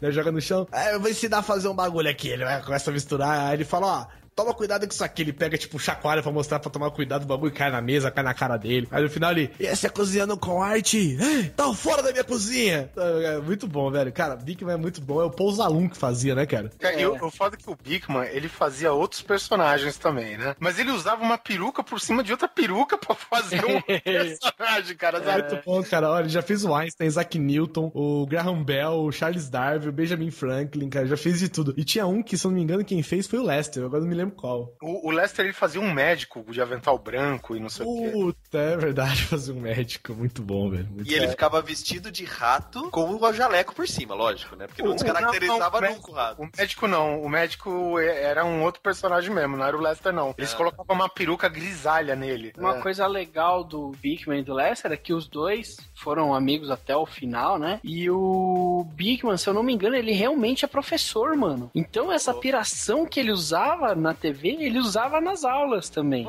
Né, 0.00 0.10
joga 0.10 0.32
no 0.32 0.40
chão. 0.40 0.66
É, 0.72 0.94
eu 0.94 1.00
vou 1.00 1.10
ensinar 1.10 1.38
a 1.38 1.42
fazer 1.42 1.68
um 1.68 1.74
bagulho 1.74 2.08
aqui. 2.08 2.28
Ele 2.28 2.44
vai, 2.44 2.62
começa 2.62 2.90
a 2.90 2.92
misturar. 2.92 3.48
Aí 3.48 3.54
ele 3.54 3.64
fala, 3.64 3.86
ó. 3.86 4.25
Toma 4.36 4.52
cuidado 4.52 4.86
com 4.86 4.92
isso 4.92 5.02
aqui. 5.02 5.22
Ele 5.22 5.32
pega, 5.32 5.56
tipo, 5.56 5.78
chacoalha 5.78 6.22
pra 6.22 6.30
mostrar 6.30 6.58
pra 6.58 6.70
tomar 6.70 6.90
cuidado. 6.90 7.22
O 7.22 7.26
bagulho 7.26 7.50
cai 7.50 7.70
na 7.70 7.80
mesa, 7.80 8.10
cai 8.10 8.22
na 8.22 8.34
cara 8.34 8.58
dele. 8.58 8.86
Aí 8.90 9.02
no 9.02 9.08
final 9.08 9.30
ele, 9.32 9.50
e 9.58 9.64
esse 9.64 9.86
é 9.86 9.88
cozinhando 9.88 10.36
com 10.36 10.62
arte? 10.62 11.16
Tá 11.56 11.72
fora 11.72 12.02
da 12.02 12.12
minha 12.12 12.22
cozinha. 12.22 12.90
É 12.96 13.38
muito 13.38 13.66
bom, 13.66 13.90
velho. 13.90 14.12
Cara, 14.12 14.36
Bigman 14.36 14.74
é 14.74 14.76
muito 14.76 15.00
bom. 15.00 15.22
É 15.22 15.24
o 15.24 15.30
Pousalum 15.30 15.88
que 15.88 15.96
fazia, 15.96 16.34
né, 16.34 16.44
cara? 16.44 16.70
Cara, 16.78 17.00
eu, 17.00 17.16
eu 17.16 17.30
falo 17.30 17.56
que 17.56 17.70
o 17.70 17.74
Bigman, 17.82 18.28
ele 18.30 18.46
fazia 18.46 18.92
outros 18.92 19.22
personagens 19.22 19.96
também, 19.96 20.36
né? 20.36 20.54
Mas 20.60 20.78
ele 20.78 20.90
usava 20.90 21.22
uma 21.22 21.38
peruca 21.38 21.82
por 21.82 21.98
cima 21.98 22.22
de 22.22 22.30
outra 22.30 22.46
peruca 22.46 22.98
pra 22.98 23.14
fazer 23.14 23.64
um 23.64 23.80
personagem, 24.04 24.96
cara. 24.98 25.16
É 25.16 25.48
muito 25.48 25.64
bom, 25.64 25.82
cara. 25.82 26.10
Olha, 26.10 26.24
ele 26.24 26.28
já 26.28 26.42
fez 26.42 26.62
o 26.62 26.74
Einstein, 26.74 27.06
Isaac 27.06 27.38
Newton, 27.38 27.90
o 27.94 28.26
Graham 28.26 28.62
Bell, 28.62 28.92
o 29.00 29.10
Charles 29.10 29.48
Darwin, 29.48 29.88
o 29.88 29.92
Benjamin 29.92 30.30
Franklin, 30.30 30.90
cara. 30.90 31.06
Já 31.06 31.16
fez 31.16 31.38
de 31.38 31.48
tudo. 31.48 31.72
E 31.74 31.84
tinha 31.84 32.06
um 32.06 32.22
que, 32.22 32.36
se 32.36 32.46
eu 32.46 32.50
não 32.50 32.58
me 32.58 32.62
engano, 32.62 32.84
quem 32.84 33.02
fez 33.02 33.26
foi 33.26 33.38
o 33.38 33.42
Lester. 33.42 33.82
Agora 33.82 34.02
não 34.02 34.08
me 34.08 34.14
lembro 34.14 34.25
qual. 34.30 34.72
O, 34.82 35.08
o 35.08 35.10
Lester, 35.10 35.44
ele 35.44 35.52
fazia 35.54 35.80
um 35.80 35.92
médico 35.92 36.44
de 36.50 36.60
avental 36.60 36.98
branco 36.98 37.56
e 37.56 37.60
não 37.60 37.68
sei 37.68 37.86
o 37.86 37.94
quê. 38.02 38.10
Puta, 38.10 38.58
é 38.58 38.76
verdade, 38.76 39.22
fazer 39.26 39.52
um 39.52 39.60
médico. 39.60 40.14
Muito 40.14 40.42
bom, 40.42 40.70
velho. 40.70 40.86
Muito 40.90 41.10
E 41.10 41.14
ele 41.14 41.28
ficava 41.28 41.60
vestido 41.62 42.10
de 42.10 42.24
rato 42.24 42.90
com 42.90 43.10
o 43.14 43.32
jaleco 43.32 43.74
por 43.74 43.86
cima, 43.88 44.14
lógico, 44.14 44.56
né? 44.56 44.66
Porque 44.66 44.82
não 44.82 44.92
O- 44.92 44.94
descaracterizava 44.94 45.80
não, 45.80 45.88
não, 45.88 45.96
nunca 45.96 46.10
o 46.10 46.14
rato. 46.14 46.42
O 46.42 46.48
médico 46.56 46.86
não, 46.88 47.22
o 47.22 47.28
médico 47.28 47.98
é- 47.98 48.22
era 48.22 48.44
um 48.44 48.62
outro 48.62 48.80
personagem 48.80 49.30
mesmo, 49.32 49.56
não 49.56 49.64
era 49.66 49.76
o 49.76 49.80
Lester 49.80 50.12
não. 50.12 50.34
Eles 50.38 50.52
Ah. 50.54 50.56
colocavam 50.56 50.94
uma 50.96 51.08
peruca 51.08 51.48
grisalha 51.48 52.14
nele. 52.16 52.52
Uma 52.56 52.76
É. 52.78 52.80
coisa 52.80 53.06
legal 53.06 53.62
do 53.64 53.92
Bigman 54.02 54.40
e 54.40 54.44
do 54.44 54.54
Lester 54.54 54.92
é 54.92 54.96
que 54.96 55.12
os 55.12 55.26
dois 55.28 55.76
foram 55.94 56.34
amigos 56.34 56.70
até 56.70 56.96
o 56.96 57.06
final, 57.06 57.58
né? 57.58 57.80
E 57.82 58.08
o 58.10 58.86
Bigman, 58.94 59.36
se 59.36 59.48
eu 59.48 59.54
não 59.54 59.62
me 59.62 59.72
engano, 59.72 59.96
ele 59.96 60.12
realmente 60.12 60.64
é 60.64 60.68
professor, 60.68 61.36
mano. 61.36 61.70
Então 61.74 62.12
essa 62.12 62.32
piração 62.34 63.06
que 63.06 63.20
ele 63.20 63.32
usava 63.32 63.94
na 63.94 64.14
TV, 64.16 64.56
ele 64.60 64.78
usava 64.78 65.20
nas 65.20 65.44
aulas 65.44 65.88
também. 65.88 66.28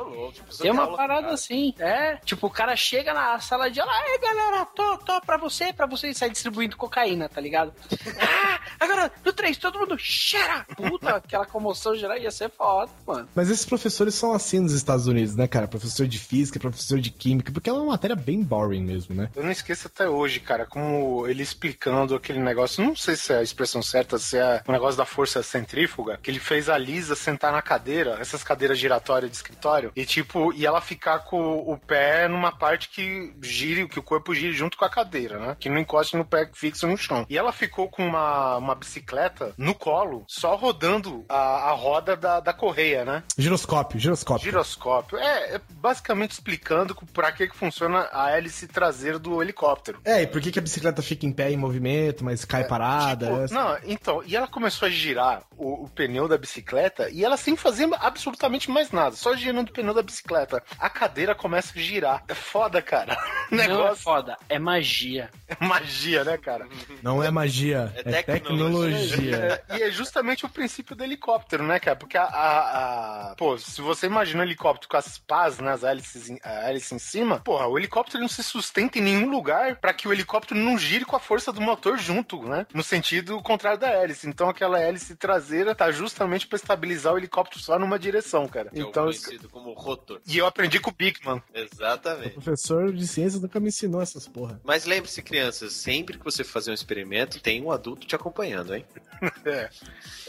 Tem 0.60 0.70
uma 0.70 0.94
parada 0.96 1.28
assim, 1.28 1.74
é. 1.78 2.16
Tipo, 2.24 2.46
o 2.46 2.50
cara 2.50 2.76
chega 2.76 3.12
na 3.12 3.38
sala 3.40 3.70
de 3.70 3.80
aula, 3.80 3.92
ai 3.92 4.18
galera, 4.18 4.66
tô, 4.66 4.98
tô 4.98 5.20
pra 5.20 5.36
você, 5.36 5.72
pra 5.72 5.86
você 5.86 6.08
e 6.08 6.14
sai 6.14 6.30
distribuindo 6.30 6.76
cocaína, 6.76 7.28
tá 7.28 7.40
ligado? 7.40 7.72
ah, 8.20 8.60
agora, 8.78 9.12
no 9.24 9.32
3, 9.32 9.56
todo 9.56 9.78
mundo 9.78 9.96
cheira! 9.98 10.66
Puta, 10.76 11.16
aquela 11.16 11.46
comoção 11.46 11.94
geral 11.94 12.16
ia 12.18 12.30
ser 12.30 12.50
foda, 12.50 12.90
mano. 13.06 13.28
Mas 13.34 13.50
esses 13.50 13.64
professores 13.64 14.14
são 14.14 14.32
assim 14.32 14.60
nos 14.60 14.72
Estados 14.72 15.06
Unidos, 15.06 15.34
né, 15.34 15.46
cara? 15.46 15.66
Professor 15.66 16.06
de 16.06 16.18
física, 16.18 16.60
professor 16.60 17.00
de 17.00 17.10
química, 17.10 17.52
porque 17.52 17.70
é 17.70 17.72
uma 17.72 17.86
matéria 17.86 18.16
bem 18.16 18.42
boring 18.42 18.82
mesmo, 18.82 19.14
né? 19.14 19.30
Eu 19.34 19.42
não 19.42 19.50
esqueço 19.50 19.86
até 19.86 20.08
hoje, 20.08 20.40
cara, 20.40 20.66
como 20.66 21.26
ele 21.26 21.42
explicando 21.42 22.14
aquele 22.14 22.40
negócio, 22.40 22.84
não 22.84 22.94
sei 22.94 23.16
se 23.16 23.32
é 23.32 23.38
a 23.38 23.42
expressão 23.42 23.82
certa, 23.82 24.18
se 24.18 24.36
é 24.36 24.62
o 24.66 24.72
negócio 24.72 24.98
da 24.98 25.04
força 25.04 25.42
centrífuga, 25.42 26.18
que 26.22 26.30
ele 26.30 26.40
fez 26.40 26.68
a 26.68 26.76
Lisa 26.76 27.14
sentar 27.14 27.52
na 27.52 27.62
cadeira, 27.62 27.77
essas 28.20 28.42
cadeiras 28.44 28.78
giratórias 28.78 29.30
de 29.30 29.36
escritório, 29.36 29.92
e 29.94 30.04
tipo, 30.04 30.52
e 30.52 30.66
ela 30.66 30.80
ficar 30.80 31.20
com 31.20 31.58
o 31.58 31.76
pé 31.78 32.28
numa 32.28 32.52
parte 32.52 32.88
que 32.88 33.32
gire, 33.42 33.88
que 33.88 33.98
o 33.98 34.02
corpo 34.02 34.34
gire 34.34 34.52
junto 34.52 34.76
com 34.76 34.84
a 34.84 34.90
cadeira, 34.90 35.38
né? 35.38 35.56
Que 35.58 35.68
não 35.68 35.78
encoste 35.78 36.16
no 36.16 36.24
pé 36.24 36.48
fixo 36.52 36.86
no 36.86 36.96
chão. 36.96 37.26
E 37.28 37.36
ela 37.38 37.52
ficou 37.52 37.88
com 37.88 38.04
uma, 38.06 38.56
uma 38.56 38.74
bicicleta 38.74 39.52
no 39.56 39.74
colo, 39.74 40.24
só 40.26 40.54
rodando 40.56 41.24
a, 41.28 41.70
a 41.70 41.72
roda 41.72 42.16
da, 42.16 42.40
da 42.40 42.52
correia, 42.52 43.04
né? 43.04 43.22
Giroscópio, 43.36 43.98
giroscópio. 44.00 44.44
Giroscópio. 44.44 45.18
É, 45.18 45.56
é 45.56 45.60
basicamente 45.74 46.32
explicando 46.32 46.94
pra 47.12 47.30
que, 47.32 47.46
que 47.48 47.56
funciona 47.56 48.08
a 48.12 48.30
hélice 48.30 48.66
traseira 48.66 49.18
do 49.18 49.40
helicóptero. 49.42 50.00
É, 50.04 50.22
e 50.22 50.26
por 50.26 50.40
que, 50.40 50.50
que 50.50 50.58
a 50.58 50.62
bicicleta 50.62 51.02
fica 51.02 51.26
em 51.26 51.32
pé 51.32 51.50
em 51.50 51.56
movimento, 51.56 52.24
mas 52.24 52.44
cai 52.44 52.64
parada? 52.66 53.26
Tipo, 53.26 53.40
essa- 53.42 53.54
não, 53.54 53.78
então, 53.84 54.22
e 54.24 54.36
ela 54.36 54.46
começou 54.48 54.86
a 54.86 54.90
girar 54.90 55.42
o, 55.56 55.84
o 55.84 55.88
pneu 55.88 56.26
da 56.28 56.36
bicicleta 56.38 57.08
e 57.10 57.24
ela 57.24 57.36
sem 57.36 57.56
fazer 57.56 57.67
absolutamente 58.00 58.70
mais 58.70 58.90
nada, 58.90 59.14
só 59.16 59.34
girando 59.34 59.68
o 59.68 59.72
pneu 59.72 59.94
da 59.94 60.02
bicicleta. 60.02 60.62
A 60.78 60.88
cadeira 60.90 61.34
começa 61.34 61.72
a 61.76 61.80
girar. 61.80 62.24
É 62.28 62.34
foda, 62.34 62.80
cara. 62.82 63.16
O 63.50 63.54
Não 63.56 63.64
é 63.64 63.66
negócio 63.68 64.02
foda, 64.02 64.36
é 64.46 64.58
magia. 64.58 65.30
é 65.48 65.56
magia, 65.64 66.22
né, 66.22 66.36
cara? 66.36 66.68
Não 67.02 67.24
é 67.24 67.30
magia, 67.30 67.90
é, 68.04 68.22
tecnologia. 68.22 69.64
É, 69.70 69.78
e 69.78 69.82
é 69.84 69.90
justamente 69.90 70.44
o 70.44 70.50
princípio 70.50 70.94
do 70.94 71.02
helicóptero, 71.02 71.64
né, 71.64 71.80
cara? 71.80 71.96
Porque 71.96 72.18
a, 72.18 72.24
a- 72.24 73.30
a- 73.30 73.34
Pô, 73.36 73.56
se 73.56 73.80
você 73.80 74.04
imagina 74.06 74.42
um 74.42 74.44
helicóptero 74.46 74.90
com 74.90 74.98
as 74.98 75.16
pás, 75.18 75.58
né, 75.60 75.72
as 75.72 75.82
hélices, 75.82 76.28
em- 76.28 76.38
a 76.44 76.68
hélice 76.68 76.94
em 76.94 76.98
cima, 76.98 77.40
porra, 77.40 77.66
o 77.66 77.78
helicóptero 77.78 78.20
não 78.20 78.28
se 78.28 78.42
sustenta 78.42 78.98
em 78.98 79.02
nenhum 79.02 79.30
lugar 79.30 79.76
pra 79.76 79.94
que 79.94 80.06
o 80.06 80.12
helicóptero 80.12 80.60
não 80.60 80.76
gire 80.76 81.06
com 81.06 81.16
a 81.16 81.20
força 81.20 81.50
do 81.50 81.60
motor 81.62 81.96
junto, 81.96 82.42
né? 82.42 82.66
No 82.74 82.82
sentido 82.82 83.40
contrário 83.40 83.78
da 83.80 83.88
hélice. 83.88 84.28
Então 84.28 84.50
aquela 84.50 84.78
hélice 84.78 85.16
traseira 85.16 85.74
tá 85.74 85.90
justamente 85.90 86.46
pra 86.46 86.56
estabilizar 86.56 87.14
o 87.14 87.18
helicóptero 87.18 87.47
só 87.56 87.78
numa 87.78 87.98
direção, 87.98 88.46
cara. 88.48 88.70
Que 88.70 88.80
é 88.80 88.84
o 88.84 88.88
Então. 88.88 89.04
conhecido 89.04 89.48
como 89.48 89.72
rotor. 89.72 90.20
E 90.26 90.36
eu 90.38 90.46
aprendi 90.46 90.78
com 90.80 90.90
o 90.90 90.94
Bigman. 90.94 91.36
O 91.36 91.42
Exatamente. 91.58 92.30
professor 92.34 92.92
de 92.92 93.06
ciências 93.06 93.40
nunca 93.40 93.58
me 93.60 93.68
ensinou 93.68 94.02
essas 94.02 94.26
porra. 94.28 94.60
Mas 94.64 94.84
lembre-se, 94.84 95.22
crianças, 95.22 95.72
sempre 95.72 96.18
que 96.18 96.24
você 96.24 96.42
fazer 96.44 96.70
um 96.70 96.74
experimento, 96.74 97.40
tem 97.40 97.62
um 97.62 97.70
adulto 97.70 98.06
te 98.06 98.14
acompanhando, 98.14 98.74
hein? 98.74 98.84
É. 99.44 99.68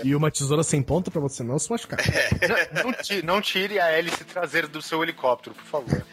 E 0.03 0.15
uma 0.15 0.31
tesoura 0.31 0.63
sem 0.63 0.81
ponta 0.81 1.11
pra 1.11 1.21
você 1.21 1.43
não 1.43 1.59
se 1.59 1.69
machucar. 1.69 1.99
Não, 2.83 2.91
ti- 2.93 3.21
não 3.21 3.39
tire 3.41 3.79
a 3.79 3.91
hélice 3.91 4.23
traseira 4.23 4.67
do 4.67 4.81
seu 4.81 5.03
helicóptero, 5.03 5.53
por 5.55 5.63
favor. 5.65 6.05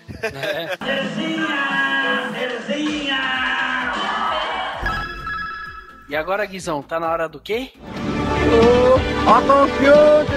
E 6.09 6.15
agora, 6.15 6.45
Guizão, 6.47 6.83
tá 6.83 7.01
na 7.01 7.11
hora 7.11 7.29
do 7.29 7.41
quê? 7.41 7.73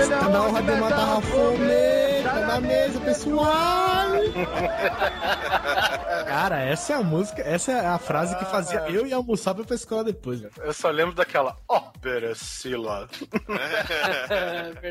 Tá 0.09 0.29
na 0.29 0.41
hora 0.41 0.61
de 0.61 0.79
matar 0.79 1.17
a 1.17 1.21
fome, 1.21 1.67
tá 1.67 1.98
na 2.49 2.59
mesa, 2.59 2.99
pessoal! 3.01 3.45
Cara, 6.25 6.59
essa 6.61 6.93
é 6.93 6.95
a 6.95 7.03
música, 7.03 7.43
essa 7.43 7.71
é 7.71 7.85
a 7.85 7.99
frase 7.99 8.35
que 8.37 8.45
fazia 8.45 8.79
eu 8.89 9.05
ir 9.05 9.13
almoçar 9.13 9.53
pra 9.53 9.61
ir 9.63 9.67
pra 9.67 9.75
escola 9.75 10.03
depois, 10.03 10.39
velho. 10.39 10.51
Eu 10.57 10.73
só 10.73 10.89
lembro 10.89 11.13
daquela 11.13 11.55
ópera 11.67 12.33
Sila. 12.33 13.07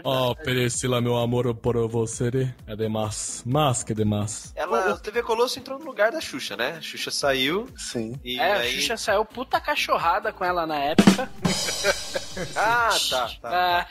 Oh, 0.05 0.37
Perecila, 0.45 1.01
meu 1.01 1.17
amor 1.17 1.53
por 1.57 1.77
você 1.89 2.29
é 2.67 2.77
demais. 2.77 3.43
Mas 3.45 3.83
que 3.83 3.93
demais. 3.93 4.53
Ela, 4.55 4.93
a 4.93 4.97
TV 4.97 5.21
Colosso 5.25 5.59
entrou 5.59 5.81
no 5.81 5.85
lugar 5.85 6.13
da 6.13 6.21
Xuxa, 6.21 6.57
né? 6.57 6.77
A 6.79 6.81
Xuxa 6.81 7.11
saiu. 7.11 7.69
Sim. 7.77 8.15
E 8.23 8.39
É, 8.39 8.53
aí... 8.53 8.69
a 8.69 8.71
Xuxa 8.81 8.97
saiu 8.97 9.25
puta 9.25 9.61
cachorrada 9.61 10.33
com 10.33 10.45
ela 10.45 10.65
na 10.67 10.77
época. 10.77 11.29
Ah, 12.55 12.91
tá, 13.11 13.31
tá. 13.43 13.51
Ah, 13.53 13.87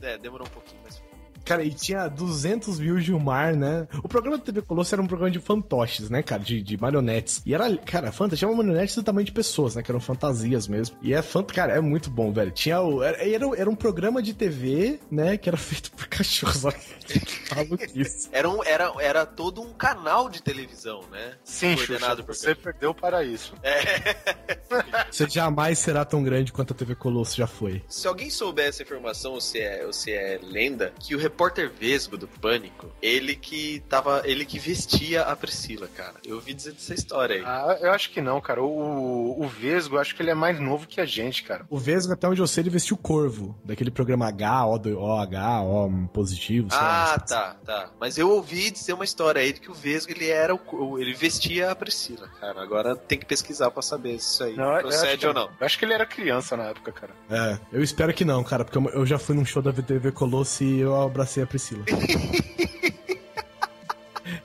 É, 0.00 0.16
demorou 0.16 0.46
um 0.46 0.50
pouquinho, 0.50 0.80
mas 0.84 0.96
foi. 0.96 1.05
Cara, 1.46 1.62
e 1.62 1.70
tinha 1.70 2.08
200 2.08 2.80
mil 2.80 2.98
Gilmar, 2.98 3.54
né? 3.54 3.86
O 4.02 4.08
programa 4.08 4.36
da 4.36 4.44
TV 4.44 4.60
Colosso 4.62 4.92
era 4.94 5.00
um 5.00 5.06
programa 5.06 5.30
de 5.30 5.38
fantoches, 5.38 6.10
né, 6.10 6.20
cara? 6.20 6.42
De, 6.42 6.60
de 6.60 6.76
marionetes. 6.76 7.40
E 7.46 7.54
era, 7.54 7.76
cara, 7.78 8.10
fantoche 8.10 8.40
tinha 8.40 8.48
uma 8.50 8.56
marionete 8.56 8.96
do 8.96 9.02
tamanho 9.02 9.24
de 9.24 9.30
pessoas, 9.30 9.76
né? 9.76 9.82
Que 9.82 9.90
eram 9.90 10.00
fantasias 10.00 10.66
mesmo. 10.66 10.96
E 11.00 11.14
é 11.14 11.22
fant... 11.22 11.46
cara, 11.52 11.72
é 11.72 11.80
muito 11.80 12.10
bom, 12.10 12.32
velho. 12.32 12.50
Tinha 12.50 12.80
o. 12.80 13.00
Era, 13.00 13.26
era, 13.26 13.46
era 13.56 13.70
um 13.70 13.76
programa 13.76 14.20
de 14.20 14.34
TV, 14.34 14.98
né? 15.08 15.36
Que 15.36 15.48
era 15.48 15.56
feito 15.56 15.92
por 15.92 16.06
cachorros. 16.10 16.64
Olha 16.64 16.76
que 17.06 17.54
maluquice. 17.54 18.28
Era, 18.36 18.50
um, 18.50 18.62
era, 18.64 18.92
era 19.00 19.26
todo 19.26 19.62
um 19.62 19.72
canal 19.72 20.28
de 20.28 20.42
televisão, 20.42 21.02
né? 21.10 21.36
Sim, 21.44 21.76
Xuxa, 21.76 21.86
Coordenado 21.86 22.24
por 22.24 22.34
você 22.34 22.54
perdeu 22.54 22.92
para 22.92 23.24
isso. 23.24 23.54
Você 25.10 25.28
jamais 25.28 25.78
será 25.78 26.04
tão 26.04 26.22
grande 26.22 26.52
quanto 26.52 26.72
a 26.72 26.76
TV 26.76 26.94
Colosso 26.94 27.36
já 27.36 27.46
foi. 27.46 27.82
Se 27.88 28.06
alguém 28.06 28.28
souber 28.28 28.66
essa 28.66 28.82
informação, 28.82 29.32
ou 29.32 29.40
se 29.40 29.60
é, 29.60 29.86
ou 29.86 29.92
se 29.92 30.12
é 30.12 30.38
lenda, 30.42 30.92
que 30.98 31.14
o 31.14 31.18
repórter 31.36 31.70
Vesgo 31.78 32.16
do 32.16 32.26
Pânico, 32.26 32.90
ele 33.02 33.36
que 33.36 33.82
tava. 33.90 34.22
ele 34.24 34.44
que 34.46 34.58
vestia 34.58 35.22
a 35.22 35.36
Priscila, 35.36 35.86
cara. 35.94 36.14
Eu 36.24 36.36
ouvi 36.36 36.54
dizer 36.54 36.72
dessa 36.72 36.94
história 36.94 37.36
aí. 37.36 37.42
Ah, 37.44 37.76
eu 37.82 37.92
acho 37.92 38.10
que 38.10 38.22
não, 38.22 38.40
cara. 38.40 38.62
O, 38.62 39.36
o 39.42 39.46
Vesgo, 39.46 39.96
eu 39.96 40.00
acho 40.00 40.16
que 40.16 40.22
ele 40.22 40.30
é 40.30 40.34
mais 40.34 40.58
novo 40.58 40.86
que 40.86 40.98
a 41.00 41.04
gente, 41.04 41.42
cara. 41.42 41.66
O 41.68 41.76
Vesgo, 41.78 42.12
até 42.14 42.26
onde 42.26 42.40
eu 42.40 42.46
sei, 42.46 42.62
ele 42.62 42.70
vestiu 42.70 42.96
o 42.96 42.98
Corvo. 42.98 43.54
Daquele 43.64 43.90
programa 43.90 44.26
H, 44.28 44.66
O, 44.66 44.78
do- 44.78 44.98
OH, 44.98 45.62
O 45.62 46.08
positivo, 46.08 46.70
sei 46.70 46.80
lá. 46.80 47.14
Ah, 47.14 47.18
tá, 47.18 47.56
tá. 47.64 47.90
Mas 48.00 48.16
eu 48.16 48.30
ouvi 48.30 48.70
dizer 48.70 48.94
uma 48.94 49.04
história 49.04 49.40
aí 49.42 49.52
de 49.52 49.60
que 49.60 49.70
o 49.70 49.74
Vesgo 49.74 50.12
ele 50.12 50.28
era 50.30 50.54
o, 50.54 50.60
o- 50.72 50.98
ele 50.98 51.12
vestia 51.12 51.70
a 51.70 51.76
Priscila, 51.76 52.28
cara. 52.40 52.62
Agora 52.62 52.96
tem 52.96 53.18
que 53.18 53.26
pesquisar 53.26 53.70
pra 53.70 53.82
saber 53.82 54.18
se 54.18 54.32
isso 54.32 54.44
aí 54.44 54.56
Não, 54.56 54.78
procede 54.78 55.26
ou 55.26 55.34
não. 55.34 55.50
Eu 55.60 55.66
acho 55.66 55.78
que 55.78 55.84
ele 55.84 55.92
era 55.92 56.06
criança 56.06 56.56
na 56.56 56.64
época, 56.64 56.92
cara. 56.92 57.12
É, 57.28 57.58
eu 57.72 57.82
espero 57.82 58.14
que 58.14 58.24
não, 58.24 58.42
cara, 58.42 58.64
porque 58.64 58.78
eu- 58.78 58.88
eu 59.00 59.04
já 59.06 59.18
fui 59.18 59.36
num 59.36 59.44
show 59.44 59.60
da 59.60 59.72
TV 59.72 60.10
Colosso 60.12 60.64
e 60.64 60.80
eu 60.80 60.98
abracei 61.02 61.25
a 61.42 61.46
Priscila. 61.46 61.84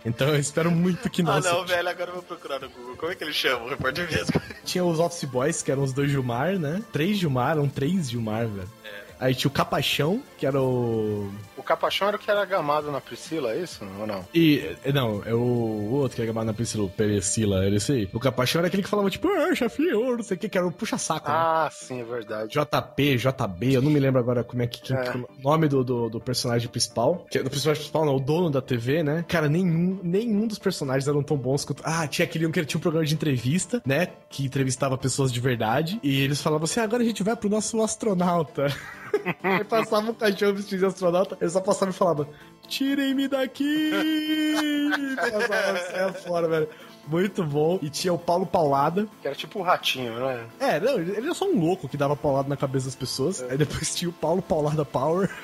então 0.05 0.29
eu 0.29 0.39
espero 0.39 0.71
muito 0.71 1.09
que 1.09 1.23
não. 1.23 1.33
Ah, 1.33 1.41
não, 1.41 1.61
seja. 1.61 1.75
velho, 1.75 1.89
agora 1.89 2.09
eu 2.09 2.13
vou 2.15 2.23
procurar 2.23 2.59
no 2.59 2.69
Google. 2.69 2.95
Como 2.97 3.11
é 3.11 3.15
que 3.15 3.23
ele 3.23 3.33
chama 3.33 3.65
o 3.65 3.69
repórter 3.69 4.07
Vesgo? 4.07 4.41
Tinha 4.65 4.83
os 4.83 4.99
Office 4.99 5.25
Boys, 5.25 5.61
que 5.61 5.71
eram 5.71 5.83
os 5.83 5.93
dois 5.93 6.09
Gilmar, 6.09 6.57
né? 6.57 6.81
Três 6.91 7.17
Gilmar, 7.17 7.51
eram 7.51 7.69
três 7.69 8.09
Gilmar, 8.09 8.47
velho. 8.47 8.69
Aí 9.21 9.35
tinha 9.35 9.47
o 9.47 9.53
Capachão, 9.53 10.21
que 10.37 10.45
era 10.47 10.59
o. 10.59 11.31
O 11.55 11.61
Capachão 11.63 12.07
era 12.07 12.17
o 12.17 12.19
que 12.19 12.29
era 12.29 12.43
gamado 12.43 12.91
na 12.91 12.99
Priscila, 12.99 13.53
é 13.53 13.59
isso? 13.61 13.85
Ou 13.99 14.07
não? 14.07 14.25
E. 14.33 14.75
Não, 14.93 15.21
é 15.25 15.33
o, 15.33 15.37
o 15.37 15.91
outro 15.93 16.15
que 16.15 16.21
era 16.23 16.29
chamado 16.31 16.47
na 16.47 16.53
Priscila, 16.53 16.85
o 16.85 16.89
Perecila, 16.89 17.63
era 17.63 17.75
esse 17.75 17.91
aí. 17.91 18.09
O 18.11 18.19
Capachão 18.19 18.59
era 18.59 18.67
aquele 18.67 18.81
que 18.81 18.89
falava, 18.89 19.09
tipo, 19.11 19.27
ah, 19.29 19.53
chefinho, 19.53 20.17
não 20.17 20.23
sei 20.23 20.35
o 20.35 20.39
que, 20.39 20.49
que 20.49 20.57
era 20.57 20.65
o 20.67 20.71
puxa-saco. 20.71 21.29
né? 21.29 21.35
Ah, 21.37 21.69
sim, 21.71 22.01
é 22.01 22.03
verdade. 22.03 22.51
JP, 22.51 23.17
JB, 23.17 23.73
eu 23.75 23.81
não 23.81 23.91
me 23.91 23.99
lembro 23.99 24.19
agora 24.19 24.43
como 24.43 24.63
é 24.63 24.67
que. 24.67 24.81
que- 24.81 24.91
É. 24.93 25.13
o 25.15 25.27
nome 25.43 25.67
do, 25.67 25.83
do, 25.83 26.09
do 26.09 26.19
personagem 26.19 26.67
principal. 26.67 27.25
Que, 27.29 27.37
é 27.37 27.43
do 27.43 27.49
personagem 27.51 27.81
principal, 27.81 28.05
não, 28.05 28.15
o 28.15 28.19
dono 28.19 28.49
da 28.49 28.59
TV, 28.61 29.03
né? 29.03 29.23
Cara, 29.27 29.47
nenhum, 29.47 29.99
nenhum 30.03 30.47
dos 30.47 30.57
personagens 30.57 31.07
eram 31.07 31.21
tão 31.21 31.37
bons 31.37 31.63
quanto. 31.63 31.83
Ah, 31.85 32.07
tinha 32.07 32.25
aquele 32.25 32.47
um 32.47 32.51
que 32.51 32.65
tinha 32.65 32.79
um 32.79 32.81
programa 32.81 33.05
de 33.05 33.13
entrevista, 33.13 33.81
né? 33.85 34.07
Que 34.29 34.45
entrevistava 34.45 34.97
pessoas 34.97 35.31
de 35.31 35.39
verdade. 35.39 35.99
E 36.01 36.21
eles 36.21 36.41
falavam 36.41 36.63
assim: 36.65 36.79
ah, 36.79 36.83
agora 36.85 37.03
a 37.03 37.05
gente 37.05 37.21
vai 37.21 37.35
pro 37.35 37.49
nosso 37.49 37.79
astronauta. 37.83 38.67
Aí 39.43 39.63
passava 39.63 40.11
um 40.11 40.13
cachorro 40.13 40.53
vestido 40.55 40.79
de 40.79 40.85
astronauta, 40.85 41.37
ele 41.39 41.49
só 41.49 41.59
passava 41.61 41.91
e 41.91 41.93
falava: 41.93 42.27
Tirem-me 42.67 43.27
daqui! 43.27 43.91
Passava 45.15 45.77
saia 45.77 46.13
fora, 46.13 46.47
velho. 46.47 46.69
Muito 47.07 47.43
bom. 47.43 47.79
E 47.81 47.89
tinha 47.89 48.13
o 48.13 48.17
Paulo 48.17 48.45
Paulada, 48.45 49.07
Que 49.21 49.27
era 49.27 49.35
tipo 49.35 49.59
o 49.59 49.63
ratinho, 49.63 50.13
né? 50.19 50.45
é, 50.59 50.79
não, 50.79 50.99
ele 50.99 51.17
era 51.17 51.33
só 51.33 51.45
um 51.45 51.59
louco 51.59 51.89
que 51.89 51.97
dava 51.97 52.15
paulada 52.15 52.47
na 52.47 52.55
cabeça 52.55 52.85
das 52.85 52.95
pessoas. 52.95 53.41
Aí 53.49 53.57
depois 53.57 53.93
tinha 53.95 54.09
o 54.09 54.13
Paulo 54.13 54.41
Paulada 54.41 54.85
Power. 54.85 55.29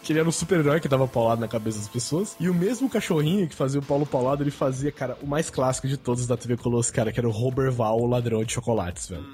Que 0.00 0.12
ele 0.12 0.20
era 0.20 0.28
um 0.28 0.32
super-herói 0.32 0.80
que 0.80 0.88
dava 0.88 1.06
paulada 1.06 1.38
na 1.38 1.48
cabeça 1.48 1.76
das 1.78 1.88
pessoas. 1.88 2.34
E 2.40 2.48
o 2.48 2.54
mesmo 2.54 2.88
cachorrinho 2.88 3.46
que 3.46 3.54
fazia 3.54 3.78
o 3.78 3.84
Paulo 3.84 4.06
Paulado, 4.06 4.42
ele 4.42 4.50
fazia, 4.50 4.90
cara, 4.90 5.18
o 5.20 5.26
mais 5.26 5.50
clássico 5.50 5.86
de 5.86 5.98
todos 5.98 6.26
da 6.26 6.34
TV 6.34 6.56
Colosso, 6.56 6.90
cara, 6.94 7.12
que 7.12 7.20
era 7.20 7.28
o 7.28 7.32
Roberval, 7.32 8.00
o 8.00 8.06
ladrão 8.06 8.42
de 8.42 8.50
chocolates, 8.50 9.08
velho. 9.08 9.26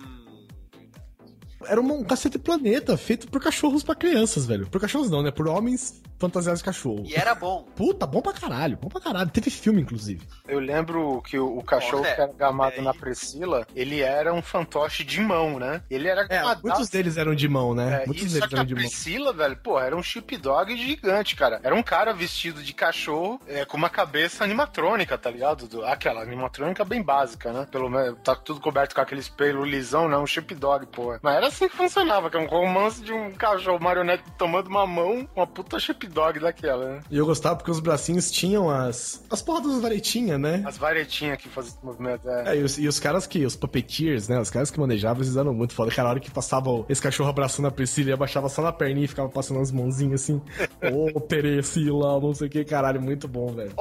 Era 1.67 1.81
um 1.81 2.05
cacete 2.05 2.39
planeta 2.39 2.97
feito 2.97 3.29
por 3.29 3.43
cachorros 3.43 3.83
pra 3.83 3.95
crianças, 3.95 4.47
velho. 4.47 4.67
Por 4.67 4.81
cachorros 4.81 5.11
não, 5.11 5.23
né? 5.23 5.31
Por 5.31 5.49
homens 5.49 6.03
fantasiados 6.27 6.61
de 6.61 6.65
cachorro. 6.65 7.03
E 7.07 7.15
era 7.15 7.35
bom. 7.35 7.65
Puta, 7.77 8.07
bom 8.07 8.21
pra 8.21 8.33
caralho, 8.33 8.77
bom 8.81 8.89
pra 8.89 9.01
caralho. 9.01 9.31
Teve 9.31 9.51
filme, 9.51 9.81
inclusive. 9.83 10.27
Eu 10.49 10.59
lembro 10.59 11.23
que 11.23 11.39
o, 11.39 11.59
o 11.59 11.63
cachorro 11.63 12.03
que 12.03 12.09
era 12.09 12.27
gamado 12.33 12.77
é. 12.77 12.81
na 12.83 12.95
Priscila, 12.95 13.67
ele 13.75 14.01
era 14.01 14.33
um 14.33 14.43
fantoche 14.43 15.05
de 15.05 15.21
mão, 15.21 15.59
né? 15.59 15.83
Ele 15.91 16.09
era 16.09 16.27
É, 16.29 16.43
muitos 16.63 16.89
deles 16.89 17.17
eram 17.17 17.35
de 17.35 17.49
mão, 17.49 17.75
né? 17.75 18.03
É, 18.03 18.07
muitos 18.07 18.25
e 18.25 18.29
só 18.29 18.35
deles 18.35 18.49
que 18.49 18.55
eram 18.55 18.63
a 18.63 18.67
de 18.67 18.75
mão. 18.75 18.83
Priscila, 18.83 19.33
velho, 19.33 19.57
pô, 19.57 19.79
era 19.81 19.97
um 19.97 20.03
sheepdog 20.03 20.77
gigante, 20.77 21.37
cara. 21.37 21.61
Era 21.63 21.75
um 21.75 21.83
cara 21.83 22.13
vestido 22.13 22.63
de 22.63 22.73
cachorro 22.73 23.41
é, 23.47 23.65
com 23.65 23.77
uma 23.77 23.91
cabeça 23.91 24.45
animatrônica, 24.45 25.17
tá 25.19 25.31
ligado? 25.31 25.67
Do- 25.67 25.85
aquela 25.85 26.23
animatrônica 26.23 26.85
bem 26.85 27.03
básica, 27.03 27.53
né? 27.53 27.67
Pelo 27.71 27.89
menos, 27.91 28.19
tá 28.23 28.35
tudo 28.35 28.61
coberto 28.61 28.95
com 28.95 29.01
aquele 29.01 29.21
espelho 29.21 29.65
lisão, 29.65 30.09
né? 30.09 30.17
Um 30.17 30.27
sheepdog, 30.27 30.87
pô. 30.87 31.17
Mas 31.23 31.37
era 31.37 31.47
assim 31.49 31.69
que 31.69 31.77
funcionava, 31.77 32.31
que 32.31 32.37
é 32.37 32.41
um 32.41 32.47
romance 32.47 33.03
de 33.03 33.13
um 33.13 33.33
cachorro 33.33 33.83
marionete 33.83 34.25
tomando 34.39 34.69
uma 34.69 34.87
mão, 34.87 35.29
uma 35.35 35.47
puta 35.47 35.79
sheepdog 36.15 36.39
daquela, 36.39 36.89
né? 36.89 37.01
E 37.11 37.19
eu 37.19 37.27
gostava 37.27 37.57
porque 37.57 37.71
os 37.71 37.81
bracinhos 37.81 38.31
tinham 38.31 38.71
as. 38.71 39.23
As 39.29 39.43
porras 39.43 39.67
das 39.67 39.83
varetinhas, 39.83 40.41
né? 40.41 40.63
As 40.65 40.79
varetinhas 40.79 41.37
que 41.39 41.49
faziam 41.49 41.75
esse 41.75 41.85
movimento, 41.85 42.29
é. 42.29 42.55
É, 42.55 42.61
e 42.61 42.63
os, 42.63 42.79
e 42.79 42.87
os 42.87 43.01
caras 43.01 43.27
que, 43.27 43.45
os 43.45 43.57
puppeteers, 43.57 44.29
né? 44.29 44.39
Os 44.39 44.51
caras 44.51 44.71
que 44.71 44.79
manejavam, 44.79 45.23
eles 45.23 45.37
eram 45.37 45.53
muito 45.53 45.75
foda. 45.75 45.91
Cara, 45.91 46.09
a 46.09 46.11
hora 46.13 46.21
que 46.21 46.31
passava 46.31 46.71
esse 46.89 47.03
cachorro 47.03 47.29
abraçando 47.29 47.67
a 47.67 47.71
Priscila 47.71 48.11
e 48.11 48.13
abaixava 48.13 48.49
só 48.49 48.63
na 48.63 48.73
perninha 48.73 49.05
e 49.05 49.09
ficava 49.09 49.29
passando 49.29 49.61
as 49.61 49.73
mãozinhas 49.73 50.23
assim. 50.23 50.41
Ô, 51.15 51.21
Perecila, 51.21 52.21
não 52.21 52.33
sei 52.33 52.47
o 52.47 52.51
que, 52.51 52.65
caralho, 52.65 53.03
muito 53.03 53.27
bom, 53.27 53.49
velho. 53.49 53.73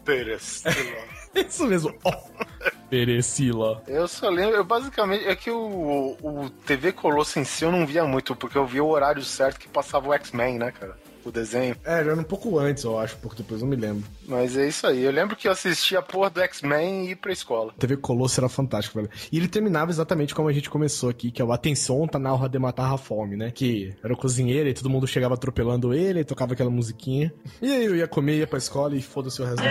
Interessante. 0.00 0.78
Isso 1.34 1.66
mesmo, 1.66 1.94
ó. 2.02 2.12
Perecila. 2.88 3.82
Eu 3.86 4.08
só 4.08 4.30
lembro, 4.30 4.56
eu 4.56 4.64
basicamente, 4.64 5.26
é 5.26 5.36
que 5.36 5.50
o, 5.50 6.16
o 6.22 6.50
TV 6.64 6.90
Colosso 6.90 7.38
em 7.38 7.44
si 7.44 7.64
eu 7.64 7.70
não 7.70 7.86
via 7.86 8.04
muito, 8.04 8.34
porque 8.34 8.56
eu 8.56 8.66
via 8.66 8.82
o 8.82 8.88
horário 8.88 9.22
certo 9.22 9.60
que 9.60 9.68
passava 9.68 10.08
o 10.08 10.14
X-Men, 10.14 10.58
né, 10.58 10.72
cara? 10.72 10.96
O 11.24 11.30
desenho. 11.30 11.76
É, 11.84 12.00
era 12.00 12.14
um 12.14 12.22
pouco 12.22 12.58
antes, 12.58 12.84
eu 12.84 12.98
acho, 12.98 13.16
um 13.16 13.20
pouco 13.20 13.36
depois, 13.36 13.60
não 13.60 13.68
me 13.68 13.76
lembro. 13.76 14.04
Mas 14.26 14.56
é 14.56 14.66
isso 14.66 14.86
aí. 14.86 15.02
Eu 15.02 15.12
lembro 15.12 15.36
que 15.36 15.46
eu 15.46 15.52
assistia 15.52 15.98
a 15.98 16.02
porra 16.02 16.30
do 16.30 16.40
X-Men 16.40 17.06
e 17.06 17.08
ia 17.10 17.16
pra 17.16 17.32
escola. 17.32 17.72
TV 17.78 17.96
Colosso 17.96 18.40
era 18.40 18.48
fantástico, 18.48 18.96
velho. 18.96 19.10
E 19.30 19.36
ele 19.36 19.48
terminava 19.48 19.90
exatamente 19.90 20.34
como 20.34 20.48
a 20.48 20.52
gente 20.52 20.70
começou 20.70 21.10
aqui, 21.10 21.30
que 21.30 21.42
é 21.42 21.44
o 21.44 21.52
Atenção, 21.52 22.06
tá 22.06 22.18
na 22.18 22.32
hora 22.32 22.48
de 22.48 22.58
matar 22.58 22.92
a 22.92 22.96
fome, 22.96 23.36
né? 23.36 23.50
Que 23.50 23.94
era 24.02 24.12
o 24.12 24.16
cozinheiro 24.16 24.68
e 24.68 24.74
todo 24.74 24.88
mundo 24.88 25.06
chegava 25.06 25.34
atropelando 25.34 25.92
ele, 25.92 26.20
e 26.20 26.24
tocava 26.24 26.54
aquela 26.54 26.70
musiquinha. 26.70 27.32
E 27.60 27.70
aí 27.72 27.84
eu 27.84 27.96
ia 27.96 28.08
comer, 28.08 28.38
ia 28.38 28.46
pra 28.46 28.58
escola 28.58 28.96
e 28.96 29.02
foda-se 29.02 29.42
o 29.42 29.44
resto 29.44 29.62
do 29.62 29.68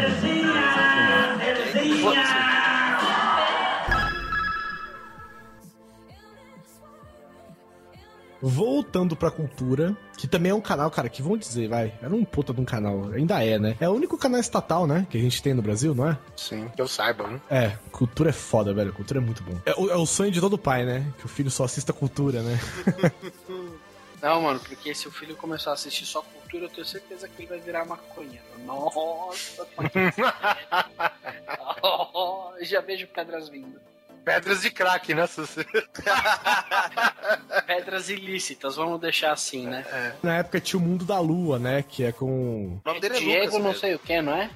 Voltando 8.41 9.15
pra 9.15 9.31
cultura, 9.31 9.97
que 10.17 10.27
também 10.27 10.51
é 10.51 10.55
um 10.55 10.61
canal, 10.61 10.89
cara, 10.91 11.09
que 11.09 11.21
vão 11.21 11.37
dizer, 11.37 11.67
vai, 11.67 11.93
era 12.01 12.13
um 12.13 12.23
puta 12.23 12.53
de 12.53 12.61
um 12.61 12.65
canal, 12.65 13.09
ainda 13.11 13.43
é, 13.43 13.57
né? 13.57 13.75
É 13.79 13.89
o 13.89 13.93
único 13.93 14.17
canal 14.17 14.39
estatal, 14.39 14.85
né, 14.85 15.07
que 15.09 15.17
a 15.17 15.21
gente 15.21 15.41
tem 15.41 15.53
no 15.53 15.61
Brasil, 15.61 15.95
não 15.95 16.09
é? 16.09 16.17
Sim, 16.35 16.69
que 16.75 16.81
eu 16.81 16.87
saiba, 16.87 17.27
né? 17.27 17.41
É, 17.49 17.77
cultura 17.91 18.29
é 18.29 18.33
foda, 18.33 18.73
velho, 18.73 18.93
cultura 18.93 19.19
é 19.19 19.23
muito 19.23 19.43
bom. 19.43 19.57
É, 19.65 19.73
o- 19.75 19.89
é 19.89 19.95
o 19.95 20.05
sonho 20.05 20.31
de 20.31 20.39
todo 20.39 20.57
pai, 20.57 20.85
né? 20.85 21.11
Que 21.17 21.25
o 21.25 21.29
filho 21.29 21.49
só 21.51 21.63
assista 21.63 21.91
cultura, 21.93 22.41
né? 22.41 22.59
Não, 24.21 24.41
mano, 24.41 24.59
porque 24.59 24.95
se 24.95 25.07
o 25.07 25.11
filho 25.11 25.35
começar 25.35 25.69
a 25.69 25.73
assistir 25.73 26.05
só 26.05 26.21
cultura, 26.23 26.65
eu 26.65 26.69
tenho 26.69 26.85
certeza 26.85 27.27
que 27.27 27.43
ele 27.43 27.49
vai 27.49 27.59
virar 27.59 27.85
maconha. 27.85 28.41
Nossa, 28.65 29.67
oh, 31.83 32.51
já 32.61 32.81
vejo 32.81 33.07
pedras 33.07 33.49
vindo. 33.49 33.79
Pedras 34.27 34.61
de 34.61 34.69
crack, 34.69 35.13
né, 35.13 35.25
Susi? 35.25 35.65
Pedras 37.65 38.09
ilícitas, 38.09 38.75
vamos 38.75 38.99
deixar 38.99 39.31
assim, 39.31 39.65
né? 39.65 39.85
Na 40.21 40.39
época 40.39 40.59
tinha 40.59 40.77
o 40.77 40.83
Mundo 40.83 41.05
da 41.05 41.17
Lua, 41.17 41.57
né? 41.57 41.81
Que 41.81 42.03
é 42.03 42.11
com. 42.11 42.73
O 42.75 42.81
nome 42.83 42.99
dele 42.99 43.15
é 43.15 43.19
Diego 43.19 43.45
Lucas. 43.45 43.53
não 43.53 43.61
mesmo. 43.61 43.79
sei 43.79 43.95
o 43.95 43.99
que, 43.99 44.21
não 44.21 44.33
é? 44.33 44.49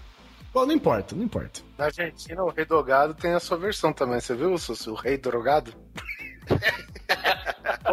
Bom, 0.54 0.66
não 0.66 0.74
importa, 0.74 1.16
não 1.16 1.24
importa. 1.24 1.62
Na 1.78 1.86
Argentina, 1.86 2.44
o 2.44 2.50
Rei 2.50 2.66
Drogado 2.66 3.14
tem 3.14 3.32
a 3.32 3.40
sua 3.40 3.56
versão 3.58 3.94
também. 3.94 4.20
Você 4.20 4.36
viu, 4.36 4.58
Susi? 4.58 4.90
O 4.90 4.94
Rei 4.94 5.18
Drogado? 5.18 5.74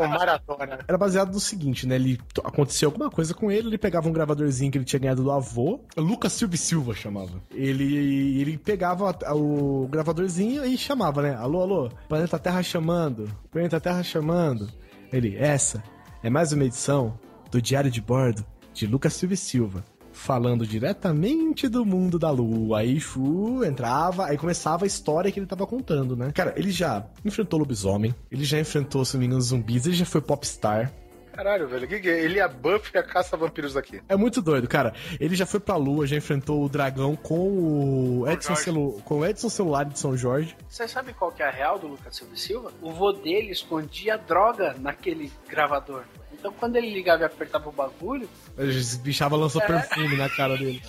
Maratona. 0.07 0.79
Era 0.87 0.99
baseado 0.99 1.33
no 1.33 1.41
seguinte, 1.41 1.87
né? 1.87 1.97
Ele 1.97 2.21
aconteceu 2.45 2.89
alguma 2.89 3.11
coisa 3.11 3.35
com 3.35 3.51
ele, 3.51 3.69
ele 3.69 3.79
pegava 3.79 4.09
um 4.09 4.13
gravadorzinho 4.13 4.71
que 4.71 4.79
ele 4.79 4.85
tinha 4.85 5.01
ganhado 5.01 5.23
do 5.23 5.31
avô, 5.33 5.81
Lucas 5.97 6.33
Silva 6.33 6.57
Silva 6.57 6.95
chamava. 6.95 7.43
Ele 7.51 8.41
ele 8.41 8.59
pegava 8.59 9.17
o 9.35 9.89
gravadorzinho 9.89 10.65
e 10.65 10.77
chamava, 10.77 11.23
né? 11.23 11.35
Alô, 11.35 11.63
alô, 11.63 11.89
planeta 12.09 12.39
Terra 12.39 12.63
chamando, 12.63 13.29
planeta 13.51 13.81
Terra 13.81 14.03
chamando. 14.03 14.69
Ele, 15.13 15.37
essa 15.37 15.83
é 16.23 16.31
mais 16.31 16.53
uma 16.53 16.65
edição 16.65 17.19
do 17.51 17.61
Diário 17.63 17.91
de 17.91 18.01
Bordo 18.01 18.45
de 18.75 18.87
Lucas 18.87 19.15
Silva 19.15 19.37
Silva. 19.37 19.85
Falando 20.19 20.67
diretamente 20.67 21.69
do 21.69 21.87
mundo 21.87 22.19
da 22.19 22.29
lua. 22.29 22.81
Aí, 22.81 22.99
Chu 22.99 23.65
entrava, 23.65 24.27
aí 24.27 24.37
começava 24.37 24.85
a 24.85 24.87
história 24.87 25.31
que 25.31 25.39
ele 25.39 25.47
tava 25.47 25.65
contando, 25.65 26.17
né? 26.17 26.33
Cara, 26.35 26.53
ele 26.57 26.73
já 26.73 27.07
enfrentou 27.25 27.61
lobisomem, 27.61 28.13
ele 28.31 28.45
já 28.45 28.59
enfrentou, 28.59 29.05
se 29.05 29.17
não 29.17 29.41
zumbis, 29.41 29.87
ele 29.87 29.95
já 29.95 30.05
foi 30.05 30.21
popstar. 30.21 30.93
Caralho, 31.39 31.69
velho. 31.69 31.87
Que 31.87 32.01
que 32.01 32.09
é? 32.09 32.21
Ele 32.25 32.41
é 32.41 32.43
a 32.43 32.49
Buffy 32.49 32.91
e 32.97 32.99
a 32.99 33.03
caça 33.05 33.37
vampiros 33.37 33.75
daqui. 33.75 34.03
É 34.09 34.17
muito 34.17 34.43
doido, 34.43 34.67
cara. 34.67 34.93
Ele 35.21 35.37
já 35.37 35.47
foi 35.47 35.61
pra 35.61 35.77
lua, 35.77 36.05
já 36.05 36.17
enfrentou 36.17 36.65
o 36.65 36.69
dragão 36.69 37.15
com 37.15 38.19
o 38.23 38.29
Edson. 38.29 38.57
Celu... 38.57 39.01
com 39.05 39.21
o 39.21 39.25
Edson 39.25 39.49
Celular 39.49 39.85
de 39.85 39.97
São 39.97 40.17
Jorge. 40.17 40.57
Você 40.69 40.89
sabe 40.89 41.13
qual 41.15 41.31
que 41.31 41.41
é 41.41 41.47
a 41.47 41.51
real 41.53 41.79
do 41.79 41.87
Lucas 41.87 42.17
Silva 42.17 42.35
e 42.35 42.39
Silva? 42.41 42.73
O 42.83 42.91
vô 42.91 43.13
dele 43.13 43.53
escondia 43.53 44.19
droga 44.19 44.75
naquele 44.81 45.31
gravador. 45.49 46.03
Então 46.33 46.53
quando 46.53 46.77
ele 46.77 46.93
ligava 46.93 47.23
e 47.23 47.27
apertava 47.27 47.69
o 47.69 47.73
bagulho, 47.73 48.29
Esse 48.57 48.99
bichava 48.99 49.35
lançou 49.37 49.61
É. 49.63 49.67
perfume 49.67 50.17
na 50.17 50.29
cara 50.29 50.57
dele. 50.57 50.81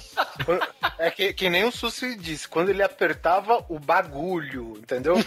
É 0.99 1.09
que, 1.09 1.33
que 1.33 1.49
nem 1.49 1.63
o 1.63 1.71
Susi 1.71 2.15
disse, 2.15 2.47
quando 2.47 2.69
ele 2.69 2.83
apertava 2.83 3.65
o 3.67 3.79
bagulho, 3.79 4.73
entendeu? 4.77 5.15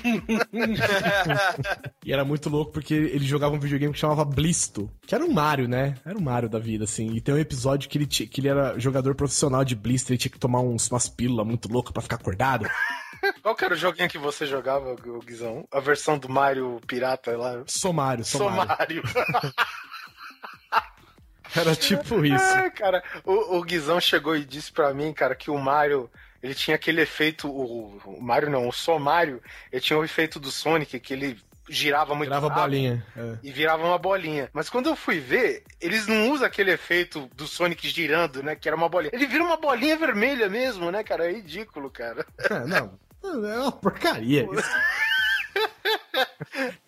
E 2.04 2.12
era 2.12 2.24
muito 2.24 2.48
louco 2.48 2.72
porque 2.72 2.94
ele 2.94 3.24
jogava 3.24 3.54
um 3.54 3.60
videogame 3.60 3.92
que 3.92 3.98
chamava 3.98 4.24
Blisto, 4.24 4.90
que 5.12 5.16
era 5.16 5.26
um 5.26 5.30
Mario, 5.30 5.68
né? 5.68 5.94
Era 6.06 6.16
um 6.16 6.22
Mario 6.22 6.48
da 6.48 6.58
vida, 6.58 6.84
assim. 6.84 7.10
E 7.14 7.20
tem 7.20 7.34
um 7.34 7.38
episódio 7.38 7.86
que 7.86 7.98
ele, 7.98 8.06
tinha- 8.06 8.26
que 8.26 8.40
ele 8.40 8.48
era 8.48 8.78
jogador 8.78 9.14
profissional 9.14 9.62
de 9.62 9.76
Blister, 9.76 10.12
ele 10.14 10.18
tinha 10.18 10.32
que 10.32 10.38
tomar 10.38 10.60
uns, 10.60 10.90
umas 10.90 11.06
pílulas 11.06 11.46
muito 11.46 11.70
loucas 11.70 11.92
pra 11.92 12.00
ficar 12.00 12.16
acordado. 12.16 12.64
Qual 13.42 13.54
que 13.54 13.62
era 13.62 13.74
o 13.74 13.76
joguinho 13.76 14.08
que 14.08 14.16
você 14.16 14.46
jogava, 14.46 14.94
o 14.94 15.18
Guizão? 15.20 15.68
A 15.70 15.80
versão 15.80 16.18
do 16.18 16.30
Mario 16.30 16.80
Pirata 16.86 17.36
lá? 17.36 17.62
Sou 17.66 17.92
Mario, 17.92 18.24
sou 18.24 18.48
Mario. 18.50 19.02
Somário. 19.06 19.54
Era 21.54 21.76
tipo 21.76 22.24
isso. 22.24 22.42
É, 22.56 22.70
cara, 22.70 23.04
o, 23.26 23.58
o 23.58 23.62
Guizão 23.62 24.00
chegou 24.00 24.34
e 24.34 24.46
disse 24.46 24.72
pra 24.72 24.94
mim, 24.94 25.12
cara, 25.12 25.34
que 25.34 25.50
o 25.50 25.58
Mario, 25.58 26.10
ele 26.42 26.54
tinha 26.54 26.74
aquele 26.74 27.02
efeito, 27.02 27.46
o, 27.50 27.98
o 28.06 28.22
Mario 28.22 28.48
não, 28.48 28.66
o 28.66 28.72
Somário, 28.72 29.42
ele 29.70 29.82
tinha 29.82 29.98
o 29.98 30.04
efeito 30.04 30.40
do 30.40 30.50
Sonic, 30.50 30.98
que 30.98 31.12
ele 31.12 31.38
girava 31.68 32.14
muito 32.14 32.28
Grava 32.28 32.48
rápido 32.48 32.62
bolinha. 32.62 33.06
é. 33.16 33.38
E 33.42 33.52
virava 33.52 33.84
uma 33.86 33.98
bolinha. 33.98 34.50
Mas 34.52 34.68
quando 34.68 34.88
eu 34.88 34.96
fui 34.96 35.20
ver, 35.20 35.64
eles 35.80 36.06
não 36.06 36.30
usam 36.30 36.46
aquele 36.46 36.72
efeito 36.72 37.28
do 37.34 37.46
Sonic 37.46 37.88
girando, 37.88 38.42
né? 38.42 38.56
Que 38.56 38.68
era 38.68 38.76
uma 38.76 38.88
bolinha. 38.88 39.10
Ele 39.14 39.26
vira 39.26 39.44
uma 39.44 39.56
bolinha 39.56 39.96
vermelha 39.96 40.48
mesmo, 40.48 40.90
né, 40.90 41.02
cara? 41.02 41.30
É 41.30 41.32
ridículo, 41.32 41.90
cara. 41.90 42.26
É, 42.38 42.58
não. 42.66 42.98
É 43.24 43.58
uma 43.60 43.72
porcaria. 43.72 44.46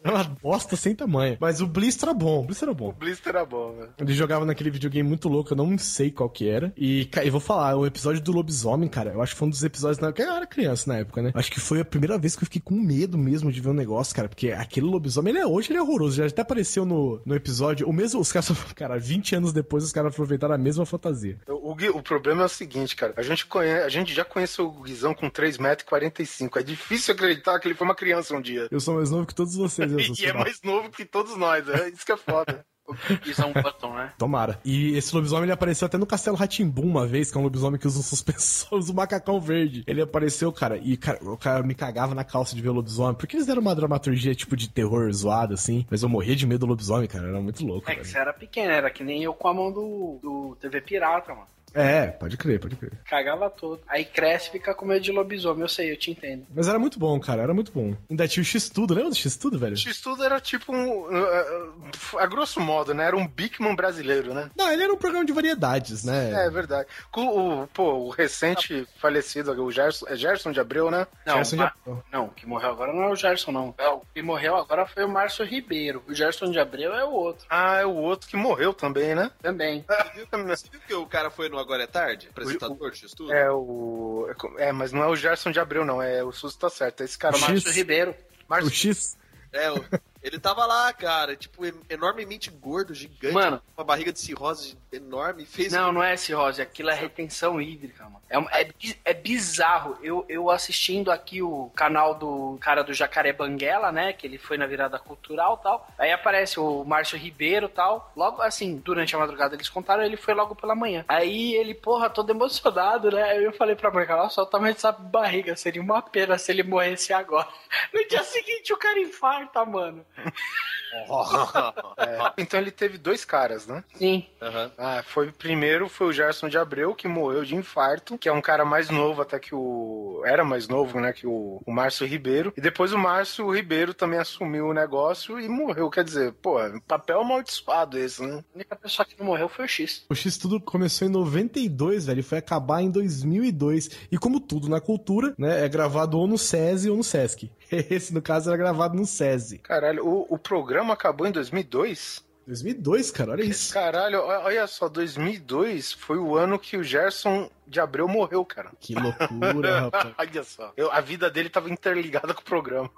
É 0.05 0.11
uma 0.11 0.23
bosta 0.23 0.77
sem 0.77 0.95
tamanho. 0.95 1.37
Mas 1.41 1.61
o 1.61 1.67
Blister 1.67 2.09
era 2.11 2.17
bom, 2.17 2.41
o 2.41 2.45
Blister 2.45 2.69
era 2.69 2.77
bom. 2.77 2.91
O 2.91 2.93
Blister 2.93 3.35
era 3.35 3.45
bom, 3.45 3.73
né? 3.73 3.89
Ele 3.99 4.13
jogava 4.13 4.45
naquele 4.45 4.71
videogame 4.71 5.09
muito 5.09 5.29
louco, 5.29 5.53
eu 5.53 5.57
não 5.57 5.77
sei 5.79 6.11
qual 6.11 6.29
que 6.29 6.49
era. 6.49 6.73
E, 6.77 7.07
cara, 7.07 7.27
eu 7.27 7.33
vou 7.33 7.41
falar, 7.41 7.77
o 7.77 7.87
episódio 7.87 8.21
do 8.21 8.33
lobisomem, 8.33 8.89
cara, 8.89 9.13
eu 9.13 9.23
acho 9.23 9.33
que 9.33 9.39
foi 9.39 9.49
um 9.49 9.51
dos 9.51 9.65
episódios 9.65 9.99
na... 9.99 10.13
Eu 10.17 10.33
era 10.33 10.47
criança 10.47 10.93
na 10.93 10.99
época, 10.99 11.23
né? 11.23 11.33
Acho 11.35 11.51
que 11.51 11.61
foi 11.61 11.81
a 11.81 11.85
primeira 11.85 12.19
vez 12.19 12.37
que 12.37 12.43
eu 12.43 12.47
fiquei 12.47 12.61
com 12.61 12.75
medo 12.75 13.17
mesmo 13.17 13.51
de 13.51 13.61
ver 13.61 13.71
um 13.71 13.75
negócio, 13.75 14.15
cara. 14.15 14.29
Porque 14.29 14.51
aquele 14.53 14.87
lobisomem, 14.87 15.33
ele 15.33 15.43
é 15.43 15.47
hoje, 15.47 15.71
ele 15.71 15.79
é 15.79 15.83
horroroso. 15.83 16.17
Já 16.17 16.27
até 16.27 16.43
apareceu 16.43 16.85
no, 16.85 17.21
no 17.25 17.35
episódio. 17.35 17.89
O 17.89 17.93
mesmo, 17.93 18.21
os 18.21 18.31
caras, 18.31 18.51
cara, 18.75 18.99
20 18.99 19.37
anos 19.37 19.53
depois, 19.53 19.85
os 19.85 19.93
caras 19.93 20.13
aproveitaram 20.13 20.55
a 20.55 20.59
mesma 20.59 20.85
fantasia. 20.85 21.39
O, 21.49 21.73
o 21.73 21.75
o 21.93 22.03
problema 22.03 22.43
é 22.43 22.47
o 22.47 22.49
seguinte, 22.49 22.97
cara. 22.97 23.15
A 23.17 23.23
gente, 23.23 23.47
conhece, 23.47 23.85
a 23.85 23.89
gente 23.89 24.15
já 24.15 24.25
conheceu 24.25 24.67
o 24.67 24.83
Guizão 24.83 25.15
com 25.15 25.31
3,45m. 25.31 26.51
É 26.57 26.63
difícil 26.63 27.15
acreditar 27.15 27.59
que 27.59 27.69
ele 27.69 27.75
foi 27.75 27.87
uma 27.87 27.95
criança 27.95 28.35
um 28.35 28.41
dia. 28.41 28.69
Eu 28.71 28.81
sou 28.81 28.95
mais 28.95 29.11
novo 29.11 29.27
que 29.27 29.35
todos 29.35 29.55
vocês, 29.55 29.93
eu 29.95 30.15
sou 30.15 30.25
E 30.25 30.29
é 30.29 30.33
mais 30.33 30.61
novo 30.63 30.91
que 30.91 31.05
todos 31.05 31.37
nós, 31.37 31.69
é 31.69 31.89
isso 31.89 32.05
que 32.05 32.13
é 32.13 32.17
foda. 32.17 32.65
Guizão 33.25 33.53
Button, 33.53 33.95
né? 33.95 34.13
Tomara. 34.19 34.61
E 34.65 34.97
esse 34.97 35.15
lobisomem 35.15 35.45
ele 35.45 35.53
apareceu 35.53 35.87
até 35.87 35.97
no 35.97 36.07
Castelo 36.07 36.37
Ratimbum 36.37 36.83
uma 36.83 37.07
vez, 37.07 37.31
que 37.31 37.39
é 37.39 37.41
um 37.41 37.45
lobisomem 37.45 37.81
que 37.81 37.87
usa 37.87 37.99
um 37.99 38.03
suspensor, 38.03 38.69
usa 38.79 38.93
um 38.93 38.95
macacão 38.95 39.41
verde. 39.41 39.85
Ele 39.87 40.03
apareceu, 40.03 40.53
cara, 40.53 40.77
e 40.77 40.97
cara, 40.97 41.19
o 41.23 41.37
cara 41.37 41.63
me 41.63 41.75
cagava 41.75 42.15
na 42.15 42.25
calça 42.25 42.55
de 42.55 42.63
ver 42.63 42.69
o 42.69 42.75
lobisomem, 42.75 43.15
porque 43.15 43.37
eles 43.37 43.47
deram 43.47 43.63
uma 43.63 43.75
dramaturgia 43.75 44.35
tipo 44.35 44.57
de 44.57 44.69
terror 44.69 45.11
zoada, 45.13 45.55
assim, 45.55 45.87
mas 45.91 46.03
eu 46.03 46.09
morria 46.09 46.37
de 46.37 46.47
medo 46.47 46.61
do 46.61 46.67
lobisomem, 46.67 47.09
cara, 47.09 47.29
era 47.29 47.41
muito 47.41 47.65
louco. 47.65 47.91
É 47.91 47.97
que 47.97 48.07
você 48.07 48.19
era 48.19 48.33
pequeno, 48.33 48.71
era 48.71 48.91
que 48.91 49.03
nem 49.03 49.23
eu 49.23 49.35
com 49.35 49.49
a 49.49 49.55
mão 49.55 49.73
do, 49.73 50.19
do 50.23 50.57
TV 50.61 50.81
Pirata, 50.81 51.35
mano. 51.35 51.54
É, 51.75 52.07
pode 52.07 52.37
crer, 52.37 52.61
pode 52.61 52.77
crer. 52.77 52.93
Cagava 53.05 53.51
todo. 53.51 53.81
Aí 53.89 54.05
cresce 54.05 54.49
e 54.49 54.53
fica 54.53 54.75
com 54.75 54.87
medo 54.87 55.01
de 55.01 55.13
lobisomem. 55.13 55.63
Eu 55.63 55.69
sei, 55.69 55.91
eu 55.91 55.97
te 55.97 56.11
entendo. 56.11 56.47
Mas 56.55 56.69
era 56.69 56.79
muito 56.79 56.99
bom, 56.99 57.19
cara, 57.19 57.43
era 57.43 57.53
muito 57.53 57.73
bom. 57.73 57.95
Ainda 58.09 58.29
tinha 58.29 58.43
o 58.43 58.47
X-Tudo, 58.47 58.95
lembra 58.95 59.11
do 59.11 59.17
X-Tudo, 59.17 59.59
velho? 59.59 59.77
X-Tudo 59.77 60.23
era 60.25 60.41
tipo 60.41 60.73
um. 60.73 60.89
uh, 60.89 61.71
uh, 62.13 62.19
a 62.19 62.27
grosso 62.27 62.61
modo, 62.61 62.95
né? 62.95 63.05
Era 63.05 63.17
um 63.17 63.27
Bigman 63.27 63.75
brasileiro, 63.75 64.33
né? 64.33 64.51
Não, 64.57 64.71
ele 64.71 64.85
era 64.85 64.93
um 64.93 64.97
programa 64.97 65.25
de 65.25 65.33
variedades, 65.33 66.05
né? 66.05 66.47
É 66.47 66.51
verdade. 66.51 66.89
Com 67.11 67.27
o, 67.27 67.67
pô, 67.67 67.95
o 67.95 68.11
recente 68.11 68.87
falecido, 68.99 69.53
o 69.53 69.73
Gerson, 69.73 70.07
é 70.09 70.17
Gerson 70.17 70.53
de 70.53 70.61
Abreu, 70.61 70.91
né? 70.91 71.07
Não, 71.27 71.37
Gerson 71.37 71.57
de 71.57 71.63
Abreu. 71.63 72.05
não, 72.13 72.25
o 72.27 72.31
que 72.31 72.47
morreu 72.47 72.71
agora 72.71 72.93
não 72.93 73.05
é 73.05 73.09
o 73.11 73.17
Gerson, 73.17 73.51
não. 73.51 73.75
É, 73.79 73.89
o 73.89 74.03
que 74.15 74.23
morreu 74.23 74.57
agora 74.57 74.87
foi 74.87 75.05
o 75.05 75.09
Márcio 75.09 75.45
Ribeiro. 75.45 76.03
O 76.07 76.15
Gerson 76.15 76.51
de 76.51 76.59
Abreu 76.59 76.95
é 76.95 77.05
o 77.05 77.11
outro. 77.11 77.47
Ah, 77.51 77.81
é 77.81 77.87
o 77.87 77.95
outro 77.95 78.29
que 78.29 78.37
morreu 78.37 78.73
também, 78.73 79.15
né? 79.15 79.31
Também. 79.43 79.85
Você 80.47 80.69
viu 80.71 80.81
que 80.87 80.95
o 80.95 81.07
cara 81.07 81.31
foi 81.31 81.49
no 81.49 81.59
Agora 81.65 81.83
é 81.83 81.87
Tarde? 81.87 82.29
Apresentador 82.31 82.91
de 82.91 83.07
estudo? 83.07 83.33
É 83.33 83.51
o. 83.51 84.29
É, 84.59 84.71
mas 84.73 84.93
não 84.93 85.03
é 85.03 85.09
o 85.09 85.17
Gerson 85.17 85.51
de 85.51 85.59
Abreu, 85.59 85.85
não. 85.85 86.01
É 86.03 86.23
o 86.23 86.31
Susto 86.31 86.59
tá 86.61 86.71
certo. 86.71 87.01
É 87.01 87.05
esse 87.05 87.19
cara, 87.19 87.37
O 87.37 87.41
Márcio 87.41 87.61
X. 87.69 87.77
Ribeiro. 87.77 88.15
Márcio 88.49 88.69
O 88.69 88.73
X. 88.73 89.17
É, 89.53 89.71
o- 89.71 89.85
ele 90.23 90.39
tava 90.39 90.67
lá, 90.67 90.93
cara, 90.93 91.37
tipo, 91.37 91.65
em- 91.65 91.73
enormemente 91.89 92.51
gordo, 92.51 92.93
gigante, 92.93 93.33
Mano. 93.35 93.63
com 93.75 93.83
uma 93.83 93.87
barriga 93.87 94.13
de 94.13 94.19
cirrose 94.19 94.77
enorme, 94.97 95.45
fez 95.45 95.73
Não, 95.73 95.93
não 95.93 96.03
é 96.03 96.17
cirrose, 96.17 96.63
aquilo 96.63 96.91
é 96.91 96.95
retenção 96.95 97.61
hídrica, 97.61 98.05
mano. 98.05 98.23
É, 98.29 98.63
é, 98.63 98.71
é 99.05 99.15
bizarro. 99.15 99.97
Eu, 100.03 100.25
eu 100.29 100.51
assistindo 100.51 101.11
aqui 101.11 101.43
o 101.43 101.71
canal 101.75 102.15
do 102.15 102.59
cara 102.61 102.83
do 102.83 102.93
Jacaré 102.93 103.33
Banguela, 103.33 103.93
né? 103.93 104.13
Que 104.13 104.27
ele 104.27 104.39
foi 104.39 104.57
na 104.57 104.67
virada 104.67 104.99
cultural 104.99 105.59
e 105.61 105.63
tal. 105.63 105.89
Aí 105.99 106.13
aparece 106.13 106.59
o 106.59 106.85
Márcio 106.85 107.19
Ribeiro 107.19 107.67
e 107.67 107.71
tal. 107.71 108.13
Logo 108.17 108.43
assim, 108.43 108.77
durante 108.79 109.15
a 109.15 109.19
madrugada 109.19 109.55
eles 109.55 109.69
contaram, 109.69 110.03
ele 110.03 110.17
foi 110.17 110.35
logo 110.35 110.55
pela 110.55 110.75
manhã. 110.75 111.05
Aí 111.07 111.55
ele, 111.55 111.75
porra, 111.75 112.11
todo 112.11 112.31
emocionado, 112.31 113.11
né? 113.11 113.23
Aí 113.23 113.45
eu 113.45 113.53
falei 113.53 113.77
pra 113.77 113.91
mãe, 113.91 114.07
nossa, 114.07 114.41
olha 114.41 114.49
o 114.49 114.51
tamanho 114.51 114.75
dessa 114.75 114.91
barriga. 114.91 115.55
Seria 115.55 115.83
uma 115.83 116.03
pena 116.03 116.39
se 116.39 116.51
ele 116.51 116.63
morresse 116.63 117.13
agora. 117.13 117.49
No 117.93 118.07
dia 118.09 118.23
seguinte 118.25 118.73
o 118.73 118.77
cara 118.77 118.99
infarta, 118.99 119.65
mano. 119.65 120.05
É, 121.97 122.33
então 122.39 122.59
ele 122.61 122.71
teve 122.71 122.99
dois 122.99 123.25
caras, 123.25 123.67
né? 123.67 123.83
Sim. 123.95 124.27
Aham. 124.41 124.73
Ah, 124.85 125.03
foi 125.03 125.33
primeiro 125.33 125.89
foi 125.89 126.09
o 126.09 126.13
Gerson 126.13 126.47
de 126.47 126.59
Abreu 126.59 126.95
que 126.95 127.09
morreu 127.09 127.43
de 127.43 127.57
infarto, 127.57 128.19
que 128.19 128.29
é 128.29 128.33
um 128.33 128.43
cara 128.43 128.67
mais 128.67 128.91
novo 128.91 129.23
até 129.23 129.39
que 129.39 129.55
o 129.55 130.23
era 130.27 130.45
mais 130.45 130.69
novo, 130.69 131.01
né, 131.01 131.13
que 131.13 131.27
o, 131.27 131.63
o 131.65 131.73
Márcio 131.73 132.07
Ribeiro. 132.07 132.53
E 132.55 132.61
depois 132.61 132.93
o 132.93 132.99
Márcio 132.99 133.51
Ribeiro 133.51 133.95
também 133.95 134.19
assumiu 134.19 134.67
o 134.67 134.75
negócio 134.75 135.41
e 135.41 135.49
morreu, 135.49 135.89
quer 135.89 136.05
dizer, 136.05 136.33
pô, 136.35 136.59
papel 136.87 137.21
amaldiçoado 137.21 137.99
esse, 137.99 138.23
né? 138.23 138.45
A 138.53 138.55
única 138.55 138.77
pessoa 138.77 139.07
que 139.07 139.19
não 139.19 139.27
morreu 139.27 139.49
foi 139.49 139.65
o 139.65 139.69
X. 139.69 140.05
O 140.09 140.15
X-Tudo 140.15 140.61
começou 140.61 141.09
em 141.09 141.11
92, 141.11 142.07
velho, 142.07 142.21
e 142.21 142.23
foi 142.23 142.39
acabar 142.39 142.83
em 142.83 142.91
2002. 142.91 143.91
E 144.11 144.19
como 144.19 144.41
tudo 144.41 144.69
na 144.69 144.81
cultura, 144.81 145.35
né, 145.39 145.65
é 145.65 145.69
gravado 145.69 146.19
ou 146.19 146.27
no 146.27 146.37
SESI 146.37 146.91
ou 146.91 146.97
no 146.97 147.05
SESC. 147.05 147.51
Esse, 147.71 148.13
no 148.13 148.23
caso, 148.23 148.51
era 148.51 148.57
gravado 148.57 148.97
no 148.97 149.07
SESI. 149.07 149.59
Caralho, 149.59 150.07
o, 150.07 150.27
o 150.29 150.39
programa 150.39 150.95
acabou 150.95 151.27
em 151.27 151.33
2002? 151.33 152.24
2002, 152.47 153.11
cara, 153.11 153.33
olha 153.33 153.43
isso. 153.43 153.73
Caralho, 153.73 154.21
olha 154.23 154.67
só, 154.67 154.89
2002 154.89 155.93
foi 155.93 156.19
o 156.19 156.37
ano 156.37 156.59
que 156.59 156.77
o 156.77 156.83
Gerson 156.85 157.51
de 157.67 157.81
Abreu 157.81 158.07
morreu, 158.07 158.45
cara. 158.45 158.71
Que 158.79 158.95
loucura, 158.95 159.81
rapaz. 159.91 160.15
olha 160.19 160.45
só. 160.45 160.73
Eu- 160.77 160.93
a 160.93 161.01
vida 161.01 161.31
dele 161.31 161.49
tava 161.49 161.71
interligada 161.71 162.35
com 162.35 162.41
o 162.41 162.45
programa. 162.45 162.91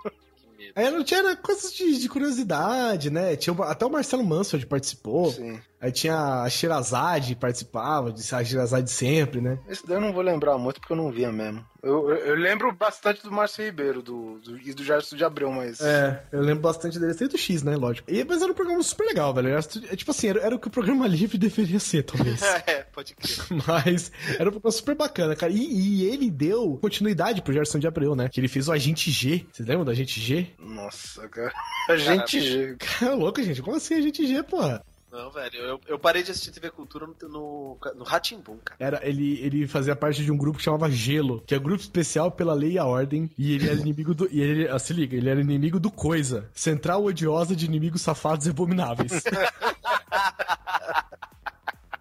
Aí 0.74 0.90
não 0.90 1.04
tinha 1.04 1.22
né, 1.22 1.36
coisas 1.36 1.72
de, 1.72 1.98
de 1.98 2.08
curiosidade, 2.08 3.10
né? 3.10 3.36
Tinha 3.36 3.54
até 3.64 3.84
o 3.86 3.90
Marcelo 3.90 4.24
Mansfield 4.24 4.66
participou. 4.66 5.30
Sim. 5.30 5.60
Aí 5.80 5.92
tinha 5.92 6.42
a 6.42 6.48
Shirazade 6.48 7.36
participava, 7.36 8.10
de 8.10 8.34
a 8.34 8.42
Shirazade 8.44 8.90
sempre, 8.90 9.40
né? 9.40 9.58
Esse 9.68 9.86
daí 9.86 9.98
eu 9.98 10.00
não 10.00 10.12
vou 10.12 10.22
lembrar 10.22 10.56
muito 10.58 10.80
porque 10.80 10.92
eu 10.92 10.96
não 10.96 11.10
via 11.12 11.30
mesmo. 11.30 11.64
Eu, 11.82 12.10
eu, 12.10 12.34
lembro 12.34 12.72
bastante 12.72 13.22
do 13.22 13.30
Márcio 13.30 13.64
Ribeiro 13.64 14.02
do, 14.02 14.38
do- 14.38 14.58
e 14.58 14.72
do 14.72 14.84
Gerson 14.84 15.16
de 15.16 15.24
Abreu, 15.24 15.50
mas. 15.50 15.80
É, 15.80 16.22
eu 16.32 16.40
lembro 16.40 16.62
bastante 16.62 16.98
dele. 16.98 17.14
Tem 17.14 17.28
do 17.28 17.38
X, 17.38 17.62
né? 17.62 17.76
Lógico. 17.76 18.10
E, 18.10 18.24
mas 18.24 18.42
era 18.42 18.50
um 18.50 18.54
programa 18.54 18.82
super 18.82 19.06
legal, 19.06 19.32
velho. 19.34 19.48
Era, 19.48 19.60
é, 19.90 19.96
tipo 19.96 20.10
assim, 20.10 20.28
era, 20.28 20.40
era 20.40 20.54
o 20.54 20.58
que 20.58 20.68
o 20.68 20.70
programa 20.70 21.06
livre 21.08 21.38
deveria 21.38 21.78
ser, 21.78 22.02
talvez. 22.02 22.42
é, 22.66 22.82
pode 22.92 23.14
crer. 23.14 23.36
Mas 23.66 24.10
era 24.38 24.48
um 24.48 24.52
programa 24.52 24.72
super 24.72 24.94
bacana, 24.94 25.36
cara. 25.36 25.52
E, 25.52 25.58
e 25.58 26.04
ele 26.04 26.30
deu 26.30 26.78
continuidade 26.80 27.42
pro 27.42 27.52
Gerson 27.52 27.78
de 27.78 27.86
Abreu, 27.86 28.14
né? 28.14 28.28
Que 28.28 28.40
ele 28.40 28.48
fez 28.48 28.68
o 28.68 28.72
Agente 28.72 29.10
G. 29.10 29.46
Vocês 29.52 29.68
lembram 29.68 29.84
do 29.84 29.90
Agente 29.90 30.20
G? 30.20 30.48
Nossa, 30.58 31.28
cara. 31.28 31.52
A 31.88 31.96
gente. 31.96 32.76
Cara, 32.78 33.12
é 33.12 33.14
louco, 33.14 33.42
gente. 33.42 33.62
Como 33.62 33.76
assim 33.76 33.94
Agente 33.94 34.26
G, 34.26 34.42
porra? 34.42 34.82
Não, 35.10 35.30
velho, 35.30 35.56
eu, 35.56 35.80
eu 35.86 35.98
parei 35.98 36.22
de 36.22 36.32
assistir 36.32 36.50
TV 36.50 36.70
Cultura 36.70 37.06
no, 37.06 37.28
no, 37.28 37.78
no 37.94 38.04
Ratimbum, 38.04 38.58
cara. 38.58 38.76
Era, 38.78 39.08
ele, 39.08 39.40
ele 39.40 39.66
fazia 39.66 39.94
parte 39.94 40.24
de 40.24 40.32
um 40.32 40.36
grupo 40.36 40.58
que 40.58 40.64
chamava 40.64 40.90
Gelo, 40.90 41.42
que 41.46 41.54
é 41.54 41.58
grupo 41.58 41.80
especial 41.80 42.30
pela 42.30 42.52
lei 42.54 42.72
e 42.72 42.78
a 42.78 42.84
ordem, 42.84 43.30
e 43.38 43.54
ele 43.54 43.68
era 43.68 43.80
inimigo 43.80 44.14
do. 44.14 44.28
E 44.30 44.40
ele, 44.40 44.68
ah, 44.68 44.78
se 44.78 44.92
liga, 44.92 45.16
ele 45.16 45.30
era 45.30 45.40
inimigo 45.40 45.78
do 45.78 45.90
Coisa, 45.90 46.50
central 46.52 47.04
odiosa 47.04 47.54
de 47.54 47.64
inimigos 47.66 48.02
safados 48.02 48.46
e 48.46 48.50
abomináveis. 48.50 49.22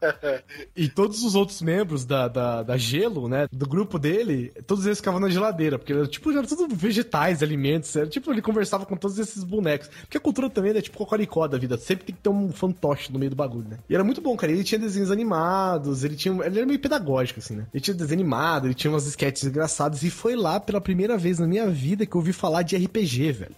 E 0.76 0.90
todos 0.90 1.24
os 1.24 1.36
outros 1.36 1.62
membros 1.62 2.06
da, 2.06 2.28
da, 2.28 2.64
da 2.64 2.78
Gelo, 2.78 3.28
né, 3.28 3.48
do 3.52 3.68
grupo 3.68 3.98
dele, 3.98 4.52
todos 4.68 4.86
eles 4.86 5.00
ficavam 5.00 5.20
na 5.20 5.30
geladeira, 5.30 5.78
porque 5.78 5.94
era, 5.94 6.08
tipo, 6.08 6.32
era 6.32 6.46
tudo 6.46 6.74
vegetais, 6.76 7.42
alimentos, 7.42 7.96
era 7.96 8.08
tipo, 8.08 8.32
ele 8.32 8.42
conversava 8.42 8.86
com 8.86 8.96
todos 8.96 9.18
esses 9.18 9.44
bonecos. 9.44 9.90
Porque 10.02 10.18
a 10.18 10.22
cultura 10.22 10.50
também 10.50 10.72
é 10.72 10.82
tipo 10.82 10.98
cocoricó 10.98 11.48
da 11.48 11.58
vida, 11.58 11.78
sempre 11.78 12.06
tem 12.06 12.16
que 12.16 12.22
ter 12.22 12.30
um 12.30 12.52
fantoche 12.52 13.12
no 13.12 13.20
meio 13.20 13.30
do 13.30 13.36
bagulho, 13.36 13.68
né? 13.70 13.78
E 13.90 13.96
era 13.96 14.04
muito 14.04 14.22
bom, 14.22 14.36
cara, 14.36 14.52
ele 14.52 14.64
tinha 14.64 14.80
desenhos 14.80 15.12
animados, 15.12 16.04
ele 16.04 16.16
tinha, 16.16 16.34
ele 16.46 16.58
era 16.58 16.66
meio 16.66 16.80
pedagógico, 16.80 17.40
assim, 17.40 17.56
né? 17.56 17.68
Ele 17.74 17.82
tinha 17.82 17.96
desenho 17.96 18.20
animado, 18.20 18.68
ele 18.68 18.74
tinha 18.74 18.92
umas 18.92 19.06
sketches 19.08 19.46
engraçadas, 19.46 20.04
e 20.04 20.10
foi 20.10 20.36
lá 20.36 20.60
pela 20.60 20.82
primeira 20.82 21.18
vez 21.18 21.40
na 21.40 21.48
minha 21.48 21.68
vida 21.68 22.06
que 22.06 22.16
eu 22.16 22.20
ouvi 22.20 22.34
falar 22.34 22.62
de 22.64 22.76
RPG, 22.76 23.32
velho. 23.32 23.56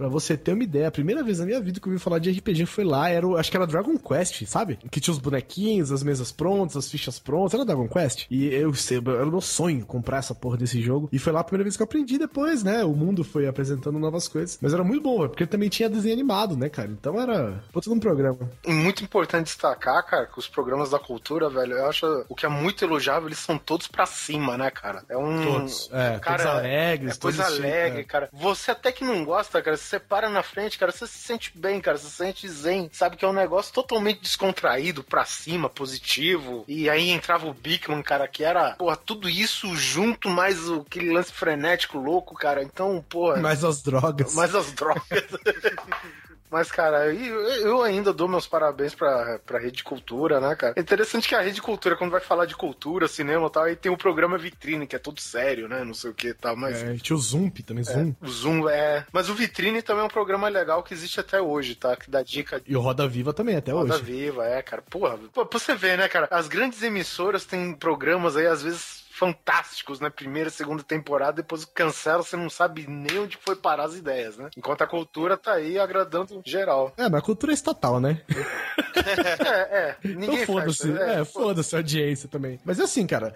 Pra 0.00 0.08
você 0.08 0.34
ter 0.34 0.54
uma 0.54 0.64
ideia, 0.64 0.88
a 0.88 0.90
primeira 0.90 1.22
vez 1.22 1.40
na 1.40 1.44
minha 1.44 1.60
vida 1.60 1.78
que 1.78 1.86
eu 1.86 1.92
ouvi 1.92 2.02
falar 2.02 2.18
de 2.18 2.30
RPG 2.30 2.64
foi 2.64 2.84
lá, 2.84 3.10
era 3.10 3.26
o, 3.26 3.36
acho 3.36 3.50
que 3.50 3.56
era 3.58 3.66
Dragon 3.66 3.98
Quest, 3.98 4.46
sabe? 4.46 4.78
Que 4.90 4.98
tinha 4.98 5.12
os 5.12 5.18
bonequinhos, 5.18 5.92
as 5.92 6.02
mesas 6.02 6.32
prontas, 6.32 6.74
as 6.74 6.90
fichas 6.90 7.18
prontas, 7.18 7.52
era 7.52 7.66
Dragon 7.66 7.86
Quest. 7.86 8.26
E 8.30 8.46
eu 8.46 8.72
sei, 8.72 8.96
era 8.96 9.26
o 9.26 9.30
meu 9.30 9.42
sonho 9.42 9.84
comprar 9.84 10.16
essa 10.16 10.34
porra 10.34 10.56
desse 10.56 10.80
jogo. 10.80 11.10
E 11.12 11.18
foi 11.18 11.34
lá 11.34 11.40
a 11.40 11.44
primeira 11.44 11.64
vez 11.64 11.76
que 11.76 11.82
eu 11.82 11.84
aprendi 11.84 12.16
depois, 12.16 12.62
né? 12.64 12.82
O 12.82 12.94
mundo 12.94 13.22
foi 13.22 13.46
apresentando 13.46 13.98
novas 13.98 14.26
coisas. 14.26 14.58
Mas 14.62 14.72
era 14.72 14.82
muito 14.82 15.02
bom, 15.02 15.18
velho, 15.18 15.28
porque 15.28 15.46
também 15.46 15.68
tinha 15.68 15.90
desenho 15.90 16.14
animado, 16.14 16.56
né, 16.56 16.70
cara? 16.70 16.88
Então 16.88 17.20
era 17.20 17.62
de 17.78 17.90
um 17.90 18.00
programa. 18.00 18.38
Muito 18.66 19.04
importante 19.04 19.48
destacar, 19.48 20.02
cara, 20.06 20.24
que 20.24 20.38
os 20.38 20.48
programas 20.48 20.88
da 20.88 20.98
cultura, 20.98 21.50
velho, 21.50 21.74
eu 21.74 21.86
acho 21.86 22.24
o 22.26 22.34
que 22.34 22.46
é 22.46 22.48
muito 22.48 22.82
elogiável, 22.82 23.28
eles 23.28 23.38
são 23.38 23.58
todos 23.58 23.86
pra 23.86 24.06
cima, 24.06 24.56
né, 24.56 24.70
cara? 24.70 25.04
É 25.10 25.16
um. 25.18 25.44
Todos, 25.44 25.90
é, 25.92 26.18
cara, 26.18 26.44
todos 26.44 26.58
alegres, 26.58 27.16
É 27.16 27.20
coisa 27.20 27.42
todos, 27.44 27.58
alegre, 27.58 28.00
é. 28.00 28.04
cara. 28.04 28.30
Você 28.32 28.70
até 28.70 28.90
que 28.92 29.04
não 29.04 29.26
gosta, 29.26 29.60
cara, 29.60 29.76
você 29.90 29.98
para 30.00 30.30
na 30.30 30.42
frente, 30.42 30.78
cara, 30.78 30.92
você 30.92 31.06
se 31.06 31.18
sente 31.18 31.52
bem, 31.54 31.80
cara, 31.80 31.98
você 31.98 32.06
se 32.08 32.16
sente 32.16 32.48
zen. 32.48 32.88
Sabe 32.92 33.16
que 33.16 33.24
é 33.24 33.28
um 33.28 33.32
negócio 33.32 33.72
totalmente 33.74 34.20
descontraído, 34.20 35.02
pra 35.02 35.24
cima, 35.24 35.68
positivo. 35.68 36.64
E 36.68 36.88
aí 36.88 37.10
entrava 37.10 37.46
o 37.48 37.54
Bigman, 37.54 38.02
cara, 38.02 38.28
que 38.28 38.44
era, 38.44 38.72
porra, 38.76 38.96
tudo 38.96 39.28
isso 39.28 39.74
junto, 39.74 40.28
mais 40.30 40.68
o- 40.68 40.84
aquele 40.86 41.12
lance 41.12 41.32
frenético 41.32 41.98
louco, 41.98 42.34
cara. 42.34 42.62
Então, 42.62 43.04
porra. 43.08 43.36
Mais 43.38 43.64
as 43.64 43.82
drogas. 43.82 44.34
Mais 44.34 44.54
as 44.54 44.72
drogas. 44.72 45.02
Mas, 46.50 46.70
cara, 46.72 47.06
eu, 47.14 47.82
ainda 47.82 48.12
dou 48.12 48.26
meus 48.26 48.46
parabéns 48.46 48.94
pra, 48.94 49.38
pra 49.46 49.58
Rede 49.58 49.84
Cultura, 49.84 50.40
né, 50.40 50.54
cara? 50.56 50.74
É 50.76 50.80
interessante 50.80 51.28
que 51.28 51.34
a 51.34 51.40
Rede 51.40 51.62
Cultura, 51.62 51.96
quando 51.96 52.10
vai 52.10 52.20
falar 52.20 52.46
de 52.46 52.56
cultura, 52.56 53.06
cinema 53.06 53.46
e 53.46 53.50
tal, 53.50 53.62
aí 53.64 53.76
tem 53.76 53.92
o 53.92 53.96
programa 53.96 54.36
Vitrine, 54.36 54.86
que 54.86 54.96
é 54.96 54.98
todo 54.98 55.20
sério, 55.20 55.68
né? 55.68 55.84
Não 55.84 55.94
sei 55.94 56.10
o 56.10 56.14
que 56.14 56.28
e 56.28 56.34
tal, 56.34 56.56
mas. 56.56 56.82
É, 56.82 56.96
tinha 56.96 57.16
o 57.16 57.20
Zump 57.20 57.62
também, 57.62 57.84
Zoom. 57.84 58.14
O 58.20 58.28
Zoom 58.28 58.68
é. 58.68 59.06
Mas 59.12 59.28
o 59.28 59.34
Vitrine 59.34 59.82
também 59.82 60.02
é 60.02 60.06
um 60.06 60.10
programa 60.10 60.48
legal 60.48 60.82
que 60.82 60.92
existe 60.92 61.20
até 61.20 61.40
hoje, 61.40 61.74
tá? 61.74 61.96
Que 61.96 62.10
dá 62.10 62.22
dica 62.22 62.60
E 62.66 62.76
o 62.76 62.80
Roda 62.80 63.06
Viva 63.06 63.32
também, 63.32 63.56
até 63.56 63.72
Roda 63.72 63.94
hoje. 63.94 64.02
Viva, 64.02 64.44
é, 64.44 64.60
cara. 64.62 64.82
Porra, 64.82 65.18
pô, 65.32 65.46
pra 65.46 65.58
você 65.58 65.74
ver, 65.74 65.96
né, 65.96 66.08
cara? 66.08 66.28
As 66.30 66.48
grandes 66.48 66.82
emissoras 66.82 67.44
têm 67.44 67.72
programas 67.74 68.36
aí, 68.36 68.46
às 68.46 68.62
vezes, 68.62 68.99
fantásticos, 69.20 70.00
né? 70.00 70.08
Primeira, 70.08 70.48
segunda 70.48 70.82
temporada, 70.82 71.42
depois 71.42 71.66
cancela, 71.66 72.22
você 72.22 72.38
não 72.38 72.48
sabe 72.48 72.86
nem 72.88 73.18
onde 73.18 73.36
foi 73.36 73.54
parar 73.54 73.84
as 73.84 73.94
ideias, 73.94 74.38
né? 74.38 74.48
Enquanto 74.56 74.80
a 74.80 74.86
cultura 74.86 75.36
tá 75.36 75.52
aí 75.52 75.78
agradando 75.78 76.40
geral. 76.42 76.90
É, 76.96 77.02
mas 77.02 77.20
a 77.20 77.24
cultura 77.24 77.52
é 77.52 77.54
estatal, 77.54 78.00
né? 78.00 78.22
É, 79.00 79.78
é. 79.78 79.96
Ninguém 80.04 80.42
então 80.42 80.46
foda-se. 80.46 80.92
faz, 80.92 81.08
É, 81.08 81.24
foda-se 81.24 81.74
a 81.74 81.78
audiência 81.78 82.28
também. 82.28 82.60
Mas 82.64 82.78
assim, 82.78 83.06
cara, 83.06 83.34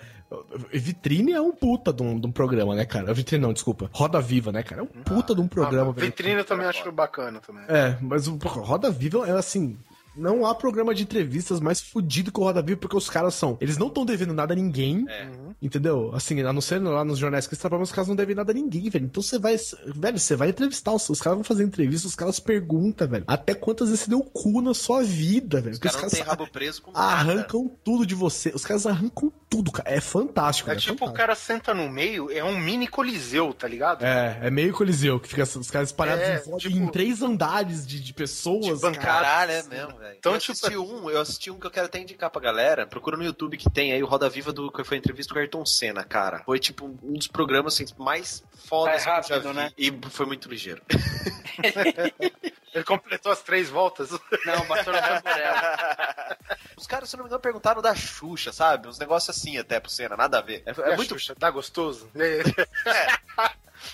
Vitrine 0.71 1.33
é 1.33 1.41
um 1.41 1.53
puta 1.53 1.91
de 1.93 2.03
um, 2.03 2.21
de 2.21 2.27
um 2.27 2.33
programa, 2.33 2.75
né, 2.75 2.85
cara? 2.85 3.15
Vitrine 3.15 3.43
não, 3.43 3.53
desculpa. 3.53 3.89
Roda 3.93 4.21
Viva, 4.21 4.53
né, 4.53 4.63
cara? 4.63 4.83
É 4.83 4.85
um 4.85 4.87
puta 4.87 5.35
de 5.35 5.41
um 5.41 5.49
programa, 5.49 5.93
velho. 5.93 6.07
Vitrine 6.07 6.39
eu 6.39 6.45
também 6.45 6.67
acho 6.67 6.91
bacana 6.93 7.41
também. 7.41 7.65
É, 7.69 7.97
mas 8.03 8.29
o 8.29 8.37
Roda 8.37 8.91
Viva 8.91 9.27
é 9.27 9.33
assim. 9.33 9.79
Não 10.17 10.47
há 10.47 10.55
programa 10.55 10.95
de 10.95 11.03
entrevistas 11.03 11.59
mais 11.59 11.81
fudido 11.81 12.31
que 12.31 12.39
o 12.39 12.45
Roda 12.45 12.63
Viva, 12.63 12.79
porque 12.79 12.97
os 12.97 13.11
caras 13.11 13.35
são. 13.35 13.59
Eles 13.61 13.77
não 13.77 13.89
estão 13.89 14.05
devendo 14.05 14.33
nada 14.33 14.53
a 14.53 14.57
ninguém. 14.57 15.05
É. 15.09 15.29
Entendeu? 15.65 16.11
Assim, 16.15 16.43
a 16.43 16.53
não 16.53 16.61
ser 16.61 16.79
lá 16.83 17.03
nos 17.05 17.19
jornais 17.19 17.47
que 17.47 17.55
eles 17.55 17.61
trabalham, 17.61 17.83
os 17.83 17.91
caras 17.91 18.07
não 18.07 18.15
devem 18.15 18.35
nada 18.37 18.53
a 18.53 18.55
ninguém, 18.55 18.91
velho. 18.91 19.07
Então 19.07 19.23
você 19.23 19.39
vai. 19.39 19.57
Velho, 19.87 20.19
você 20.19 20.37
vai 20.37 20.51
entrevistar, 20.51 20.93
os, 20.93 21.09
os 21.09 21.21
caras 21.23 21.39
vão 21.39 21.45
fazer 21.45 21.65
entrevista, 21.65 22.07
os 22.07 22.15
caras 22.15 22.39
perguntam, 22.39 23.09
velho. 23.09 23.25
Até 23.27 23.55
quantas 23.55 23.89
vezes 23.89 24.05
você 24.05 24.11
deu 24.11 24.21
cu 24.23 24.61
na 24.61 24.75
sua 24.75 25.03
vida, 25.03 25.63
velho. 25.63 25.73
Os 25.73 25.79
caras 25.79 26.13
têm 26.13 26.23
rabo 26.23 26.47
preso 26.47 26.83
com 26.83 26.93
arrancam 26.95 27.71
tudo 27.83 28.05
de 28.07 28.15
você. 28.15 28.53
Os 28.55 28.65
caras 28.65 28.87
arrancam 28.87 29.33
tudo, 29.49 29.73
cara. 29.73 29.91
É 29.91 30.01
fantástico, 30.03 30.69
É 30.69 30.75
velho. 30.75 30.83
tipo, 30.83 30.93
o 30.95 30.99
fantástico. 30.99 31.17
cara 31.17 31.35
senta 31.35 31.73
no 31.73 31.89
meio, 31.89 32.31
é 32.31 32.45
um 32.45 32.59
mini 32.59 32.87
coliseu, 32.87 33.55
tá 33.55 33.67
ligado? 33.67 34.05
É, 34.05 34.41
é 34.43 34.51
meio 34.51 34.73
coliseu, 34.75 35.19
que 35.19 35.29
fica 35.29 35.45
os 35.45 35.71
caras 35.71 35.89
espalhados 35.89 36.23
É, 36.25 36.43
em, 36.47 36.57
tipo- 36.59 36.77
em 36.77 36.87
três 36.89 37.23
andares 37.23 37.87
de, 37.87 38.01
de 38.01 38.13
pessoas. 38.13 38.81
De 38.83 38.99
Caralho, 38.99 39.53
é 39.53 39.63
mesmo, 39.63 39.97
velho. 39.99 40.17
Então, 40.19 40.35
eu 40.35 40.39
tipo, 40.41 40.53
assisti 40.53 40.77
um, 40.77 41.09
eu 41.09 41.21
assisti 41.21 41.51
um 41.51 41.59
que 41.59 41.67
eu 41.67 41.71
quero 41.71 41.87
até 41.87 42.01
indicar 42.01 42.29
pra 42.31 42.41
galera. 42.43 42.87
Procura 42.87 43.17
no 43.17 43.25
YouTube 43.25 43.57
que 43.57 43.71
tem 43.71 43.93
aí 43.93 44.03
o 44.03 44.07
Roda 44.07 44.29
Viva 44.29 44.53
do 44.53 44.71
que 44.71 44.85
foi 44.85 44.97
a 44.97 45.01
entrevista 45.01 45.33
do 45.33 45.37
Ayrton 45.55 45.65
Senna, 45.67 46.05
cara. 46.05 46.43
Foi 46.45 46.59
tipo 46.59 46.87
um 46.87 47.13
dos 47.15 47.29
programas 47.29 47.75
assim, 47.75 47.87
mais 47.99 48.43
fodas 48.67 48.95
É 48.95 48.97
que 48.97 49.03
eu 49.03 49.05
já 49.05 49.15
rápido, 49.17 49.49
vi. 49.51 49.55
né? 49.55 49.73
E 49.79 49.93
foi 50.11 50.27
muito 50.27 50.49
ligeiro. 50.49 50.83
Ele 52.75 52.83
completou 52.85 53.31
as 53.31 53.41
três 53.41 53.71
voltas. 53.71 54.11
Não, 54.11 54.67
bateu 54.67 54.93
na 54.93 55.01
tamborela. 55.21 56.37
Os 56.77 56.89
caras, 56.89 57.09
se 57.09 57.15
eu 57.15 57.19
não 57.19 57.25
me 57.25 57.29
engano, 57.29 57.41
perguntaram 57.41 57.81
da 57.81 57.95
Xuxa, 57.95 58.53
sabe? 58.53 58.89
Uns 58.89 58.99
negócios 58.99 59.37
assim 59.37 59.57
até 59.57 59.79
pro 59.79 59.89
Senna, 59.89 60.17
nada 60.17 60.39
a 60.39 60.43
ver. 60.43 60.65
É, 60.67 60.71
é 60.71 60.75
É 60.93 60.97
muito. 60.97 61.15
muito. 61.15 61.35
Tá 61.37 61.51
gostoso? 61.51 62.11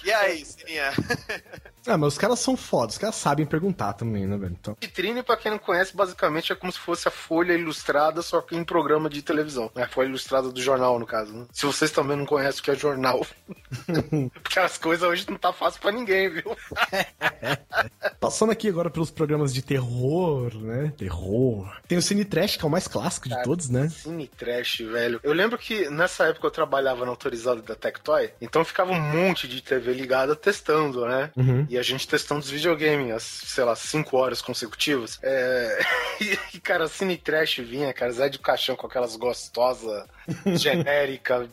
E 0.02 0.12
aí, 0.12 0.44
Sininha? 0.46 0.92
Ah, 1.86 1.96
mas 1.96 2.14
os 2.14 2.18
caras 2.18 2.38
são 2.40 2.56
fodas, 2.56 2.94
os 2.94 2.98
caras 2.98 3.16
sabem 3.16 3.46
perguntar 3.46 3.94
também, 3.94 4.26
né, 4.26 4.36
velho? 4.36 4.56
Então, 4.58 4.76
Vitrine, 4.80 5.22
pra 5.22 5.36
quem 5.36 5.50
não 5.50 5.58
conhece, 5.58 5.96
basicamente 5.96 6.52
é 6.52 6.54
como 6.54 6.70
se 6.72 6.78
fosse 6.78 7.08
a 7.08 7.10
Folha 7.10 7.52
Ilustrada, 7.54 8.22
só 8.22 8.40
que 8.40 8.56
em 8.56 8.64
programa 8.64 9.08
de 9.08 9.22
televisão. 9.22 9.70
É 9.74 9.82
a 9.82 9.88
Folha 9.88 10.08
Ilustrada 10.08 10.50
do 10.50 10.60
jornal, 10.60 10.98
no 10.98 11.06
caso. 11.06 11.32
né? 11.32 11.46
Se 11.52 11.66
vocês 11.66 11.90
também 11.90 12.16
não 12.16 12.26
conhecem 12.26 12.60
o 12.60 12.62
que 12.62 12.70
é 12.70 12.74
jornal. 12.76 13.26
Porque 14.42 14.58
as 14.58 14.76
coisas 14.78 15.08
hoje 15.08 15.26
não 15.28 15.38
tá 15.38 15.52
fácil 15.52 15.80
pra 15.80 15.92
ninguém, 15.92 16.28
viu? 16.28 16.56
passando 18.20 18.52
aqui 18.52 18.68
agora 18.68 18.90
pelos 18.90 19.10
programas 19.10 19.52
de 19.52 19.62
terror, 19.62 20.54
né? 20.56 20.92
Terror. 20.96 21.70
Tem 21.88 21.98
o 21.98 22.02
Cine 22.02 22.24
Trash, 22.24 22.56
que 22.56 22.64
é 22.64 22.68
o 22.68 22.70
mais 22.70 22.86
clássico 22.86 23.28
de 23.28 23.42
todos, 23.42 23.68
né? 23.68 23.88
Cine 23.88 24.28
Trash, 24.28 24.78
velho. 24.80 25.20
Eu 25.22 25.32
lembro 25.32 25.58
que 25.58 25.88
nessa 25.88 26.26
época 26.26 26.46
eu 26.46 26.50
trabalhava 26.50 27.04
na 27.04 27.10
autorizada 27.10 27.62
da 27.62 27.74
Tectoy, 27.74 28.30
então 28.40 28.64
ficava 28.64 28.92
um 28.92 29.00
monte 29.00 29.48
de 29.48 29.62
TV 29.62 29.92
ligada 29.92 30.36
testando, 30.36 31.06
né? 31.06 31.30
Uhum. 31.36 31.66
E 31.70 31.78
a 31.78 31.82
gente 31.82 32.08
testando 32.08 32.40
os 32.40 32.50
videogames, 32.50 33.14
as, 33.14 33.22
sei 33.22 33.62
lá, 33.62 33.76
5 33.76 34.16
horas 34.16 34.42
consecutivas. 34.42 35.20
É... 35.22 35.78
E, 36.52 36.60
cara, 36.60 36.86
Cine 36.86 37.16
Trash 37.16 37.58
vinha, 37.58 37.94
cara, 37.94 38.10
Zé 38.10 38.28
de 38.28 38.38
Caixão 38.38 38.76
com 38.76 38.86
aquelas 38.86 39.16
gostosas, 39.16 40.04
genérica, 40.58 41.48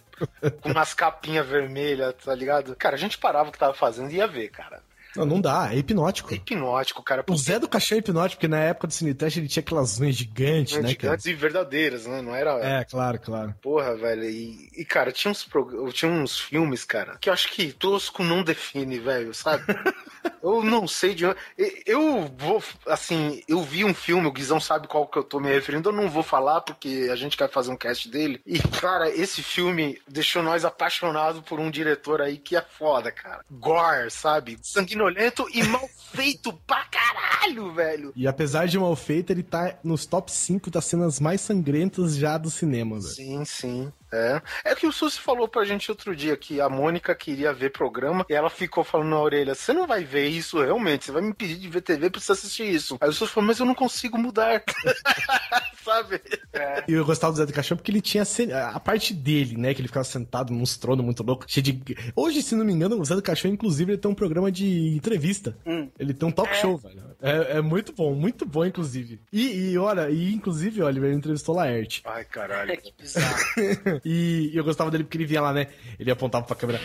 com 0.62 0.72
umas 0.72 0.94
capinhas 0.94 1.48
vermelhas, 1.48 2.16
tá 2.16 2.36
ligado? 2.36 2.76
Cara, 2.76 2.96
a 2.96 3.00
gente 3.00 3.18
parava 3.18 3.48
o 3.48 3.52
que 3.52 3.60
tava 3.60 3.74
fazendo 3.74 4.12
e 4.12 4.16
ia 4.16 4.28
ver, 4.28 4.50
cara. 4.50 4.82
Não, 5.18 5.26
não 5.26 5.42
dá, 5.42 5.70
é 5.74 5.78
hipnótico. 5.78 6.32
É 6.34 6.38
hipnótico, 6.38 7.04
cara. 7.04 7.24
O 7.28 7.36
Zé 7.38 7.60
do 7.60 7.68
Caixão 7.68 7.96
é 7.98 8.00
hipnótico, 8.00 8.40
porque 8.40 8.48
na 8.48 8.60
época 8.60 8.88
do 8.88 8.94
Cine 8.94 9.14
Trash 9.14 9.38
ele 9.38 9.48
tinha 9.48 9.62
aquelas 9.62 10.00
unhas 10.00 10.16
gigantes, 10.16 10.74
né, 10.76 10.82
cara? 10.82 10.90
gigantes 10.90 11.26
e 11.26 11.34
verdadeiras, 11.34 12.06
né? 12.06 12.22
Não 12.22 12.36
era. 12.36 12.52
É, 12.60 12.84
claro, 12.86 13.20
claro. 13.20 13.56
Porra, 13.62 13.96
velho. 13.96 14.24
E, 14.24 14.70
e, 14.78 14.86
cara, 14.86 15.12
tinha 15.12 15.32
uns, 15.32 15.44
prog- 15.44 15.92
tinha 15.94 16.12
uns 16.12 16.40
filmes, 16.40 16.84
cara, 16.84 17.18
que 17.20 17.30
eu 17.30 17.34
acho 17.34 17.52
que 17.52 17.72
tosco 17.72 18.24
não 18.24 18.44
define, 18.44 19.00
velho, 19.00 19.34
sabe? 19.34 19.64
eu 20.44 20.64
não 20.64 20.88
sei 20.88 21.14
de 21.16 21.26
onde. 21.26 21.38
Eu 21.86 22.32
vou, 22.38 22.64
assim, 22.88 23.42
eu 23.48 23.62
vi 23.62 23.84
um 23.86 23.94
filme, 23.94 24.28
o 24.28 24.32
Guizão 24.32 24.60
sabe 24.60 24.88
qual 24.88 25.08
que 25.08 25.18
eu 25.18 25.24
tô 25.24 25.40
me 25.40 25.50
referindo, 25.52 25.90
eu 25.90 25.94
não 25.94 26.10
vou 26.10 26.24
falar 26.24 26.62
porque 26.62 27.10
a 27.12 27.16
gente 27.16 27.38
quer 27.38 27.50
fazer 27.50 27.72
um 27.72 27.78
cast 27.78 28.10
dele. 28.10 28.42
E, 28.46 28.60
cara, 28.60 29.10
esse 29.10 29.42
filme 29.42 30.00
deixou 30.08 30.44
nós 30.44 30.64
apaixonados 30.66 31.42
por 31.42 31.60
um 31.60 31.72
diretor 31.72 32.22
aí 32.22 32.38
que 32.38 32.56
é 32.56 32.62
foda, 32.62 33.12
cara. 33.12 33.44
Gore, 33.50 34.10
sabe? 34.12 34.58
Sanguinolento 34.62 35.07
e 35.54 35.64
mal 35.64 35.88
feito 36.14 36.54
pra 36.66 36.86
caralho, 36.86 37.74
velho. 37.74 38.14
E 38.16 38.28
apesar 38.28 38.68
de 38.68 38.78
mal 38.80 38.96
feito, 38.96 39.32
ele 39.32 39.44
tá 39.44 39.78
nos 39.84 40.06
top 40.06 40.32
5 40.32 40.70
das 40.70 40.86
cenas 40.86 41.20
mais 41.20 41.42
sangrentas 41.42 42.16
já 42.16 42.38
do 42.38 42.50
cinema, 42.50 43.00
velho. 43.00 43.14
Sim, 43.14 43.46
sim. 43.46 43.94
É. 44.12 44.42
É 44.64 44.76
que 44.76 44.88
o 44.88 44.92
Susi 44.92 45.20
falou 45.20 45.48
pra 45.48 45.66
gente 45.66 45.92
outro 45.92 46.16
dia 46.16 46.38
que 46.38 46.62
a 46.62 46.70
Mônica 46.70 47.14
queria 47.14 47.54
ver 47.54 47.72
programa 47.72 48.26
e 48.30 48.34
ela 48.34 48.50
ficou 48.50 48.84
falando 48.84 49.10
na 49.10 49.20
orelha: 49.20 49.54
Você 49.54 49.74
não 49.74 49.86
vai 49.86 50.04
ver 50.04 50.28
isso 50.28 50.62
realmente, 50.62 51.06
você 51.06 51.12
vai 51.12 51.22
me 51.22 51.30
impedir 51.30 51.58
de 51.58 51.68
ver 51.68 51.82
TV 51.82 52.10
pra 52.10 52.22
você 52.22 52.32
assistir 52.32 52.64
isso. 52.64 52.98
Aí 53.02 53.10
o 53.10 53.14
Susi 53.14 53.32
falou: 53.32 53.48
Mas 53.48 53.60
eu 53.60 53.66
não 53.66 53.76
consigo 53.76 54.18
mudar. 54.18 54.64
Sabe? 55.84 56.22
É. 56.52 56.84
E 56.88 56.94
eu 56.94 57.06
gostava 57.06 57.32
do 57.32 57.38
Zé 57.38 57.46
do 57.46 57.54
Caixão 57.54 57.78
porque 57.78 57.92
ele 57.92 58.02
tinha 58.02 58.24
a 58.74 58.80
parte 58.80 59.14
dele, 59.14 59.58
né? 59.58 59.74
Que 59.74 59.82
ele 59.82 59.88
ficava 59.88 60.04
sentado 60.04 60.54
num 60.54 60.64
trono 60.66 61.02
muito 61.02 61.24
louco, 61.24 61.46
cheio 61.48 61.64
de. 61.64 61.98
Hoje, 62.16 62.42
se 62.42 62.56
não 62.56 62.66
me 62.66 62.74
engano, 62.74 63.00
o 63.00 63.06
Zé 63.06 63.16
do 63.16 63.22
Caixão, 63.22 63.50
inclusive, 63.50 63.94
ele 63.94 63.98
tem 63.98 64.12
um 64.12 64.16
programa 64.16 64.52
de 64.52 64.96
entrevista. 64.96 65.58
Ele 65.98 66.14
tem 66.14 66.28
um 66.28 66.32
talk 66.32 66.54
show, 66.58 66.78
velho. 66.78 67.08
É, 67.22 67.58
é 67.58 67.62
muito 67.62 67.94
bom, 67.94 68.14
muito 68.14 68.46
bom, 68.46 68.66
inclusive. 68.66 69.20
E, 69.32 69.72
e 69.72 69.78
olha, 69.78 70.10
e 70.10 70.34
inclusive, 70.34 70.82
olha, 70.82 71.00
ele 71.00 71.14
entrevistou 71.14 71.56
Laerte. 71.56 72.02
Ai, 72.06 72.24
caralho. 72.26 72.78
que 72.82 72.94
bizarro. 72.98 73.38
e, 74.04 74.52
eu 74.54 74.64
gostava 74.64 74.92
dele 74.92 75.04
porque 75.04 75.18
ele 75.18 75.26
vinha 75.26 75.42
lá, 75.42 75.54
né? 75.54 75.68
Ele 76.00 76.12
apontava 76.12 76.46
pra 76.46 76.56
câmera. 76.56 76.80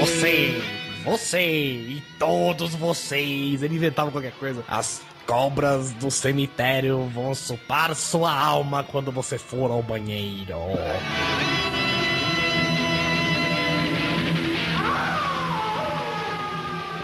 Você, 0.00 0.60
você 1.04 1.40
e 1.40 2.02
todos 2.18 2.74
vocês. 2.74 3.62
Ele 3.62 3.76
inventava 3.76 4.10
qualquer 4.10 4.32
coisa. 4.32 4.64
As 4.68 5.02
cobras 5.26 5.92
do 5.92 6.10
cemitério 6.10 7.06
vão 7.06 7.34
chupar 7.34 7.94
sua 7.94 8.32
alma 8.32 8.84
quando 8.84 9.10
você 9.10 9.38
for 9.38 9.70
ao 9.70 9.82
banheiro. 9.82 10.54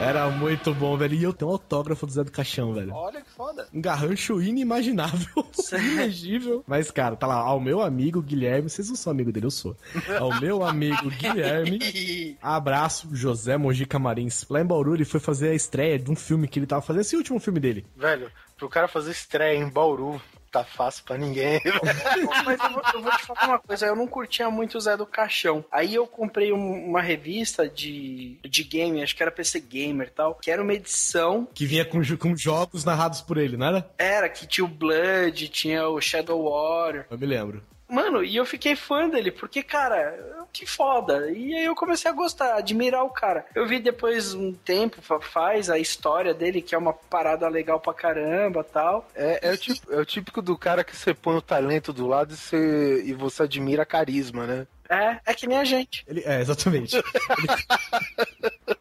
Era 0.00 0.30
muito 0.30 0.74
bom, 0.74 0.96
velho. 0.96 1.14
E 1.14 1.22
eu 1.22 1.32
tenho 1.32 1.50
um 1.50 1.52
autógrafo 1.52 2.06
do 2.06 2.12
Zé 2.12 2.24
do 2.24 2.32
Caixão, 2.32 2.72
velho. 2.72 2.94
Olha 2.94 3.20
que 3.20 3.30
foda. 3.30 3.68
Um 3.72 3.82
garrancho 3.82 4.40
inimaginável, 4.40 5.46
ilegível. 5.78 6.64
Mas, 6.66 6.90
cara, 6.90 7.16
tá 7.16 7.26
lá, 7.26 7.34
ao 7.34 7.60
meu 7.60 7.82
amigo 7.82 8.22
Guilherme, 8.22 8.70
vocês 8.70 8.88
não 8.88 8.96
são 8.96 9.10
amigo 9.10 9.30
dele, 9.30 9.44
eu 9.44 9.50
sou. 9.50 9.76
Ao 10.18 10.40
meu 10.40 10.64
amigo 10.64 11.10
Guilherme, 11.10 12.38
abraço, 12.40 13.08
José 13.12 13.58
Mojica 13.58 13.98
Marins. 13.98 14.46
Lá 14.48 14.62
em 14.62 14.66
Bauru, 14.66 14.94
ele 14.94 15.04
foi 15.04 15.20
fazer 15.20 15.50
a 15.50 15.54
estreia 15.54 15.98
de 15.98 16.10
um 16.10 16.16
filme 16.16 16.48
que 16.48 16.58
ele 16.58 16.66
tava 16.66 16.80
fazendo, 16.80 17.02
esse 17.02 17.16
último 17.16 17.38
filme 17.38 17.60
dele. 17.60 17.84
Velho, 17.94 18.30
pro 18.56 18.70
cara 18.70 18.88
fazer 18.88 19.10
estreia 19.10 19.58
em 19.58 19.68
Bauru, 19.68 20.20
tá 20.50 20.64
fácil 20.64 21.04
pra 21.04 21.16
ninguém. 21.16 21.60
Mas 22.44 22.60
eu 22.60 22.70
vou, 22.70 22.82
eu 22.94 23.02
vou 23.02 23.12
te 23.12 23.26
falar 23.26 23.46
uma 23.46 23.58
coisa, 23.58 23.86
eu 23.86 23.96
não 23.96 24.06
curtia 24.06 24.50
muito 24.50 24.76
o 24.76 24.80
Zé 24.80 24.96
do 24.96 25.06
Caixão. 25.06 25.64
Aí 25.70 25.94
eu 25.94 26.06
comprei 26.06 26.52
um- 26.52 26.88
uma 26.88 27.00
revista 27.00 27.68
de, 27.68 28.38
de 28.44 28.64
game, 28.64 29.02
acho 29.02 29.14
que 29.16 29.22
era 29.22 29.30
PC 29.30 29.60
Gamer 29.60 30.08
e 30.08 30.10
tal, 30.10 30.34
que 30.34 30.50
era 30.50 30.62
uma 30.62 30.74
edição. 30.74 31.48
Que 31.54 31.66
vinha 31.66 31.84
com, 31.84 32.00
com 32.16 32.36
jogos 32.36 32.84
narrados 32.84 33.20
por 33.20 33.36
ele, 33.38 33.56
não 33.56 33.66
era? 33.66 33.90
Era, 33.98 34.28
que 34.28 34.46
tinha 34.46 34.64
o 34.64 34.68
Blood, 34.68 35.48
tinha 35.48 35.88
o 35.88 36.00
Shadow 36.00 36.44
Warrior. 36.50 37.04
Eu 37.10 37.18
me 37.18 37.26
lembro. 37.26 37.62
Mano, 37.90 38.22
e 38.22 38.36
eu 38.36 38.46
fiquei 38.46 38.76
fã 38.76 39.08
dele, 39.08 39.30
porque, 39.30 39.62
cara, 39.62 40.46
que 40.52 40.64
foda. 40.66 41.30
E 41.30 41.54
aí 41.54 41.64
eu 41.64 41.74
comecei 41.74 42.10
a 42.10 42.14
gostar, 42.14 42.54
admirar 42.56 43.04
o 43.04 43.10
cara. 43.10 43.44
Eu 43.54 43.66
vi 43.66 43.78
depois 43.80 44.32
um 44.34 44.52
tempo, 44.52 45.02
fa- 45.02 45.20
faz 45.20 45.68
a 45.68 45.78
história 45.78 46.32
dele, 46.32 46.62
que 46.62 46.74
é 46.74 46.78
uma 46.78 46.92
parada 46.92 47.48
legal 47.48 47.80
pra 47.80 47.92
caramba 47.94 48.62
tal. 48.64 49.08
É, 49.14 49.48
é, 49.48 49.52
o 49.52 49.56
típico, 49.58 49.92
é 49.92 49.96
o 49.98 50.04
típico 50.04 50.42
do 50.42 50.56
cara 50.56 50.84
que 50.84 50.96
você 50.96 51.12
põe 51.14 51.36
o 51.36 51.42
talento 51.42 51.92
do 51.92 52.06
lado 52.06 52.32
e 52.32 52.36
você, 52.36 53.02
e 53.06 53.12
você 53.12 53.42
admira 53.42 53.84
carisma, 53.84 54.46
né? 54.46 54.66
É, 54.90 55.20
é 55.24 55.34
que 55.34 55.46
nem 55.46 55.56
a 55.56 55.64
gente. 55.64 56.04
Ele, 56.08 56.20
é, 56.26 56.40
exatamente. 56.40 56.96
ele, 56.96 57.04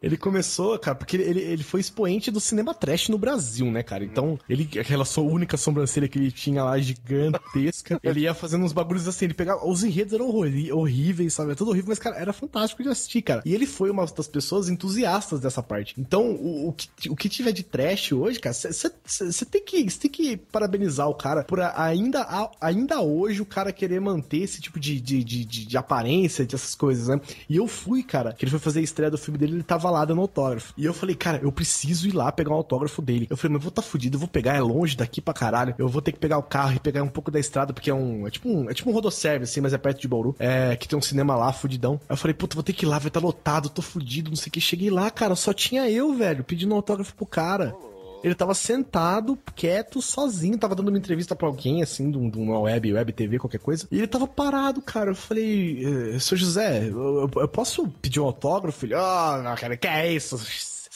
ele 0.02 0.16
começou, 0.16 0.76
cara, 0.76 0.96
porque 0.96 1.16
ele, 1.16 1.40
ele, 1.40 1.62
foi 1.62 1.78
expoente 1.78 2.32
do 2.32 2.40
cinema 2.40 2.74
trash 2.74 3.08
no 3.08 3.16
Brasil, 3.16 3.66
né, 3.70 3.84
cara? 3.84 4.02
Então, 4.02 4.36
ele, 4.48 4.68
aquela 4.80 5.04
sua 5.04 5.22
única 5.22 5.56
sobrancelha 5.56 6.08
que 6.08 6.18
ele 6.18 6.32
tinha 6.32 6.64
lá, 6.64 6.76
gigantesca, 6.80 8.00
ele 8.02 8.20
ia 8.20 8.34
fazendo 8.34 8.64
uns 8.64 8.72
bagulhos 8.72 9.06
assim, 9.06 9.26
ele 9.26 9.34
pegava. 9.34 9.64
Os 9.64 9.84
enredos 9.84 10.12
eram 10.12 10.28
horríveis, 10.28 11.32
sabe? 11.32 11.52
É 11.52 11.54
tudo 11.54 11.70
horrível, 11.70 11.90
mas, 11.90 12.00
cara, 12.00 12.16
era 12.16 12.32
fantástico 12.32 12.82
de 12.82 12.88
assistir, 12.88 13.22
cara. 13.22 13.42
E 13.44 13.54
ele 13.54 13.66
foi 13.66 13.88
uma 13.88 14.04
das 14.04 14.26
pessoas 14.26 14.68
entusiastas 14.68 15.38
dessa 15.38 15.62
parte. 15.62 15.94
Então, 15.96 16.32
o, 16.32 16.70
o, 16.70 16.72
que, 16.72 17.08
o 17.08 17.14
que 17.14 17.28
tiver 17.28 17.52
de 17.52 17.62
trash 17.62 18.12
hoje, 18.12 18.40
cara, 18.40 18.52
você 18.52 19.44
tem, 19.44 19.64
que 19.64 19.84
tem 19.98 20.10
que 20.10 20.36
parabenizar 20.36 21.08
o 21.08 21.14
cara 21.14 21.44
por 21.44 21.60
ainda, 21.60 22.50
ainda 22.60 23.00
hoje 23.00 23.40
o 23.40 23.46
cara 23.46 23.72
querer 23.72 24.00
manter 24.00 24.38
esse 24.38 24.60
tipo 24.60 24.80
de, 24.80 25.00
de, 25.00 25.22
de, 25.22 25.44
de, 25.44 25.66
de 25.66 25.78
aparência, 26.00 26.44
dessas 26.44 26.74
coisas, 26.74 27.08
né? 27.08 27.20
E 27.48 27.56
eu 27.56 27.66
fui, 27.66 28.02
cara, 28.02 28.32
que 28.32 28.44
ele 28.44 28.50
foi 28.50 28.58
fazer 28.58 28.80
a 28.80 28.82
estreia 28.82 29.10
do 29.10 29.18
filme 29.18 29.38
dele, 29.38 29.54
ele 29.54 29.62
tava 29.62 29.90
lá 29.90 30.04
dando 30.04 30.20
autógrafo. 30.20 30.72
E 30.76 30.84
eu 30.84 30.94
falei, 30.94 31.14
cara, 31.14 31.40
eu 31.42 31.52
preciso 31.52 32.08
ir 32.08 32.14
lá 32.14 32.32
pegar 32.32 32.50
um 32.50 32.54
autógrafo 32.54 33.02
dele. 33.02 33.26
Eu 33.30 33.36
falei, 33.36 33.54
mas 33.54 33.60
eu 33.60 33.64
vou 33.64 33.70
tá 33.70 33.82
fudido, 33.82 34.16
eu 34.16 34.20
vou 34.20 34.28
pegar, 34.28 34.54
é 34.54 34.60
longe 34.60 34.96
daqui 34.96 35.20
pra 35.20 35.34
caralho. 35.34 35.74
Eu 35.78 35.88
vou 35.88 36.02
ter 36.02 36.12
que 36.12 36.18
pegar 36.18 36.38
o 36.38 36.42
carro 36.42 36.74
e 36.74 36.78
pegar 36.78 37.02
um 37.02 37.08
pouco 37.08 37.30
da 37.30 37.38
estrada, 37.38 37.72
porque 37.72 37.90
é 37.90 37.94
um. 37.94 38.26
É 38.26 38.30
tipo 38.30 38.48
um, 38.48 38.70
é 38.70 38.74
tipo 38.74 38.90
um 38.90 38.92
rodoservice, 38.92 39.52
assim, 39.52 39.60
mas 39.60 39.72
é 39.72 39.78
perto 39.78 40.00
de 40.00 40.08
Bauru. 40.08 40.34
É, 40.38 40.74
que 40.76 40.88
tem 40.88 40.98
um 40.98 41.02
cinema 41.02 41.36
lá, 41.36 41.52
fudidão. 41.52 42.00
Aí 42.08 42.14
eu 42.14 42.16
falei, 42.16 42.34
puta, 42.34 42.54
vou 42.54 42.62
ter 42.62 42.72
que 42.72 42.84
ir 42.84 42.88
lá, 42.88 42.98
vai 42.98 43.08
estar 43.08 43.20
tá 43.20 43.26
lotado, 43.26 43.68
tô 43.68 43.82
fudido, 43.82 44.30
não 44.30 44.36
sei 44.36 44.48
o 44.48 44.52
que. 44.52 44.60
Cheguei 44.60 44.90
lá, 44.90 45.10
cara, 45.10 45.34
só 45.34 45.52
tinha 45.52 45.88
eu, 45.90 46.14
velho, 46.14 46.44
pedindo 46.44 46.72
um 46.72 46.76
autógrafo 46.76 47.14
pro 47.14 47.26
cara. 47.26 47.74
Ele 48.22 48.34
tava 48.34 48.54
sentado, 48.54 49.38
quieto, 49.54 50.02
sozinho, 50.02 50.58
tava 50.58 50.74
dando 50.74 50.88
uma 50.88 50.98
entrevista 50.98 51.34
pra 51.34 51.46
alguém, 51.46 51.82
assim, 51.82 52.10
de 52.10 52.18
um- 52.18 52.30
uma 52.34 52.60
web, 52.60 52.92
web 52.92 53.12
TV, 53.12 53.38
qualquer 53.38 53.60
coisa. 53.60 53.86
E 53.90 53.98
ele 53.98 54.06
tava 54.06 54.26
parado, 54.26 54.82
cara. 54.82 55.10
Eu 55.10 55.14
falei, 55.14 55.82
eh, 56.14 56.18
seu 56.18 56.36
José, 56.36 56.88
eu, 56.88 57.30
eu- 57.34 57.48
posso 57.48 57.88
pedir 58.02 58.20
um 58.20 58.24
autógrafo? 58.26 58.84
Ele, 58.84 58.94
ah, 58.94 59.40
não, 59.42 59.54
cara, 59.56 59.76
que 59.76 59.86
é 59.86 60.12
isso? 60.12 60.38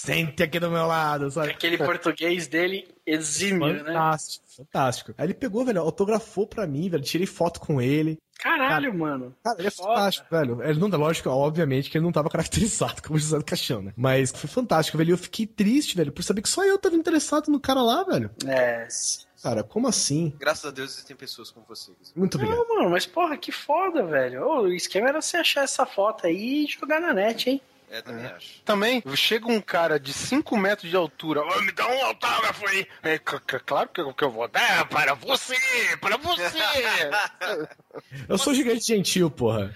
Sente 0.04 0.42
aqui 0.42 0.60
do 0.60 0.70
meu 0.70 0.86
lado, 0.86 1.30
sabe? 1.30 1.50
Aquele 1.50 1.78
português 1.78 2.46
dele 2.46 2.86
exímio, 3.06 3.72
né? 3.82 3.84
Fantástico, 3.84 4.44
fantástico. 4.56 5.14
Aí 5.16 5.26
ele 5.26 5.34
pegou, 5.34 5.64
velho, 5.64 5.80
autografou 5.80 6.46
pra 6.46 6.66
mim, 6.66 6.88
velho, 6.90 7.02
tirei 7.02 7.26
foto 7.26 7.58
com 7.58 7.80
ele. 7.80 8.18
Caralho, 8.38 8.92
mano. 8.92 9.34
Cara, 9.42 9.58
ele 9.58 9.68
é 9.68 9.70
Foda. 9.70 9.88
fantástico, 9.88 10.26
velho. 10.30 10.62
Ele 10.62 10.78
não, 10.78 10.88
lógico, 10.88 11.30
obviamente 11.30 11.88
que 11.88 11.96
ele 11.96 12.04
não 12.04 12.12
tava 12.12 12.28
caracterizado 12.30 13.02
como 13.02 13.18
José 13.18 13.38
do 13.38 13.44
Caixão, 13.44 13.80
né? 13.80 13.92
Mas 13.96 14.30
foi 14.30 14.48
fantástico, 14.50 14.98
velho. 14.98 15.10
E 15.10 15.12
eu 15.12 15.18
fiquei 15.18 15.46
triste, 15.46 15.96
velho, 15.96 16.12
por 16.12 16.22
saber 16.22 16.42
que 16.42 16.48
só 16.48 16.64
eu 16.64 16.78
tava 16.78 16.96
interessado 16.96 17.50
no 17.50 17.58
cara 17.58 17.80
lá, 17.80 18.02
velho. 18.02 18.30
É. 18.46 18.86
Cara, 19.42 19.62
como 19.62 19.88
assim? 19.88 20.34
Graças 20.38 20.64
a 20.64 20.70
Deus 20.70 20.92
existem 20.92 21.16
pessoas 21.16 21.50
como 21.50 21.66
vocês. 21.66 21.96
Muito 22.16 22.36
obrigado. 22.36 22.58
Não, 22.58 22.76
mano, 22.76 22.90
mas 22.90 23.06
porra, 23.06 23.36
que 23.36 23.52
foda, 23.52 24.04
velho. 24.04 24.42
Ô, 24.42 24.62
o 24.62 24.72
esquema 24.72 25.08
era 25.08 25.20
você 25.20 25.36
achar 25.36 25.64
essa 25.64 25.84
foto 25.84 26.26
aí 26.26 26.64
e 26.64 26.66
jogar 26.66 27.00
na 27.00 27.12
net, 27.12 27.50
hein? 27.50 27.60
É, 27.94 28.02
também 28.02 28.26
acho. 28.26 28.62
Também, 28.64 29.02
chega 29.14 29.46
um 29.46 29.60
cara 29.60 30.00
de 30.00 30.12
5 30.12 30.56
metros 30.56 30.90
de 30.90 30.96
altura, 30.96 31.42
"Ô, 31.42 31.60
me 31.60 31.70
dá 31.70 31.86
um 31.86 32.04
autógrafo 32.06 32.66
aí. 32.66 32.86
É, 33.04 33.18
claro 33.18 33.88
que 33.88 34.00
eu, 34.00 34.12
que 34.12 34.24
eu 34.24 34.30
vou 34.32 34.48
dar 34.48 34.84
para 34.88 35.14
você, 35.14 35.56
para 36.00 36.16
você. 36.16 36.42
Eu 38.28 38.38
sou 38.38 38.54
gigante 38.54 38.86
gentil, 38.86 39.30
porra. 39.30 39.74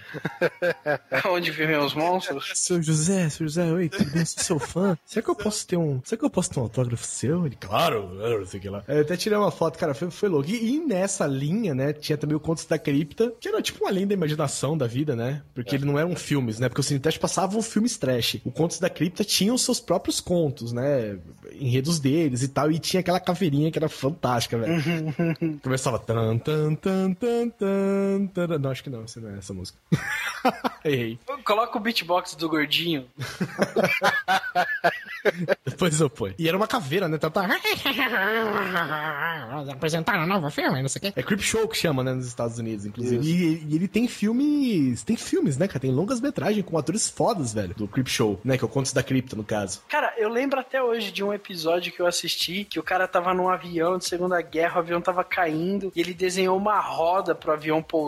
Onde 1.27 1.51
vivem 1.51 1.77
os 1.77 1.93
monstros? 1.93 2.51
Seu 2.55 2.81
José, 2.81 3.29
seu 3.29 3.47
José, 3.47 3.71
oi, 3.71 3.89
tudo 3.89 4.09
bem? 4.11 4.25
Sou 4.25 4.43
seu 4.43 4.59
fã. 4.59 4.97
Será 5.05 5.23
que 5.23 5.29
eu 5.29 5.35
posso 5.35 5.67
ter 5.67 5.77
um. 5.77 6.01
Será 6.03 6.19
que 6.19 6.25
eu 6.25 6.29
posso 6.29 6.49
ter 6.49 6.59
um 6.59 6.63
autógrafo 6.63 7.05
seu? 7.05 7.45
Ele, 7.45 7.55
claro, 7.55 8.17
eu 8.21 8.39
não 8.39 8.45
sei 8.45 8.59
o 8.59 8.61
que 8.61 8.69
lá. 8.69 8.83
Eu 8.87 9.01
até 9.01 9.15
tirei 9.15 9.37
uma 9.37 9.51
foto, 9.51 9.77
cara, 9.77 9.93
foi, 9.93 10.09
foi 10.11 10.29
louco. 10.29 10.49
E, 10.49 10.75
e 10.75 10.79
nessa 10.79 11.25
linha, 11.25 11.73
né, 11.73 11.93
tinha 11.93 12.17
também 12.17 12.35
o 12.35 12.39
Contos 12.39 12.65
da 12.65 12.77
Cripta, 12.77 13.33
que 13.39 13.47
era 13.47 13.61
tipo 13.61 13.83
uma 13.83 13.91
linha 13.91 14.07
da 14.07 14.13
imaginação 14.13 14.77
da 14.77 14.87
vida, 14.87 15.15
né? 15.15 15.41
Porque 15.53 15.75
ele 15.75 15.85
não 15.85 15.97
eram 15.97 16.15
filmes, 16.15 16.59
né? 16.59 16.69
Porque 16.69 16.81
o 16.81 16.83
Cine 16.83 16.99
Trash 16.99 17.17
passava 17.17 17.57
um 17.57 17.61
filmes 17.61 17.97
trash. 17.97 18.37
O 18.43 18.51
Contos 18.51 18.79
da 18.79 18.89
Cripta 18.89 19.23
tinha 19.23 19.53
os 19.53 19.63
seus 19.63 19.79
próprios 19.79 20.19
contos, 20.19 20.71
né? 20.73 21.17
Enredos 21.53 21.99
deles 21.99 22.43
e 22.43 22.47
tal. 22.47 22.71
E 22.71 22.79
tinha 22.79 23.01
aquela 23.01 23.19
caveirinha 23.19 23.71
que 23.71 23.77
era 23.77 23.89
fantástica, 23.89 24.57
velho. 24.57 24.81
Começava 25.61 25.99
tan, 25.99 26.37
tan, 26.37 26.75
tan, 26.75 27.13
tan, 27.13 27.49
tan. 27.49 28.08
Não, 28.59 28.71
acho 28.71 28.83
que 28.83 28.89
não, 28.89 29.03
isso 29.03 29.19
não 29.21 29.29
é 29.29 29.37
essa 29.37 29.53
música. 29.53 29.77
Errei. 30.83 31.19
Coloca 31.43 31.77
o 31.77 31.81
beatbox 31.81 32.35
do 32.35 32.49
gordinho. 32.49 33.07
Depois 35.65 35.99
eu 35.99 36.09
ponho. 36.09 36.33
E 36.37 36.47
era 36.47 36.55
uma 36.55 36.67
caveira, 36.67 37.07
né? 37.07 37.17
Tava... 37.17 37.47
Apresentaram 39.71 40.23
um 40.23 40.27
novo 40.27 40.49
filme, 40.49 40.81
não 40.81 40.89
sei 40.89 40.99
o 40.99 41.01
quê. 41.01 41.13
É 41.15 41.23
Creep 41.23 41.41
Show 41.41 41.67
que 41.67 41.77
chama, 41.77 42.03
né? 42.03 42.13
Nos 42.13 42.27
Estados 42.27 42.57
Unidos, 42.57 42.85
inclusive. 42.85 43.25
E, 43.25 43.65
e 43.67 43.75
ele 43.75 43.87
tem 43.87 44.07
filmes. 44.07 45.03
Tem 45.03 45.15
filmes, 45.15 45.57
né, 45.57 45.67
cara? 45.67 45.79
Tem 45.79 45.91
longas 45.91 46.21
metragens 46.21 46.65
com 46.65 46.77
atores 46.77 47.09
fodas, 47.09 47.53
velho. 47.53 47.73
Do 47.75 47.87
Creep 47.87 48.07
Show, 48.07 48.39
né? 48.43 48.57
Que 48.57 48.63
é 48.63 48.67
o 48.67 48.69
Contos 48.69 48.93
da 48.93 49.03
Cripta, 49.03 49.35
no 49.35 49.43
caso. 49.43 49.81
Cara, 49.89 50.13
eu 50.17 50.29
lembro 50.29 50.59
até 50.59 50.81
hoje 50.81 51.11
de 51.11 51.23
um 51.23 51.33
episódio 51.33 51.91
que 51.91 52.01
eu 52.01 52.07
assisti 52.07 52.63
que 52.63 52.79
o 52.79 52.83
cara 52.83 53.07
tava 53.07 53.33
num 53.33 53.49
avião 53.49 53.97
de 53.97 54.05
Segunda 54.05 54.41
Guerra, 54.41 54.77
o 54.77 54.79
avião 54.79 55.01
tava 55.01 55.23
caindo 55.23 55.91
e 55.95 55.99
ele 55.99 56.13
desenhou 56.13 56.57
uma 56.57 56.79
roda 56.79 57.35
pro 57.35 57.51
avião 57.51 57.81
pousar. 57.81 57.98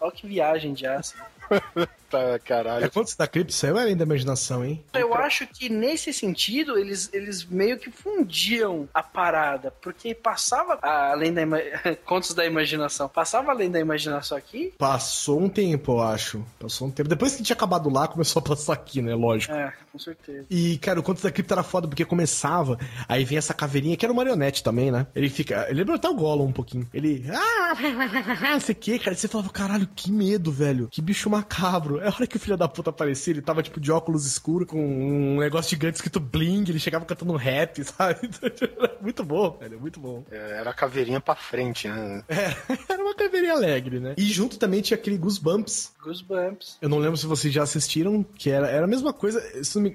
Olha 0.00 0.12
que 0.12 0.26
viagem 0.26 0.72
de 0.72 0.86
aço. 0.86 1.14
tá, 2.10 2.38
caralho. 2.40 2.84
É 2.84 2.88
Contos 2.88 3.14
da 3.14 3.24
aí 3.24 3.44
é 3.64 3.68
além 3.82 3.96
da 3.96 4.04
imaginação, 4.04 4.64
hein? 4.64 4.82
Eu 4.94 5.14
acho 5.14 5.46
que 5.46 5.68
nesse 5.68 6.12
sentido 6.12 6.78
eles, 6.78 7.08
eles 7.12 7.44
meio 7.44 7.78
que 7.78 7.90
fundiam 7.90 8.88
a 8.92 9.02
parada, 9.02 9.72
porque 9.80 10.14
passava 10.14 10.78
a- 10.82 11.10
além 11.12 11.32
da 11.32 11.42
contos 12.04 12.34
da 12.34 12.44
imaginação, 12.44 13.08
passava 13.08 13.50
além 13.52 13.70
da 13.70 13.78
imaginação 13.80 14.36
aqui. 14.36 14.72
Passou 14.76 15.40
um 15.40 15.48
tempo, 15.48 15.92
eu 15.92 16.02
acho. 16.02 16.44
Passou 16.58 16.88
um 16.88 16.90
tempo. 16.90 17.08
Depois 17.08 17.34
que 17.36 17.42
tinha 17.42 17.54
acabado 17.56 17.88
lá, 17.88 18.08
começou 18.08 18.40
a 18.40 18.42
passar 18.42 18.72
aqui, 18.74 19.00
né? 19.00 19.14
Lógico. 19.14 19.54
É, 19.54 19.72
com 19.92 19.98
certeza. 19.98 20.46
E, 20.50 20.78
cara, 20.78 21.00
o 21.00 21.02
Contos 21.02 21.22
da 21.22 21.30
Cripta 21.30 21.54
era 21.54 21.62
foda 21.62 21.86
porque 21.88 22.04
começava, 22.04 22.78
aí 23.08 23.24
vem 23.24 23.38
essa 23.38 23.54
caveirinha, 23.54 23.96
que 23.96 24.04
era 24.04 24.12
uma 24.12 24.20
marionete 24.22 24.62
também, 24.62 24.90
né? 24.90 25.06
Ele 25.14 25.28
fica. 25.30 25.66
Ele 25.68 25.80
lembra 25.80 25.96
até 25.96 26.08
o 26.08 26.14
Gollum 26.14 26.46
um 26.46 26.52
pouquinho. 26.52 26.88
Ele. 26.92 27.24
Ah, 27.32 27.74
não 28.52 28.60
sei 28.60 28.74
o 28.74 28.78
que, 28.78 28.98
cara. 28.98 29.16
Você 29.16 29.28
falava, 29.28 29.50
caralho, 29.50 29.88
que 29.94 30.10
medo, 30.10 30.50
velho. 30.52 30.88
Que 30.90 31.00
bicho 31.00 31.30
macabro. 31.30 31.99
É 32.00 32.08
a 32.08 32.14
hora 32.14 32.26
que 32.26 32.36
o 32.36 32.40
filho 32.40 32.56
da 32.56 32.68
puta 32.68 32.90
aparecia, 32.90 33.32
ele 33.32 33.42
tava, 33.42 33.62
tipo, 33.62 33.80
de 33.80 33.90
óculos 33.92 34.26
escuros, 34.26 34.68
com 34.68 34.78
um 34.80 35.38
negócio 35.38 35.70
gigante 35.70 35.96
escrito 35.96 36.20
bling, 36.20 36.64
ele 36.68 36.78
chegava 36.78 37.04
cantando 37.04 37.34
rap, 37.36 37.82
sabe? 37.84 38.30
Era 38.42 38.96
muito 39.00 39.24
bom, 39.24 39.56
velho. 39.58 39.80
Muito 39.80 40.00
bom. 40.00 40.24
É, 40.30 40.58
Era 40.58 40.70
a 40.70 40.74
caveirinha 40.74 41.20
pra 41.20 41.34
frente, 41.34 41.88
né? 41.88 42.22
Era 42.88 43.02
uma 43.02 43.14
caveirinha 43.14 43.52
alegre, 43.52 44.00
né? 44.00 44.14
E 44.16 44.24
junto 44.24 44.58
também 44.58 44.80
tinha 44.80 44.96
aquele 44.96 45.16
Goosebumps. 45.16 45.92
Goosebumps. 46.02 46.78
Eu 46.80 46.88
não 46.88 46.98
lembro 46.98 47.16
se 47.16 47.26
vocês 47.26 47.52
já 47.52 47.62
assistiram, 47.62 48.22
que 48.22 48.50
era, 48.50 48.68
era 48.68 48.84
a 48.84 48.88
mesma 48.88 49.12
coisa. 49.12 49.42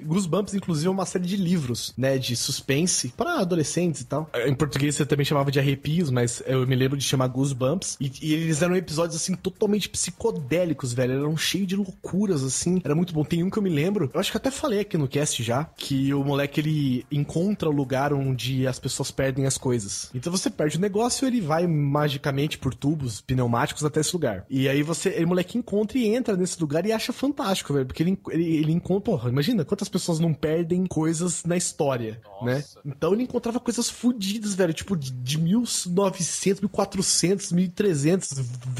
Goosebumps, 0.04 0.54
inclusive, 0.54 0.88
é 0.88 0.92
uma 0.92 1.06
série 1.06 1.26
de 1.26 1.38
livros, 1.38 1.94
né? 1.98 2.18
De 2.18 2.36
suspense 2.36 3.10
para 3.10 3.40
adolescentes 3.40 4.02
e 4.02 4.06
tal. 4.06 4.30
Em 4.46 4.54
português 4.54 4.96
você 4.96 5.06
também 5.06 5.26
chamava 5.26 5.52
de 5.52 5.60
arrepios, 5.60 6.10
mas 6.10 6.42
eu 6.46 6.66
me 6.68 6.76
lembro 6.76 6.98
de 6.98 7.04
chamar 7.04 7.28
Goosebumps. 7.28 7.98
E, 8.00 8.12
e 8.22 8.34
eles 8.34 8.62
eram 8.62 8.76
episódios, 8.76 9.16
assim, 9.16 9.36
totalmente 9.36 9.90
psicodélicos, 9.90 10.94
velho. 10.94 11.14
Eram 11.14 11.38
cheios 11.38 11.68
de 11.68 11.76
loucuras, 11.96 12.44
assim. 12.44 12.82
Era 12.84 12.96
muito 12.96 13.14
bom. 13.14 13.24
Tem 13.24 13.44
um 13.44 13.50
que 13.50 13.58
eu 13.58 13.64
me 13.64 13.70
lembro, 13.70 14.10
eu 14.14 14.20
acho 14.20 14.32
que 14.32 14.38
até 14.38 14.52
falei 14.52 14.80
aqui 14.80 14.98
no 14.98 15.08
cast 15.08 15.42
já, 15.42 15.66
que 15.76 16.14
o 16.14 16.24
moleque 16.24 16.60
ele 16.60 17.06
encontra 17.12 17.70
o 17.70 17.72
lugar 17.72 18.14
onde 18.14 18.68
as 18.68 18.80
pessoas 18.80 19.12
perdem 19.12 19.46
as 19.46 19.58
coisas. 19.58 20.10
Então 20.14 20.32
você 20.32 20.50
perde 20.50 20.78
o 20.78 20.82
negócio, 20.82 21.28
ele 21.28 21.42
vai 21.42 21.66
magicamente 21.68 22.58
por 22.58 22.74
tubos 22.74 23.22
pneumáticos 23.22 23.84
até 23.84 24.02
esse 24.02 24.14
lugar. 24.14 24.46
E 24.50 24.68
aí 24.70 24.84
você, 24.84 25.10
ele 25.10 25.26
moleque 25.26 25.58
encontra 25.58 25.98
e 25.98 26.08
entra 26.08 26.36
nesse 26.36 26.60
lugar 26.60 26.86
e 26.86 26.92
acha 26.92 27.14
fantástico, 27.14 27.74
velho. 27.74 27.86
Porque 27.86 28.04
ele, 28.04 28.20
ele, 28.30 28.58
ele 28.58 28.72
encontra, 28.72 29.02
porra, 29.02 29.30
imagina 29.30 29.66
quantas 29.66 29.90
pessoas 29.90 30.20
não 30.20 30.34
perdem 30.34 30.86
coisas 30.86 31.44
na 31.44 31.58
história, 31.58 32.22
né? 32.42 32.64
Então 32.86 33.14
ele 33.14 33.24
encontrava 33.24 33.60
coisas 33.60 33.90
fodidas, 33.90 34.56
velho. 34.56 34.74
Tipo, 34.74 34.96
de, 34.96 35.12
de 35.12 35.40
1900, 35.40 36.62
1400, 36.62 37.52
1300, 37.52 38.30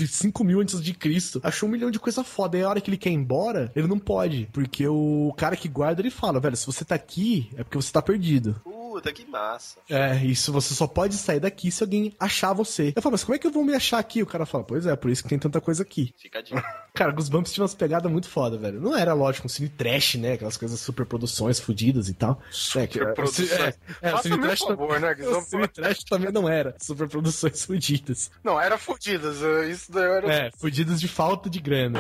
5000 0.10 0.60
antes 0.60 0.82
de 0.82 0.94
Cristo. 0.94 1.40
Achou 1.44 1.68
um 1.68 1.72
milhão 1.72 1.92
de 1.92 2.00
coisa 2.00 2.24
foda. 2.24 2.58
E 2.58 2.64
a 2.64 2.70
hora 2.70 2.82
que 2.82 2.90
ele 2.90 2.98
quer 3.06 3.12
ir 3.12 3.14
embora, 3.14 3.72
ele 3.76 3.86
não 3.88 4.00
pode. 4.00 4.50
Porque 4.52 4.88
o 4.88 5.32
cara 5.38 5.56
que 5.56 5.68
guarda, 5.70 6.02
ele 6.02 6.10
fala, 6.10 6.40
velho, 6.40 6.58
se 6.58 6.66
você 6.66 6.84
tá 6.84 6.96
aqui, 6.96 7.52
é 7.56 7.64
porque 7.64 7.78
você 7.78 7.92
tá 7.92 8.02
perdido. 8.02 8.60
Puta, 9.06 9.14
que 9.14 9.30
massa. 9.30 9.78
É, 9.88 10.16
isso 10.26 10.52
você 10.52 10.74
só 10.74 10.88
pode 10.88 11.16
sair 11.16 11.40
daqui 11.40 11.70
se 11.70 11.84
alguém 11.84 12.12
achar 12.20 12.54
você. 12.54 12.92
Eu 12.96 13.02
falo, 13.04 13.14
mas 13.14 13.24
como 13.24 13.36
é 13.36 13.40
que 13.40 13.46
eu 13.46 13.52
vou 13.52 13.64
me 13.64 13.76
achar 13.76 14.00
aqui? 14.00 14.24
O 14.24 14.26
cara 14.26 14.46
fala, 14.48 14.64
pois 14.64 14.86
é, 14.88 14.96
por 14.96 15.12
isso 15.12 15.22
que 15.22 15.30
tem 15.30 15.38
tanta 15.38 15.62
coisa 15.62 15.84
aqui. 15.84 16.12
Fica 16.18 16.40
a 16.40 16.42
dica. 16.42 16.64
Cara, 16.96 17.12
Goosebumps 17.12 17.52
tinha 17.52 17.62
umas 17.62 17.76
pegadas 17.76 18.10
muito 18.12 18.28
foda, 18.30 18.58
velho. 18.58 18.80
Não 18.80 18.98
era, 18.98 19.14
lógico, 19.14 19.46
um 19.48 19.50
cine 19.50 19.68
trash, 19.68 20.16
né? 20.16 20.34
Aquelas 20.34 20.56
coisas 20.56 20.80
super 20.80 21.06
produções 21.06 21.60
fudidas 21.60 22.08
e 22.08 22.14
tal. 22.14 22.42
É, 22.78 22.88
que- 22.88 23.00
Superproduções. 23.00 23.52
é, 23.52 23.76
é, 24.02 24.08
o 24.08 24.12
Faça 24.12 24.24
cine 24.24 24.40
trash 24.40 24.60
favor, 24.60 25.00
né, 25.02 25.12
O 25.14 25.42
cine 25.44 25.68
trash 25.68 26.04
também 26.06 26.32
não 26.32 26.48
era. 26.50 26.74
Super 26.82 27.08
produções 27.10 27.66
fudidas. 27.66 28.32
Não, 28.44 28.60
era 28.60 28.78
fudidas. 28.78 29.44
eh, 29.44 29.70
Isso 29.70 29.92
daí 29.92 30.04
era. 30.10 30.34
É, 30.34 30.52
fudidas 30.58 31.00
de 31.02 31.08
falta 31.10 31.50
de 31.50 31.60
grana. 31.60 32.00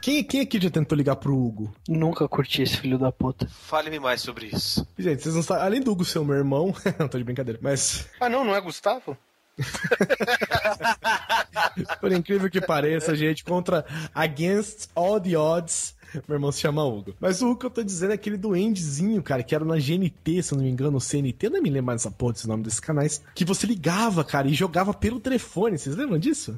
Quem, 0.00 0.22
quem 0.22 0.40
aqui 0.40 0.60
já 0.60 0.70
tentou 0.70 0.96
ligar 0.96 1.16
pro 1.16 1.36
Hugo? 1.36 1.74
Nunca 1.88 2.28
curti 2.28 2.62
esse 2.62 2.76
filho 2.76 2.98
da 2.98 3.10
puta. 3.10 3.48
Fale-me 3.48 3.98
mais 3.98 4.20
sobre 4.20 4.46
isso. 4.46 4.86
Gente, 4.98 5.22
vocês 5.22 5.34
não 5.34 5.42
sabem. 5.42 5.64
Além 5.64 5.80
do 5.80 5.90
Hugo 5.90 6.04
ser 6.04 6.18
o 6.20 6.24
meu 6.24 6.36
irmão. 6.36 6.72
não, 6.98 7.08
tô 7.08 7.18
de 7.18 7.24
brincadeira. 7.24 7.58
Mas, 7.62 8.06
Ah, 8.20 8.28
não, 8.28 8.44
não 8.44 8.54
é 8.54 8.60
Gustavo? 8.60 9.16
por 12.00 12.12
incrível 12.12 12.48
que 12.48 12.60
pareça, 12.60 13.12
gente, 13.16 13.42
contra 13.44 13.84
Against 14.14 14.88
All 14.94 15.20
the 15.20 15.36
Odds. 15.36 15.96
Meu 16.26 16.36
irmão 16.36 16.50
se 16.52 16.60
chama 16.60 16.84
Hugo. 16.84 17.14
Mas 17.20 17.42
o 17.42 17.48
Hugo 17.48 17.60
que 17.60 17.66
eu 17.66 17.70
tô 17.70 17.82
dizendo 17.82 18.12
é 18.12 18.14
aquele 18.14 18.36
duendezinho, 18.36 19.20
cara, 19.22 19.42
que 19.42 19.54
era 19.54 19.64
na 19.64 19.76
GNT, 19.76 20.42
se 20.42 20.54
eu 20.54 20.58
não 20.58 20.64
me 20.64 20.70
engano, 20.70 20.96
o 20.96 21.00
CNT, 21.00 21.46
eu 21.46 21.50
não 21.50 21.60
me 21.60 21.68
lembro 21.68 21.86
mais 21.86 22.02
dessa 22.02 22.14
porra 22.14 22.32
desse 22.34 22.48
nome 22.48 22.62
desses 22.62 22.80
canais. 22.80 23.22
Que 23.34 23.44
você 23.44 23.66
ligava, 23.66 24.24
cara, 24.24 24.46
e 24.48 24.54
jogava 24.54 24.94
pelo 24.94 25.18
telefone. 25.20 25.76
Vocês 25.76 25.96
lembram 25.96 26.18
disso? 26.18 26.56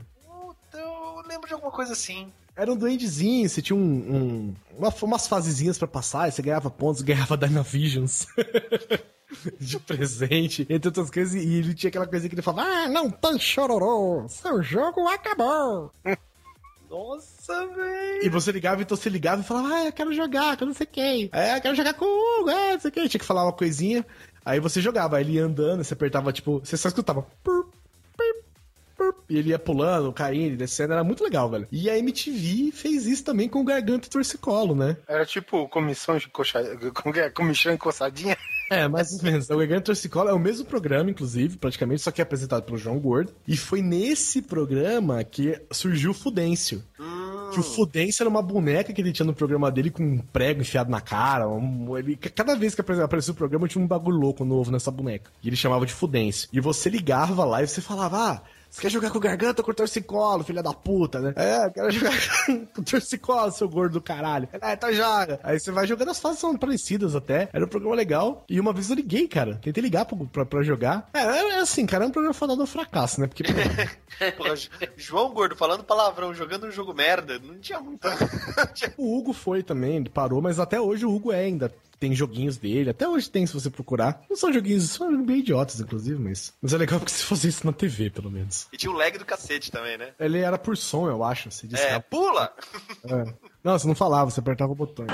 Eu 0.75 1.23
lembro 1.27 1.49
de 1.49 1.55
alguma 1.55 1.73
coisa 1.73 1.95
assim. 1.95 2.31
Era 2.61 2.73
um 2.73 2.77
duendezinho, 2.77 3.49
você 3.49 3.63
tinha 3.63 3.77
um, 3.77 3.81
um- 3.81 4.55
uma- 4.77 4.95
umas 5.03 5.27
fasezinhas 5.27 5.79
pra 5.79 5.89
passar, 5.89 6.29
e 6.29 6.33
você 6.33 6.43
ganhava 6.43 6.69
pontos, 6.71 7.01
ganhava 7.03 7.37
Dynavisions. 7.37 8.27
De 9.61 9.79
presente, 9.79 10.67
entre 10.69 10.89
outras 10.89 11.09
coisas, 11.09 11.35
e 11.41 11.55
ele 11.55 11.73
tinha 11.73 11.89
aquela 11.89 12.07
coisa 12.07 12.29
que 12.29 12.35
ele 12.35 12.43
falava: 12.43 12.69
Ah, 12.69 12.89
não 12.89 13.09
tem 13.09 13.39
chororô, 13.39 14.27
seu 14.29 14.61
jogo 14.63 15.07
acabou. 15.09 15.91
Nossa, 16.91 17.67
velho. 17.69 18.25
E 18.25 18.29
você 18.29 18.51
ligava, 18.51 18.83
então 18.83 18.97
você 18.97 19.09
ligava 19.09 19.41
e 19.41 19.45
falava: 19.45 19.69
Ah, 19.73 19.85
eu 19.87 19.93
quero 19.93 20.13
jogar, 20.13 20.57
que 20.57 20.65
eu 20.65 20.67
não 20.67 20.75
sei 20.75 20.87
quem. 20.87 21.31
É, 21.33 21.57
eu 21.57 21.61
quero 21.61 21.77
jogar 21.77 21.95
com 21.95 22.05
o 22.05 22.41
Hugo, 22.41 22.51
é, 22.51 22.73
não 22.73 22.81
sei 22.81 22.91
quem. 22.91 23.07
Tinha 23.07 23.21
que 23.21 23.25
falar 23.25 23.45
uma 23.45 23.53
coisinha, 23.53 24.05
aí 24.45 24.59
você 24.59 24.81
jogava, 24.81 25.17
aí 25.17 25.23
ele 25.23 25.35
ia 25.35 25.45
andando, 25.45 25.85
você 25.85 25.95
apertava, 25.95 26.33
tipo, 26.33 26.59
você 26.59 26.77
só 26.77 26.89
escutava. 26.89 27.25
pur, 27.45 27.71
E 29.29 29.39
ele 29.39 29.51
ia 29.51 29.59
pulando, 29.59 30.13
caindo, 30.13 30.57
descendo, 30.57 30.93
era 30.93 31.05
muito 31.05 31.23
legal, 31.23 31.49
velho. 31.51 31.67
E 31.71 31.89
a 31.89 31.99
MTV 31.99 32.73
fez 32.73 33.07
isso 33.07 33.25
também 33.25 33.49
com 33.49 33.61
o 33.61 33.65
Garganta 33.65 34.07
e 34.07 34.11
Torcicolo, 34.11 34.75
né? 34.75 34.97
Era 35.09 35.25
tipo 35.25 35.69
comissão 35.69 36.17
de 36.19 36.29
coxa... 36.29 36.61
como 36.95 37.15
é? 37.17 37.33
Encoçadinha. 37.73 38.37
É, 38.71 38.87
mais 38.87 39.13
ou 39.13 39.23
menos. 39.25 39.51
O 39.51 39.57
Garganta 39.57 39.81
e 39.81 39.85
Torcicolo 39.85 40.29
é 40.29 40.33
o 40.33 40.39
mesmo 40.39 40.65
programa, 40.65 41.11
inclusive, 41.11 41.57
praticamente, 41.57 42.03
só 42.03 42.11
que 42.13 42.21
é 42.21 42.25
apresentado 42.25 42.63
pelo 42.63 42.79
João 42.79 42.99
Gordo. 43.01 43.33
E 43.47 43.57
foi 43.57 43.83
nesse 43.83 44.41
programa 44.43 45.25
que 45.25 45.61
surgiu 45.73 46.13
o 46.13 46.15
Fudêncio. 46.15 46.83
Que 47.53 47.59
o 47.59 47.65
Fudêncio 47.65 48.23
era 48.23 48.31
uma 48.31 48.41
boneca 48.43 48.93
que 48.93 49.01
ele 49.01 49.11
tinha 49.13 49.27
no 49.27 49.35
programa 49.35 49.73
dele 49.73 49.91
com 49.91 50.05
um 50.05 50.19
prego 50.19 50.61
enfiado 50.61 50.89
na 50.89 51.01
cara. 51.01 51.49
um- 51.49 51.99
ele, 51.99 52.15
cada 52.15 52.55
vez 52.55 52.75
que 52.77 52.81
apare- 52.81 53.03
aparecia 53.03 53.33
o 53.33 53.37
programa, 53.37 53.67
tinha 53.67 53.83
um 53.83 53.89
bagulho 53.89 54.17
louco 54.19 54.45
novo 54.45 54.71
nessa 54.71 54.91
boneca. 54.93 55.33
E 55.43 55.49
ele 55.49 55.57
chamava 55.57 55.85
de 55.85 55.93
Fudêncio. 55.93 56.49
E 56.53 56.61
você 56.61 56.89
ligava 56.89 57.45
lá 57.45 57.61
e 57.63 57.67
você 57.67 57.81
falava, 57.81 58.17
ah. 58.35 58.43
Você 58.71 58.83
quer 58.83 58.91
jogar 58.91 59.11
com 59.11 59.19
garganta 59.19 59.61
ou 59.61 59.65
com 59.65 59.73
o 59.73 59.75
torcicolo, 59.75 60.45
filha 60.45 60.63
da 60.63 60.73
puta, 60.73 61.21
né? 61.21 61.35
É, 61.37 61.67
eu 61.67 61.71
quero 61.73 61.91
jogar 61.93 62.17
com 62.75 62.83
torcicolo, 62.85 63.51
seu 63.51 63.69
gordo 63.69 63.95
do 63.95 64.01
caralho. 64.01 64.49
É, 64.53 64.73
então 64.73 64.93
joga. 64.93 65.41
Aí 65.43 65.59
você 65.59 65.73
vai 65.73 65.87
jogando, 65.87 66.11
as 66.11 66.21
fases 66.21 66.39
são 66.39 66.57
parecidas 66.57 67.17
até. 67.17 67.49
Era 67.53 67.65
um 67.65 67.69
programa 67.69 67.97
legal. 67.97 68.45
E 68.49 68.61
uma 68.61 68.73
vez 68.73 68.89
eu 68.89 68.97
liguei, 68.97 69.27
cara. 69.27 69.57
Tentei 69.57 69.83
ligar 69.83 70.05
pra, 70.05 70.17
pra, 70.33 70.47
pra 70.47 70.63
jogar. 70.63 71.09
É, 71.13 71.19
é 71.21 71.59
assim, 71.59 71.85
cara, 71.85 72.05
é 72.05 72.07
um 72.07 72.13
programa 72.13 72.33
fadado 72.33 72.61
ao 72.61 72.67
fracasso, 72.67 73.21
né? 73.21 73.27
Porque, 73.27 73.43
Porra, 74.37 74.55
João 74.97 75.33
Gordo 75.33 75.57
falando 75.57 75.83
palavrão, 75.83 76.33
jogando 76.33 76.67
um 76.67 76.71
jogo 76.71 76.95
merda, 76.95 77.39
não 77.41 77.59
tinha 77.59 77.81
muito. 77.81 78.01
O 78.97 79.19
Hugo 79.19 79.33
foi 79.33 79.63
também, 79.63 79.97
ele 79.97 80.09
parou, 80.09 80.41
mas 80.41 80.59
até 80.59 80.81
hoje 80.81 81.05
o 81.05 81.15
Hugo 81.15 81.33
é 81.33 81.41
ainda. 81.41 81.73
Tem 82.01 82.15
joguinhos 82.15 82.57
dele, 82.57 82.89
até 82.89 83.07
hoje 83.07 83.29
tem 83.29 83.47
se 83.47 83.53
você 83.53 83.69
procurar. 83.69 84.23
Não 84.29 84.35
são 84.35 84.51
joguinhos, 84.51 84.91
são 84.91 85.23
bem 85.23 85.41
idiotas, 85.41 85.79
inclusive, 85.79 86.19
mas. 86.19 86.55
Mas 86.63 86.73
é 86.73 86.79
legal 86.79 86.99
porque 86.99 87.13
se 87.13 87.23
fosse 87.23 87.47
isso 87.49 87.67
na 87.67 87.73
TV, 87.75 88.09
pelo 88.09 88.31
menos. 88.31 88.67
E 88.73 88.79
tinha 88.79 88.91
um 88.91 88.97
lag 88.97 89.17
do 89.19 89.25
cacete 89.27 89.71
também, 89.71 89.99
né? 89.99 90.13
Ele 90.19 90.39
era 90.39 90.57
por 90.57 90.79
som, 90.79 91.07
eu 91.09 91.23
acho. 91.23 91.51
Disse 91.51 91.77
É, 91.77 91.99
pula! 91.99 92.55
É. 93.05 93.35
Não, 93.63 93.79
você 93.79 93.87
não 93.87 93.95
falava, 93.95 94.31
você 94.31 94.41
apertava 94.41 94.73
o 94.73 94.75
botão. 94.75 95.05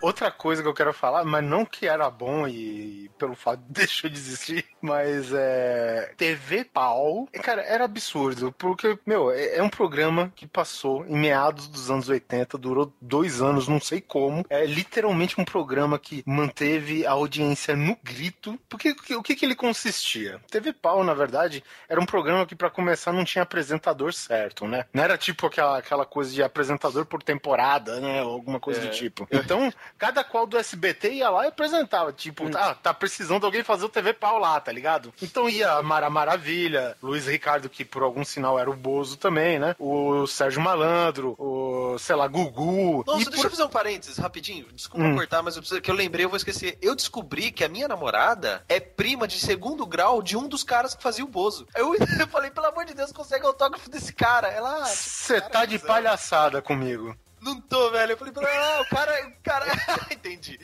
Outra 0.00 0.30
coisa 0.30 0.62
que 0.62 0.68
eu 0.68 0.74
quero 0.74 0.92
falar, 0.92 1.24
mas 1.24 1.44
não 1.44 1.64
que 1.64 1.86
era 1.86 2.08
bom 2.10 2.46
e 2.48 3.10
pelo 3.18 3.34
fato 3.34 3.60
de 3.60 3.72
deixou 3.80 4.08
de 4.08 4.16
existir, 4.16 4.64
mas 4.80 5.32
é. 5.32 6.12
TV 6.16 6.64
Pau. 6.64 7.28
Cara, 7.42 7.62
era 7.62 7.84
absurdo, 7.84 8.52
porque, 8.52 8.98
meu, 9.06 9.30
é, 9.30 9.56
é 9.56 9.62
um 9.62 9.68
programa 9.68 10.32
que 10.34 10.46
passou 10.46 11.04
em 11.06 11.16
meados 11.18 11.66
dos 11.68 11.90
anos 11.90 12.08
80, 12.08 12.56
durou 12.58 12.92
dois 13.00 13.42
anos, 13.42 13.68
não 13.68 13.80
sei 13.80 14.00
como. 14.00 14.44
É 14.48 14.64
literalmente 14.64 15.40
um 15.40 15.44
programa 15.44 15.98
que 15.98 16.22
manteve 16.26 17.06
a 17.06 17.12
audiência 17.12 17.76
no 17.76 17.96
grito. 18.02 18.58
Porque 18.68 18.90
o 19.14 19.22
que- 19.22 19.34
que, 19.36 19.44
ele 19.44 19.54
consistia? 19.54 20.40
TV 20.50 20.72
Pau, 20.72 21.02
na 21.04 21.14
verdade, 21.14 21.62
era 21.88 22.00
um 22.00 22.06
programa 22.06 22.46
que, 22.46 22.54
pra 22.54 22.70
começar, 22.70 23.12
não 23.12 23.24
tinha 23.24 23.42
apresentador 23.42 24.12
certo, 24.12 24.66
né? 24.66 24.86
Não 24.92 25.02
era 25.02 25.16
tipo 25.18 25.46
aquela, 25.46 25.78
aquela 25.78 26.06
coisa 26.06 26.30
de 26.32 26.42
apresentador 26.42 27.04
por 27.06 27.22
temporada, 27.22 28.00
né? 28.00 28.22
Ou 28.22 28.32
alguma 28.32 28.58
coisa 28.60 28.80
É. 28.80 28.84
do 28.86 28.90
tipo. 28.90 29.26
Então, 29.30 29.72
cada 29.98 30.22
qual 30.24 30.46
do 30.46 30.58
SBT 30.58 31.10
ia 31.12 31.30
lá 31.30 31.44
e 31.44 31.48
apresentava. 31.48 32.12
Tipo, 32.12 32.44
ah, 32.56 32.74
tá 32.74 32.92
precisando 32.94 33.40
de 33.40 33.46
alguém 33.46 33.62
fazer 33.62 33.84
o 33.84 33.88
TV 33.88 34.12
Pau 34.12 34.38
lá, 34.38 34.58
tá 34.60 34.72
ligado? 34.72 35.12
Então 35.22 35.48
ia 35.48 35.72
a 35.72 35.82
Mara 35.82 36.08
Maravilha, 36.10 36.96
Luiz 37.02 37.26
Ricardo, 37.26 37.68
que 37.68 37.84
por 37.84 38.02
algum 38.02 38.24
sinal 38.24 38.58
era 38.58 38.70
o 38.70 38.74
Bozo 38.76 39.16
também, 39.16 39.58
né? 39.58 39.74
O 39.78 40.26
Sérgio 40.26 40.60
Malandro, 40.60 41.34
o, 41.38 41.98
sei 41.98 42.16
lá, 42.16 42.26
Gugu. 42.26 43.04
Nossa, 43.06 43.22
E 43.22 43.24
deixa 43.24 43.36
por- 43.38 43.46
eu 43.46 43.50
fazer 43.50 43.64
um 43.64 43.68
parênteses 43.68 44.16
rapidinho. 44.18 44.66
Desculpa 44.72 45.06
Hum. 45.06 45.14
cortar, 45.16 45.42
mas 45.42 45.56
eu 45.56 45.62
preciso, 45.62 45.80
que 45.80 45.90
eu 45.90 45.94
lembrei, 45.94 46.24
eu 46.24 46.28
vou 46.28 46.36
esquecer. 46.36 46.78
Eu 46.80 46.94
descobri 46.94 47.50
que 47.50 47.64
a 47.64 47.68
minha 47.68 47.88
namorada 47.88 48.64
é 48.68 48.78
prima 48.80 49.26
de 49.28 49.38
segundo 49.38 49.86
grau 49.86 50.22
de 50.22 50.36
um 50.36 50.48
dos 50.48 50.62
caras 50.64 50.94
que 50.94 51.02
fazia 51.02 51.24
o 51.24 51.28
Bozo. 51.28 51.66
Eu, 51.74 51.94
eu 52.20 52.26
falei, 52.28 52.50
pelo 52.50 52.66
amor 52.66 52.84
de 52.84 52.94
Deus, 52.94 53.12
consegue 53.12 53.44
autógrafo 53.46 53.88
desse 53.90 54.12
cara. 54.12 54.48
Ela, 54.48 54.70
ah, 54.82 54.84
tipo, 54.84 54.96
Você 54.96 55.40
tá 55.40 55.64
de 55.64 55.78
palhaçada 55.78 56.60
comigo. 56.62 57.14
Não 57.40 57.60
tô, 57.60 57.90
velho. 57.90 58.12
Eu 58.12 58.16
falei 58.16 58.34
ah, 58.36 58.82
o 58.82 58.94
cara, 58.94 59.28
o 59.28 59.32
cara. 59.42 59.66
Entendi. 60.10 60.60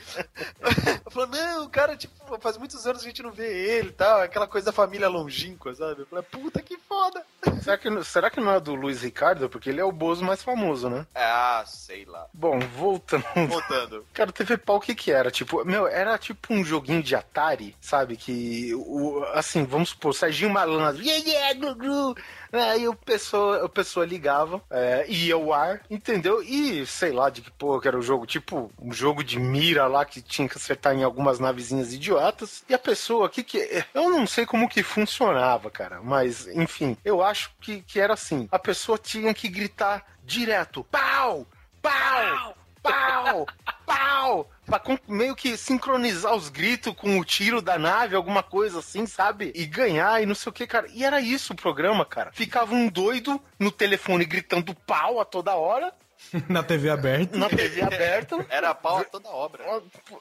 Eu 1.05 1.11
falei, 1.11 1.41
não, 1.41 1.65
o 1.65 1.71
cara, 1.71 1.97
tipo, 1.97 2.15
faz 2.41 2.59
muitos 2.59 2.87
anos 2.87 3.03
que 3.03 3.09
a 3.09 3.11
gente 3.11 3.23
não 3.23 3.33
vê 3.33 3.79
ele 3.79 3.89
e 3.89 3.93
tal. 3.93 4.21
Aquela 4.21 4.47
coisa 4.47 4.67
da 4.67 4.73
família 4.73 5.09
longínqua, 5.09 5.75
sabe? 5.75 6.03
Eu 6.03 6.07
falei, 6.07 6.25
puta 6.25 6.61
que 6.61 6.77
foda. 6.79 7.25
Será 7.63 7.79
que, 7.79 8.05
será 8.05 8.31
que 8.31 8.41
não 8.41 8.53
é 8.53 8.61
do 8.61 8.75
Luiz 8.75 9.03
Ricardo? 9.03 9.49
Porque 9.49 9.71
ele 9.71 9.81
é 9.81 9.85
o 9.85 9.93
Bozo 9.93 10.25
mais 10.25 10.43
famoso, 10.43 10.91
né? 10.91 11.07
Ah, 11.15 11.65
sei 11.67 12.05
lá. 12.05 12.27
Bom, 12.33 12.59
voltando. 12.59 13.25
Voltando. 13.49 14.07
Cara, 14.13 14.33
TV 14.33 14.57
Pau, 14.59 14.77
o 14.77 14.81
que 14.81 14.95
que 14.95 15.11
era? 15.11 15.31
Tipo, 15.31 15.65
meu, 15.65 15.87
era 15.87 16.19
tipo 16.19 16.53
um 16.53 16.65
joguinho 16.65 17.03
de 17.03 17.15
Atari, 17.15 17.75
sabe? 17.81 18.17
Que, 18.17 18.75
o, 18.75 19.25
assim, 19.33 19.65
vamos 19.65 19.91
supor, 19.91 20.15
Serginho 20.15 20.51
Malandro, 20.51 21.03
yeah, 21.03 21.25
yeah, 21.25 21.55
glu, 21.55 21.75
glu. 21.75 22.17
Aí 22.53 22.87
o 22.89 22.95
pessoa, 22.95 23.65
a 23.65 23.69
pessoa 23.69 24.07
ligava, 24.07 24.63
é, 24.71 25.07
ia 25.09 25.35
ao 25.35 25.53
ar, 25.53 25.83
entendeu? 25.91 26.43
E 26.43 26.66
sei 26.87 27.13
lá 27.13 27.31
de 27.31 27.43
que 27.43 27.51
porra 27.51 27.81
que 27.81 27.89
era 27.89 27.99
o 27.99 28.03
jogo, 28.03 28.27
tipo 28.27 28.71
um 28.81 28.93
jogo 28.93 29.23
de 29.23 29.39
mira 29.39 29.87
lá 29.87 30.05
que 30.05 30.23
tinha 30.23 30.49
que 30.49 30.57
acertar 30.57 30.95
em 30.95 31.03
algumas 31.03 31.39
navezinhas 31.39 31.93
idiotas. 31.93 32.65
E 32.69 32.75
a 32.75 32.79
pessoa, 32.79 33.27
o 33.27 33.29
que. 33.29 33.85
Eu 33.95 34.11
não 34.11 34.27
sei 34.27 34.47
como 34.47 34.69
que 34.69 34.83
funcionava, 34.83 35.71
cara, 35.71 36.01
mas 36.03 36.47
enfim, 36.49 36.97
eu 37.05 37.23
acho 37.23 37.51
que, 37.61 37.83
que 37.83 38.01
era 38.01 38.15
assim: 38.15 38.49
a 38.51 38.59
pessoa 38.59 38.99
tinha 38.99 39.33
que 39.33 39.49
gritar 39.49 40.05
direto: 40.25 40.85
pau! 40.85 41.47
Pau! 41.81 42.57
Pau! 42.83 43.47
Pau! 43.85 44.51
Pra 44.67 44.83
meio 45.09 45.37
que 45.37 45.57
sincronizar 45.57 46.35
os 46.35 46.49
gritos 46.49 46.93
com 46.95 47.19
o 47.19 47.25
tiro 47.25 47.63
da 47.63 47.79
nave, 47.79 48.17
alguma 48.17 48.43
coisa 48.43 48.81
assim, 48.81 49.07
sabe? 49.07 49.53
E 49.55 49.65
ganhar 49.65 50.21
e 50.21 50.27
não 50.27 50.35
sei 50.35 50.51
o 50.51 50.53
que, 50.53 50.67
cara. 50.67 50.89
E 50.93 51.05
era 51.05 51.21
isso 51.21 51.53
o 51.53 51.57
programa, 51.57 52.05
cara. 52.05 52.33
Ficava 52.33 52.75
um 52.75 52.89
doido 52.89 53.41
no 53.59 53.71
telefone 53.71 54.25
gritando 54.25 54.75
pau 54.75 55.21
a 55.21 55.25
toda 55.25 55.55
hora, 55.55 55.93
Na 56.49 56.63
TV 56.63 56.91
aberta. 56.91 57.37
na 57.37 57.49
TV 57.49 57.83
aberta. 57.83 58.47
Era 58.49 58.75
pau 58.75 58.99
a 58.99 59.05
toda 59.05 59.29
obra. 59.29 59.65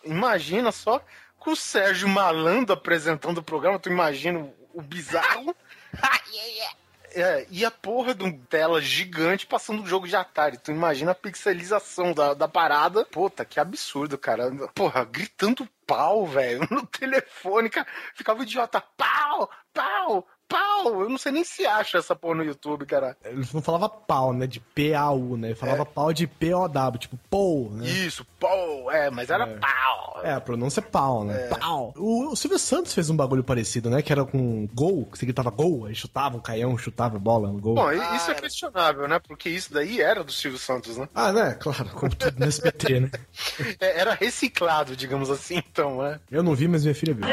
Imagina 0.03 0.71
só 0.71 1.03
com 1.39 1.51
o 1.51 1.55
Sérgio 1.55 2.07
Malandro 2.07 2.73
apresentando 2.73 3.37
o 3.37 3.43
programa, 3.43 3.79
tu 3.79 3.89
imagina 3.89 4.39
o, 4.39 4.53
o 4.73 4.81
bizarro. 4.81 5.55
É, 7.17 7.47
e 7.49 7.63
a 7.63 7.71
porra 7.71 8.13
de 8.13 8.25
uma 8.25 8.37
tela 8.49 8.81
gigante 8.81 9.47
passando 9.47 9.81
um 9.81 9.87
jogo 9.87 10.05
de 10.05 10.17
Atari. 10.17 10.57
Tu 10.57 10.69
imagina 10.71 11.11
a 11.11 11.15
pixelização 11.15 12.11
da, 12.11 12.33
da 12.33 12.45
parada. 12.45 13.05
Puta, 13.05 13.45
que 13.45 13.57
absurdo, 13.57 14.17
cara. 14.17 14.51
Porra, 14.75 15.05
gritando 15.05 15.65
pau, 15.87 16.27
velho, 16.27 16.67
no 16.69 16.85
telefone, 16.85 17.69
cara. 17.69 17.87
Ficava 18.13 18.43
idiota. 18.43 18.83
Pau, 18.97 19.49
pau, 19.73 20.27
pau. 20.47 21.01
Eu 21.01 21.09
não 21.09 21.17
sei 21.17 21.31
nem 21.31 21.43
se 21.43 21.65
acha 21.65 21.97
essa 21.97 22.15
porra 22.15 22.35
no 22.35 22.43
YouTube, 22.43 22.85
cara. 22.85 23.15
Ele 23.23 23.45
não 23.53 23.61
falava 23.61 23.89
pau, 23.89 24.33
né? 24.33 24.45
De 24.47 24.59
P-A-U, 24.59 25.37
né? 25.37 25.49
Ele 25.49 25.55
falava 25.55 25.85
pau 25.85 26.11
de 26.13 26.27
P-O-W, 26.27 26.99
tipo 26.99 27.17
pou, 27.29 27.69
né? 27.71 27.87
Isso, 27.87 28.25
pau. 28.39 28.91
É, 28.91 29.09
mas 29.09 29.29
era 29.29 29.45
pau. 29.47 30.21
É, 30.23 30.31
a 30.33 30.41
pronúncia 30.41 30.79
é 30.79 30.83
pau, 30.83 31.23
né? 31.23 31.47
Pau. 31.47 31.93
O, 31.97 32.31
o 32.31 32.35
Silvio 32.35 32.57
Santos 32.59 32.93
fez 32.93 33.09
um 33.09 33.15
bagulho 33.15 33.43
parecido, 33.43 33.89
né? 33.89 34.01
Que 34.01 34.11
era 34.11 34.23
com 34.25 34.67
gol, 34.73 35.05
que 35.05 35.17
você 35.17 35.25
gritava 35.25 35.49
gol, 35.49 35.85
aí 35.85 35.95
chutava 35.95 36.37
um 36.37 36.41
caião, 36.41 36.77
chutava 36.77 37.17
a 37.17 37.19
bola 37.19 37.49
no 37.51 37.59
gol. 37.59 37.75
Bom, 37.75 37.91
e- 37.91 38.15
isso 38.15 38.31
é 38.31 38.35
questionável, 38.35 39.07
né? 39.07 39.19
Porque 39.19 39.49
isso 39.49 39.73
daí 39.73 40.01
era 40.01 40.23
do 40.23 40.31
Silvio 40.31 40.59
Santos, 40.59 40.97
né? 40.97 41.07
Ah, 41.13 41.31
né? 41.31 41.53
Claro, 41.59 41.89
como 41.89 42.15
tudo 42.15 42.39
no 42.39 42.45
SBT, 42.45 42.99
né? 43.01 43.11
É, 43.79 43.99
Era 43.99 44.13
reciclado, 44.13 44.95
digamos 44.95 45.29
assim, 45.29 45.55
então, 45.57 46.01
né? 46.01 46.19
Eu 46.31 46.43
não 46.43 46.55
vi, 46.55 46.67
mas 46.67 46.83
minha 46.83 46.95
filha 46.95 47.13
viu. 47.13 47.25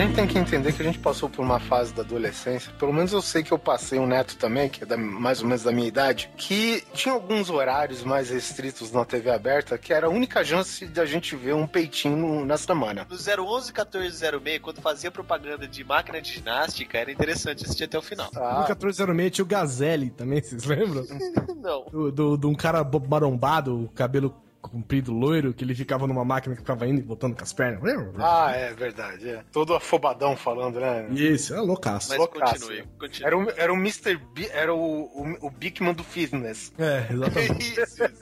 Gente 0.00 0.14
tem 0.14 0.26
que 0.26 0.38
entender 0.38 0.72
que 0.72 0.82
a 0.82 0.84
gente 0.84 0.98
passou 0.98 1.28
por 1.28 1.42
uma 1.42 1.58
fase 1.60 1.92
da 1.92 2.02
adolescência, 2.02 2.72
pelo 2.78 2.92
menos 2.92 3.12
eu 3.12 3.20
sei 3.22 3.42
que 3.42 3.52
eu 3.52 3.58
passei 3.58 3.98
um 3.98 4.06
neto 4.06 4.36
também, 4.36 4.68
que 4.68 4.82
é 4.82 4.86
da- 4.86 4.96
mais 4.96 5.40
ou 5.42 5.46
menos 5.46 5.62
da 5.62 5.72
minha 5.72 5.86
idade, 5.88 6.30
que 6.36 6.82
tinha 6.94 7.14
alguns 7.14 7.50
horários 7.50 8.02
mais 8.04 8.30
restritos 8.30 8.92
na 8.92 9.04
TV 9.04 9.30
aberta, 9.30 9.76
que 9.78 9.92
era 9.92 10.06
a 10.06 10.10
única 10.10 10.44
chance 10.44 10.86
de 10.86 11.00
a 11.00 11.04
gente 11.06 11.34
ver 11.36 11.54
um 11.54 11.66
peitinho 11.66 12.44
na 12.44 12.56
semana. 12.56 13.06
No 13.08 13.16
011 13.16 13.72
1406, 13.72 14.58
quando 14.60 14.80
fazia 14.80 15.10
propaganda 15.10 15.66
de 15.66 15.84
máquina 15.84 16.20
de 16.20 16.32
ginástica, 16.32 16.98
era 16.98 17.10
interessante 17.10 17.64
assistir 17.64 17.84
até 17.84 17.98
o 17.98 18.02
final. 18.02 18.30
Ah. 18.36 18.40
No 18.40 18.58
1406 18.68 19.30
tinha 19.30 19.44
o 19.44 19.48
Gazelle 19.48 20.10
também, 20.10 20.40
vocês 20.42 20.64
lembram? 20.64 21.04
Não. 21.60 21.84
Do, 22.10 22.48
um 22.48 22.54
cara 22.54 22.82
marombado, 23.08 23.84
o 23.84 23.88
cabelo 23.88 24.34
comprido, 24.60 25.12
loiro, 25.12 25.52
que 25.54 25.64
ele 25.64 25.74
ficava 25.74 26.06
numa 26.06 26.24
máquina 26.24 26.54
que 26.54 26.60
ficava 26.60 26.86
indo 26.86 27.00
e 27.00 27.02
voltando 27.02 27.34
com 27.36 27.42
as 27.42 27.52
pernas. 27.52 27.80
Ah, 28.18 28.52
é 28.52 28.72
verdade. 28.74 29.28
É. 29.28 29.44
Todo 29.52 29.74
afobadão 29.74 30.36
falando, 30.36 30.78
né? 30.78 31.08
Isso, 31.10 31.54
é 31.54 31.60
loucaço. 31.60 32.10
Mas 32.10 32.18
Loucaço. 32.18 32.60
continue, 32.66 32.84
continue. 32.98 33.26
Era 33.26 33.38
o, 33.38 33.50
era 33.56 33.72
o 33.72 33.76
Mr. 33.76 34.16
B, 34.16 34.48
era 34.52 34.74
o, 34.74 35.02
o, 35.04 35.46
o 35.46 35.50
Bigman 35.50 35.94
do 35.94 36.04
fitness. 36.04 36.72
É, 36.78 37.06
exatamente. 37.12 37.70
Isso, 37.80 38.04
isso. 38.04 38.20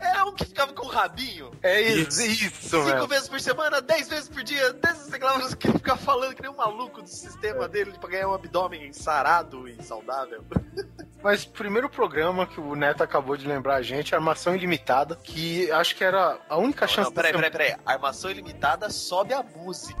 Era 0.00 0.24
um 0.26 0.32
que 0.34 0.44
ficava 0.44 0.72
com 0.72 0.86
o 0.86 0.88
rabinho. 0.88 1.50
É 1.62 1.80
isso, 1.80 2.22
isso, 2.22 2.68
Cinco 2.70 2.84
velho. 2.84 3.06
vezes 3.06 3.28
por 3.28 3.40
semana, 3.40 3.80
dez 3.80 4.08
vezes 4.08 4.28
por 4.28 4.42
dia, 4.42 4.72
dez 4.72 5.08
reclamações 5.08 5.54
que 5.54 5.68
ele 5.68 5.78
ficava 5.78 5.98
falando 5.98 6.34
que 6.34 6.42
nem 6.42 6.50
um 6.50 6.56
maluco 6.56 7.02
do 7.02 7.08
sistema 7.08 7.68
dele 7.68 7.92
pra 8.00 8.08
ganhar 8.10 8.28
um 8.28 8.34
abdômen 8.34 8.92
sarado 8.92 9.68
e 9.68 9.82
saudável. 9.82 10.44
Mas 11.22 11.44
o 11.44 11.50
primeiro 11.50 11.88
programa 11.88 12.46
que 12.46 12.60
o 12.60 12.74
Neto 12.76 13.02
acabou 13.02 13.36
de 13.36 13.46
lembrar 13.46 13.76
a 13.76 13.82
gente, 13.82 14.14
Armação 14.14 14.54
Ilimitada, 14.54 15.16
que 15.16 15.70
acho 15.72 15.96
que 15.96 16.04
era 16.04 16.38
a 16.48 16.56
única 16.56 16.86
Não, 16.86 16.92
chance 16.92 17.08
não, 17.08 17.14
peraí, 17.14 17.32
peraí, 17.32 17.50
peraí. 17.50 17.76
Armação 17.84 18.30
ilimitada 18.30 18.88
sobe 18.88 19.34
a 19.34 19.42
música. 19.42 19.98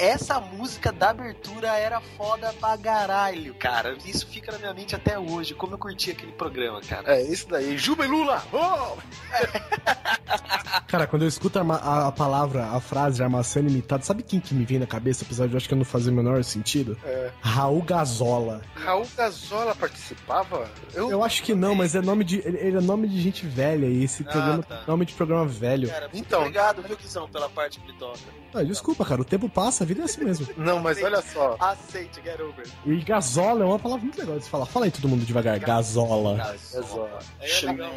Essa 0.00 0.40
música 0.40 0.90
da 0.90 1.10
abertura 1.10 1.68
era 1.76 2.00
foda 2.00 2.52
pra 2.58 2.76
caralho, 2.78 3.54
cara. 3.54 3.96
Isso 4.04 4.26
fica 4.26 4.50
na 4.52 4.58
minha 4.58 4.74
mente 4.74 4.94
até 4.96 5.18
hoje. 5.18 5.54
Como 5.54 5.74
eu 5.74 5.78
curti 5.78 6.10
aquele 6.10 6.32
programa, 6.32 6.80
cara. 6.80 7.14
É, 7.16 7.22
isso 7.22 7.46
daí. 7.48 7.76
Juba 7.76 8.04
e 8.04 8.08
Lula! 8.08 8.42
Oh! 8.52 8.96
Cara, 10.86 11.06
quando 11.06 11.22
eu 11.22 11.28
escuto 11.28 11.58
a, 11.58 11.62
a- 11.62 12.08
a 12.08 12.12
palavra, 12.12 12.66
a 12.66 12.80
frase 12.80 13.22
armação 13.22 13.62
ilimitada, 13.62 14.02
sabe 14.02 14.22
quem 14.22 14.40
que 14.40 14.54
me 14.54 14.64
vem 14.64 14.78
na 14.78 14.86
cabeça, 14.86 15.24
apesar 15.24 15.46
de 15.46 15.52
eu 15.54 15.56
acho 15.56 15.68
que 15.68 15.74
não 15.74 15.84
fazer 15.84 16.10
o 16.10 16.12
menor 16.12 16.42
sentido? 16.42 16.98
É. 17.04 17.30
Raul 17.40 17.82
Gazola. 17.82 18.60
Raul 18.74 19.06
Gazola 19.16 19.74
participava? 19.74 20.68
Eu, 20.94 21.10
Eu 21.10 21.22
acho 21.24 21.42
que 21.42 21.54
não, 21.54 21.74
mas 21.74 21.94
é 21.94 22.00
nome 22.00 22.24
de. 22.24 22.38
Ele, 22.44 22.58
ele 22.58 22.76
é 22.78 22.80
nome 22.80 23.08
de 23.08 23.20
gente 23.20 23.46
velha 23.46 23.86
e 23.86 24.02
esse 24.04 24.24
Ah, 24.28 24.32
programa 24.32 24.62
tá. 24.62 24.82
é 24.86 24.90
nome 24.90 25.04
de 25.06 25.14
programa 25.14 25.46
velho. 25.46 25.88
Cara, 25.88 26.08
muito 26.08 26.16
Então. 26.18 26.40
obrigado, 26.40 26.82
viu, 26.82 26.96
Guizão, 26.96 27.28
pela 27.28 27.48
parte 27.48 27.78
que 27.80 27.86
me 27.92 27.98
toca. 27.98 28.18
Ah, 28.52 28.62
desculpa, 28.64 29.04
cara, 29.04 29.20
o 29.20 29.24
tempo 29.24 29.48
passa, 29.48 29.84
a 29.84 29.86
vida 29.86 30.02
é 30.02 30.04
assim 30.04 30.24
mesmo. 30.24 30.46
Não, 30.56 30.80
mas 30.80 31.02
olha 31.02 31.22
só. 31.22 31.56
Aceite, 31.60 32.20
get 32.22 32.40
over. 32.40 32.66
E 32.84 32.96
gazola 32.96 33.62
é 33.62 33.66
uma 33.66 33.78
palavra 33.78 34.04
muito 34.04 34.18
legal 34.18 34.38
de 34.38 34.44
se 34.44 34.50
falar. 34.50 34.66
Fala 34.66 34.86
aí 34.86 34.90
todo 34.90 35.08
mundo 35.08 35.24
devagar, 35.24 35.58
gazola. 35.58 36.36
Gazola. 36.36 37.18
Aí 37.40 37.50
é 37.50 37.66
legal. 37.66 37.92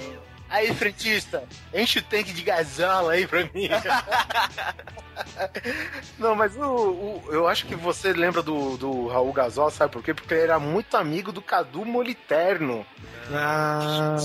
Aí, 0.49 0.71
frentista, 0.75 1.43
enche 1.73 1.97
o 1.97 2.03
tanque 2.03 2.31
de 2.31 2.43
gasola 2.43 3.13
aí 3.13 3.25
pra 3.25 3.43
mim. 3.45 3.69
Não, 6.19 6.35
mas 6.35 6.56
o, 6.56 6.61
o- 6.64 7.23
eu 7.31 7.48
acho 7.48 7.65
que 7.65 7.76
você 7.76 8.14
lembra 8.14 8.41
do, 8.41 8.77
do 8.77 9.07
Raul 9.07 9.34
Gazola, 9.34 9.72
sabe 9.72 9.91
por 9.94 10.03
quê? 10.03 10.14
Porque 10.14 10.34
ele 10.34 10.44
era 10.44 10.60
muito 10.60 10.95
amigo 10.98 11.31
do 11.31 11.41
Cadu 11.41 11.85
Moliterno. 11.85 12.85
Ah, 13.31 14.18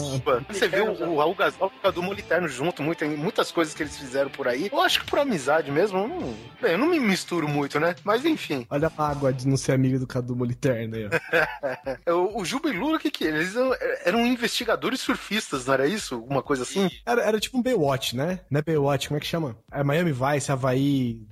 Você 0.49 0.67
vê 0.67 0.81
o, 0.81 1.17
Raul 1.17 1.35
Gazola 1.35 1.71
e 1.73 1.79
o 1.79 1.81
Cadu 1.81 2.03
Moliterno 2.03 2.49
junto, 2.49 2.83
muita, 2.83 3.05
muitas 3.07 3.53
coisas 3.53 3.73
que 3.73 3.83
eles 3.83 3.97
fizeram 3.97 4.29
por 4.29 4.49
aí. 4.49 4.69
Eu 4.73 4.81
acho 4.81 5.01
que 5.01 5.07
por 5.07 5.19
amizade 5.21 5.71
mesmo. 5.71 5.99
eu 5.99 6.09
não- 6.09 6.35
bem, 6.61 6.73
eu 6.73 6.79
não 6.79 6.89
me 6.89 6.99
misturo 6.99 7.47
muito, 7.49 7.79
né? 7.79 7.95
Mas 8.03 8.25
enfim. 8.25 8.67
olha 8.69 8.91
a 8.97 9.09
água 9.09 9.33
de 9.33 9.47
não 9.47 9.57
ser 9.57 9.73
amigo 9.73 9.99
do 10.01 10.07
Cadu 10.07 10.35
Moliterno 10.35 10.97
aí, 10.97 11.07
ó. 11.07 11.11
O, 12.13 12.41
o 12.41 12.45
Juba 12.45 12.69
e 12.71 12.73
Lula, 12.73 12.97
o 12.97 13.01
que 13.01 13.11
que 13.11 13.25
é? 13.25 13.29
Eles 13.29 13.55
eram, 13.55 13.77
eram 14.05 14.27
investigadores 14.27 15.01
surfistas, 15.01 15.67
não 15.67 15.75
era 15.75 15.87
isso? 15.87 16.15
Alguma 16.17 16.43
coisa 16.43 16.63
assim? 16.65 16.91
Era, 17.07 17.23
era 17.23 17.39
tipo 17.41 17.57
um 17.59 17.63
Baywatch, 17.63 18.17
né? 18.17 18.41
Não 18.51 18.59
é 18.59 18.63
Baywatch, 18.63 19.09
como 19.09 19.19
é 19.19 19.21
que 19.21 19.27
chama? 19.27 19.57
É 19.71 19.85
Miami 19.85 20.13
Vice, 20.13 20.51
Havaí 20.51 20.78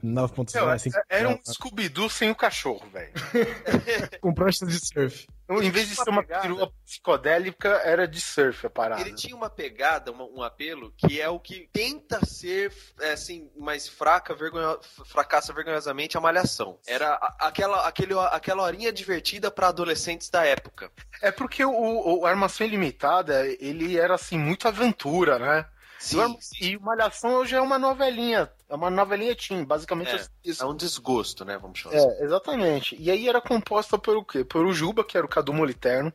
9.0, 0.05 0.55
Não, 0.60 0.68
assim. 0.68 0.90
era 1.09 1.28
um 1.28 1.39
Scooby-Doo 1.44 2.09
sem 2.10 2.31
o 2.31 2.35
cachorro, 2.35 2.89
velho. 2.90 3.12
Com 4.20 4.32
pranchas 4.35 4.68
de 4.68 4.78
surf. 4.78 5.27
Então, 5.44 5.62
em 5.62 5.70
vez 5.70 5.89
de 5.89 5.94
ser 5.94 6.10
uma 6.10 6.23
pegada. 6.24 6.43
perua 6.43 6.73
psicodélica, 6.85 7.68
era 7.85 8.09
de 8.09 8.20
surf 8.20 8.66
a 8.66 8.70
parada. 8.70 9.01
Ele 9.01 9.14
tinha 9.14 9.36
uma 9.36 9.48
pegada, 9.48 10.10
uma- 10.10 10.24
um 10.24 10.43
apelo, 10.43 10.93
que 10.97 11.20
é 11.20 11.28
o 11.28 11.39
que 11.39 11.68
tenta 11.73 12.24
ser, 12.27 12.73
é, 13.01 13.12
assim, 13.12 13.48
mais 13.56 13.86
fraca, 13.86 14.35
vergonho, 14.35 14.77
fracassa 15.05 15.52
vergonhosamente 15.52 16.16
a 16.16 16.20
malhação. 16.20 16.81
Era 16.85 17.10
a- 17.14 17.36
aquela, 17.47 17.86
aquele, 17.86 18.14
aquela 18.32 18.64
horinha 18.64 18.93
divertida 18.93 19.48
pra 19.48 19.68
adolescentes 19.68 20.28
da 20.31 20.44
época. 20.44 20.90
É 21.23 21.31
porque 21.31 21.64
o, 21.64 21.70
o, 21.70 22.20
o 22.23 22.27
Armação 22.27 22.66
Ilimitada, 22.66 23.47
ele 23.60 23.97
era 23.97 24.16
assim, 24.16 24.36
muito 24.36 24.66
aventura, 24.66 25.39
né? 25.39 25.64
E 26.12 26.16
o 26.16 26.20
Arma- 26.20 26.36
E 26.60 26.78
Malhação 26.78 27.35
hoje 27.35 27.55
é 27.55 27.60
uma 27.60 27.78
novelinha. 27.78 28.51
É 28.68 28.74
uma 28.74 28.90
novelinha 28.90 29.35
teen, 29.35 29.64
basicamente 29.64 30.10
É, 30.14 30.27
isso. 30.44 30.62
é 30.62 30.66
um 30.66 30.74
desgosto, 30.74 31.44
né? 31.44 31.56
Vamos 31.59 31.78
chamar 31.78 31.97
assim. 31.97 32.09
É, 32.09 32.24
exatamente. 32.24 32.97
E 33.01 33.10
aí 33.10 33.28
era 33.28 33.40
composta 33.40 33.97
por 33.98 34.16
o 34.16 34.24
quê? 34.24 34.44
Por 34.44 34.66
o 34.66 34.73
Juba, 34.73 35.05
que 35.05 35.16
era 35.16 35.24
o 35.24 35.28
Cadu 35.28 35.52
Moliterno, 35.52 36.12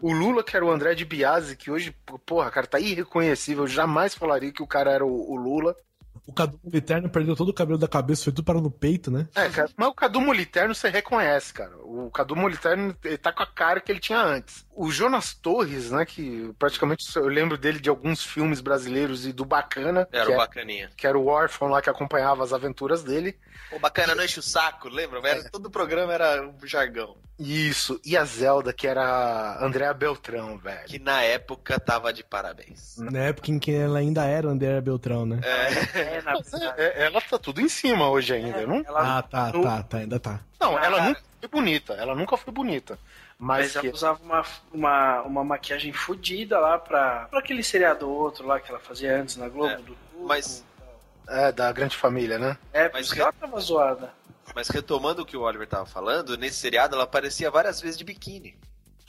o 0.00 0.12
Lula, 0.12 0.42
que 0.42 0.56
era 0.56 0.64
o 0.64 0.70
André 0.70 0.94
de 0.94 1.04
Biase, 1.04 1.56
que 1.56 1.70
hoje, 1.70 1.94
porra, 2.26 2.50
cara, 2.50 2.66
tá 2.66 2.80
irreconhecível. 2.80 3.64
Eu 3.64 3.68
jamais 3.68 4.14
falaria 4.14 4.52
que 4.52 4.62
o 4.62 4.66
cara 4.66 4.90
era 4.90 5.04
o, 5.04 5.30
o 5.32 5.36
Lula. 5.36 5.76
O 6.30 6.32
Cadu 6.32 6.60
Moliterno 6.62 7.10
perdeu 7.10 7.34
todo 7.34 7.48
o 7.48 7.52
cabelo 7.52 7.76
da 7.76 7.88
cabeça, 7.88 8.22
foi 8.22 8.32
tudo 8.32 8.44
para 8.44 8.60
no 8.60 8.70
peito, 8.70 9.10
né? 9.10 9.26
É, 9.34 9.48
cara, 9.48 9.68
mas 9.76 9.88
o 9.88 9.92
Cadu 9.92 10.20
Moliterno 10.20 10.72
você 10.72 10.88
reconhece, 10.88 11.52
cara. 11.52 11.76
O 11.82 12.08
Cadu 12.08 12.36
Moliterno 12.36 12.96
ele 13.02 13.18
tá 13.18 13.32
com 13.32 13.42
a 13.42 13.46
cara 13.46 13.80
que 13.80 13.90
ele 13.90 13.98
tinha 13.98 14.20
antes. 14.22 14.64
O 14.72 14.92
Jonas 14.92 15.34
Torres, 15.34 15.90
né, 15.90 16.04
que 16.06 16.54
praticamente 16.56 17.04
eu 17.16 17.26
lembro 17.26 17.58
dele 17.58 17.80
de 17.80 17.88
alguns 17.88 18.24
filmes 18.24 18.60
brasileiros 18.60 19.26
e 19.26 19.32
do 19.32 19.44
Bacana, 19.44 20.06
Era 20.12 20.26
que, 20.26 20.30
o 20.30 20.34
é- 20.34 20.36
bacaninha. 20.36 20.90
que 20.96 21.04
era 21.04 21.18
o 21.18 21.26
órfão 21.26 21.66
lá 21.66 21.82
que 21.82 21.90
acompanhava 21.90 22.44
as 22.44 22.52
aventuras 22.52 23.02
dele. 23.02 23.36
O 23.72 23.80
bacana 23.80 24.14
não 24.14 24.24
enche 24.24 24.38
o 24.38 24.42
saco, 24.42 24.88
lembra? 24.88 25.20
Era, 25.28 25.50
Todo 25.50 25.66
o 25.66 25.70
programa 25.70 26.12
era 26.14 26.46
um 26.46 26.54
jargão. 26.64 27.16
Isso, 27.42 27.98
e 28.04 28.18
a 28.18 28.24
Zelda, 28.24 28.70
que 28.70 28.86
era 28.86 29.02
a 29.02 29.64
Andréa 29.64 29.94
Beltrão, 29.94 30.58
velho. 30.58 30.84
Que 30.84 30.98
na 30.98 31.22
época 31.22 31.80
tava 31.80 32.12
de 32.12 32.22
parabéns. 32.22 32.98
Na 32.98 33.18
época 33.20 33.50
em 33.50 33.58
que 33.58 33.74
ela 33.74 33.98
ainda 33.98 34.24
era 34.26 34.46
Andréa 34.46 34.78
Beltrão, 34.80 35.24
né? 35.24 35.40
É. 35.42 35.98
É, 36.18 36.22
na 36.22 36.32
é, 36.76 37.02
é, 37.02 37.06
ela 37.06 37.18
tá 37.20 37.38
tudo 37.38 37.60
em 37.62 37.68
cima 37.68 38.10
hoje 38.10 38.34
ainda, 38.34 38.66
não? 38.66 38.82
ela, 38.86 39.18
Ah, 39.18 39.22
tá, 39.22 39.50
no- 39.52 39.62
tá, 39.62 39.82
tá, 39.82 39.96
ainda 39.98 40.20
tá. 40.20 40.40
Não, 40.60 40.78
ela 40.78 40.98
Ah. 40.98 41.08
nunca 41.08 41.20
foi 41.40 41.48
bonita. 41.48 41.92
Ela 41.94 42.14
nunca 42.14 42.36
foi 42.36 42.52
bonita. 42.52 42.98
mas 43.38 43.58
Mas 43.68 43.76
ela 43.76 43.82
que... 43.88 43.94
usava 43.94 44.20
uma, 44.22 44.44
uma, 44.70 45.22
uma 45.22 45.44
maquiagem 45.44 45.94
fodida 45.94 46.58
lá 46.60 46.78
pra, 46.78 47.26
pra 47.30 47.38
aquele 47.38 47.62
seriado 47.62 48.06
outro 48.10 48.46
lá 48.46 48.60
que 48.60 48.70
ela 48.70 48.78
fazia 48.80 49.18
antes 49.18 49.36
na 49.36 49.48
Globo. 49.48 49.72
É, 49.72 49.76
do 49.78 49.96
mas- 50.26 50.62
É, 51.26 51.50
da 51.50 51.72
grande 51.72 51.96
família, 51.96 52.38
né? 52.38 52.58
É, 52.70 52.90
mas 52.92 53.10
ela 53.16 53.32
tava 53.32 53.58
zoada. 53.60 54.12
Mas 54.54 54.68
retomando 54.68 55.22
o 55.22 55.26
que 55.26 55.36
o 55.36 55.42
Oliver 55.42 55.66
tava 55.66 55.86
falando, 55.86 56.36
nesse 56.36 56.56
seriado 56.56 56.94
ela 56.94 57.04
aparecia 57.04 57.50
várias 57.50 57.80
vezes 57.80 57.96
de 57.96 58.04
biquíni. 58.04 58.58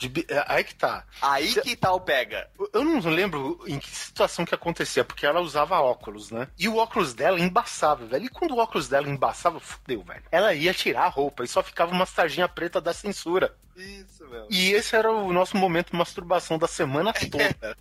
De 0.08 0.26
é, 0.28 0.44
aí 0.48 0.64
que 0.64 0.74
tá. 0.74 1.04
Aí 1.20 1.52
que 1.62 1.76
tal 1.76 2.00
pega? 2.00 2.48
Eu 2.72 2.84
não 2.84 2.98
lembro 3.10 3.60
em 3.66 3.78
que 3.78 3.88
situação 3.90 4.44
que 4.44 4.54
acontecia, 4.54 5.04
porque 5.04 5.26
ela 5.26 5.40
usava 5.40 5.78
óculos, 5.80 6.30
né? 6.30 6.48
E 6.58 6.68
o 6.68 6.76
óculos 6.76 7.14
dela 7.14 7.38
embaçava, 7.40 8.04
velho. 8.06 8.24
E 8.26 8.28
quando 8.28 8.52
o 8.52 8.58
óculos 8.58 8.88
dela 8.88 9.08
embaçava, 9.08 9.60
fudeu, 9.60 10.02
velho. 10.02 10.22
Ela 10.30 10.54
ia 10.54 10.74
tirar 10.74 11.04
a 11.04 11.08
roupa 11.08 11.44
e 11.44 11.48
só 11.48 11.62
ficava 11.62 11.92
uma 11.92 12.06
sarjinha 12.06 12.48
preta 12.48 12.80
da 12.80 12.92
censura. 12.92 13.54
Isso, 13.76 14.26
meu. 14.28 14.46
E 14.50 14.72
esse 14.72 14.94
era 14.94 15.10
o 15.10 15.32
nosso 15.32 15.56
momento 15.56 15.92
de 15.92 15.96
masturbação 15.96 16.58
da 16.58 16.68
semana 16.68 17.12
toda. 17.30 17.76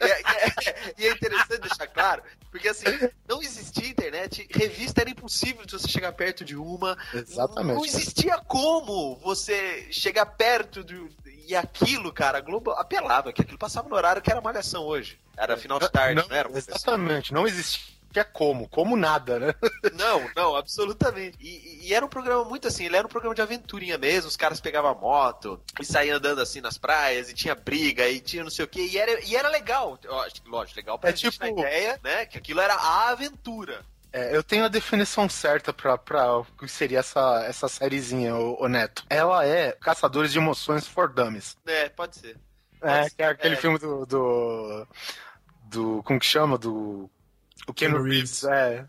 E 0.00 0.04
é, 0.04 0.20
e 0.20 0.68
é- 0.68 0.94
e 0.98 1.06
é 1.06 1.10
interessante 1.12 1.60
deixar 1.60 1.86
claro, 1.86 2.22
porque 2.50 2.68
assim, 2.68 2.84
não 3.28 3.42
existia 3.42 3.88
internet, 3.88 4.46
revista 4.50 5.00
era 5.02 5.10
impossível 5.10 5.64
de 5.66 5.72
você 5.72 5.88
chegar 5.88 6.12
perto 6.12 6.44
de 6.44 6.54
uma. 6.56 6.96
Exatamente. 7.12 7.76
Não 7.76 7.84
existia 7.84 8.38
como 8.38 9.16
você 9.16 9.88
chegar 9.90 10.24
perto 10.26 10.82
do. 10.84 11.08
E 11.46 11.54
aquilo, 11.54 12.12
cara, 12.12 12.38
a 12.38 12.40
Globo 12.40 12.70
apelava, 12.72 13.32
que 13.32 13.40
aquilo 13.42 13.58
passava 13.58 13.88
no 13.88 13.94
horário 13.94 14.20
que 14.22 14.30
era 14.30 14.40
malhação 14.40 14.84
hoje. 14.84 15.18
Era 15.36 15.56
final 15.56 15.78
de 15.78 15.88
tarde, 15.90 16.14
não, 16.28 16.36
era? 16.36 16.48
professor? 16.48 16.74
Exatamente, 16.74 17.32
não 17.32 17.46
existia 17.46 18.24
como, 18.32 18.66
como 18.68 18.96
nada, 18.96 19.38
né? 19.38 19.54
Não, 19.92 20.26
não, 20.34 20.56
absolutamente. 20.56 21.36
E, 21.38 21.86
e 21.86 21.92
era 21.94 22.04
um 22.04 22.08
programa 22.08 22.44
muito 22.44 22.66
assim, 22.66 22.86
ele 22.86 22.96
era 22.96 23.06
um 23.06 23.10
programa 23.10 23.34
de 23.34 23.42
aventurinha 23.42 23.98
mesmo, 23.98 24.26
os 24.28 24.36
caras 24.38 24.58
pegavam 24.58 24.90
a 24.90 24.94
moto 24.94 25.60
e 25.78 25.84
saíam 25.84 26.16
andando 26.16 26.40
assim 26.40 26.62
nas 26.62 26.78
praias, 26.78 27.28
e 27.28 27.34
tinha 27.34 27.54
briga, 27.54 28.08
e 28.08 28.18
tinha 28.18 28.42
não 28.42 28.50
sei 28.50 28.64
o 28.64 28.68
que, 28.68 28.80
e 28.80 28.96
era, 28.98 29.22
e 29.22 29.36
era 29.36 29.48
legal. 29.50 29.98
Que, 29.98 30.08
Lógico, 30.48 30.76
legal 30.78 30.98
pra 30.98 31.10
É 31.10 31.16
gente 31.16 31.30
tipo- 31.32 31.44
na 31.44 31.50
ideia, 31.50 32.00
né? 32.02 32.24
Que 32.26 32.38
aquilo 32.38 32.60
era 32.60 32.74
a 32.74 33.08
aventura. 33.10 33.84
É, 34.16 34.34
eu 34.34 34.42
tenho 34.42 34.64
a 34.64 34.68
definição 34.68 35.28
certa 35.28 35.74
pra, 35.74 35.98
pra 35.98 36.38
o 36.38 36.44
que 36.44 36.66
seria 36.66 37.00
essa, 37.00 37.44
essa 37.44 37.68
sériezinha, 37.68 38.34
ô, 38.34 38.64
ô 38.64 38.66
Neto. 38.66 39.04
Ela 39.10 39.46
é 39.46 39.72
Caçadores 39.72 40.32
de 40.32 40.38
Emoções 40.38 40.88
for 40.88 41.12
Dummies. 41.12 41.54
É, 41.66 41.90
pode 41.90 42.16
ser. 42.16 42.38
É, 42.80 43.02
Pode 43.02 43.14
que 43.14 43.22
é 43.22 43.26
aquele 43.26 43.54
é. 43.54 43.58
filme 43.58 43.78
do, 43.78 44.06
do. 44.06 44.88
do. 45.64 46.02
Como 46.02 46.18
que 46.18 46.24
chama? 46.24 46.56
Do. 46.56 47.10
O 47.66 47.74
Keanu 47.74 47.96
Keanu 47.96 48.02
Reeves, 48.04 48.44
é. 48.44 48.86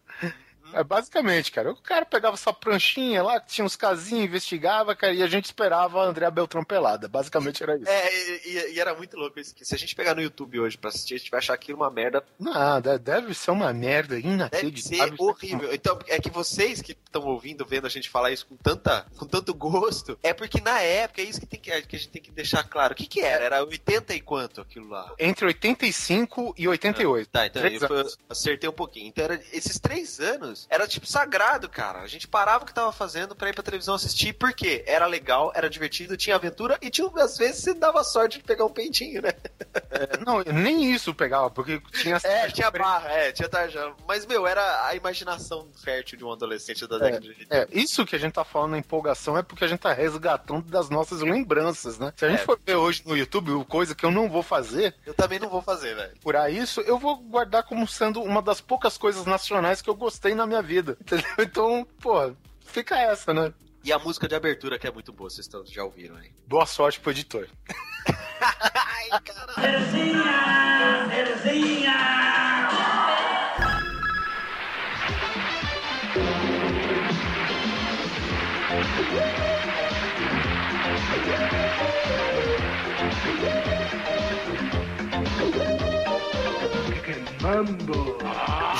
É 0.73 0.84
basicamente, 0.84 1.52
cara. 1.52 1.72
O 1.72 1.76
cara 1.76 2.06
pegava 2.06 2.35
essa 2.35 2.52
pranchinha 2.53 3.23
lá, 3.23 3.39
tinha 3.39 3.65
uns 3.65 3.76
casinhos, 3.76 4.26
investigava, 4.26 4.95
cara, 4.95 5.14
e 5.14 5.23
a 5.23 5.27
gente 5.27 5.45
esperava 5.45 6.02
a 6.02 6.06
Andrea 6.06 6.30
Beltrão 6.31 6.64
pelada. 6.64 7.07
Basicamente 7.07 7.64
era 7.64 7.76
isso. 7.77 7.88
É, 7.89 8.14
e, 8.48 8.73
e- 8.76 8.80
era 8.80 8.94
muito 8.95 9.18
louco 9.18 9.39
isso. 9.39 9.53
Se 9.61 9.76
a 9.76 9.77
gente 9.77 9.95
pegar 9.95 10.15
no 10.15 10.22
YouTube 10.22 10.60
hoje 10.60 10.77
pra 10.77 10.89
assistir, 10.89 11.15
a 11.15 11.18
gente 11.18 11.31
vai 11.31 11.39
achar 11.39 11.53
aquilo 11.53 11.77
uma 11.80 11.89
merda. 11.91 12.23
Nada, 12.39 12.98
deve 12.99 13.34
ser 13.34 13.52
uma 13.52 13.72
merda 13.73 14.15
Deve 14.15 14.27
inacreditável. 14.27 15.15
ser 15.18 15.23
horrível. 15.23 15.73
Então, 15.73 15.99
é 16.07 16.19
que 16.19 16.30
vocês 16.30 16.81
que 16.81 16.91
estão 16.94 17.23
ouvindo, 17.26 17.65
vendo 17.65 17.85
a 17.88 17.89
gente 17.89 18.10
falar 18.10 18.31
isso 18.31 18.45
com, 18.45 18.56
tanta, 18.57 19.06
com 19.18 19.26
tanto 19.26 19.53
gosto, 19.53 20.18
é 20.23 20.34
porque 20.34 20.61
na 20.61 20.81
época, 20.81 21.22
é 21.22 21.26
isso 21.26 21.39
que, 21.39 21.45
tem 21.45 21.60
que, 21.60 21.81
que 21.84 21.95
a 21.95 21.99
gente 21.99 22.10
tem 22.10 22.22
que 22.22 22.31
deixar 22.31 22.64
claro. 22.64 22.94
O 22.94 22.95
que 22.95 23.06
que 23.06 23.22
era? 23.22 23.44
Era 23.44 23.64
80 23.64 24.14
e 24.15 24.22
quanto 24.22 24.61
aquilo 24.61 24.89
lá? 24.89 25.14
Entre 25.19 25.45
85 25.45 26.53
e 26.57 26.68
88. 26.68 27.30
Tá, 27.30 27.45
então 27.45 27.61
eu 27.64 28.06
acertei 28.30 28.69
um 28.69 28.73
pouquinho. 28.73 29.07
Então, 29.07 29.23
era, 29.26 29.41
esses 29.52 29.80
três 29.80 30.19
anos 30.19 30.57
era 30.70 30.88
tipo 30.88 31.06
sagrado, 31.06 31.68
cara. 31.70 32.00
A 32.02 32.08
gente 32.08 32.28
parava 32.28 32.64
o 32.64 32.68
que 32.68 32.74
tava 32.74 32.92
fazendo 32.92 33.36
pra 33.36 33.50
ir 33.50 33.54
pra 33.54 33.64
televisão 33.64 33.96
assistir, 33.96 34.34
porque 34.34 34.84
era 34.88 35.06
legal, 35.06 35.52
era 35.56 35.70
divertido, 35.70 36.18
tinha 36.18 36.36
aventura 36.36 36.78
e 36.82 36.90
tinha, 36.90 37.08
às 37.18 37.38
vezes 37.38 37.64
você 37.64 37.74
dava 37.74 38.04
sorte 38.04 38.38
de 38.38 38.44
pegar 38.44 38.66
um 38.66 38.70
peitinho, 38.70 39.22
né? 39.22 39.32
É, 39.92 40.18
não, 40.26 40.42
nem 40.44 40.92
isso 40.94 41.14
pegava, 41.14 41.50
porque 41.50 41.82
tinha. 41.94 42.18
É, 42.24 42.50
tinha 42.50 42.70
barra, 42.72 43.10
é, 43.12 43.32
tinha 43.32 43.48
tarja. 43.50 43.94
Mas, 44.08 44.26
meu, 44.26 44.46
era 44.48 44.86
a 44.88 44.96
imaginação 44.96 45.68
fértil 45.84 46.18
de 46.18 46.26
um 46.26 46.32
adolescente 46.32 46.86
da 46.88 46.98
década 46.98 47.22
de 47.22 47.30
80. 47.30 47.56
É, 47.56 47.68
isso 47.72 48.06
que 48.06 48.16
a 48.16 48.20
gente 48.20 48.34
tá 48.34 48.44
falando 48.44 48.72
na 48.72 48.78
empolgação 48.78 49.38
é 49.38 49.44
porque 49.44 49.64
a 49.64 49.68
gente 49.68 49.80
tá 49.80 49.94
resgatando 49.94 50.70
das 50.70 50.90
nossas 50.90 51.22
lembranças, 51.22 51.98
né? 52.00 52.14
Se 52.16 52.26
a 52.26 52.30
gente 52.30 52.42
É. 52.42 52.46
for 52.46 52.60
ver 52.66 52.76
hoje 52.76 53.04
no 53.06 53.16
YouTube, 53.16 53.66
coisa 53.66 53.94
que 53.96 54.06
eu 54.06 54.12
não 54.12 54.30
vou 54.30 54.42
fazer, 54.44 54.96
Eu 55.06 55.14
também 55.14 55.40
não 55.40 55.50
vou 55.50 55.62
fazer, 55.62 55.96
velho. 55.96 56.14
por 56.22 56.36
isso, 56.50 56.82
eu 56.82 56.98
vou 56.98 57.18
guardar 57.18 57.64
como 57.64 57.88
sendo 57.88 58.22
uma 58.22 58.42
das 58.42 58.62
poucas 58.62 58.98
coisas 58.98 59.26
nacionais 59.26 59.82
que 59.82 59.90
eu 59.90 59.96
gostei 59.96 60.34
na 60.34 60.46
minha 60.48 60.61
vida. 60.61 60.98
Entendeu? 61.02 61.28
Então, 61.40 61.88
pô, 61.99 62.34
fica 62.61 62.98
essa, 62.98 63.34
né? 63.34 63.53
E 63.84 63.91
a 63.94 63.99
música 63.99 64.28
de 64.28 64.36
abertura 64.36 64.78
que 64.78 64.88
é 64.88 64.91
muito 64.91 65.14
boa, 65.14 65.30
vocês 65.30 65.48
todos 65.48 65.72
já 65.72 65.84
ouviram 65.84 66.15
aí. 66.18 66.32
Boa 66.48 66.65
sorte 66.65 66.99
pro 66.99 67.11
editor. 67.11 67.48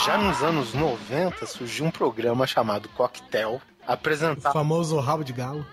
Já 0.08 0.18
nos 0.18 0.42
anos 0.42 0.74
90 0.74 1.46
surgiu 1.46 1.86
um 1.86 1.92
programa 1.92 2.48
chamado 2.48 2.88
Cocktail, 2.88 3.56
O 3.56 3.62
apresentado 3.92 4.54
famoso 4.54 4.98
rabo 5.02 5.22
de 5.22 5.34
galo. 5.34 5.68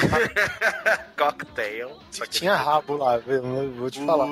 Cocktail. 1.14 1.90
Só 2.10 2.24
tinha 2.24 2.56
rabo 2.56 2.96
lá, 2.96 3.20
vou 3.76 3.90
te 3.90 4.02
falar. 4.06 4.26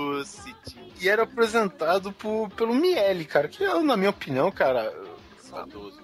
E 0.98 1.06
era 1.06 1.24
apresentado 1.24 2.14
por, 2.14 2.48
pelo 2.52 2.74
Miele, 2.74 3.26
cara, 3.26 3.46
que 3.46 3.62
eu, 3.62 3.82
na 3.82 3.94
minha 3.94 4.08
opinião, 4.08 4.50
cara. 4.50 4.90
Saudoso? 5.36 6.00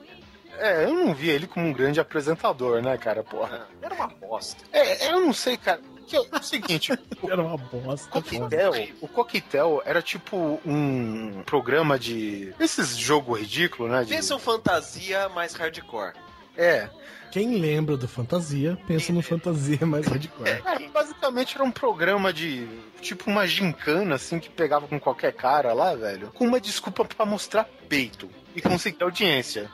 É, 0.58 0.84
eu 0.84 0.92
não 0.92 1.14
via 1.14 1.32
ele 1.32 1.46
como 1.46 1.68
um 1.68 1.72
grande 1.72 1.98
apresentador, 1.98 2.82
né, 2.82 2.98
cara, 2.98 3.24
porra. 3.24 3.66
Era 3.80 3.94
uma 3.94 4.08
bosta. 4.08 4.62
É, 4.70 5.10
eu 5.10 5.22
não 5.22 5.32
sei, 5.32 5.56
cara. 5.56 5.80
Que 6.08 6.16
é 6.16 6.20
o 6.20 6.42
seguinte, 6.42 6.98
Era 7.22 7.42
uma 7.42 7.58
bosta. 7.58 8.08
Coquetel, 8.08 8.72
o 9.02 9.08
Coquetel 9.08 9.82
era 9.84 10.00
tipo 10.00 10.58
um 10.64 11.42
programa 11.44 11.98
de. 11.98 12.54
Esses 12.58 12.96
jogo 12.96 13.34
ridículo, 13.34 13.90
né? 13.90 14.04
De... 14.04 14.14
Pensa 14.14 14.34
um 14.34 14.38
fantasia 14.38 15.28
mais 15.28 15.52
hardcore. 15.52 16.14
É. 16.56 16.88
Quem 17.30 17.60
lembra 17.60 17.94
do 17.96 18.08
Fantasia, 18.08 18.78
pensa 18.86 19.12
no 19.12 19.22
Fantasia 19.22 19.84
mais 19.84 20.06
hardcore. 20.06 20.48
É, 20.48 20.88
basicamente 20.88 21.54
era 21.54 21.64
um 21.64 21.70
programa 21.70 22.32
de. 22.32 22.66
Tipo 23.02 23.30
uma 23.30 23.46
gincana, 23.46 24.14
assim, 24.14 24.40
que 24.40 24.48
pegava 24.48 24.88
com 24.88 24.98
qualquer 24.98 25.34
cara 25.34 25.74
lá, 25.74 25.94
velho. 25.94 26.32
Com 26.32 26.46
uma 26.46 26.58
desculpa 26.58 27.04
pra 27.04 27.26
mostrar 27.26 27.68
peito. 27.86 28.30
E 28.56 28.62
conseguir 28.62 29.02
audiência. 29.04 29.70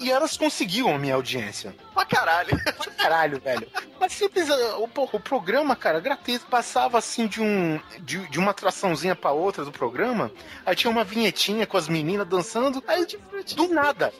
E 0.00 0.10
elas 0.10 0.36
conseguiam 0.36 0.94
a 0.94 0.98
minha 0.98 1.14
audiência. 1.14 1.74
Pra 1.94 2.04
caralho. 2.04 2.50
Pra 2.64 2.90
caralho, 2.92 3.40
velho. 3.40 3.68
Mas 4.00 4.12
simples, 4.12 4.48
o, 4.78 4.88
porra, 4.88 5.16
o 5.16 5.20
programa, 5.20 5.74
cara, 5.76 6.00
gratuito, 6.00 6.46
passava 6.46 6.98
assim 6.98 7.26
de 7.26 7.40
um 7.40 7.80
de, 8.00 8.18
de 8.28 8.38
uma 8.38 8.50
atraçãozinha 8.50 9.14
pra 9.14 9.32
outra 9.32 9.64
do 9.64 9.72
programa, 9.72 10.30
aí 10.64 10.74
tinha 10.76 10.90
uma 10.90 11.04
vinhetinha 11.04 11.66
com 11.66 11.76
as 11.76 11.88
meninas 11.88 12.26
dançando, 12.26 12.82
aí 12.86 13.06
do 13.54 13.68
nada, 13.68 14.12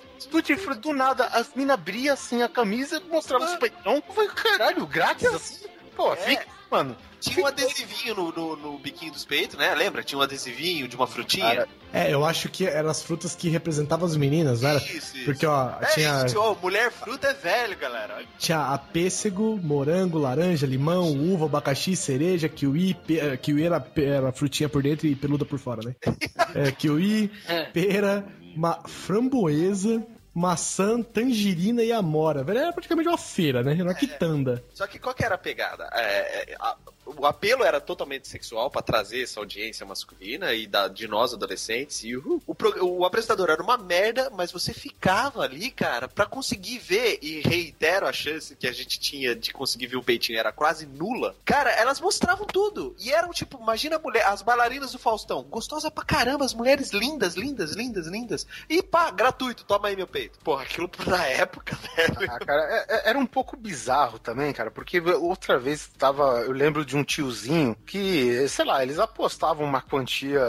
do 0.80 0.92
nada, 0.92 1.26
as 1.26 1.52
minas 1.54 1.74
abriam 1.74 2.14
assim 2.14 2.42
a 2.42 2.48
camisa 2.48 2.96
e 3.04 3.08
mostravam 3.10 3.46
os 3.46 3.56
peitão. 3.56 4.02
Falei, 4.14 4.30
caralho, 4.30 4.86
grátis 4.86 5.26
assim? 5.26 5.66
Pô, 5.94 6.12
É. 6.12 6.16
fica, 6.16 6.46
mano. 6.70 6.96
Tinha 7.20 7.42
um 7.42 7.46
adesivinho 7.46 8.14
no, 8.14 8.32
no, 8.32 8.56
no 8.56 8.78
biquinho 8.78 9.10
dos 9.12 9.24
peitos, 9.24 9.56
né? 9.56 9.74
Lembra? 9.74 10.02
Tinha 10.02 10.18
um 10.18 10.22
adesivinho 10.22 10.86
de 10.86 10.94
uma 10.94 11.06
frutinha. 11.06 11.44
Cara, 11.46 11.68
É, 11.92 12.12
eu 12.12 12.24
acho 12.24 12.48
que 12.48 12.66
eram 12.66 12.88
as 12.90 13.02
frutas 13.02 13.34
que 13.34 13.48
representavam 13.48 14.06
as 14.06 14.16
meninas, 14.16 14.60
não 14.62 14.70
era? 14.70 14.78
Isso, 14.78 15.16
isso. 15.16 15.24
Porque, 15.24 15.46
ó, 15.46 15.70
É 15.80 15.86
tinha, 15.86 16.24
isso, 16.26 16.38
ó, 16.38 16.54
mulher 16.54 16.92
fruta 16.92 17.28
é 17.28 17.34
velho, 17.34 17.76
galera. 17.78 18.22
tinha 18.38 18.60
a 18.72 18.78
pêssego, 18.78 19.58
morango, 19.62 20.18
laranja, 20.18 20.66
limão, 20.66 21.12
uva, 21.12 21.46
abacaxi, 21.46 21.96
cereja, 21.96 22.48
kiwi, 22.48 22.94
pe... 22.94 23.18
eh, 23.18 23.36
kiwi 23.36 23.64
era, 23.64 23.84
era 23.96 24.32
frutinha 24.32 24.68
por 24.68 24.82
dentro 24.82 25.06
e 25.06 25.14
peluda 25.16 25.44
por 25.44 25.58
fora, 25.58 25.80
né? 25.84 25.94
É, 26.54 26.70
kiwi, 26.70 27.30
pera, 27.72 28.24
ma... 28.56 28.82
framboesa, 28.86 30.06
maçã, 30.36 31.02
tangerina 31.02 31.82
e 31.82 31.90
amora. 31.90 32.44
Velho, 32.44 32.58
era 32.58 32.72
praticamente 32.72 33.08
uma 33.08 33.16
feira, 33.16 33.62
né? 33.62 33.72
Era 33.72 33.84
uma 33.84 33.94
quitanda. 33.94 34.62
Só 34.74 34.86
que 34.86 34.98
qual 34.98 35.14
que 35.14 35.24
era 35.24 35.34
a 35.36 35.38
pegada? 35.38 35.88
É, 35.94 36.52
é, 36.52 36.56
a- 36.60 36.76
o 37.06 37.24
apelo 37.24 37.62
era 37.64 37.80
totalmente 37.80 38.26
sexual 38.26 38.70
pra 38.70 38.82
trazer 38.82 39.22
essa 39.22 39.38
audiência 39.40 39.86
masculina 39.86 40.52
e 40.52 40.66
da, 40.66 40.88
de 40.88 41.06
nós 41.06 41.32
adolescentes. 41.32 42.02
E 42.04 42.16
o, 42.16 42.42
o, 42.46 43.04
apresentador 43.04 43.50
era 43.50 43.62
uma 43.62 43.76
merda, 43.78 44.30
mas 44.30 44.50
você 44.50 44.72
ficava 44.74 45.42
ali, 45.42 45.70
cara, 45.70 46.08
pra 46.08 46.26
conseguir 46.26 46.78
ver. 46.78 47.18
E 47.22 47.40
reitero 47.40 48.06
a 48.06 48.12
chance 48.12 48.56
que 48.56 48.66
a 48.66 48.72
gente 48.72 48.98
tinha 48.98 49.34
de 49.34 49.52
conseguir 49.52 49.86
ver 49.86 49.96
o 49.96 50.02
peitinho 50.02 50.38
era 50.38 50.52
quase 50.52 50.86
nula. 50.86 51.36
Cara, 51.44 51.70
elas 51.70 52.00
mostravam 52.00 52.46
tudo. 52.46 52.94
E 52.98 53.12
eram 53.12 53.30
tipo, 53.30 53.58
imagina 53.62 53.96
a 53.96 54.00
mulher, 54.00 54.26
as 54.26 54.42
bailarinas 54.42 54.92
do 54.92 54.98
Faustão, 54.98 55.42
gostosa 55.44 55.90
pra 55.90 56.04
caramba, 56.04 56.44
as 56.44 56.54
mulheres 56.54 56.90
lindas, 56.90 57.34
lindas, 57.34 57.72
lindas, 57.72 58.06
lindas. 58.06 58.46
E 58.68 58.82
pá, 58.82 59.10
gratuito, 59.10 59.64
toma 59.64 59.88
aí 59.88 59.96
meu 59.96 60.06
peito. 60.06 60.38
Porra, 60.40 60.62
aquilo 60.62 60.90
na 61.06 61.24
época, 61.26 61.76
velho. 61.96 62.30
Ah, 62.30 62.38
cara, 62.38 62.62
é- 62.62 62.86
é- 62.88 63.10
era 63.10 63.18
um 63.18 63.26
pouco 63.26 63.56
bizarro 63.56 64.18
também, 64.18 64.52
cara, 64.52 64.70
porque 64.70 65.00
outra 65.00 65.58
vez 65.58 65.88
tava. 65.96 66.40
Eu 66.40 66.52
lembro 66.52 66.84
de 66.84 66.95
um 66.96 67.04
tiozinho 67.04 67.76
que, 67.86 68.48
sei 68.48 68.64
lá, 68.64 68.82
eles 68.82 68.98
apostavam 68.98 69.64
uma 69.64 69.80
quantia, 69.80 70.42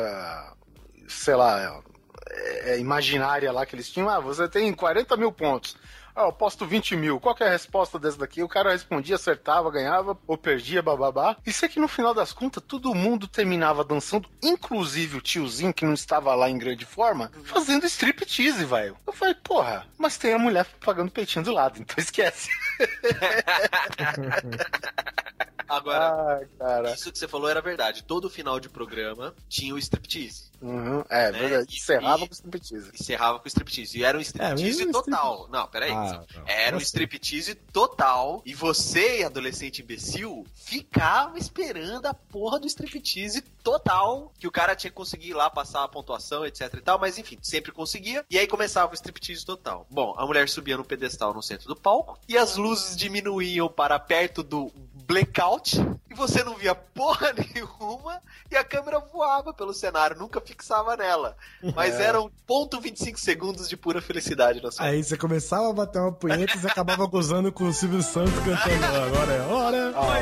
sei 1.08 1.36
lá, 1.36 1.84
é, 2.30 2.74
é, 2.74 2.80
imaginária 2.80 3.52
lá 3.52 3.66
que 3.66 3.76
eles 3.76 3.90
tinham. 3.90 4.10
Ah, 4.10 4.20
você 4.20 4.48
tem 4.48 4.74
40 4.74 5.16
mil 5.18 5.32
pontos. 5.32 5.78
Ah, 6.16 6.22
eu 6.22 6.30
aposto 6.30 6.66
20 6.66 6.96
mil. 6.96 7.20
Qual 7.20 7.36
é 7.40 7.48
a 7.48 7.52
resposta 7.52 8.00
desse 8.00 8.18
daqui? 8.18 8.42
O 8.42 8.48
cara 8.48 8.72
respondia, 8.72 9.16
acertava, 9.16 9.70
ganhava, 9.70 10.18
ou 10.26 10.36
perdia, 10.36 10.82
bababá. 10.82 11.38
Isso 11.46 11.64
é 11.64 11.68
que 11.68 11.80
no 11.80 11.88
final 11.88 12.12
das 12.12 12.34
contas 12.34 12.64
todo 12.68 12.96
mundo 12.96 13.28
terminava 13.28 13.84
dançando, 13.84 14.28
inclusive 14.42 15.18
o 15.18 15.22
tiozinho 15.22 15.72
que 15.72 15.86
não 15.86 15.94
estava 15.94 16.34
lá 16.34 16.50
em 16.50 16.58
grande 16.58 16.86
forma, 16.86 17.32
fazendo 17.44 17.86
striptease, 17.86 18.66
velho. 18.66 18.98
Eu 19.06 19.14
falei, 19.14 19.36
porra, 19.36 19.86
mas 19.96 20.18
tem 20.18 20.34
a 20.34 20.40
mulher 20.40 20.66
pagando 20.84 21.12
peitinho 21.12 21.46
do 21.46 21.52
lado, 21.52 21.80
então 21.80 21.96
esquece. 22.00 22.50
Agora, 25.68 26.42
Ah, 26.42 26.46
cara. 26.58 26.94
isso 26.94 27.12
que 27.12 27.18
você 27.18 27.28
falou 27.28 27.50
era 27.50 27.62
verdade. 27.62 28.04
Todo 28.04 28.30
final 28.30 28.60
de 28.60 28.70
programa 28.70 29.34
tinha 29.50 29.74
o 29.74 29.78
striptease. 29.78 30.48
Uhum, 30.60 31.04
é, 31.10 31.32
Né? 31.32 31.40
verdade. 31.40 31.74
E- 31.74 31.78
Encerrava 31.78 32.24
e- 32.24 32.28
com 32.28 32.34
striptease. 32.34 32.92
Encerrava 32.94 33.40
com 33.40 33.46
o 33.46 33.48
striptease. 33.48 34.00
E 34.00 34.04
era 34.04 34.18
um 34.18 34.22
striptease 34.22 34.82
É, 34.82 34.86
mas 34.86 34.96
o 34.96 35.04
total. 35.04 35.48
Não, 35.52 35.68
peraí. 35.68 35.92
Ah, 35.92 36.24
não. 36.36 36.48
Era 36.48 36.76
um 36.76 36.80
striptease 36.80 37.54
total. 37.54 38.42
E 38.46 38.54
você, 38.56 39.24
adolescente 39.24 39.82
imbecil, 39.84 40.46
ficava 40.56 41.38
esperando 41.38 42.06
a 42.08 42.14
porra 42.14 42.60
do 42.60 42.66
striptease 42.68 43.42
total. 43.64 44.34
Que 44.40 44.48
o 44.48 44.52
cara 44.52 44.76
tinha 44.76 44.90
que 44.90 44.96
conseguir 44.98 45.30
ir 45.30 45.34
lá 45.34 45.48
passar 45.50 45.84
a 45.84 45.88
pontuação, 45.88 46.46
etc 46.46 46.74
e 46.74 46.82
tal. 46.82 46.98
Mas 46.98 47.18
enfim, 47.20 47.38
sempre 47.42 47.72
conseguia. 47.72 48.26
E 48.30 48.40
aí 48.40 48.48
começava 48.48 48.92
o 48.92 48.96
striptease 48.96 49.46
total. 49.46 49.86
Bom, 49.92 50.16
a 50.18 50.26
mulher 50.26 50.50
subia 50.50 50.76
no 50.78 50.84
pedestal 50.86 51.34
no 51.36 51.44
centro 51.44 51.68
do 51.68 51.76
palco. 51.76 52.18
E 52.28 52.36
as 52.38 52.56
luzes 52.56 52.96
diminuíam 52.98 53.70
para 53.70 54.00
perto 54.00 54.42
do 54.42 54.72
blackout. 55.08 55.78
E 56.10 56.14
você 56.14 56.44
não 56.44 56.56
via 56.56 56.76
porra 56.76 57.34
nenhuma. 57.38 58.22
E 58.52 58.56
a 58.56 58.64
câmera 58.64 59.00
voava 59.00 59.54
pelo 59.54 59.74
cenário. 59.74 60.18
Nunca 60.18 60.42
fixava 60.42 60.96
nela. 60.98 61.36
Mas 61.76 62.00
É. 62.00 62.04
eram 62.04 62.30
ponto 62.46 62.80
25 62.82 63.20
segundos 63.20 63.70
de 63.70 63.78
pura 63.78 64.02
felicidade 64.02 64.62
na 64.62 64.72
sua 64.72 64.86
Aí 64.86 65.04
você 65.04 65.18
começava 65.18 65.70
a 65.70 65.74
bater 65.74 66.00
uma 66.00 66.12
punheta 66.12 66.56
e 66.56 66.60
você 66.60 66.68
acabava 66.68 67.06
gozando 67.08 67.52
com 67.52 67.66
o 67.66 67.74
Silvio 67.74 68.04
Santos 68.04 68.34
cantando. 68.44 68.86
Agora 68.86 69.34
é 69.34 69.42
hora. 69.42 69.94
Ah, 69.96 70.20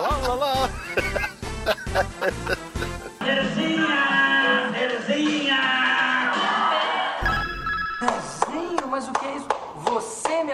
lá, 0.00 0.16
lá, 0.16 0.34
lá. 0.34 0.70
Ah, 1.94 2.54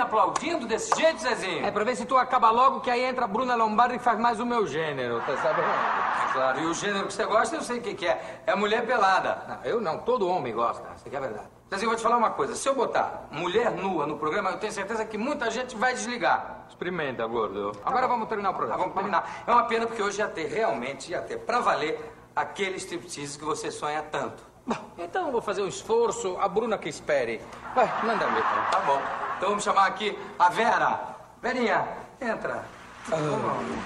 aplaudindo 0.04 0.66
desse 0.66 0.94
jeito, 0.98 1.20
Zezinho? 1.20 1.66
É 1.66 1.70
pra 1.70 1.84
ver 1.84 1.96
se 1.96 2.04
tu 2.04 2.16
acaba 2.16 2.50
logo 2.50 2.80
que 2.80 2.90
aí 2.90 3.04
entra 3.04 3.24
a 3.24 3.28
Bruna 3.28 3.54
Lombardi 3.54 3.96
e 3.96 3.98
faz 3.98 4.18
mais 4.18 4.38
o 4.40 4.46
meu 4.46 4.66
gênero, 4.66 5.20
tá 5.20 5.36
sabendo? 5.36 6.32
Claro, 6.32 6.60
e 6.60 6.66
o 6.66 6.74
gênero 6.74 7.06
que 7.06 7.12
você 7.12 7.24
gosta 7.24 7.56
eu 7.56 7.62
sei 7.62 7.78
o 7.78 7.82
que, 7.82 7.94
que 7.94 8.06
é. 8.06 8.42
É 8.46 8.54
mulher 8.54 8.86
pelada. 8.86 9.42
Não, 9.48 9.64
eu 9.64 9.80
não, 9.80 9.98
todo 9.98 10.28
homem 10.28 10.52
gosta, 10.52 10.82
isso 10.96 11.06
aqui 11.06 11.16
é 11.16 11.20
verdade. 11.20 11.48
Zezinho, 11.70 11.90
vou 11.90 11.96
te 11.96 12.02
falar 12.02 12.16
uma 12.16 12.30
coisa. 12.30 12.54
Se 12.54 12.68
eu 12.68 12.74
botar 12.74 13.28
mulher 13.30 13.70
nua 13.72 14.06
no 14.06 14.18
programa, 14.18 14.50
eu 14.50 14.58
tenho 14.58 14.72
certeza 14.72 15.04
que 15.04 15.18
muita 15.18 15.50
gente 15.50 15.76
vai 15.76 15.94
desligar. 15.94 16.66
Experimenta, 16.68 17.26
gordo. 17.26 17.72
Agora 17.84 18.06
vamos 18.06 18.28
terminar 18.28 18.50
o 18.50 18.54
programa. 18.54 18.78
vamos 18.78 18.94
terminar. 18.94 19.44
É 19.46 19.50
uma 19.50 19.64
pena 19.64 19.86
porque 19.86 20.02
hoje 20.02 20.18
ia 20.18 20.28
ter 20.28 20.46
realmente, 20.46 21.10
ia 21.10 21.20
ter 21.22 21.38
pra 21.38 21.60
valer 21.60 22.00
aquele 22.34 22.76
striptease 22.76 23.38
que 23.38 23.44
você 23.44 23.70
sonha 23.70 24.02
tanto. 24.02 24.53
Bom, 24.66 24.76
então 24.98 25.26
eu 25.26 25.32
vou 25.32 25.42
fazer 25.42 25.62
um 25.62 25.68
esforço, 25.68 26.38
a 26.40 26.48
Bruna 26.48 26.78
que 26.78 26.88
espere. 26.88 27.40
Vai, 27.74 27.86
manda 28.02 28.26
ver, 28.26 28.38
então. 28.38 28.64
Tá 28.70 28.80
bom. 28.86 29.02
Então 29.36 29.48
vamos 29.50 29.64
chamar 29.64 29.86
aqui 29.86 30.18
a 30.38 30.48
Vera. 30.48 31.00
Verinha, 31.42 31.86
entra. 32.20 32.64
Ah, 33.12 33.16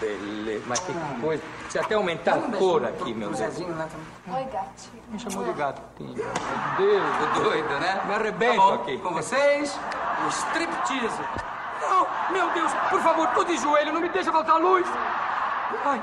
beleza. 0.00 0.64
Mas 0.68 0.78
que 0.78 0.92
coisa. 1.20 1.42
Você 1.68 1.78
até 1.80 1.96
aumentar 1.96 2.34
a 2.36 2.56
cor 2.56 2.84
aqui, 2.84 3.12
meu 3.12 3.30
Deus. 3.30 3.38
Zezinho 3.38 3.76
lá 3.76 3.86
também. 3.86 4.44
Oi, 4.44 4.52
gatinho. 4.52 5.02
Me 5.08 5.18
chamou 5.18 5.44
de 5.44 5.52
gatinho. 5.54 6.14
Meu 6.14 6.76
Deus, 6.76 7.34
tô 7.34 7.40
doido, 7.42 7.68
né? 7.80 8.02
Me 8.06 8.14
arrebento 8.14 8.68
Tá 8.68 8.74
aqui. 8.74 8.98
Com 8.98 9.12
vocês, 9.14 9.80
o 10.24 10.28
striptease. 10.28 11.22
Não, 11.80 12.06
meu 12.30 12.48
Deus, 12.50 12.72
por 12.90 13.00
favor, 13.00 13.26
tô 13.34 13.42
de 13.42 13.56
joelho, 13.56 13.92
não 13.92 14.00
me 14.00 14.08
deixa 14.08 14.30
faltar 14.30 14.54
a 14.54 14.58
luz. 14.58 14.86
Ai, 15.84 16.02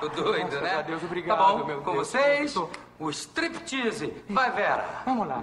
tô 0.00 0.08
doido, 0.08 0.48
Graças 0.48 0.62
né? 0.62 0.82
Deus, 0.84 1.02
obrigado, 1.02 1.38
Tá 1.38 1.44
bom, 1.44 1.64
meu 1.64 1.80
com 1.80 1.92
Deus. 1.92 2.08
vocês, 2.08 2.54
o 2.98 3.10
striptease. 3.10 4.12
Vai, 4.28 4.50
Vera. 4.50 4.84
Vamos 5.04 5.26
lá. 5.28 5.42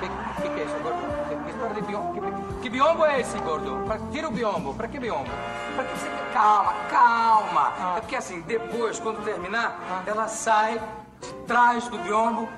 Que, 0.00 0.42
que, 0.42 0.48
que 0.48 0.60
é 0.60 0.64
isso, 0.64 0.78
gordo? 0.82 1.28
Que, 1.28 1.36
que 1.36 1.50
história 1.50 1.74
de 1.74 1.82
biombo? 1.82 2.12
Que, 2.12 2.60
que 2.62 2.70
biombo 2.70 3.04
é 3.04 3.20
esse, 3.20 3.38
gordo? 3.38 3.84
Pra, 3.86 3.98
tira 4.10 4.28
o 4.28 4.30
biombo. 4.30 4.74
Pra 4.74 4.88
que 4.88 4.98
biombo? 4.98 5.30
Pra 5.74 5.84
que 5.84 5.98
você? 5.98 6.08
Calma, 6.32 6.74
calma. 6.90 7.72
É 7.96 8.00
porque 8.00 8.16
assim, 8.16 8.40
depois, 8.42 8.98
quando 8.98 9.24
terminar, 9.24 10.04
ela 10.06 10.28
sai 10.28 10.80
de 11.20 11.32
trás 11.46 11.88
do 11.88 11.98
biombo 11.98 12.48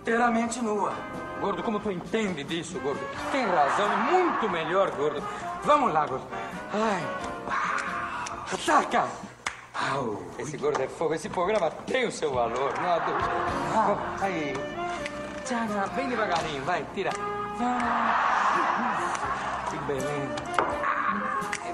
inteiramente 0.00 0.62
nua. 0.62 0.92
Gordo, 1.40 1.62
como 1.62 1.80
tu 1.80 1.90
entende 1.90 2.44
disso, 2.44 2.78
gordo? 2.80 3.00
Tem 3.32 3.44
razão, 3.46 3.90
é 3.90 3.96
muito 3.96 4.48
melhor, 4.48 4.90
gordo. 4.92 5.22
Vamos 5.64 5.92
lá, 5.92 6.06
gordo. 6.06 6.26
Ai. 6.72 7.81
Ataca! 8.52 9.06
Au, 9.74 10.18
esse 10.38 10.56
gordo 10.58 10.82
é 10.82 10.88
fogo. 10.88 11.14
Esse 11.14 11.28
programa 11.28 11.70
tem 11.70 12.06
o 12.06 12.12
seu 12.12 12.32
valor, 12.34 12.72
não 12.80 12.92
há 12.92 12.98
dúvida. 12.98 13.30
Ah, 13.74 14.16
aí. 14.20 14.54
Tcharam, 15.44 15.88
bem 15.94 16.08
devagarinho, 16.08 16.62
vai, 16.64 16.84
tira. 16.94 17.10
Ah, 17.60 18.04
Que 19.70 19.76
beleza. 19.78 20.36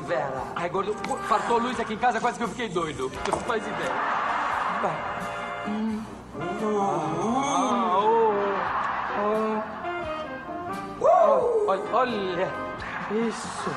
Vera. 0.07 0.43
Ai, 0.57 0.69
gordo, 0.71 0.95
faltou 1.29 1.59
luz 1.59 1.79
aqui 1.81 1.95
em 1.95 1.99
casa, 1.99 2.21
quase 2.21 2.39
que 2.39 2.45
eu 2.45 2.49
fiquei 2.49 2.69
doido. 2.69 3.11
Tu 3.25 3.33
faz 3.39 3.63
ideia. 3.67 3.93
Vai. 4.81 4.97
Hum. 5.69 6.03
Ah, 6.41 7.99
oh, 7.99 8.33
oh. 11.03 11.69
Olha, 11.69 11.83
olha. 11.93 12.49
Isso. 13.11 13.71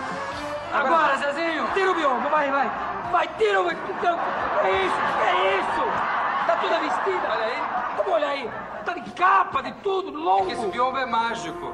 Agora, 0.73 1.17
Zezinho, 1.17 1.67
tira 1.73 1.91
o 1.91 1.95
biombo, 1.95 2.29
vai, 2.29 2.49
vai. 2.51 2.71
Vai, 3.11 3.27
tira 3.37 3.61
o... 3.61 3.65
Não, 3.65 4.19
É 4.63 4.71
isso, 4.85 4.95
é 5.25 5.59
isso. 5.59 6.45
Tá 6.47 6.55
toda 6.57 6.79
vestida. 6.79 7.27
Olha 7.29 7.45
aí. 7.45 7.63
Como 7.97 8.11
olha 8.11 8.27
aí? 8.29 8.51
Tá 8.85 8.93
de 8.93 9.11
capa, 9.11 9.61
de 9.61 9.71
tudo, 9.83 10.11
longo. 10.17 10.49
esse 10.51 10.65
biombo 10.67 10.97
é 10.97 11.05
mágico. 11.05 11.73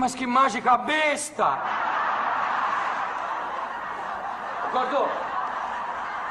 Mas 0.00 0.14
que 0.14 0.26
mágica 0.26 0.76
besta. 0.78 1.58
Gordo. 4.72 5.08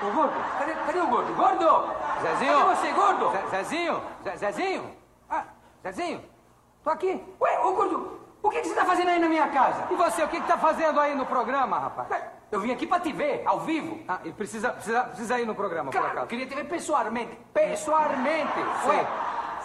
Ô, 0.03 0.11
gordo, 0.11 0.33
cadê, 0.57 0.73
cadê 0.73 0.99
o 0.99 1.07
gordo? 1.07 1.33
Gordo! 1.35 1.93
Zezinho? 2.21 2.59
Cadê 2.59 2.75
você, 2.75 2.91
gordo? 2.91 3.31
Ze- 3.31 3.47
Zezinho? 3.51 4.01
Ze- 4.23 4.37
Zezinho? 4.37 4.97
Ah, 5.29 5.43
Zezinho, 5.83 6.23
tô 6.83 6.89
aqui. 6.89 7.23
Ué, 7.39 7.59
ô, 7.59 7.73
gordo, 7.73 8.20
o 8.43 8.49
que, 8.49 8.61
que 8.61 8.67
você 8.67 8.75
tá 8.75 8.85
fazendo 8.85 9.09
aí 9.09 9.19
na 9.19 9.29
minha 9.29 9.47
casa? 9.49 9.87
E 9.91 9.95
você, 9.95 10.23
o 10.23 10.27
que, 10.27 10.39
que 10.41 10.47
tá 10.47 10.57
fazendo 10.57 10.99
aí 10.99 11.15
no 11.15 11.25
programa, 11.25 11.77
rapaz? 11.79 12.09
Ué, 12.09 12.21
Eu 12.51 12.59
vim 12.59 12.71
aqui 12.71 12.85
pra 12.87 12.99
te 12.99 13.11
ver, 13.13 13.43
ao 13.45 13.59
vivo. 13.61 13.99
Ah, 14.07 14.19
e 14.23 14.31
precisa, 14.31 14.71
precisa, 14.71 15.03
precisa 15.05 15.39
ir 15.39 15.45
no 15.45 15.55
programa, 15.55 15.85
por 15.89 15.93
Cara, 15.93 16.05
eu 16.07 16.11
acaso? 16.11 16.27
queria 16.27 16.45
te 16.47 16.55
ver 16.55 16.65
pessoalmente. 16.65 17.37
Pessoalmente. 17.53 18.53
Sei, 18.83 18.91
Ué, 18.91 19.07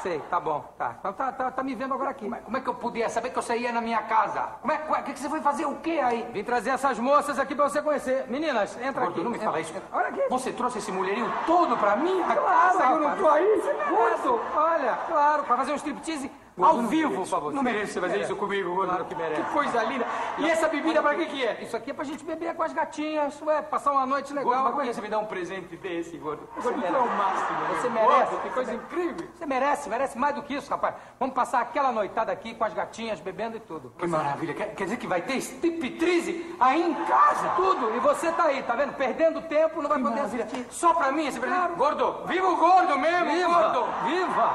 sei, 0.03 0.19
tá 0.31 0.39
bom, 0.39 0.65
tá. 0.79 0.95
Então 1.01 1.13
tá, 1.13 1.33
tá, 1.33 1.51
tá 1.51 1.63
me 1.65 1.75
vendo 1.75 1.95
agora 1.95 2.11
aqui. 2.11 2.29
mas 2.29 2.45
como 2.45 2.57
é 2.57 2.61
que 2.61 2.69
eu 2.69 2.75
podia 2.75 3.09
saber 3.09 3.31
que 3.31 3.37
você 3.37 3.57
ia 3.57 3.73
na 3.73 3.81
minha 3.81 4.03
casa? 4.03 4.41
Como 4.61 4.73
é, 4.73 4.81
ué, 4.89 5.01
o 5.01 5.03
que, 5.03 5.13
que 5.15 5.19
você 5.19 5.29
foi 5.29 5.41
fazer 5.41 5.67
o 5.67 5.77
quê 5.77 5.99
aí? 6.03 6.29
Vim 6.33 6.45
trazer 6.45 6.71
essas 6.71 6.99
moças 6.99 7.39
aqui 7.39 7.55
pra 7.55 7.69
você 7.69 7.83
conhecer. 7.83 8.27
Meninas, 8.29 8.77
entra 8.81 9.01
Gordo, 9.03 9.13
aqui. 9.15 9.23
não 9.25 9.31
me 9.31 9.37
entra. 9.37 9.49
fala 9.49 9.61
isso. 9.61 9.75
Olha 9.93 10.09
aqui. 10.09 10.23
Você 10.31 10.53
trouxe 10.53 10.79
esse 10.79 10.93
mulherinho 10.93 11.33
todo 11.47 11.77
pra 11.77 11.97
mim? 11.97 12.23
Claro, 12.23 12.45
casa, 12.45 12.85
eu 12.93 13.01
não 13.01 13.17
tô 13.17 13.29
aí. 13.29 13.63
Gordo, 13.89 14.41
olha, 14.55 14.99
claro, 15.09 15.43
pra 15.45 15.57
fazer 15.57 15.73
um 15.73 15.77
striptease 15.77 16.31
ao 16.65 16.83
vivo 16.83 17.27
pra 17.27 17.39
você. 17.39 17.55
Não 17.55 17.63
merece 17.63 17.93
você 17.93 18.01
fazer 18.01 18.21
isso 18.23 18.37
comigo, 18.37 18.75
gordo. 18.75 18.89
Claro 18.91 19.05
que 19.05 19.15
merece. 19.15 19.43
Que 19.43 19.51
coisa 19.53 19.83
linda. 19.83 20.07
E 20.39 20.47
essa 20.49 20.69
bebida 20.69 21.03
pra 21.03 21.15
que 21.15 21.27
que 21.27 21.45
é? 21.45 21.63
Isso 21.63 21.77
aqui 21.77 21.91
é 21.91 21.95
pra 21.95 22.05
gente 22.05 22.25
beber 22.25 22.55
com 22.55 22.63
as 22.63 22.73
gatinhas, 22.73 23.41
ué, 23.43 23.61
passar 23.63 23.93
uma 23.93 24.07
noite 24.07 24.33
legal. 24.33 24.45
Gordo, 24.53 24.65
mas 24.65 24.75
por 24.75 24.85
que 24.85 24.95
você 24.95 25.01
me 25.03 25.09
dá 25.09 25.19
um 25.19 25.27
presente 25.27 25.77
desse, 25.77 26.17
gordo? 26.17 26.49
Você 26.57 26.71
Gordo, 26.71 26.87
é 26.87 26.99
o 26.99 27.07
máximo. 27.17 27.59
Você 27.81 27.89
meu. 27.91 28.09
merece. 28.09 28.37
Que 28.37 28.51
coisa 28.51 28.75
incrível. 28.75 29.29
Você 29.35 29.47
merece, 29.47 29.89
merece 29.89 30.19
mais 30.19 30.35
do 30.35 30.43
que 30.43 30.55
isso, 30.55 30.71
rapaz. 30.71 30.95
Vamos 31.21 31.35
passar 31.35 31.61
aquela 31.61 31.93
noitada 31.93 32.33
aqui 32.33 32.55
com 32.55 32.65
as 32.65 32.73
gatinhas, 32.75 33.21
bebendo 33.21 33.57
e 33.57 33.61
tudo. 33.61 33.93
Que 33.99 34.07
maravilha. 34.07 34.55
Quer, 34.55 34.75
quer 34.75 34.85
dizer 34.85 34.97
que 34.97 35.07
vai 35.07 35.21
ter 35.23 35.37
striptease 35.37 36.57
aí 36.59 36.83
em 36.83 36.95
casa? 37.05 37.49
Tudo. 37.57 37.95
E 37.95 38.01
você 38.01 38.33
tá 38.33 38.45
aí, 38.45 38.63
tá 38.63 38.75
vendo? 38.75 38.95
Perdendo 38.95 39.43
tempo, 39.43 39.83
não 39.83 39.89
vai 39.89 39.99
poder 39.99 40.15
maravilha. 40.17 40.45
assistir. 40.45 40.67
Só 40.71 40.95
pra 40.95 41.13
mim 41.13 41.27
esse 41.27 41.39
presente? 41.39 41.75
Gordo, 41.77 42.23
viva 42.27 42.47
o 42.49 42.57
gordo 42.57 42.99
mesmo, 42.99 43.27
Viva, 43.31 43.49
gordo. 43.49 43.85
viva. 44.05 44.55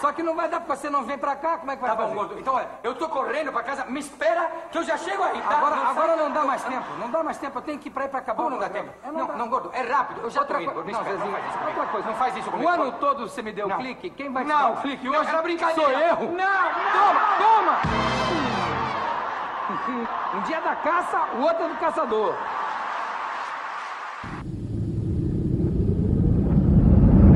Só 0.00 0.12
que 0.12 0.22
não 0.22 0.34
vai 0.36 0.48
dar 0.48 0.60
porque 0.60 0.76
você 0.76 0.90
não 0.90 1.04
vem 1.04 1.16
pra 1.16 1.34
cá, 1.36 1.56
como 1.58 1.70
é 1.72 1.76
que 1.76 1.80
vai 1.82 1.90
Tá 1.90 1.96
bom, 1.96 2.02
fazer? 2.02 2.14
gordo. 2.14 2.38
Então, 2.38 2.54
olha, 2.54 2.68
eu 2.82 2.94
tô 2.94 3.08
correndo 3.08 3.50
pra 3.50 3.62
casa. 3.62 3.84
Me 3.86 3.98
espera 4.00 4.50
que 4.70 4.76
eu 4.78 4.82
já 4.82 4.96
chego 4.98 5.22
aí, 5.22 5.40
tá? 5.40 5.56
Agora, 5.56 5.76
Não 5.76 5.86
agora 5.90 6.16
não 6.16 6.30
dá 6.30 6.44
mais 6.44 6.62
tempo, 6.64 6.86
não 6.98 7.10
dá 7.10 7.22
mais 7.22 7.38
tempo. 7.38 7.58
Eu 7.58 7.62
tenho 7.62 7.78
que 7.78 7.88
ir 7.88 7.90
pra 7.90 8.04
ir 8.04 8.08
pra 8.08 8.18
acabar. 8.18 8.36
Como 8.36 8.50
não 8.50 8.58
dá 8.58 8.68
tempo? 8.68 8.90
É, 9.02 9.10
Não, 9.10 9.26
dá. 9.26 9.32
não, 9.34 9.48
gordo, 9.48 9.70
é 9.72 9.80
rápido. 9.82 10.20
Eu 10.22 10.30
já 10.30 10.40
Outra 10.40 10.56
tô 10.58 10.62
indo, 10.62 10.72
gordo. 10.72 10.90
Não, 10.92 10.98
espera, 11.00 11.16
Zezinho, 11.16 11.32
não 11.32 11.38
faz 11.40 11.48
isso 11.48 11.58
comigo. 11.58 11.78
outra 11.80 11.92
coisa. 11.92 12.08
Não 12.08 12.14
faz 12.16 12.36
isso 12.36 12.50
comigo. 12.50 12.68
O 12.68 12.72
ano 12.72 12.82
gordo. 12.84 12.98
todo 12.98 13.28
você 13.28 13.42
me 13.42 13.52
deu 13.52 13.68
Não. 13.68 13.78
clique, 13.78 14.10
quem 14.10 14.30
vai 14.32 14.44
te 14.44 14.48
Não, 14.48 14.58
dar 14.58 14.70
o 14.72 14.76
clique 14.82 15.08
hoje? 15.08 15.28
era 15.30 15.42
brincadeira. 15.42 15.80
Sou 15.82 15.90
erro. 16.00 16.24
Não, 16.26 16.34
não. 16.36 16.92
Toma, 16.92 17.20
toma! 17.38 17.76
Um 20.36 20.40
dia 20.42 20.56
é 20.58 20.60
da 20.60 20.76
caça, 20.76 21.18
o 21.36 21.40
outro 21.42 21.64
é 21.64 21.68
do 21.68 21.76
caçador. 21.76 22.34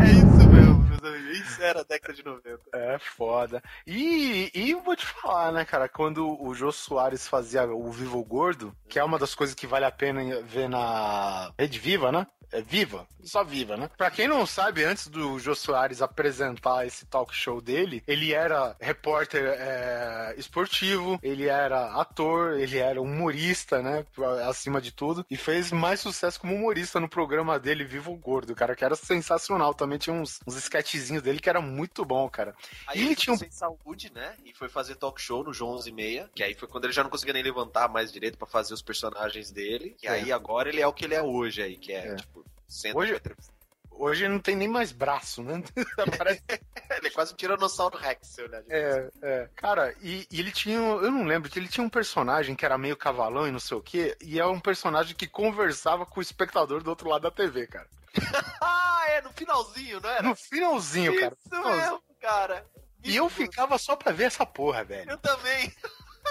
É 0.00 0.10
isso 0.10 0.48
mesmo, 0.48 0.78
meus 0.88 1.04
amigos. 1.04 1.29
Isso 1.40 1.62
era 1.62 1.80
a 1.80 1.84
década 1.84 2.14
de 2.14 2.24
90. 2.24 2.60
É 2.72 2.98
foda. 2.98 3.62
E, 3.86 4.50
e 4.54 4.74
vou 4.74 4.96
te 4.96 5.06
falar, 5.06 5.52
né, 5.52 5.64
cara, 5.64 5.88
quando 5.88 6.40
o 6.42 6.54
Jô 6.54 6.70
Soares 6.72 7.26
fazia 7.28 7.64
o 7.64 7.90
Vivo 7.90 8.22
Gordo, 8.24 8.74
que 8.88 8.98
é 8.98 9.04
uma 9.04 9.18
das 9.18 9.34
coisas 9.34 9.54
que 9.54 9.66
vale 9.66 9.84
a 9.84 9.90
pena 9.90 10.42
ver 10.42 10.68
na 10.68 11.52
Rede 11.58 11.78
Viva, 11.78 12.12
né? 12.12 12.26
É 12.52 12.60
Viva, 12.60 13.06
só 13.22 13.44
Viva, 13.44 13.76
né? 13.76 13.88
Pra 13.96 14.10
quem 14.10 14.26
não 14.26 14.44
sabe, 14.44 14.84
antes 14.84 15.06
do 15.08 15.38
Jô 15.38 15.54
Soares 15.54 16.02
apresentar 16.02 16.86
esse 16.86 17.06
talk 17.06 17.34
show 17.34 17.60
dele, 17.60 18.02
ele 18.06 18.32
era 18.32 18.76
repórter 18.80 19.44
é, 19.56 20.34
esportivo, 20.36 21.18
ele 21.22 21.46
era 21.46 21.92
ator, 22.00 22.58
ele 22.58 22.78
era 22.78 23.00
humorista, 23.00 23.80
né? 23.82 24.04
Acima 24.48 24.80
de 24.80 24.90
tudo, 24.92 25.24
e 25.30 25.36
fez 25.36 25.70
mais 25.70 26.00
sucesso 26.00 26.40
como 26.40 26.54
humorista 26.54 26.98
no 26.98 27.08
programa 27.08 27.58
dele, 27.58 27.84
Vivo 27.84 28.14
Gordo, 28.16 28.54
cara, 28.54 28.74
que 28.74 28.84
era 28.84 28.96
sensacional. 28.96 29.72
Também 29.74 29.98
tinha 29.98 30.14
uns, 30.14 30.40
uns 30.46 30.56
sketchzinhos 30.56 31.22
dele 31.22 31.38
que 31.38 31.48
era 31.48 31.60
muito 31.60 32.04
bom, 32.04 32.28
cara. 32.28 32.54
Aí 32.86 33.00
E 33.00 33.06
ele 33.06 33.16
tinha 33.16 33.34
um 33.34 33.38
sem 33.38 33.50
saúde, 33.50 34.10
né? 34.12 34.34
E 34.44 34.52
foi 34.52 34.68
fazer 34.68 34.96
talk 34.96 35.20
show 35.20 35.44
no 35.44 35.52
João 35.52 35.72
11 35.74 35.88
e 35.88 35.92
meia, 35.92 36.30
que 36.34 36.42
aí 36.42 36.54
foi 36.54 36.66
quando 36.68 36.84
ele 36.84 36.92
já 36.92 37.02
não 37.02 37.10
conseguia 37.10 37.34
nem 37.34 37.42
levantar 37.42 37.88
mais 37.88 38.12
direito 38.12 38.36
pra 38.36 38.46
fazer 38.46 38.74
os 38.74 38.82
personagens 38.82 39.50
dele. 39.50 39.96
E 40.02 40.06
É. 40.06 40.10
aí 40.10 40.32
agora 40.32 40.68
ele 40.68 40.80
é 40.80 40.86
o 40.86 40.92
que 40.92 41.04
ele 41.04 41.14
é 41.14 41.22
hoje 41.22 41.62
aí, 41.62 41.76
que 41.76 41.92
é, 41.92 42.14
tipo, 42.16 42.39
senta 42.70 42.98
Hoje-. 42.98 43.20
Hoje 43.92 44.26
não 44.28 44.38
tem 44.38 44.56
nem 44.56 44.66
mais 44.66 44.92
braço, 44.92 45.42
né? 45.42 45.62
Parece- 46.18 46.42
ele 46.96 47.08
é 47.08 47.10
quase 47.10 47.34
um 47.34 47.36
tiranossauro 47.36 47.98
Rex, 47.98 48.36
de 48.36 48.72
É, 48.72 49.10
é. 49.20 49.48
Cara, 49.54 49.94
e, 50.00 50.26
e 50.30 50.40
ele 50.40 50.50
tinha. 50.50 50.78
Eu 50.78 51.10
não 51.10 51.24
lembro, 51.24 51.50
ele 51.54 51.68
tinha 51.68 51.84
um 51.84 51.90
personagem 51.90 52.56
que 52.56 52.64
era 52.64 52.78
meio 52.78 52.96
cavalão 52.96 53.46
e 53.46 53.52
não 53.52 53.60
sei 53.60 53.76
o 53.76 53.82
quê, 53.82 54.16
e 54.22 54.40
é 54.40 54.46
um 54.46 54.58
personagem 54.58 55.14
que 55.14 55.26
conversava 55.26 56.06
com 56.06 56.18
o 56.18 56.22
espectador 56.22 56.82
do 56.82 56.88
outro 56.88 57.10
lado 57.10 57.22
da 57.22 57.30
TV, 57.30 57.66
cara. 57.66 57.88
Ah, 58.62 59.04
é, 59.10 59.20
no 59.22 59.30
finalzinho, 59.32 60.00
não 60.00 60.10
era? 60.10 60.22
No 60.22 60.34
finalzinho, 60.34 61.18
cara. 61.18 61.36
Isso 61.44 61.62
mesmo, 61.62 62.02
cara. 62.20 62.66
E 63.02 63.16
eu 63.16 63.28
ficava 63.28 63.78
só 63.78 63.96
pra 63.96 64.12
ver 64.12 64.24
essa 64.24 64.44
porra, 64.46 64.84
velho. 64.84 65.10
Eu 65.10 65.18
também. 65.18 65.72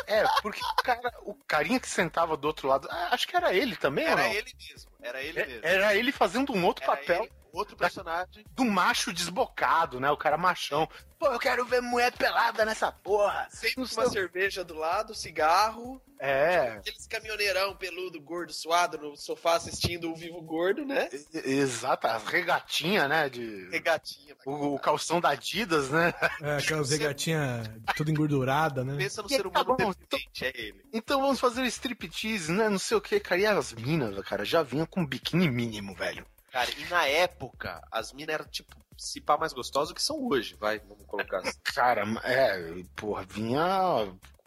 É, 0.07 0.23
porque 0.41 0.59
o 0.63 0.83
cara, 0.83 1.13
o 1.21 1.33
carinha 1.47 1.79
que 1.79 1.87
sentava 1.87 2.35
do 2.37 2.45
outro 2.45 2.67
lado, 2.67 2.87
ah, 2.91 3.09
acho 3.11 3.27
que 3.27 3.35
era 3.35 3.53
ele 3.53 3.75
também, 3.75 4.05
Era 4.05 4.27
ele 4.27 4.53
mesmo. 4.57 4.91
Era 5.01 5.21
ele 5.21 5.39
É- 5.39 5.45
mesmo. 5.45 5.61
Era 5.65 5.95
ele 5.95 6.11
fazendo 6.11 6.53
um 6.53 6.65
outro 6.65 6.83
Era 6.83 6.95
papel. 6.95 7.23
ele. 7.23 7.31
outro 7.51 7.75
personagem. 7.75 8.45
Do 8.51 8.63
macho 8.63 9.11
desbocado, 9.11 9.99
né? 9.99 10.11
O 10.11 10.17
cara 10.17 10.37
machão. 10.37 10.87
Pô, 11.19 11.27
eu 11.27 11.39
quero 11.39 11.65
ver 11.65 11.81
mulher 11.81 12.13
pelada 12.13 12.63
nessa 12.63 12.89
porra. 12.93 13.45
Sempre 13.51 13.83
uma 13.93 14.09
cerveja 14.09 14.63
do 14.63 14.73
lado, 14.73 15.13
cigarro. 15.13 16.01
É. 16.17 16.77
Aqueles 16.77 17.05
caminhoneirão 17.07 17.75
peludo, 17.75 18.21
gordo, 18.21 18.53
suado 18.53 18.97
no 18.97 19.17
sofá 19.17 19.55
assistindo 19.55 20.09
o 20.09 20.15
Vivo 20.15 20.41
Gordo, 20.41 20.85
né? 20.85 21.09
Exato, 21.33 22.07
as 22.07 22.23
regatinhas, 22.23 23.09
né? 23.09 23.27
De... 23.27 23.69
Regatinha. 23.69 24.35
O, 24.45 24.75
o 24.75 24.79
calção 24.79 25.19
da 25.19 25.29
Adidas, 25.29 25.89
né? 25.89 26.13
É, 26.41 26.57
aquelas 26.57 26.89
regatinhas 26.89 27.69
tudo 27.97 28.11
engordurada, 28.11 28.85
né? 28.85 28.95
Pensa 28.97 29.21
no 29.21 29.27
E 29.27 29.31
ser 29.31 29.43
tá 29.43 29.61
humano 29.61 29.77
bom, 29.77 29.93
deficiente, 30.09 30.45
é 30.45 30.51
ele. 30.55 30.85
Então 30.93 31.21
vamos 31.21 31.39
fazer 31.39 31.65
striptease, 31.65 32.51
né? 32.51 32.69
Não 32.69 32.79
sei 32.79 32.95
o 32.95 33.01
que, 33.01 33.19
cara. 33.19 33.41
E 33.41 33.45
as 33.45 33.73
minas, 33.73 34.17
cara, 34.25 34.45
já 34.45 34.63
vinham 34.63 34.85
com 34.85 35.05
biquíni 35.05 35.49
mínimo, 35.49 35.93
velho. 35.95 36.25
Cara, 36.51 36.69
e 36.77 36.85
na 36.85 37.05
época, 37.05 37.81
as 37.91 38.11
minas 38.13 38.35
eram, 38.35 38.45
tipo, 38.45 38.75
se 38.99 39.21
pá 39.21 39.37
mais 39.37 39.53
gostosas 39.53 39.89
do 39.89 39.95
que 39.95 40.03
são 40.03 40.27
hoje, 40.27 40.55
vai, 40.59 40.79
vamos 40.79 41.05
colocar 41.05 41.37
assim. 41.37 41.57
Cara, 41.73 42.03
é, 42.23 42.83
porra, 42.95 43.23
vinha. 43.23 43.61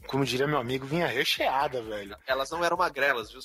Como 0.06 0.24
diria 0.24 0.48
meu 0.48 0.58
amigo, 0.58 0.84
vinha 0.84 1.06
recheada, 1.06 1.80
velho. 1.80 2.16
Elas 2.26 2.50
não 2.50 2.64
eram 2.64 2.76
magrelas, 2.76 3.30
viu? 3.30 3.40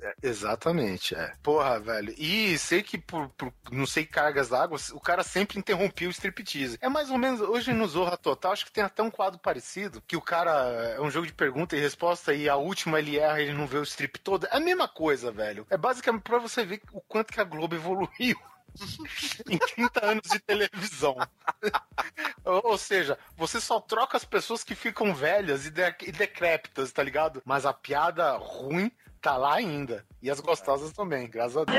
É, 0.00 0.14
exatamente, 0.22 1.14
é. 1.14 1.32
Porra, 1.42 1.80
velho. 1.80 2.14
E 2.18 2.58
sei 2.58 2.82
que 2.82 2.98
por, 2.98 3.28
por 3.30 3.52
não 3.70 3.86
sei 3.86 4.04
cargas 4.04 4.48
d'água, 4.48 4.78
o 4.92 5.00
cara 5.00 5.22
sempre 5.22 5.58
interrompia 5.58 6.08
o 6.08 6.10
striptease. 6.10 6.78
É 6.80 6.88
mais 6.88 7.10
ou 7.10 7.18
menos, 7.18 7.40
hoje 7.40 7.72
no 7.72 7.86
Zorra 7.88 8.16
Total, 8.16 8.52
acho 8.52 8.66
que 8.66 8.72
tem 8.72 8.84
até 8.84 9.02
um 9.02 9.10
quadro 9.10 9.38
parecido, 9.38 10.02
que 10.06 10.16
o 10.16 10.20
cara 10.20 10.52
é 10.96 11.00
um 11.00 11.10
jogo 11.10 11.26
de 11.26 11.32
pergunta 11.32 11.76
e 11.76 11.80
resposta 11.80 12.34
e 12.34 12.48
a 12.48 12.56
última 12.56 12.98
ele 12.98 13.18
erra 13.18 13.40
e 13.40 13.44
ele 13.44 13.54
não 13.54 13.66
vê 13.66 13.78
o 13.78 13.82
strip 13.82 14.18
todo. 14.20 14.46
É 14.46 14.56
a 14.56 14.60
mesma 14.60 14.86
coisa, 14.86 15.32
velho. 15.32 15.66
É 15.70 15.76
basicamente 15.76 16.22
pra 16.22 16.38
você 16.38 16.64
ver 16.64 16.82
o 16.92 17.00
quanto 17.00 17.32
que 17.32 17.40
a 17.40 17.44
Globo 17.44 17.74
evoluiu. 17.76 18.38
em 19.48 19.58
30 19.58 20.06
anos 20.06 20.28
de 20.30 20.38
televisão. 20.40 21.16
ou, 22.44 22.78
seja, 22.78 23.18
você 23.36 23.60
só 23.60 23.80
troca 23.80 24.16
as 24.16 24.24
pessoas 24.24 24.64
que 24.64 24.74
ficam 24.74 25.14
velhas 25.14 25.66
e, 25.66 25.70
de, 25.70 25.82
e 26.02 26.12
decrépitas, 26.12 26.92
tá 26.92 27.02
ligado? 27.02 27.42
Mas 27.44 27.66
a 27.66 27.72
piada 27.72 28.36
ruim 28.36 28.90
tá 29.20 29.36
lá 29.36 29.54
ainda. 29.54 30.04
E 30.22 30.30
as 30.30 30.40
gostosas 30.40 30.92
também, 30.92 31.28
graças 31.28 31.56
a 31.56 31.64
Deus. 31.64 31.76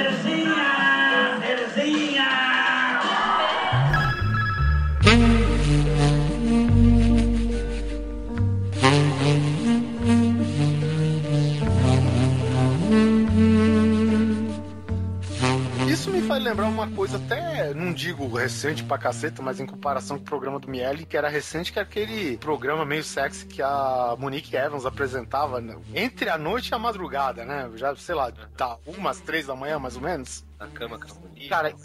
Me 16.18 16.27
faz 16.27 16.44
lembrar 16.44 16.65
uma 16.65 16.89
coisa 16.89 17.18
até, 17.18 17.76
não 17.76 17.94
digo 17.94 18.27
recente 18.27 18.84
pra 18.84 18.98
caceta, 18.98 19.39
mas 19.41 19.60
em 19.60 19.68
comparação 19.68 20.18
com 20.18 20.23
o 20.23 20.26
programa 20.26 20.60
do 20.60 20.68
Miele, 20.68 21.06
que 21.06 21.15
era 21.15 21.30
recente, 21.30 21.72
que 21.72 21.77
era 21.77 21.88
aquele 21.88 22.38
programa 22.38 22.84
meio 22.84 23.03
sexy 23.03 23.45
que 23.45 23.61
a 23.61 24.15
Monique 24.18 24.56
Evans 24.56 24.85
apresentava 24.85 25.61
né, 25.61 25.77
entre 25.94 26.30
a 26.30 26.38
noite 26.38 26.69
e 26.69 26.73
a 26.73 26.80
madrugada, 26.80 27.45
né? 27.45 27.69
Já, 27.76 27.95
sei 27.95 28.15
lá, 28.15 28.31
tá 28.31 28.77
umas 28.88 29.19
três 29.19 29.45
da 29.45 29.56
manhã, 29.56 29.77
mais 29.77 29.95
ou 29.95 30.02
menos. 30.02 30.44
Na 30.60 30.68
cama 30.68 30.98
com 30.98 31.11
a 31.11 31.14
bonita. 31.14 31.49
Cara, 31.49 31.76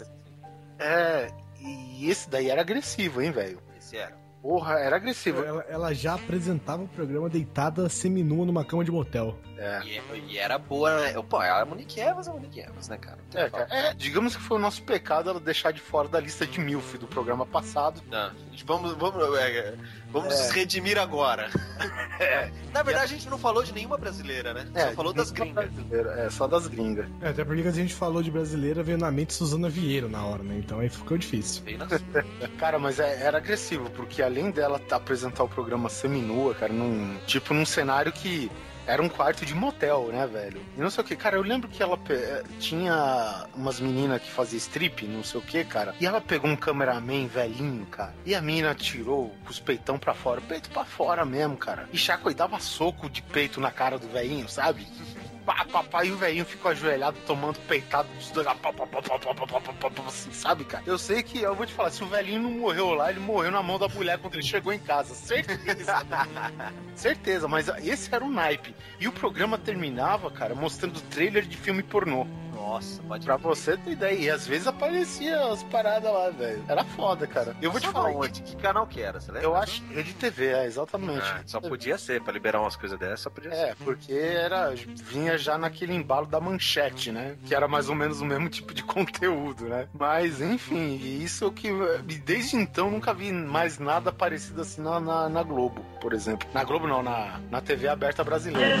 é. 0.79 1.27
E 1.59 2.09
esse 2.09 2.27
daí 2.27 2.49
era 2.49 2.61
agressivo, 2.61 3.21
hein, 3.21 3.31
velho? 3.31 3.61
Esse 3.77 3.97
era. 3.97 4.22
Porra, 4.43 4.73
era 4.73 4.97
agressivo. 4.97 5.41
Ela, 5.41 5.65
ela 5.69 5.93
já 5.93 6.15
apresentava 6.15 6.83
o 6.83 6.87
programa 6.89 7.29
deitada 7.29 7.87
seminua 7.87 8.45
numa 8.45 8.65
cama 8.65 8.83
de 8.83 8.91
motel. 8.91 9.39
É. 9.57 9.81
E, 9.85 10.33
e 10.33 10.37
era 10.37 10.57
boa, 10.57 10.99
né? 10.99 11.13
Pô, 11.29 11.37
a 11.37 11.63
Monique 11.63 12.01
Evans 12.01 12.27
é 12.27 12.29
a 12.29 12.33
Monique 12.33 12.59
Evans, 12.59 12.89
né, 12.89 12.97
cara? 12.97 13.19
É, 13.33 13.49
cara, 13.49 13.67
é, 13.71 13.93
digamos 13.93 14.35
que 14.35 14.41
foi 14.41 14.57
o 14.57 14.59
nosso 14.59 14.83
pecado 14.83 15.29
ela 15.29 15.39
deixar 15.39 15.71
de 15.71 15.79
fora 15.79 16.09
da 16.09 16.19
lista 16.19 16.45
de 16.45 16.59
MILF 16.59 16.97
do 16.97 17.07
programa 17.07 17.45
passado. 17.45 18.01
Não, 18.11 18.33
vamos, 18.65 18.91
vamos, 18.95 19.39
é, 19.39 19.75
vamos 20.13 20.33
É. 20.33 20.37
nos 20.37 20.49
redimir 20.51 20.97
agora. 20.97 21.49
Na 22.71 22.81
verdade, 22.83 23.05
a 23.05 23.17
gente 23.17 23.27
não 23.29 23.37
falou 23.37 23.63
de 23.63 23.73
nenhuma 23.73 23.97
brasileira, 23.97 24.53
né? 24.53 24.65
Só 24.73 24.91
falou 24.93 25.11
das 25.13 25.31
gringas. 25.31 25.69
É, 26.17 26.29
só 26.29 26.47
das 26.47 26.67
gringas. 26.67 27.05
É, 27.21 27.29
até 27.29 27.43
porque 27.43 27.67
a 27.67 27.71
gente 27.71 27.93
falou 27.93 28.23
de 28.23 28.31
brasileira, 28.31 28.81
veio 28.83 28.97
na 28.97 29.11
mente 29.11 29.33
Suzana 29.33 29.67
Vieira 29.69 30.07
na 30.07 30.25
hora, 30.25 30.43
né? 30.43 30.55
Então 30.57 30.79
aí 30.79 30.87
ficou 30.89 31.17
difícil. 31.17 31.63
Cara, 32.57 32.79
mas 32.79 32.99
é- 32.99 33.23
era 33.23 33.37
agressivo, 33.39 33.89
porque 33.89 34.21
além 34.21 34.51
dela 34.51 34.79
apresentar 34.91 35.43
o 35.43 35.49
programa 35.49 35.89
seminua, 35.89 36.53
cara, 36.55 36.71
num, 36.71 37.17
tipo 37.25 37.53
num 37.53 37.65
cenário 37.65 38.11
que 38.11 38.49
era 38.85 39.01
um 39.01 39.09
quarto 39.09 39.45
de 39.45 39.53
motel, 39.53 40.09
né, 40.11 40.27
velho? 40.27 40.61
E 40.77 40.81
não 40.81 40.89
sei 40.89 41.03
o 41.03 41.07
que, 41.07 41.15
cara, 41.15 41.35
eu 41.37 41.41
lembro 41.41 41.69
que 41.69 41.81
ela 41.81 41.99
eh, 42.09 42.43
tinha 42.59 43.45
umas 43.55 43.79
meninas 43.79 44.21
que 44.21 44.29
faziam 44.29 44.57
strip, 44.57 45.05
não 45.07 45.23
sei 45.23 45.39
o 45.39 45.43
que, 45.43 45.63
cara, 45.63 45.95
e 45.99 46.05
ela 46.05 46.19
pegou 46.19 46.49
um 46.49 46.55
cameraman 46.55 47.27
velhinho, 47.27 47.85
cara, 47.85 48.13
e 48.25 48.35
a 48.35 48.41
menina 48.41 48.75
tirou 48.75 49.33
com 49.43 49.51
os 49.51 49.59
peitão 49.59 49.97
pra 49.97 50.13
fora, 50.13 50.41
peito 50.41 50.69
pra 50.69 50.85
fora 50.85 51.25
mesmo, 51.25 51.57
cara, 51.57 51.87
e 51.91 51.97
Chaco 51.97 52.33
dava 52.33 52.59
soco 52.59 53.09
de 53.09 53.21
peito 53.21 53.59
na 53.59 53.71
cara 53.71 53.97
do 53.97 54.07
velhinho, 54.07 54.49
sabe? 54.49 54.87
Pá, 55.45 55.65
pá, 55.69 55.83
pá, 55.83 56.05
e 56.05 56.11
o 56.11 56.15
velhinho 56.15 56.45
ficou 56.45 56.71
ajoelhado 56.71 57.17
tomando 57.27 57.59
peitado 57.67 58.07
dos 58.13 58.31
dois, 58.31 58.47
pá, 58.47 58.55
pá, 58.55 58.71
pá, 58.71 58.87
pá, 58.87 59.01
pá, 59.01 59.19
pá, 59.19 59.35
pá, 59.35 59.59
pá, 59.59 59.73
pá, 59.73 59.91
pá, 59.91 60.03
assim, 60.07 60.31
sabe, 60.31 60.63
cara? 60.63 60.83
Eu 60.87 60.97
sei 60.97 61.21
que, 61.21 61.41
eu 61.41 61.53
vou 61.53 61.65
te 61.65 61.73
falar, 61.73 61.89
se 61.89 62.01
o 62.01 62.07
velhinho 62.07 62.43
não 62.43 62.51
morreu 62.51 62.93
lá, 62.93 63.11
ele 63.11 63.19
morreu 63.19 63.51
na 63.51 63.61
mão 63.61 63.77
da 63.77 63.89
mulher 63.89 64.17
quando 64.19 64.35
ele 64.35 64.43
chegou 64.43 64.71
em 64.71 64.79
casa, 64.79 65.13
certeza. 65.13 66.01
certeza, 66.95 67.45
mas 67.49 67.67
esse 67.83 68.13
era 68.15 68.23
o 68.23 68.31
naipe. 68.31 68.72
E 68.99 69.07
o 69.07 69.11
programa 69.11 69.57
terminava, 69.57 70.29
cara, 70.31 70.55
mostrando 70.55 71.01
trailer 71.01 71.45
de 71.45 71.57
filme 71.57 71.83
pornô. 71.83 72.25
Nossa, 72.63 73.03
pode 73.03 73.25
Pra 73.25 73.35
você 73.37 73.75
ter 73.77 73.91
ideia. 73.91 74.13
E 74.13 74.29
às 74.29 74.47
vezes 74.47 74.67
aparecia 74.67 75.39
as 75.51 75.61
paradas 75.63 76.11
lá, 76.11 76.29
velho. 76.29 76.63
Era 76.67 76.83
foda, 76.83 77.27
cara. 77.27 77.55
Eu 77.61 77.71
vou 77.71 77.79
te 77.79 77.87
Só 77.87 77.91
falar. 77.93 78.09
onde? 78.11 78.41
Que 78.41 78.55
canal 78.55 78.87
que 78.87 79.01
era, 79.01 79.19
você 79.19 79.31
lembra? 79.31 79.47
Eu 79.47 79.55
acho 79.55 79.81
que 79.81 79.99
é 79.99 80.01
de 80.01 80.13
TV, 80.13 80.47
é, 80.47 80.65
exatamente. 80.65 81.21
Ah, 81.21 81.41
só 81.45 81.59
podia 81.59 81.97
ser, 81.97 82.21
pra 82.21 82.31
liberar 82.31 82.61
umas 82.61 82.75
coisas 82.75 82.97
dessas, 82.97 83.19
só 83.21 83.29
podia 83.29 83.51
ser. 83.51 83.57
É, 83.57 83.75
porque 83.75 84.13
era 84.13 84.73
vinha 84.73 85.37
já 85.37 85.57
naquele 85.57 85.93
embalo 85.93 86.25
da 86.25 86.39
manchete, 86.39 87.11
né? 87.11 87.35
Que 87.45 87.53
era 87.53 87.67
mais 87.67 87.89
ou 87.89 87.95
menos 87.95 88.21
o 88.21 88.25
mesmo 88.25 88.49
tipo 88.49 88.73
de 88.73 88.83
conteúdo, 88.83 89.65
né? 89.65 89.87
Mas, 89.93 90.39
enfim, 90.41 90.95
isso 90.95 91.51
que 91.51 91.67
e 91.67 92.15
desde 92.15 92.55
então 92.55 92.89
nunca 92.89 93.13
vi 93.13 93.31
mais 93.31 93.77
nada 93.77 94.11
parecido 94.11 94.61
assim 94.61 94.81
na, 94.81 94.99
na, 94.99 95.29
na 95.29 95.43
Globo, 95.43 95.81
por 95.99 96.13
exemplo. 96.13 96.47
Na 96.53 96.63
Globo 96.63 96.87
não, 96.87 97.03
na, 97.03 97.39
na 97.51 97.61
TV 97.61 97.87
aberta 97.87 98.23
brasileira. 98.23 98.77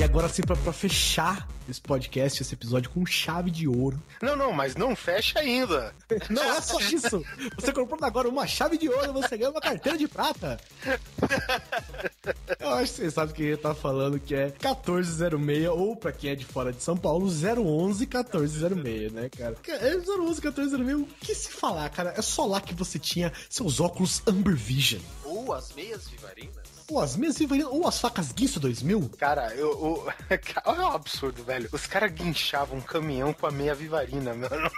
E 0.00 0.02
agora 0.02 0.30
sim, 0.30 0.40
pra, 0.40 0.56
pra 0.56 0.72
fechar 0.72 1.46
esse 1.68 1.78
podcast, 1.78 2.42
esse 2.42 2.54
episódio 2.54 2.88
com 2.88 3.04
chave 3.04 3.50
de 3.50 3.68
ouro. 3.68 4.02
Não, 4.22 4.34
não, 4.34 4.50
mas 4.50 4.74
não 4.74 4.96
fecha 4.96 5.38
ainda. 5.38 5.94
Não 6.30 6.42
é 6.42 6.58
só 6.62 6.80
isso. 6.80 7.22
Você 7.56 7.70
comprando 7.70 8.04
agora 8.04 8.26
uma 8.26 8.46
chave 8.46 8.78
de 8.78 8.88
ouro, 8.88 9.12
você 9.12 9.36
ganha 9.36 9.50
uma 9.50 9.60
carteira 9.60 9.98
de 9.98 10.08
prata. 10.08 10.58
Eu 12.58 12.70
acho 12.70 12.94
que 12.94 13.02
você 13.02 13.10
sabe 13.10 13.34
que 13.34 13.42
ele 13.42 13.56
tá 13.58 13.74
falando 13.74 14.18
que 14.18 14.34
é 14.34 14.46
1406, 14.46 15.68
ou 15.68 15.94
pra 15.94 16.12
quem 16.12 16.30
é 16.30 16.34
de 16.34 16.46
fora 16.46 16.72
de 16.72 16.82
São 16.82 16.96
Paulo, 16.96 17.26
011 17.26 18.06
1406, 18.06 19.12
né, 19.12 19.28
cara? 19.28 19.54
É 19.68 19.96
011 19.96 20.40
1406, 20.40 20.96
o 20.96 21.04
que 21.20 21.34
se 21.34 21.50
falar, 21.50 21.90
cara? 21.90 22.14
É 22.16 22.22
só 22.22 22.46
lá 22.46 22.58
que 22.58 22.74
você 22.74 22.98
tinha 22.98 23.30
seus 23.50 23.80
óculos 23.80 24.22
Amber 24.26 24.56
Vision. 24.56 25.02
Ou 25.24 25.52
as 25.52 25.74
meias 25.74 26.08
vivarinas. 26.08 26.69
Ou 26.90 27.00
as 27.00 27.14
minhas 27.16 27.38
vivarinas, 27.38 27.72
ou 27.72 27.86
as 27.86 28.00
facas 28.00 28.32
Guinso 28.32 28.58
2000. 28.58 29.10
Cara, 29.16 29.54
eu, 29.54 29.68
eu- 29.70 30.12
olha 30.66 30.86
o 30.88 30.92
absurdo, 30.92 31.44
velho. 31.44 31.68
Os 31.72 31.86
caras 31.86 32.10
guinchavam 32.12 32.78
um 32.78 32.80
caminhão 32.80 33.32
com 33.32 33.46
a 33.46 33.50
meia 33.50 33.74
vivarina, 33.74 34.34
mano. 34.34 34.70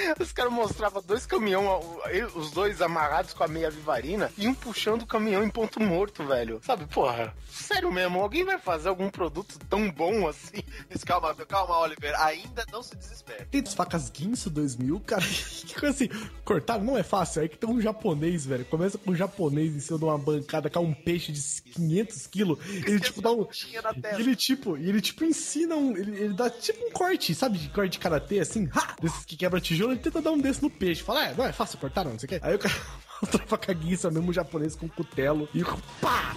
Os 0.20 0.32
caras 0.32 0.52
mostravam 0.52 1.02
dois 1.02 1.26
caminhões, 1.26 1.84
os 2.34 2.50
dois 2.50 2.80
amarrados 2.80 3.32
com 3.32 3.44
a 3.44 3.48
meia 3.48 3.70
vivarina 3.70 4.30
e 4.36 4.46
um 4.46 4.54
puxando 4.54 5.02
o 5.02 5.06
caminhão 5.06 5.42
em 5.42 5.50
ponto 5.50 5.80
morto, 5.80 6.24
velho. 6.24 6.60
Sabe, 6.62 6.86
porra, 6.86 7.34
sério 7.48 7.92
mesmo, 7.92 8.20
alguém 8.20 8.44
vai 8.44 8.58
fazer 8.58 8.88
algum 8.88 9.10
produto 9.10 9.58
tão 9.68 9.90
bom 9.90 10.28
assim? 10.28 10.62
Mas 10.88 11.04
calma, 11.04 11.34
calma, 11.34 11.78
Oliver, 11.78 12.14
ainda 12.20 12.64
não 12.72 12.82
se 12.82 12.96
desespere. 12.96 13.44
Tem 13.46 13.60
as 13.60 13.74
facas 13.74 14.10
Guinso 14.10 14.50
2000, 14.50 15.00
cara. 15.00 15.22
Que 15.60 15.78
coisa 15.78 15.94
assim, 15.94 16.08
cortar 16.44 16.80
não 16.80 16.96
é 16.96 17.02
fácil. 17.02 17.42
Aí 17.42 17.48
que 17.48 17.56
tem 17.56 17.68
um 17.68 17.80
japonês, 17.80 18.44
velho. 18.44 18.64
Começa 18.64 18.98
com 18.98 19.12
um 19.12 19.14
japonês 19.14 19.74
em 19.74 19.80
cima 19.80 19.98
de 19.98 20.04
uma 20.04 20.18
bancada 20.18 20.68
com 20.68 20.80
um 20.80 20.94
peixe 20.94 21.30
de 21.30 21.40
500 21.72 22.26
quilos. 22.26 22.58
Ele, 22.68 22.98
tipo, 22.98 23.20
dá 23.20 23.30
um. 23.30 23.46
Ele, 24.18 24.34
tipo, 24.34 24.76
ele, 24.76 25.00
tipo, 25.00 25.24
ensina 25.24 25.76
um. 25.76 25.96
Ele, 25.96 26.18
ele 26.18 26.34
dá 26.34 26.50
tipo 26.50 26.84
um 26.84 26.90
corte, 26.90 27.34
sabe? 27.34 27.58
De 27.58 27.68
corte 27.68 27.92
de 27.92 27.98
karatê, 27.98 28.40
assim, 28.40 28.68
ha! 28.74 28.96
Desses 29.00 29.24
que 29.24 29.36
quebra 29.36 29.60
tijolo, 29.60 29.89
ele 29.92 30.00
tenta 30.00 30.20
dar 30.20 30.30
um 30.30 30.38
desse 30.38 30.62
no 30.62 30.70
peixe. 30.70 31.02
Fala, 31.02 31.26
é, 31.26 31.34
não 31.34 31.44
é 31.44 31.52
fácil 31.52 31.78
cortar, 31.78 32.04
não, 32.04 32.12
não 32.12 32.18
sei 32.18 32.26
o 32.26 32.30
quê. 32.30 32.40
Aí 32.42 32.54
o 32.54 32.58
cara 32.58 32.74
mostra 33.22 33.72
a 33.72 33.72
Guinso, 33.74 34.10
mesmo 34.10 34.32
japonês 34.32 34.74
com 34.74 34.88
cutelo, 34.88 35.48
e 35.54 35.62
pá! 36.00 36.34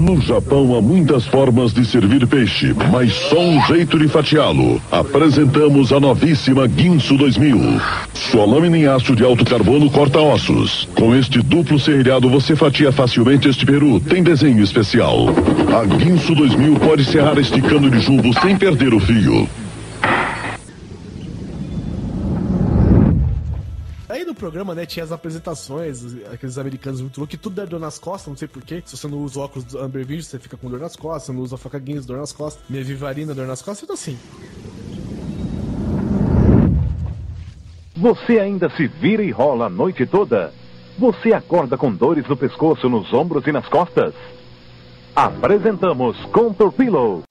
No 0.00 0.20
Japão 0.20 0.74
há 0.76 0.80
muitas 0.80 1.26
formas 1.26 1.74
de 1.74 1.84
servir 1.84 2.26
peixe, 2.26 2.74
mas 2.90 3.12
só 3.12 3.38
um 3.38 3.60
jeito 3.66 3.98
de 3.98 4.08
fatiá-lo. 4.08 4.80
Apresentamos 4.90 5.92
a 5.92 6.00
novíssima 6.00 6.66
Guinso 6.66 7.16
2000. 7.18 7.58
Sua 8.14 8.46
lâmina 8.46 8.78
em 8.78 8.86
aço 8.86 9.14
de 9.14 9.22
alto 9.22 9.44
carbono 9.44 9.90
corta 9.90 10.18
ossos. 10.18 10.88
Com 10.94 11.14
este 11.14 11.42
duplo 11.42 11.78
serrilhado 11.78 12.30
você 12.30 12.56
fatia 12.56 12.90
facilmente 12.90 13.48
este 13.48 13.66
peru. 13.66 14.00
Tem 14.00 14.22
desenho 14.22 14.62
especial. 14.64 15.26
A 15.78 15.84
Guinso 15.84 16.34
2000 16.34 16.80
pode 16.80 17.04
serrar 17.04 17.38
este 17.38 17.60
cano 17.60 17.90
de 17.90 18.00
jumbo 18.00 18.32
sem 18.40 18.56
perder 18.56 18.94
o 18.94 19.00
fio. 19.00 19.46
Programa, 24.40 24.74
né, 24.74 24.86
tinha 24.86 25.04
as 25.04 25.12
apresentações, 25.12 26.02
aqueles 26.32 26.56
americanos 26.56 27.02
muito 27.02 27.18
loucos, 27.18 27.36
que 27.36 27.40
tudo 27.40 27.56
dá 27.56 27.66
dor 27.66 27.78
nas 27.78 27.98
costas, 27.98 28.28
não 28.28 28.36
sei 28.36 28.48
porquê. 28.48 28.82
Se 28.86 28.96
você 28.96 29.06
não 29.06 29.18
usa 29.18 29.38
óculos 29.38 29.64
do 29.64 29.78
Amber 29.78 30.04
Vision, 30.06 30.22
você 30.22 30.38
fica 30.38 30.56
com 30.56 30.70
dor 30.70 30.80
nas 30.80 30.96
costas, 30.96 31.24
você 31.24 31.32
não 31.32 31.40
usa 31.40 31.58
faca 31.58 31.78
Guinness, 31.78 32.06
dor 32.06 32.16
nas 32.16 32.32
costas, 32.32 32.64
minha 32.68 32.82
vivarina, 32.82 33.34
dor 33.34 33.46
nas 33.46 33.60
costas, 33.60 33.80
tudo 33.86 33.92
assim. 33.92 34.18
Você 37.94 38.38
ainda 38.38 38.70
se 38.70 38.86
vira 38.86 39.22
e 39.22 39.30
rola 39.30 39.66
a 39.66 39.68
noite 39.68 40.06
toda? 40.06 40.54
Você 40.98 41.34
acorda 41.34 41.76
com 41.76 41.92
dores 41.92 42.26
no 42.26 42.36
pescoço, 42.36 42.88
nos 42.88 43.12
ombros 43.12 43.46
e 43.46 43.52
nas 43.52 43.68
costas? 43.68 44.14
Apresentamos 45.14 46.16
Contour 46.32 46.72
Pillow. 46.72 47.24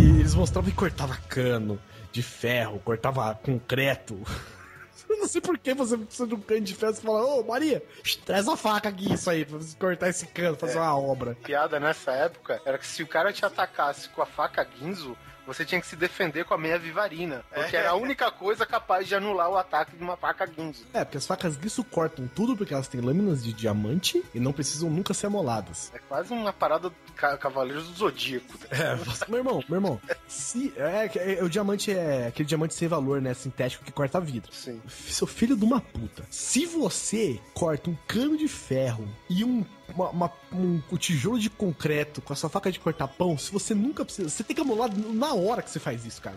E 0.00 0.20
eles 0.20 0.34
mostravam 0.34 0.70
que 0.70 0.76
cortava 0.76 1.18
cano 1.28 1.78
de 2.12 2.22
ferro, 2.22 2.80
cortava 2.84 3.34
concreto. 3.34 4.20
Eu 5.08 5.18
não 5.18 5.26
sei 5.26 5.40
por 5.40 5.58
que 5.58 5.74
você 5.74 5.96
precisa 5.96 6.26
de 6.26 6.34
um 6.34 6.40
cano 6.40 6.60
de 6.62 6.74
ferro. 6.74 6.94
Você 6.94 7.02
fala, 7.02 7.22
ô 7.24 7.42
Maria, 7.44 7.82
traz 8.24 8.48
a 8.48 8.56
faca 8.56 8.88
aqui, 8.88 9.12
isso 9.12 9.28
aí, 9.28 9.44
pra 9.44 9.58
você 9.58 9.76
cortar 9.76 10.08
esse 10.08 10.26
cano, 10.26 10.56
fazer 10.56 10.78
uma 10.78 10.96
obra. 10.96 11.34
piada 11.42 11.78
nessa 11.78 12.12
época 12.12 12.60
era 12.64 12.78
que 12.78 12.86
se 12.86 13.02
o 13.02 13.06
cara 13.06 13.32
te 13.32 13.44
atacasse 13.44 14.08
com 14.08 14.22
a 14.22 14.26
faca 14.26 14.66
Ginzo, 14.78 15.16
você 15.46 15.64
tinha 15.64 15.80
que 15.80 15.86
se 15.86 15.96
defender 15.96 16.44
com 16.44 16.54
a 16.54 16.58
meia 16.58 16.78
vivarina. 16.78 17.44
Porque 17.52 17.76
É. 17.76 17.80
era 17.80 17.90
a 17.90 17.94
única 17.94 18.30
coisa 18.30 18.64
capaz 18.66 19.06
de 19.08 19.14
anular 19.14 19.50
o 19.50 19.56
ataque 19.56 19.96
de 19.96 20.02
uma 20.02 20.16
faca 20.16 20.46
Ginzo. 20.46 20.84
É, 20.92 21.04
porque 21.04 21.18
as 21.18 21.26
facas 21.26 21.56
Guisso 21.56 21.82
cortam 21.84 22.28
tudo 22.34 22.56
porque 22.56 22.72
elas 22.74 22.88
têm 22.88 23.00
lâminas 23.00 23.42
de 23.42 23.52
diamante 23.52 24.22
e 24.34 24.40
não 24.40 24.52
precisam 24.52 24.88
nunca 24.90 25.12
ser 25.14 25.26
amoladas. 25.26 25.90
É 25.94 25.98
quase 25.98 26.32
uma 26.32 26.52
parada 26.52 26.88
do 26.90 26.94
ca 27.16 27.36
Cavaleiros 27.36 27.88
do 27.88 27.94
Zodíaco. 27.94 28.52
É, 28.72 28.96
meu 29.28 29.38
irmão, 29.38 29.62
meu 29.68 29.76
irmão, 29.76 30.00
se, 30.26 30.72
é, 30.76 31.10
é, 31.14 31.38
é, 31.38 31.44
o 31.44 31.48
diamante 31.48 31.92
é 31.92 32.26
aquele 32.28 32.48
diamante 32.48 32.74
sem 32.74 32.88
valor, 32.88 33.20
né, 33.20 33.34
sintético 33.34 33.84
que 33.84 33.92
corta 33.92 34.20
vidro. 34.20 34.52
Sim. 34.52 34.80
Seu 34.88 35.26
filho 35.26 35.56
de 35.56 35.64
uma 35.64 35.80
puta. 35.80 36.24
Se 36.30 36.64
você 36.66 37.38
corta 37.54 37.90
um 37.90 37.96
cano 38.06 38.36
de 38.36 38.48
ferro 38.48 39.06
e 39.28 39.44
um, 39.44 39.64
uma- 39.94 40.08
uma- 40.10 40.32
um, 40.52 40.80
um 40.90 40.96
tijolo 40.96 41.38
de 41.38 41.50
concreto 41.50 42.20
com 42.22 42.32
a 42.32 42.36
sua 42.36 42.48
faca 42.50 42.72
de 42.72 42.80
cortar 42.80 43.08
pão, 43.08 43.36
se 43.36 43.52
você 43.52 43.74
nunca 43.74 44.04
precisa, 44.04 44.28
você 44.28 44.42
tem 44.42 44.54
que 44.56 44.62
amolar 44.62 44.90
na 44.96 45.31
hora 45.34 45.62
que 45.62 45.70
você 45.70 45.78
faz 45.78 46.04
isso, 46.04 46.20
cara. 46.20 46.36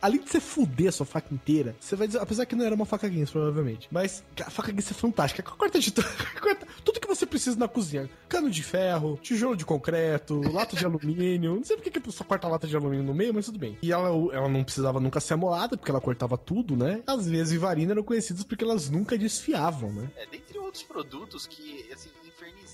Além 0.00 0.20
de 0.20 0.30
você 0.30 0.40
fuder 0.40 0.88
a 0.88 0.92
sua 0.92 1.06
faca 1.06 1.32
inteira, 1.32 1.76
você 1.80 1.96
vai 1.96 2.06
dizer, 2.06 2.20
apesar 2.20 2.46
que 2.46 2.54
não 2.54 2.64
era 2.64 2.74
uma 2.74 2.84
faca 2.84 3.08
Guinness, 3.08 3.30
provavelmente, 3.30 3.88
mas 3.90 4.24
a 4.44 4.50
faca 4.50 4.68
Guinness 4.68 4.90
é 4.90 4.94
fantástica. 4.94 5.42
Corta 5.42 5.78
de 5.78 5.92
tudo, 5.92 6.06
corta 6.40 6.66
tudo 6.84 7.00
que 7.00 7.08
você 7.08 7.26
precisa 7.26 7.58
na 7.58 7.68
cozinha. 7.68 8.08
Cano 8.28 8.50
de 8.50 8.62
ferro, 8.62 9.18
tijolo 9.22 9.56
de 9.56 9.64
concreto, 9.64 10.40
lata 10.52 10.76
de 10.76 10.84
alumínio. 10.84 11.56
Não 11.56 11.64
sei 11.64 11.76
porque 11.76 11.90
que 11.90 11.98
a 11.98 12.02
pessoa 12.02 12.26
corta 12.26 12.46
a 12.46 12.50
lata 12.50 12.66
de 12.66 12.76
alumínio 12.76 13.04
no 13.04 13.14
meio, 13.14 13.32
mas 13.34 13.46
tudo 13.46 13.58
bem. 13.58 13.78
E 13.82 13.92
ela, 13.92 14.08
ela 14.34 14.48
não 14.48 14.64
precisava 14.64 15.00
nunca 15.00 15.20
ser 15.20 15.34
amolada, 15.34 15.76
porque 15.76 15.90
ela 15.90 16.00
cortava 16.00 16.36
tudo, 16.36 16.76
né? 16.76 17.02
Às 17.06 17.28
vezes 17.28 17.52
Vivarina 17.52 17.92
eram 17.92 18.02
conhecidas 18.02 18.44
porque 18.44 18.64
elas 18.64 18.90
nunca 18.90 19.16
desfiavam, 19.16 19.92
né? 19.92 20.10
É, 20.16 20.26
dentre 20.26 20.58
outros 20.58 20.82
produtos 20.82 21.46
que, 21.46 21.88
assim, 21.92 22.10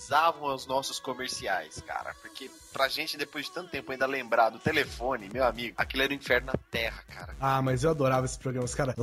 infernizavam 0.03 0.55
os 0.55 0.67
nossos 0.67 0.99
comerciais, 0.99 1.83
cara. 1.87 2.15
Porque 2.21 2.51
pra 2.73 2.89
gente, 2.89 3.17
depois 3.17 3.47
de 3.47 3.53
tanto 3.53 3.71
tempo, 3.71 3.93
ainda 3.93 4.07
lembrar 4.07 4.51
do 4.51 4.59
telefone, 4.59 5.29
meu 5.33 5.45
amigo, 5.45 5.75
aquilo 5.77 6.03
era 6.03 6.13
o 6.13 6.17
inferno 6.17 6.47
na 6.49 6.55
terra, 6.71 7.03
cara. 7.09 7.37
Ah, 7.41 7.63
mas 7.63 7.85
eu 7.85 7.91
adorava 7.91 8.27
esses 8.27 8.37
programas, 8.37 8.75
cara. 8.75 8.95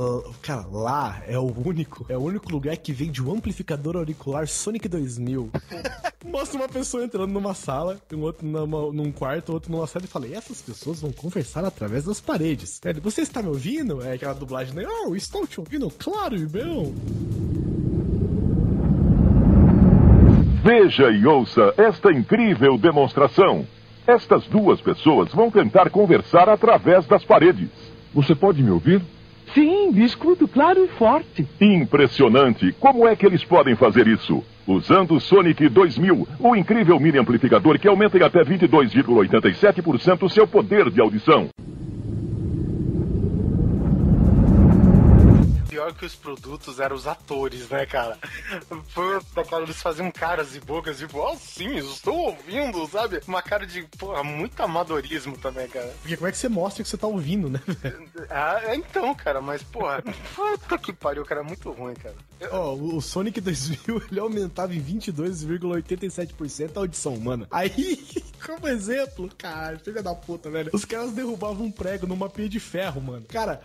Cara, 0.42 0.66
lá 0.66 1.22
é 1.26 1.38
o 1.38 1.46
único, 1.66 2.04
é 2.08 2.16
o 2.16 2.20
único 2.22 2.50
lugar 2.50 2.76
que 2.76 2.92
vende 2.92 3.22
um 3.22 3.32
amplificador 3.32 3.96
auricular 3.96 4.46
Sonic 4.46 4.88
2000. 4.88 5.50
Mostra 6.24 6.58
uma 6.58 6.68
pessoa 6.68 7.02
entrando 7.02 7.32
numa 7.32 7.54
sala, 7.54 7.98
um 8.12 8.20
outro 8.20 8.46
numa- 8.46 8.92
num 8.92 9.10
quarto, 9.10 9.52
outro 9.52 9.72
numa 9.72 9.86
sala 9.86 10.04
e 10.04 10.08
fala: 10.08 10.26
e 10.26 10.34
essas 10.34 10.60
pessoas 10.60 11.00
vão 11.00 11.12
conversar 11.12 11.64
através 11.64 12.04
das 12.04 12.20
paredes. 12.20 12.78
Você 13.02 13.22
está 13.22 13.40
me 13.42 13.48
ouvindo? 13.48 14.02
É 14.02 14.12
aquela 14.12 14.34
dublagem, 14.34 14.74
né? 14.74 14.84
Oh, 14.86 15.14
estou 15.16 15.46
te 15.46 15.58
ouvindo, 15.58 15.90
claro, 15.90 16.36
irmão. 16.36 16.94
Veja 20.62 21.10
e 21.10 21.26
ouça 21.26 21.72
esta 21.78 22.12
incrível 22.12 22.76
demonstração. 22.76 23.66
Estas 24.06 24.46
duas 24.46 24.78
pessoas 24.78 25.32
vão 25.32 25.50
tentar 25.50 25.88
conversar 25.88 26.50
através 26.50 27.06
das 27.06 27.24
paredes. 27.24 27.70
Você 28.12 28.34
pode 28.34 28.62
me 28.62 28.70
ouvir? 28.70 29.00
Sim, 29.54 29.90
escuto 30.02 30.46
claro 30.46 30.84
e 30.84 30.88
forte. 30.88 31.48
Impressionante! 31.58 32.72
Como 32.78 33.08
é 33.08 33.16
que 33.16 33.24
eles 33.24 33.42
podem 33.42 33.74
fazer 33.74 34.06
isso? 34.06 34.44
Usando 34.66 35.14
o 35.14 35.20
Sonic 35.20 35.66
2000, 35.66 36.28
o 36.38 36.54
incrível 36.54 37.00
mini 37.00 37.16
amplificador 37.16 37.78
que 37.78 37.88
aumenta 37.88 38.18
em 38.18 38.22
até 38.22 38.44
22,87% 38.44 40.24
o 40.24 40.28
seu 40.28 40.46
poder 40.46 40.90
de 40.90 41.00
audição. 41.00 41.48
Pior 45.80 45.94
que 45.94 46.04
os 46.04 46.14
produtos 46.14 46.78
eram 46.78 46.94
os 46.94 47.06
atores, 47.06 47.66
né, 47.70 47.86
cara? 47.86 48.18
Puta, 48.92 49.42
cara, 49.48 49.62
eles 49.62 49.80
faziam 49.80 50.10
caras 50.10 50.54
e 50.54 50.60
bocas, 50.60 50.98
tipo, 50.98 51.18
oh, 51.18 51.34
sim, 51.36 51.78
estou 51.78 52.14
ouvindo, 52.18 52.86
sabe? 52.86 53.22
Uma 53.26 53.40
cara 53.40 53.66
de, 53.66 53.84
porra, 53.96 54.22
muito 54.22 54.62
amadorismo 54.62 55.38
também, 55.38 55.66
cara. 55.68 55.90
Porque 56.02 56.18
como 56.18 56.28
é 56.28 56.32
que 56.32 56.36
você 56.36 56.50
mostra 56.50 56.84
que 56.84 56.90
você 56.90 56.98
tá 56.98 57.06
ouvindo, 57.06 57.48
né? 57.48 57.60
Ah, 58.28 58.60
é 58.64 58.76
então, 58.76 59.14
cara, 59.14 59.40
mas, 59.40 59.62
porra, 59.62 60.02
puta 60.34 60.76
que 60.76 60.92
pariu, 60.92 61.24
cara, 61.24 61.40
é 61.40 61.44
muito 61.44 61.70
ruim, 61.72 61.94
cara. 61.94 62.14
Ó, 62.50 62.74
o 62.74 62.96
o 62.96 63.02
Sonic 63.02 63.40
2000 63.40 64.02
ele 64.12 64.20
aumentava 64.20 64.74
em 64.74 64.82
22,87% 64.82 66.76
a 66.76 66.80
audição 66.80 67.14
humana. 67.14 67.46
Aí, 67.50 68.06
como 68.44 68.68
exemplo, 68.68 69.28
cara, 69.36 69.78
filha 69.78 70.02
da 70.02 70.14
puta, 70.14 70.50
velho. 70.50 70.70
Os 70.72 70.84
caras 70.84 71.12
derrubavam 71.12 71.66
um 71.66 71.70
prego 71.70 72.06
numa 72.06 72.28
pia 72.28 72.48
de 72.48 72.60
ferro, 72.60 73.00
mano. 73.00 73.24
Cara, 73.26 73.62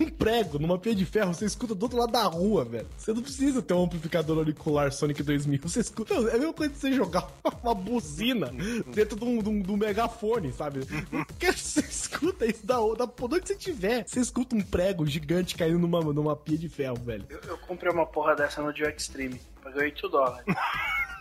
um 0.00 0.08
prego 0.08 0.58
numa 0.58 0.78
pia 0.78 0.94
de 0.94 1.04
ferro 1.04 1.34
você 1.42 1.46
escuta 1.46 1.74
do 1.74 1.82
outro 1.82 1.98
lado 1.98 2.12
da 2.12 2.22
rua, 2.24 2.64
velho. 2.64 2.86
Você 2.96 3.12
não 3.12 3.20
precisa 3.22 3.60
ter 3.60 3.74
um 3.74 3.82
amplificador 3.84 4.38
auricular 4.38 4.92
Sonic 4.92 5.22
2000. 5.22 5.58
Você 5.62 5.80
escuta. 5.80 6.14
É 6.14 6.36
a 6.36 6.38
mesma 6.38 6.52
coisa 6.52 6.72
de 6.72 6.78
você 6.78 6.92
jogar 6.92 7.28
uma 7.62 7.74
buzina 7.74 8.50
dentro 8.94 9.16
de 9.18 9.24
um, 9.24 9.42
de 9.42 9.48
um- 9.48 9.60
de 9.62 9.70
um 9.72 9.76
megafone, 9.76 10.52
sabe? 10.52 10.80
Porque 11.26 11.52
você 11.52 11.80
escuta 11.80 12.46
isso 12.46 12.64
da, 12.64 12.76
da 12.76 13.04
onde 13.20 13.46
você 13.48 13.56
tiver. 13.56 14.06
Você 14.06 14.20
escuta 14.20 14.54
um 14.54 14.60
prego 14.62 15.04
gigante 15.06 15.56
caindo 15.56 15.78
numa, 15.78 16.00
numa 16.00 16.36
pia 16.36 16.56
de 16.58 16.68
ferro, 16.68 16.96
velho. 16.96 17.26
Eu, 17.28 17.40
eu 17.48 17.58
comprei 17.58 17.92
uma 17.92 18.06
porra 18.06 18.34
dessa 18.36 18.62
no 18.62 18.72
Dio 18.72 18.88
Extreme. 18.88 19.40
Paguei 19.62 19.82
8 19.86 20.08
dólares. 20.08 20.44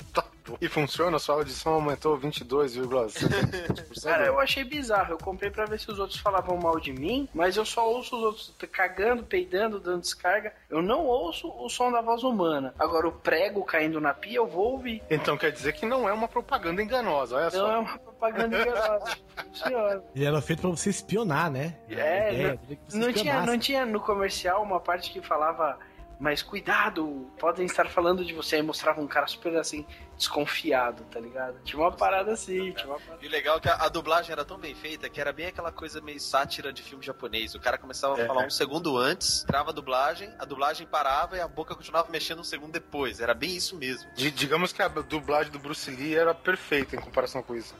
E 0.59 0.67
funciona? 0.67 1.19
Sua 1.19 1.35
audição 1.35 1.73
aumentou 1.73 2.17
22,7%. 2.17 4.03
Cara, 4.03 4.25
eu 4.25 4.39
achei 4.39 4.63
bizarro. 4.63 5.13
Eu 5.13 5.17
comprei 5.17 5.49
pra 5.49 5.65
ver 5.65 5.79
se 5.79 5.91
os 5.91 5.99
outros 5.99 6.19
falavam 6.19 6.57
mal 6.57 6.79
de 6.79 6.91
mim, 6.93 7.27
mas 7.33 7.57
eu 7.57 7.65
só 7.65 7.87
ouço 7.87 8.15
os 8.17 8.23
outros 8.23 8.55
cagando, 8.71 9.23
peidando, 9.23 9.79
dando 9.79 10.01
descarga. 10.01 10.53
Eu 10.69 10.81
não 10.81 11.05
ouço 11.05 11.51
o 11.57 11.69
som 11.69 11.91
da 11.91 12.01
voz 12.01 12.23
humana. 12.23 12.73
Agora, 12.79 13.07
o 13.07 13.11
prego 13.11 13.63
caindo 13.63 13.99
na 13.99 14.13
pia, 14.13 14.37
eu 14.37 14.47
vou 14.47 14.73
ouvir. 14.73 15.01
Então 15.09 15.37
quer 15.37 15.51
dizer 15.51 15.73
que 15.73 15.85
não 15.85 16.07
é 16.07 16.13
uma 16.13 16.27
propaganda 16.27 16.81
enganosa, 16.81 17.35
olha 17.35 17.51
só. 17.51 17.67
Não 17.67 17.71
é 17.71 17.79
uma 17.79 17.97
propaganda 17.97 18.61
enganosa. 18.61 19.17
Senhora. 19.53 20.03
Ele 20.15 20.25
era 20.25 20.41
feito 20.41 20.61
pra 20.61 20.69
você 20.69 20.89
espionar, 20.89 21.51
né? 21.51 21.75
É, 21.89 22.31
não, 22.31 22.49
é 22.49 22.57
você 22.87 22.97
não 22.97 23.13
tinha, 23.13 23.45
não 23.45 23.59
tinha 23.59 23.85
no 23.85 23.99
comercial 23.99 24.63
uma 24.63 24.79
parte 24.79 25.11
que 25.11 25.21
falava, 25.21 25.77
mas 26.21 26.41
cuidado, 26.43 27.27
podem 27.39 27.65
estar 27.65 27.89
falando 27.89 28.23
de 28.23 28.33
você. 28.33 28.57
Aí 28.57 28.61
mostrava 28.61 29.01
um 29.01 29.07
cara 29.07 29.25
super 29.27 29.55
assim, 29.57 29.85
desconfiado, 30.15 31.03
tá 31.11 31.19
ligado? 31.19 31.59
Tinha 31.63 31.81
uma 31.81 31.91
parada 31.91 32.31
assim, 32.31 32.71
tinha 32.73 32.87
uma 32.87 32.99
parada. 32.99 33.25
E 33.25 33.27
o 33.27 33.31
legal 33.31 33.57
é 33.57 33.59
que 33.59 33.67
a, 33.67 33.75
a 33.75 33.89
dublagem 33.89 34.31
era 34.31 34.45
tão 34.45 34.57
bem 34.59 34.75
feita 34.75 35.09
que 35.09 35.19
era 35.19 35.33
bem 35.33 35.47
aquela 35.47 35.71
coisa 35.71 35.99
meio 35.99 36.19
sátira 36.19 36.71
de 36.71 36.83
filme 36.83 37.03
japonês. 37.03 37.55
O 37.55 37.59
cara 37.59 37.77
começava 37.77 38.15
a 38.15 38.19
É. 38.21 38.27
falar 38.27 38.45
um 38.45 38.49
segundo 38.51 38.95
antes, 38.97 39.43
trava 39.47 39.71
a 39.71 39.73
dublagem, 39.73 40.31
a 40.37 40.45
dublagem 40.45 40.85
parava 40.85 41.35
e 41.37 41.41
a 41.41 41.47
boca 41.47 41.73
continuava 41.75 42.09
mexendo 42.11 42.39
um 42.39 42.43
segundo 42.43 42.71
depois. 42.71 43.19
Era 43.19 43.33
bem 43.33 43.55
isso 43.55 43.75
mesmo. 43.75 44.07
Di- 44.13 44.29
Digamos 44.29 44.71
que 44.71 44.81
a 44.83 44.87
dublagem 44.87 45.51
do 45.51 45.57
Bruce 45.57 45.89
Lee 45.89 46.15
era 46.15 46.35
perfeita 46.35 46.95
em 46.95 46.99
comparação 46.99 47.41
com 47.41 47.55
isso. 47.55 47.73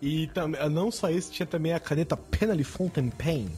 E 0.00 0.26
também, 0.28 0.66
não 0.70 0.90
só 0.90 1.10
isso, 1.10 1.30
tinha 1.30 1.46
também 1.46 1.72
a 1.74 1.80
caneta 1.80 2.16
Penalty 2.16 2.64
Fountain 2.64 3.10
Pen. 3.10 3.50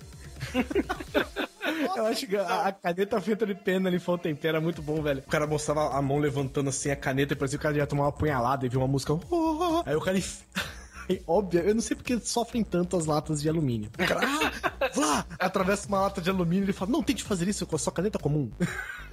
Eu 1.97 2.07
acho 2.07 2.27
que 2.27 2.37
a, 2.37 2.67
a 2.67 2.73
caneta 2.73 3.21
feita 3.21 3.47
de 3.47 3.55
Penalty 3.55 3.99
Fountain 3.99 4.35
Pen 4.35 4.49
era 4.51 4.61
muito 4.61 4.83
bom, 4.83 5.01
velho. 5.03 5.21
O 5.21 5.31
cara 5.31 5.47
mostrava 5.47 5.97
a 5.97 6.03
mão 6.03 6.19
levantando 6.19 6.69
assim 6.71 6.91
a 6.91 6.97
caneta 6.97 7.33
e 7.33 7.37
parecia 7.37 7.59
que 7.59 7.63
o 7.63 7.69
cara 7.69 7.77
ia 7.77 7.87
tomar 7.87 8.05
uma 8.05 8.13
punhalada 8.13 8.67
e 8.67 8.69
viu 8.69 8.81
uma 8.81 8.89
música. 8.89 9.13
"Oh, 9.13 9.21
oh, 9.31 9.59
oh". 9.79 9.83
Aí 9.87 9.95
o 9.95 10.01
cara. 10.01 10.19
óbvio, 11.27 11.61
eu 11.61 11.75
não 11.75 11.83
sei 11.83 11.97
porque 11.97 12.19
sofrem 12.21 12.63
tanto 12.63 12.97
as 12.97 13.07
latas 13.07 13.43
de 13.43 13.49
alumínio. 13.49 13.91
O 13.95 14.07
cara, 14.07 14.21
ah, 15.03 15.25
atravessa 15.39 15.89
uma 15.89 16.01
lata 16.01 16.21
de 16.21 16.31
alumínio 16.31 16.63
e 16.63 16.67
ele 16.67 16.73
fala, 16.73 16.91
não 16.91 17.03
tente 17.03 17.25
fazer 17.25 17.49
isso 17.49 17.67
com 17.67 17.77
a 17.77 17.79
sua 17.79 17.93
caneta 17.93 18.19
comum. 18.19 18.51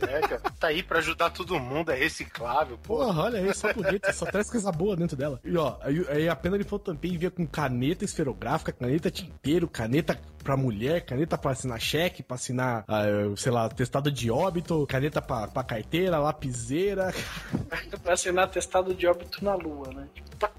É, 0.02 0.22
cara. 0.22 0.42
Tá 0.60 0.68
aí 0.68 0.84
pra 0.84 1.00
ajudar 1.00 1.30
todo 1.32 1.60
mundo, 1.60 1.92
é 1.92 1.96
reciclável, 1.96 2.78
pô. 2.78 2.98
Porra, 2.98 3.24
olha 3.24 3.40
aí, 3.40 3.54
só 3.54 3.74
bonito, 3.74 4.12
só 4.14 4.26
traz 4.26 4.50
coisa 4.50 4.72
boa 4.72 4.96
dentro 4.96 5.18
dela. 5.18 5.40
E 5.44 5.56
ó, 5.58 5.78
aí, 5.82 6.06
aí 6.10 6.30
a 6.30 6.36
pena 6.36 6.58
de 6.58 6.64
fototampei 6.64 7.18
vinha 7.18 7.32
com 7.32 7.46
caneta 7.46 8.06
esferográfica, 8.06 8.72
caneta 8.72 9.12
tinteiro, 9.12 9.68
caneta 9.68 10.20
pra 10.44 10.58
mulher, 10.58 11.06
caneta 11.06 11.38
pra 11.38 11.52
assinar 11.52 11.80
cheque, 11.80 12.24
pra 12.24 12.36
assinar, 12.36 12.84
ah, 12.88 13.04
sei 13.36 13.52
lá, 13.52 13.70
testado 13.70 14.12
de 14.12 14.32
óbito, 14.32 14.86
caneta 14.88 15.22
pra, 15.22 15.48
pra 15.48 15.64
carteira, 15.64 16.20
lapiseira. 16.20 17.14
pra 18.04 18.14
assinar 18.14 18.50
testado 18.50 18.94
de 18.94 19.08
óbito 19.08 19.44
na 19.44 19.56
lua, 19.56 19.90
né? 19.94 20.08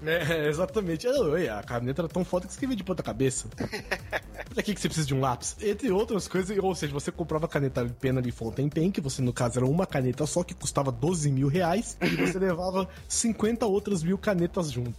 É, 0.03 0.47
exatamente. 0.47 1.07
Ah, 1.07 1.59
A 1.59 1.63
caneta 1.63 2.01
era 2.01 2.09
tão 2.09 2.23
foda 2.23 2.45
que 2.45 2.51
escrevia 2.51 2.75
de 2.75 2.83
ponta 2.83 3.01
cabeça. 3.01 3.47
Pra 4.53 4.61
que, 4.61 4.73
que 4.73 4.81
você 4.81 4.89
precisa 4.89 5.07
de 5.07 5.13
um 5.15 5.21
lápis? 5.21 5.55
Entre 5.61 5.89
outras 5.91 6.27
coisas, 6.27 6.57
ou 6.57 6.75
seja, 6.75 6.91
você 6.91 7.09
comprava 7.09 7.47
caneta 7.47 7.85
pena 8.01 8.21
de 8.21 8.31
Fountain 8.31 8.67
Pen, 8.67 8.91
que 8.91 8.99
você 8.99 9.21
no 9.21 9.31
caso 9.31 9.59
era 9.59 9.65
uma 9.65 9.85
caneta 9.85 10.25
só, 10.25 10.43
que 10.43 10.53
custava 10.53 10.91
12 10.91 11.31
mil 11.31 11.47
reais, 11.47 11.97
e 12.01 12.09
você 12.17 12.37
levava 12.39 12.87
50 13.07 13.65
outras 13.65 14.03
mil 14.03 14.17
canetas 14.17 14.69
junto. 14.69 14.93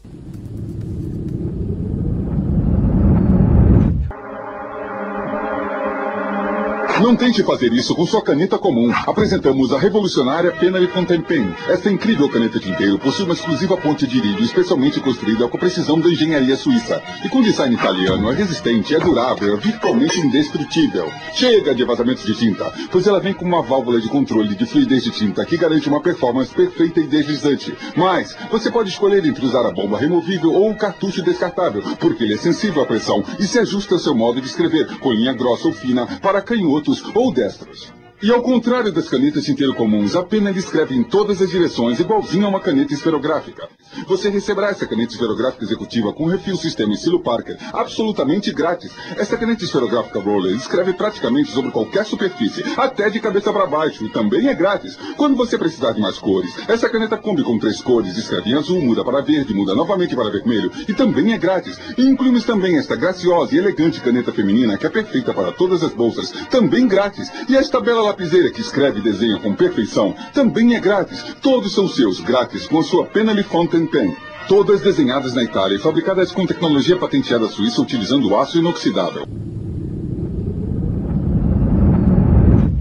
Não 7.03 7.17
tente 7.17 7.43
fazer 7.43 7.73
isso 7.73 7.97
com 7.97 8.07
sua 8.07 8.23
caneta 8.23 8.57
comum. 8.57 8.93
Apresentamos 9.09 9.73
a 9.73 9.79
revolucionária 9.79 10.53
Penary 10.53 10.87
Fountain 10.87 11.21
Pen. 11.21 11.53
Esta 11.69 11.91
incrível 11.91 12.29
caneta 12.29 12.61
tinteiro 12.61 12.97
possui 12.97 13.25
uma 13.25 13.35
exclusiva 13.35 13.77
ponte 13.77 14.07
de 14.07 14.19
irídio 14.19 14.45
especialmente 14.45 15.01
construída 15.01 15.49
com 15.49 15.59
precisão 15.59 15.99
da 15.99 16.09
engenharia 16.09 16.57
suíça. 16.57 17.03
E 17.25 17.29
com 17.29 17.43
design 17.43 17.75
italiano, 17.75 18.31
é 18.31 18.35
resistente, 18.37 18.95
é 18.95 19.01
durável, 19.01 19.53
é 19.53 19.57
virtualmente 19.57 20.21
indestrutível. 20.21 21.11
Chega 21.35 21.75
de 21.75 21.85
vazamentos 21.85 22.25
de 22.25 22.37
tinta, 22.37 22.73
pois 22.93 23.05
ela 23.09 23.19
vem 23.19 23.35
com 23.35 23.45
uma 23.45 23.63
válvula 23.63 24.01
de 24.01 24.09
controle 24.09 24.55
de 24.55 24.65
fluidez 24.65 25.03
de 25.03 25.11
tinta 25.11 25.45
que 25.45 25.57
garante 25.57 25.89
uma 25.89 26.01
performance 26.01 26.55
perfeita 26.55 27.01
e 27.01 27.09
deslizante. 27.09 27.75
Mas, 27.97 28.37
você 28.49 28.71
pode 28.71 28.91
escolher 28.91 29.27
entre 29.27 29.45
usar 29.45 29.67
a 29.67 29.73
bomba 29.73 29.99
removível 29.99 30.53
ou 30.53 30.71
o 30.71 30.77
cartucho 30.77 31.21
descartável, 31.21 31.83
porque 31.99 32.23
ele 32.23 32.35
é 32.35 32.39
sensível 32.39 32.81
à 32.81 32.87
pressão 32.87 33.25
e 33.41 33.45
se 33.45 33.59
ajusta 33.59 33.97
ao 33.97 34.01
seu 34.01 34.15
modo 34.15 34.41
de 34.41 34.47
escrever, 34.47 34.87
com 35.01 35.13
linha 35.13 35.33
grossa 35.33 35.67
ou 35.67 35.75
fina, 35.75 36.07
para 36.21 36.41
canhotos 36.41 36.92
ou 37.15 37.33
destros. 37.33 37.93
E 38.23 38.31
ao 38.31 38.41
contrário 38.41 38.93
das 38.93 39.09
canetas 39.09 39.45
tinteiro 39.45 39.75
comuns, 39.75 40.15
a 40.15 40.23
pena 40.23 40.53
escreve 40.53 40.95
em 40.95 41.03
todas 41.03 41.43
as 41.43 41.51
direções 41.51 41.99
igualzinho 41.99 42.47
a 42.47 42.51
uma 42.51 42.61
caneta 42.61 42.95
esferográfica. 42.95 43.69
Você 44.07 44.29
receberá 44.29 44.69
essa 44.69 44.87
caneta 44.87 45.13
esferográfica 45.13 45.65
executiva 45.65 46.13
com 46.13 46.27
refil 46.27 46.57
sistema 46.57 46.95
estilo 46.95 47.19
Parker, 47.19 47.57
absolutamente 47.73 48.53
grátis. 48.53 48.93
Essa 49.17 49.37
caneta 49.37 49.65
esferográfica 49.65 50.21
Roller 50.21 50.55
escreve 50.55 50.93
praticamente 50.93 51.51
sobre 51.51 51.73
qualquer 51.73 52.07
superfície, 52.07 52.63
até 52.77 53.11
de 53.11 53.19
cabeça 53.19 53.53
para 53.53 53.67
baixo, 53.67 54.05
e 54.05 54.09
também 54.09 54.47
é 54.47 54.55
grátis. 54.55 54.97
Quando 55.17 55.35
você 55.35 55.59
precisar 55.59 55.91
de 55.91 56.01
mais 56.01 56.19
cores, 56.19 56.57
essa 56.69 56.89
caneta 56.89 57.19
Kombi 57.19 57.43
com 57.43 57.59
três 57.59 57.83
cores 57.83 58.17
escreve 58.17 58.51
em 58.51 58.55
azul, 58.55 58.81
muda 58.81 59.05
para 59.05 59.21
verde, 59.21 59.53
muda 59.53 59.75
novamente 59.75 60.15
para 60.15 60.31
vermelho, 60.31 60.71
e 60.87 60.95
também 60.95 61.33
é 61.33 61.39
grátis. 61.39 61.77
E 61.99 62.03
incluímos 62.03 62.45
também 62.45 62.79
esta 62.79 62.95
graciosa 62.95 63.53
e 63.53 63.59
elegante 63.59 64.01
caneta 64.01 64.33
feminina 64.33 64.79
que 64.79 64.87
é 64.87 64.91
perfeita 64.91 65.35
para 65.35 65.51
todas 65.51 65.83
as 65.83 65.93
bolsas, 65.93 66.31
também 66.49 66.87
grátis. 66.87 67.29
E 67.49 67.57
esta 67.57 67.81
bela 67.81 68.12
lapiseira 68.13 68.51
que 68.51 68.61
escreve 68.61 69.01
e 69.01 69.03
desenha 69.03 69.39
com 69.39 69.55
perfeição 69.55 70.15
também 70.35 70.75
é 70.75 70.81
grátis. 70.81 71.23
Todos 71.41 71.75
são 71.75 71.89
seus, 71.89 72.21
grátis, 72.21 72.67
com 72.67 72.79
a 72.79 72.83
sua 72.83 73.07
Penally 73.07 73.43
Fountain 73.43 73.87
Pen. 73.87 74.15
Todas 74.47 74.83
desenhadas 74.83 75.35
na 75.35 75.43
Itália 75.43 75.77
e 75.77 75.81
fabricadas 75.81 76.31
com 76.31 76.47
tecnologia 76.47 76.97
patenteada 76.97 77.49
suíça 77.49 77.81
utilizando 77.81 78.37
aço 78.37 78.59
inoxidável. 78.59 79.23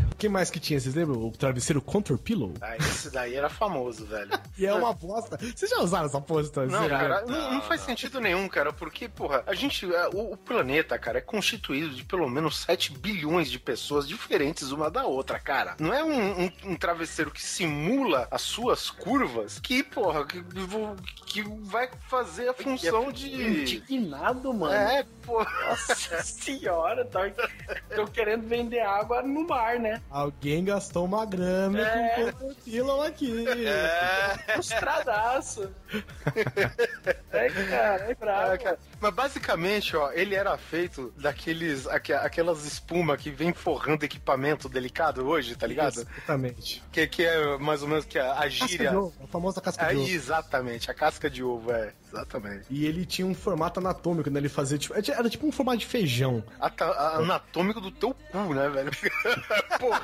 O 0.02 0.11
que 0.22 0.30
mais 0.30 0.52
que 0.52 0.60
tinha? 0.60 0.80
Vocês 0.80 0.94
lembram? 0.94 1.20
O 1.20 1.32
travesseiro 1.32 1.82
Contour 1.82 2.16
Pillow? 2.16 2.54
Ah, 2.62 2.78
esse 2.78 3.10
daí 3.10 3.34
era 3.34 3.50
famoso, 3.50 4.06
velho. 4.06 4.30
E 4.58 4.66
é 4.68 4.74
uma 4.74 4.94
bosta. 4.94 5.38
Vocês 5.38 5.72
já 5.72 5.80
usaram 5.80 6.06
essa 6.06 6.22
porra? 6.22 6.44
Não, 6.68 6.88
cara, 6.88 7.26
não, 7.26 7.54
não 7.54 7.62
faz 7.64 7.82
sentido 7.82 8.20
nenhum, 8.20 8.48
cara, 8.48 8.72
porque, 8.72 9.10
porra, 9.10 9.44
a 9.48 9.56
gente, 9.56 9.88
o, 10.14 10.34
o 10.34 10.38
planeta, 10.38 11.00
cara, 11.00 11.18
é 11.18 11.22
constituído 11.22 11.96
de 11.96 12.04
pelo 12.04 12.30
menos 12.30 12.58
7 12.58 12.92
bilhões 13.00 13.50
de 13.50 13.58
pessoas 13.58 14.08
diferentes 14.08 14.72
uma 14.72 14.92
da 14.92 15.06
outra, 15.06 15.40
cara. 15.40 15.76
Não 15.80 15.92
é 15.92 16.04
um, 16.04 16.44
um, 16.44 16.52
um 16.66 16.76
travesseiro 16.76 17.32
que 17.32 17.42
simula 17.42 18.28
as 18.30 18.44
suas 18.44 18.92
curvas 18.92 19.58
que, 19.58 19.82
porra, 19.82 20.26
que, 20.26 20.44
que 21.26 21.42
vai 21.64 21.90
fazer 22.08 22.50
a 22.50 22.54
função 22.54 23.12
de. 23.12 23.32
Indignado, 23.34 24.54
mano. 24.54 24.74
É, 24.76 25.04
porra. 25.26 25.50
Nossa 25.70 26.22
senhora, 26.22 27.06
tá, 27.06 27.22
tô 27.96 28.06
querendo 28.06 28.48
vender 28.48 28.82
água 28.82 29.24
no 29.24 29.48
mar, 29.48 29.80
né? 29.80 30.02
Alguém 30.12 30.66
gastou 30.66 31.06
uma 31.06 31.26
grana 31.26 31.80
É. 31.82 32.32
com 32.34 32.54
Pillow 32.54 33.02
aqui. 33.02 33.46
Frustradaço. 34.54 35.72
É, 37.32 37.50
cara, 37.50 38.12
é 38.12 38.16
bravo. 38.16 38.52
É, 38.54 38.58
cara. 38.58 38.80
Mas 39.00 39.14
basicamente, 39.14 39.96
ó, 39.96 40.12
ele 40.12 40.36
era 40.36 40.58
feito 40.58 41.14
daqueles. 41.18 41.88
aque- 41.88 42.14
aquelas 42.14 42.66
espuma 42.66 43.16
que 43.18 43.30
vem 43.32 43.54
forrando 43.54 44.04
equipamento 44.04 44.68
delicado 44.68 45.26
hoje, 45.26 45.56
tá 45.56 45.66
ligado? 45.66 46.02
Exatamente. 46.02 46.84
Que, 46.92 47.08
que 47.08 47.24
é 47.26 47.58
mais 47.58 47.82
ou 47.82 47.88
menos 47.88 48.04
que 48.06 48.20
a, 48.20 48.34
a 48.34 48.36
Casca 48.44 48.68
gíria. 48.68 48.90
de 48.90 48.96
ovo, 48.96 49.14
a 49.24 49.28
famosa 49.28 49.62
casca 49.62 49.86
de 49.86 49.92
Aí, 49.92 49.98
ovo. 49.98 50.10
exatamente, 50.10 50.92
a 50.92 50.94
casca 50.94 51.30
de 51.30 51.42
ovo, 51.44 51.72
é. 51.72 51.94
Exatamente. 52.12 52.66
E 52.70 52.86
ele 52.86 53.06
tinha 53.06 53.26
um 53.26 53.34
formato 53.34 53.80
anatômico, 53.80 54.30
né? 54.30 54.40
Ele 54.40 54.50
fazia 54.50 54.78
tipo. 54.78 54.94
Era 54.94 55.30
tipo 55.30 55.48
um 55.48 55.52
formato 55.52 55.78
de 55.80 55.86
feijão. 55.86 56.44
Ata- 56.60 57.18
anatômico 57.18 57.80
do 57.80 57.92
teu 57.92 58.14
cu, 58.32 58.54
né, 58.54 58.70
velho? 58.70 58.92
Porra. 59.80 60.02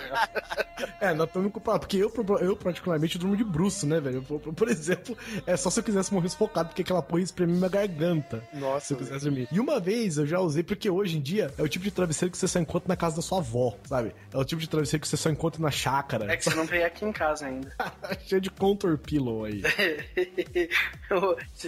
É, 1.01 1.07
anatômico 1.09 1.59
pra. 1.59 1.77
Porque 1.79 1.97
eu, 1.97 2.11
eu 2.41 2.55
particularmente, 2.55 3.17
durmo 3.17 3.35
de 3.35 3.43
bruxo, 3.43 3.85
né, 3.85 3.99
velho? 3.99 4.21
Por, 4.21 4.39
por- 4.39 4.67
exemplo, 4.69 5.17
é 5.45 5.55
só 5.57 5.69
se 5.69 5.79
eu 5.79 5.83
quisesse 5.83 6.13
morrer 6.13 6.29
sufocado, 6.29 6.69
porque 6.69 6.81
aquela 6.81 7.01
porra 7.01 7.19
ia 7.21 7.25
espremia 7.25 7.55
minha 7.55 7.69
garganta. 7.69 8.43
Nossa. 8.53 8.85
Se 8.87 8.93
eu 8.93 8.97
quisesse 8.97 9.23
dormir. 9.25 9.47
E 9.51 9.59
uma 9.59 9.79
vez 9.79 10.17
eu 10.17 10.25
já 10.25 10.39
usei, 10.39 10.63
porque 10.63 10.89
hoje 10.89 11.17
em 11.17 11.21
dia 11.21 11.51
é 11.57 11.61
o 11.63 11.67
tipo 11.67 11.83
de 11.83 11.91
travesseiro 11.91 12.31
que 12.31 12.37
você 12.37 12.47
só 12.47 12.59
encontra 12.59 12.87
na 12.89 12.95
casa 12.95 13.15
da 13.17 13.21
sua 13.21 13.39
avó, 13.39 13.75
sabe? 13.85 14.13
É 14.33 14.37
o 14.37 14.45
tipo 14.45 14.61
de 14.61 14.69
travesseiro 14.69 15.01
que 15.01 15.07
você 15.07 15.17
só 15.17 15.29
encontra 15.29 15.61
na 15.61 15.71
chácara. 15.71 16.31
É 16.31 16.37
que 16.37 16.43
você 16.43 16.55
não 16.55 16.65
veio 16.65 16.85
aqui 16.85 17.05
em 17.05 17.11
casa 17.11 17.47
ainda. 17.47 17.73
Cheio 18.27 18.41
de 18.41 18.49
contour 18.49 18.97
pillow 18.97 19.45
aí. 19.45 19.61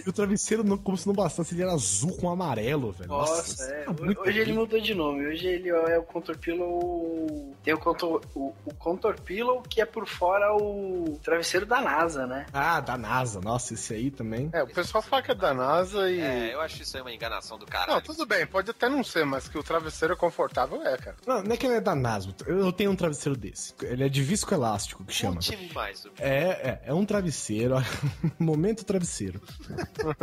O 0.06 0.12
travesseiro, 0.30 0.64
não, 0.64 0.78
como 0.78 0.98
se 0.98 1.08
não 1.08 1.14
bastasse, 1.14 1.54
ele 1.56 1.64
era 1.64 1.74
azul 1.74 2.16
com 2.18 2.30
amarelo, 2.30 2.92
velho. 2.92 3.10
Nossa, 3.10 3.64
é. 3.64 3.84
tá 3.84 3.94
muito 3.94 4.22
Hoje 4.22 4.40
ele 4.40 4.54
mudou 4.54 4.80
de 4.80 4.94
nome. 4.94 5.26
Hoje 5.28 5.48
ele 5.48 5.70
é 5.70 5.98
o 5.98 6.04
Contour 6.04 6.38
Pillow. 6.38 7.56
Tem 7.64 7.74
o 7.74 7.78
Contour, 7.78 8.22
o, 8.36 8.54
o 8.66 8.74
Contour 8.76 9.20
Pillow 9.22 9.62
que 9.64 9.82
é 9.82 9.86
por 9.86 10.08
fora 10.08 10.56
o 10.56 11.20
travesseiro 11.24 11.66
da 11.66 11.82
NASA, 11.82 12.28
né? 12.28 12.46
Ah, 12.54 12.80
da 12.80 12.98
NASA. 12.98 13.42
Nossa, 13.42 13.74
esse 13.74 13.94
aí 13.94 14.12
também. 14.12 14.50
É, 14.54 14.62
o 14.64 14.68
pessoal 14.68 15.02
fala 15.02 15.22
que 15.24 15.32
é 15.32 15.36
da 15.36 15.54
NASA 15.54 16.10
e. 16.10 16.20
É, 16.20 16.54
eu 16.54 16.62
acho 16.62 16.82
isso 16.82 16.96
aí 16.96 17.02
uma 17.02 17.14
enganação 17.14 17.58
do 17.58 17.66
Não, 17.66 17.72
caralho. 17.72 18.02
tudo 18.02 18.26
bem, 18.26 18.46
pode 18.46 18.70
até 18.70 18.88
não 18.88 19.04
ser, 19.04 19.26
mas 19.26 19.48
que 19.48 19.58
o 19.58 19.64
travesseiro 19.64 20.14
é 20.14 20.18
confortável, 20.18 20.82
é, 20.86 20.98
cara. 20.98 21.16
Não, 21.26 21.42
não 21.42 21.52
é 21.52 21.58
que 21.58 21.66
ele 21.66 21.76
é 21.76 21.82
da 21.82 21.96
NASA. 21.96 22.30
Eu 22.46 22.72
tenho 22.72 22.92
um 22.92 22.96
travesseiro 22.96 23.38
desse. 23.38 23.74
Ele 23.82 24.04
é 24.04 24.10
de 24.10 24.22
viscoelástico, 24.22 25.04
que 25.04 25.14
chama. 25.14 25.40
Mais. 25.74 26.06
É, 26.20 26.30
é, 26.30 26.82
é 26.86 26.94
um 26.94 27.06
travesseiro. 27.06 27.76
Momento 28.38 28.84
travesseiro. 28.86 29.42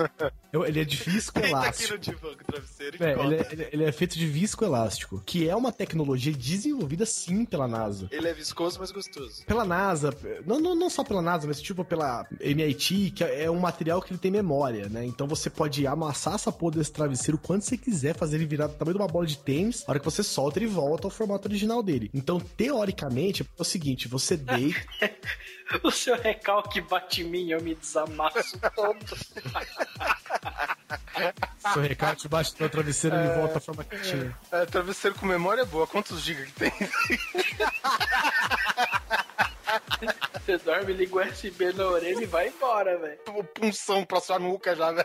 Ele 0.67 0.81
é 0.81 0.85
de 0.85 0.97
viscoelástico. 0.97 1.95
e 1.95 3.05
É, 3.05 3.13
ele, 3.21 3.35
é, 3.35 3.49
ele- 3.53 3.69
ele 3.73 3.85
é 3.85 3.93
feito 3.93 4.17
de 4.19 4.27
viscoelástico, 4.27 5.23
que 5.27 5.49
é 5.49 5.55
uma 5.55 5.71
tecnologia 5.73 6.33
desenvolvida 6.33 7.05
sim 7.05 7.45
pela 7.45 7.69
NASA. 7.69 8.09
Ele 8.11 8.27
é 8.29 8.33
viscoso, 8.35 8.79
mas 8.81 8.91
gostoso. 8.91 9.45
Pela 9.47 9.65
NASA, 9.65 10.17
não, 10.47 10.59
não, 10.61 10.75
não 10.75 10.89
só 10.91 11.05
pela 11.05 11.21
NASA, 11.21 11.47
mas 11.47 11.61
tipo 11.61 11.85
pela 11.85 12.27
MIT, 12.41 13.11
que 13.15 13.25
é 13.25 13.51
um 13.51 13.59
material 13.59 14.01
que 14.01 14.13
ele 14.13 14.19
tem 14.19 14.31
memória, 14.31 14.89
né? 14.89 15.05
Então 15.05 15.27
você 15.27 15.51
pode 15.51 15.87
amassar 15.87 16.35
essa 16.35 16.51
porra 16.53 16.77
desse 16.77 16.93
travesseiro 16.93 17.39
quando 17.39 17.63
você 17.63 17.77
quiser, 17.77 18.15
fazer 18.17 18.37
ele 18.37 18.47
virar 18.47 18.69
do 18.69 18.75
tamanho 18.75 18.97
de 18.97 19.03
uma 19.03 19.09
bola 19.09 19.27
de 19.27 19.39
tênis. 19.39 19.85
A 19.87 19.91
hora 19.93 19.99
que 19.99 20.05
você 20.05 20.23
solta, 20.23 20.59
ele 20.59 20.67
volta 20.67 21.07
ao 21.07 21.11
formato 21.11 21.49
original 21.49 21.83
dele. 21.83 22.11
Então, 22.15 22.41
teoricamente, 22.41 23.43
é 23.43 23.47
o 23.59 23.65
seguinte: 23.65 24.09
você 24.09 24.37
deita. 24.39 24.81
O 25.83 25.91
seu 25.91 26.17
recalque 26.17 26.81
bate 26.81 27.23
em 27.23 27.25
mim, 27.25 27.51
eu 27.51 27.61
me 27.61 27.75
desamasso 27.75 28.59
todo. 28.75 28.97
seu 31.73 31.83
recado 31.83 32.19
debaixo 32.19 32.57
do 32.57 32.69
travesseiro, 32.69 33.17
ele 33.17 33.29
volta 33.35 33.59
à 33.59 33.61
forma 33.61 33.83
que 33.85 33.99
tinha. 34.01 34.37
É, 34.53 34.65
travesseiro 34.67 35.17
com 35.19 35.27
memória 35.27 35.63
é 35.63 35.65
boa. 35.65 35.87
Quantos 35.87 36.21
gigas 36.23 36.47
que 36.47 36.53
tem? 36.53 36.73
Você 40.45 40.59
dorme, 40.59 40.93
liga 40.93 41.17
o 41.17 41.21
USB 41.21 41.73
na 41.73 41.87
orelha 41.87 42.23
e 42.23 42.27
vai 42.27 42.49
embora, 42.49 42.97
velho. 42.99 43.19
Punção 43.55 44.05
pra 44.05 44.21
sua 44.21 44.39
nuca 44.39 44.77
já, 44.77 44.93
né? 44.93 45.03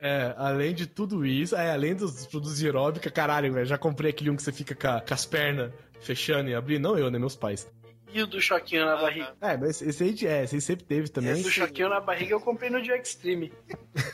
É, 0.00 0.34
além 0.38 0.74
de 0.74 0.86
tudo 0.86 1.26
isso, 1.26 1.54
é, 1.54 1.70
além 1.72 1.94
dos 1.94 2.26
produtos 2.26 2.56
de 2.58 2.64
aeróbica, 2.66 3.10
caralho, 3.10 3.52
velho, 3.52 3.66
já 3.66 3.76
comprei 3.76 4.10
aquele 4.10 4.30
um 4.30 4.36
que 4.36 4.42
você 4.42 4.52
fica 4.52 4.74
com, 4.74 4.88
a- 4.88 5.00
com 5.02 5.12
as 5.14 5.26
pernas 5.26 5.70
fechando 6.00 6.48
e 6.48 6.54
abrindo. 6.54 6.88
Não 6.88 6.96
eu, 6.98 7.10
né? 7.10 7.18
Meus 7.18 7.36
pais. 7.36 7.68
E 8.12 8.22
o 8.22 8.26
do 8.26 8.40
choquinho 8.40 8.86
na 8.86 8.96
barriga? 8.96 9.34
É, 9.40 9.56
mas 9.56 9.82
esse 9.82 10.02
aí, 10.02 10.16
é, 10.26 10.44
esse 10.44 10.54
aí 10.54 10.60
sempre 10.60 10.84
teve 10.84 11.08
também. 11.08 11.32
Esse 11.32 11.42
do 11.42 11.50
choquinho 11.50 11.88
na 11.88 12.00
barriga 12.00 12.32
eu 12.32 12.40
comprei 12.40 12.70
no 12.70 12.80
dia 12.80 12.96
Extreme. 12.96 13.52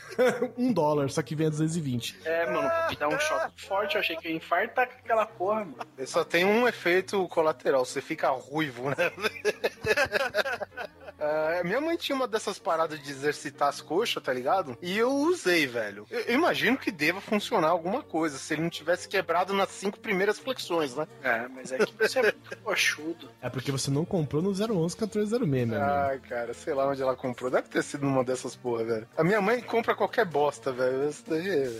um 0.57 0.73
dólar, 0.73 1.09
só 1.09 1.21
que 1.21 1.35
vem 1.35 1.47
a 1.47 1.49
220. 1.49 2.19
É, 2.25 2.51
mano, 2.51 2.69
me 2.89 2.95
dá 2.95 3.07
um 3.07 3.19
choque 3.19 3.61
forte, 3.61 3.95
eu 3.95 4.01
achei 4.01 4.15
que 4.17 4.27
eu 4.27 4.31
ia 4.31 4.37
infartar 4.37 4.87
com 4.87 4.95
aquela 4.95 5.25
porra, 5.25 5.65
mano. 5.65 5.77
Ele 5.97 6.07
só 6.07 6.23
tem 6.23 6.45
um 6.45 6.67
efeito 6.67 7.27
colateral, 7.29 7.85
você 7.85 8.01
fica 8.01 8.29
ruivo, 8.29 8.89
né? 8.89 8.95
É, 11.17 11.63
minha 11.63 11.79
mãe 11.79 11.95
tinha 11.95 12.15
uma 12.15 12.27
dessas 12.27 12.59
paradas 12.59 13.01
de 13.01 13.09
exercitar 13.09 13.69
as 13.69 13.81
coxas, 13.81 14.21
tá 14.21 14.33
ligado? 14.33 14.77
E 14.81 14.97
eu 14.97 15.11
usei, 15.11 15.65
velho. 15.65 16.05
Eu, 16.09 16.19
eu 16.21 16.35
imagino 16.35 16.77
que 16.77 16.91
deva 16.91 17.21
funcionar 17.21 17.69
alguma 17.69 18.03
coisa, 18.03 18.37
se 18.37 18.53
ele 18.53 18.61
não 18.61 18.69
tivesse 18.69 19.07
quebrado 19.07 19.53
nas 19.53 19.69
cinco 19.69 19.99
primeiras 19.99 20.37
flexões, 20.37 20.95
né? 20.95 21.07
É, 21.23 21.47
mas 21.47 21.71
é 21.71 21.77
que 21.77 21.93
você 21.97 22.19
é 22.19 22.21
muito 22.23 22.57
coxudo. 22.57 23.29
É 23.41 23.49
porque 23.49 23.71
você 23.71 23.84
não 23.91 24.05
comprou 24.05 24.41
no 24.41 24.49
011 24.49 24.95
1406, 24.95 25.67
né? 25.67 25.77
Ai, 25.81 26.19
cara, 26.19 26.53
sei 26.53 26.73
lá 26.73 26.87
onde 26.87 27.01
ela 27.01 27.15
comprou. 27.15 27.49
Deve 27.49 27.67
ter 27.67 27.83
sido 27.83 28.05
numa 28.05 28.23
dessas 28.23 28.55
porra, 28.55 28.83
velho. 28.83 29.07
A 29.17 29.23
minha 29.23 29.41
mãe 29.41 29.61
compra 29.61 29.95
qualquer 29.95 30.25
bosta, 30.25 30.71
velho. 30.71 31.09
Isso 31.09 31.23
daí 31.27 31.47
é... 31.49 31.71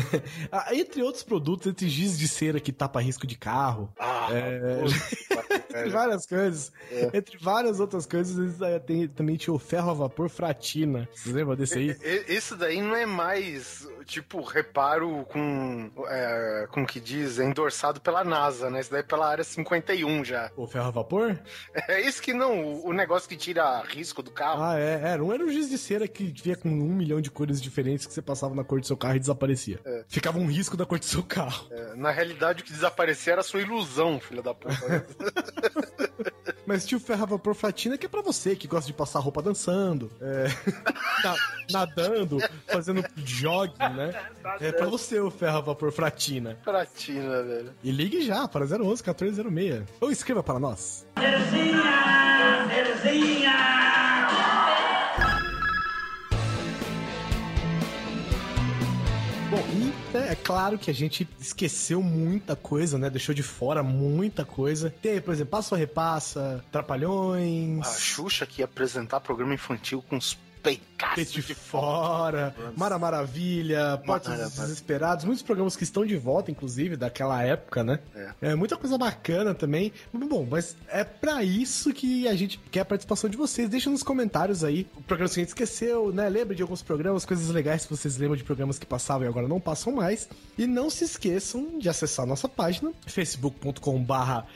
Ah, 0.50 0.74
entre 0.74 1.02
outros 1.02 1.22
produtos, 1.22 1.66
entre 1.66 1.88
giz 1.88 2.18
de 2.18 2.28
cera 2.28 2.60
que 2.60 2.72
tapa 2.72 3.00
risco 3.00 3.26
de 3.26 3.36
carro. 3.36 3.92
Ah, 3.98 4.28
é... 4.30 4.82
entre 5.70 5.90
várias 5.90 6.26
coisas. 6.26 6.72
É. 6.90 7.10
Entre 7.12 7.38
várias 7.38 7.80
outras 7.80 8.06
coisas, 8.06 8.36
eles, 8.38 8.60
eh, 8.60 8.78
tem, 8.78 9.08
também 9.08 9.36
tinha 9.36 9.52
o 9.52 9.58
ferro 9.58 9.90
a 9.90 9.94
vapor 9.94 10.28
fratina. 10.28 11.08
Você 11.14 11.32
lembra 11.32 11.56
desse 11.56 11.78
aí? 11.78 11.96
Isso 12.28 12.56
daí 12.56 12.80
não 12.80 12.94
é 12.94 13.06
mais, 13.06 13.88
tipo, 14.04 14.42
reparo 14.42 15.24
com, 15.30 15.90
é, 16.08 16.66
com 16.70 16.82
o 16.82 16.86
que 16.86 17.00
diz, 17.00 17.38
é 17.38 17.44
endossado 17.44 18.00
pela 18.00 18.22
NASA, 18.24 18.70
né? 18.70 18.80
Isso 18.80 18.90
daí 18.90 19.00
é 19.00 19.02
pela 19.02 19.28
área 19.28 19.42
51 19.44 20.24
já. 20.24 20.50
O 20.56 20.66
ferro 20.66 20.88
a 20.88 20.90
vapor? 20.90 21.38
É 21.88 22.00
isso 22.00 22.22
que 22.22 22.32
não, 22.32 22.82
o- 22.84 22.92
negócio 22.92 23.28
que 23.28 23.36
tira 23.36 23.82
risco 23.82 24.22
do 24.22 24.30
carro. 24.30 24.62
Ah, 24.62 24.78
é. 24.78 25.00
Era 25.02 25.22
um, 25.24 25.32
era 25.32 25.44
um 25.44 25.48
giz 25.48 25.68
de 25.68 25.76
cera 25.76 26.06
que 26.08 26.24
vinha 26.42 26.56
com 26.56 26.68
um 26.68 26.94
milhão 26.94 27.20
de 27.20 27.30
cores 27.30 27.60
diferentes 27.60 28.06
que 28.06 28.12
você 28.12 28.22
passava 28.22 28.54
na 28.54 28.62
cor 28.64 28.80
do 28.80 28.86
seu 28.86 28.96
carro 28.96 29.16
e 29.16 29.20
desaparecia. 29.20 29.80
É. 29.84 30.04
Ficava 30.08 30.38
um 30.38 30.46
risco 30.46 30.76
da 30.76 30.86
cor 30.86 30.98
do 30.98 31.04
seu 31.04 31.22
carro. 31.22 31.66
É, 31.70 31.94
na 31.94 32.10
realidade, 32.10 32.62
o 32.62 32.64
que 32.64 32.72
desaparecia 32.72 33.32
era 33.32 33.40
a 33.40 33.44
sua 33.44 33.60
ilusão, 33.60 34.18
filha 34.20 34.42
da 34.42 34.54
puta. 34.54 34.74
Mas 36.66 36.86
tinha 36.86 36.96
o 36.96 37.00
ferro 37.00 37.22
a 37.24 37.26
vapor 37.26 37.54
fratina 37.54 37.98
que 37.98 38.06
é 38.06 38.08
pra 38.08 38.22
você 38.22 38.56
que 38.56 38.66
gosta 38.66 38.86
de 38.86 38.94
passar 38.94 39.18
roupa 39.18 39.42
dançando, 39.42 40.10
é, 40.20 40.46
na- 41.22 41.36
nadando, 41.70 42.38
fazendo 42.66 43.04
jogging, 43.16 43.74
né? 43.94 44.14
É 44.60 44.72
pra 44.72 44.86
você 44.86 45.18
o 45.20 45.30
ferro 45.30 45.58
a 45.58 45.60
vapor 45.60 45.92
fratina. 45.92 46.58
Pratina, 46.64 47.42
velho. 47.42 47.70
E 47.82 47.90
ligue 47.90 48.22
já 48.22 48.46
para 48.46 48.64
011 48.64 49.02
1406. 49.02 49.84
Ou 50.00 50.10
escreva 50.10 50.42
para 50.42 50.58
nós. 50.58 51.06
Bom, 59.50 59.62
e 59.72 60.16
é 60.16 60.34
claro 60.34 60.76
que 60.78 60.90
a 60.90 60.94
gente 60.94 61.28
esqueceu 61.38 62.02
muita 62.02 62.56
coisa, 62.56 62.98
né? 62.98 63.08
Deixou 63.08 63.32
de 63.32 63.42
fora 63.42 63.84
muita 63.84 64.44
coisa. 64.44 64.92
Tem, 65.00 65.20
por 65.20 65.32
exemplo, 65.32 65.52
Passa 65.52 65.74
ou 65.74 65.78
Repassa, 65.78 66.64
Trapalhões, 66.72 67.86
A 67.86 67.92
Xuxa 67.92 68.46
que 68.46 68.62
ia 68.62 68.64
apresentar 68.64 69.20
programa 69.20 69.54
infantil 69.54 70.02
com 70.08 70.16
os 70.16 70.36
Peito 71.14 71.32
de 71.42 71.54
Fora, 71.54 72.54
Mara 72.76 72.98
Maravilha, 72.98 74.00
Portos 74.04 74.30
Mara- 74.30 74.44
dos 74.44 74.54
Desesperados, 74.56 75.24
muitos 75.24 75.42
programas 75.42 75.76
que 75.76 75.84
estão 75.84 76.04
de 76.06 76.16
volta, 76.16 76.50
inclusive, 76.50 76.96
daquela 76.96 77.42
época, 77.42 77.84
né? 77.84 77.98
É. 78.40 78.54
muita 78.54 78.76
coisa 78.76 78.96
bacana 78.96 79.54
também. 79.54 79.92
Bom, 80.12 80.46
mas 80.50 80.76
é 80.88 81.04
pra 81.04 81.44
isso 81.44 81.92
que 81.92 82.26
a 82.26 82.34
gente 82.34 82.58
quer 82.70 82.80
a 82.80 82.84
participação 82.84 83.28
de 83.28 83.36
vocês. 83.36 83.68
Deixa 83.68 83.90
nos 83.90 84.02
comentários 84.02 84.64
aí 84.64 84.86
o 84.96 85.02
programa 85.02 85.28
que 85.32 85.40
a 85.40 85.42
gente 85.42 85.48
esqueceu, 85.48 86.10
né? 86.12 86.28
Lembra 86.28 86.54
de 86.54 86.62
alguns 86.62 86.82
programas, 86.82 87.24
coisas 87.24 87.48
legais 87.50 87.84
que 87.84 87.90
vocês 87.94 88.16
lembram 88.16 88.36
de 88.36 88.44
programas 88.44 88.78
que 88.78 88.86
passavam 88.86 89.26
e 89.26 89.28
agora 89.28 89.46
não 89.46 89.60
passam 89.60 89.92
mais. 89.92 90.28
E 90.56 90.66
não 90.66 90.88
se 90.88 91.04
esqueçam 91.04 91.78
de 91.78 91.88
acessar 91.88 92.24
a 92.24 92.28
nossa 92.28 92.48
página, 92.48 92.90
facebook.com 93.06 94.02
barra 94.02 94.46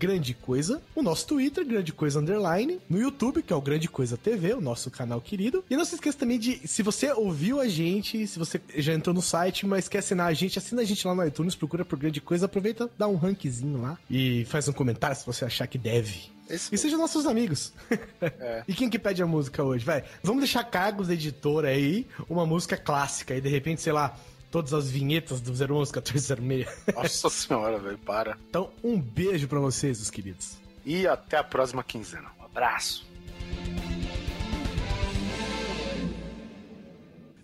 Grande 0.00 0.32
Coisa, 0.32 0.80
o 0.94 1.02
nosso 1.02 1.26
Twitter, 1.26 1.62
Grande 1.62 1.92
Coisa 1.92 2.20
Underline, 2.20 2.80
no 2.88 2.98
YouTube, 2.98 3.42
que 3.42 3.52
é 3.52 3.56
o 3.56 3.60
Grande 3.60 3.86
Coisa 3.86 4.16
TV, 4.16 4.54
o 4.54 4.60
nosso 4.60 4.90
canal 4.90 5.20
querido. 5.20 5.62
E 5.68 5.76
não 5.76 5.84
se 5.84 5.94
esqueça 5.94 6.16
também 6.16 6.38
de, 6.38 6.66
se 6.66 6.82
você 6.82 7.12
ouviu 7.12 7.60
a 7.60 7.68
gente, 7.68 8.26
se 8.26 8.38
você 8.38 8.58
já 8.76 8.94
entrou 8.94 9.12
no 9.12 9.20
site, 9.20 9.66
mas 9.66 9.88
quer 9.88 9.98
assinar 9.98 10.28
a 10.28 10.32
gente, 10.32 10.58
assina 10.58 10.80
a 10.80 10.84
gente 10.86 11.06
lá 11.06 11.14
no 11.14 11.26
iTunes, 11.26 11.54
procura 11.54 11.84
por 11.84 11.98
Grande 11.98 12.18
Coisa, 12.18 12.46
aproveita, 12.46 12.88
dá 12.96 13.06
um 13.06 13.16
rankzinho 13.16 13.78
lá 13.78 13.98
e 14.08 14.46
faz 14.46 14.66
um 14.68 14.72
comentário 14.72 15.14
se 15.14 15.26
você 15.26 15.44
achar 15.44 15.66
que 15.66 15.76
deve. 15.76 16.30
E 16.48 16.78
sejam 16.78 16.98
nossos 16.98 17.26
amigos. 17.26 17.74
E 18.66 18.72
quem 18.72 18.88
que 18.88 18.98
pede 18.98 19.22
a 19.22 19.26
música 19.26 19.62
hoje? 19.62 19.84
Vai, 19.84 20.04
vamos 20.22 20.42
deixar 20.42 20.64
cargos 20.64 21.08
da 21.08 21.14
editora 21.14 21.68
aí, 21.68 22.06
uma 22.28 22.46
música 22.46 22.76
clássica, 22.76 23.34
e 23.34 23.40
de 23.40 23.48
repente, 23.48 23.80
sei 23.82 23.92
lá, 23.92 24.16
todas 24.50 24.74
as 24.74 24.90
vinhetas 24.90 25.40
do 25.40 25.50
011 25.52 25.92
1406. 25.92 26.66
Nossa 26.94 27.30
senhora, 27.30 27.78
velho, 27.78 27.98
para. 27.98 28.36
Então, 28.48 28.70
um 28.82 29.00
beijo 29.00 29.48
pra 29.48 29.60
vocês, 29.60 30.00
os 30.00 30.10
queridos. 30.10 30.58
E 30.84 31.06
até 31.06 31.36
a 31.36 31.44
próxima 31.44 31.84
quinzena. 31.84 32.30
Um 32.38 32.44
abraço. 32.44 33.08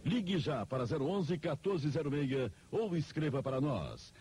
Ligue 0.05 0.39
já 0.39 0.65
para 0.65 0.85
011 0.85 1.33
1406 1.33 2.51
ou 2.71 2.97
escreva 2.97 3.43
para 3.43 3.61
nós. 3.61 4.13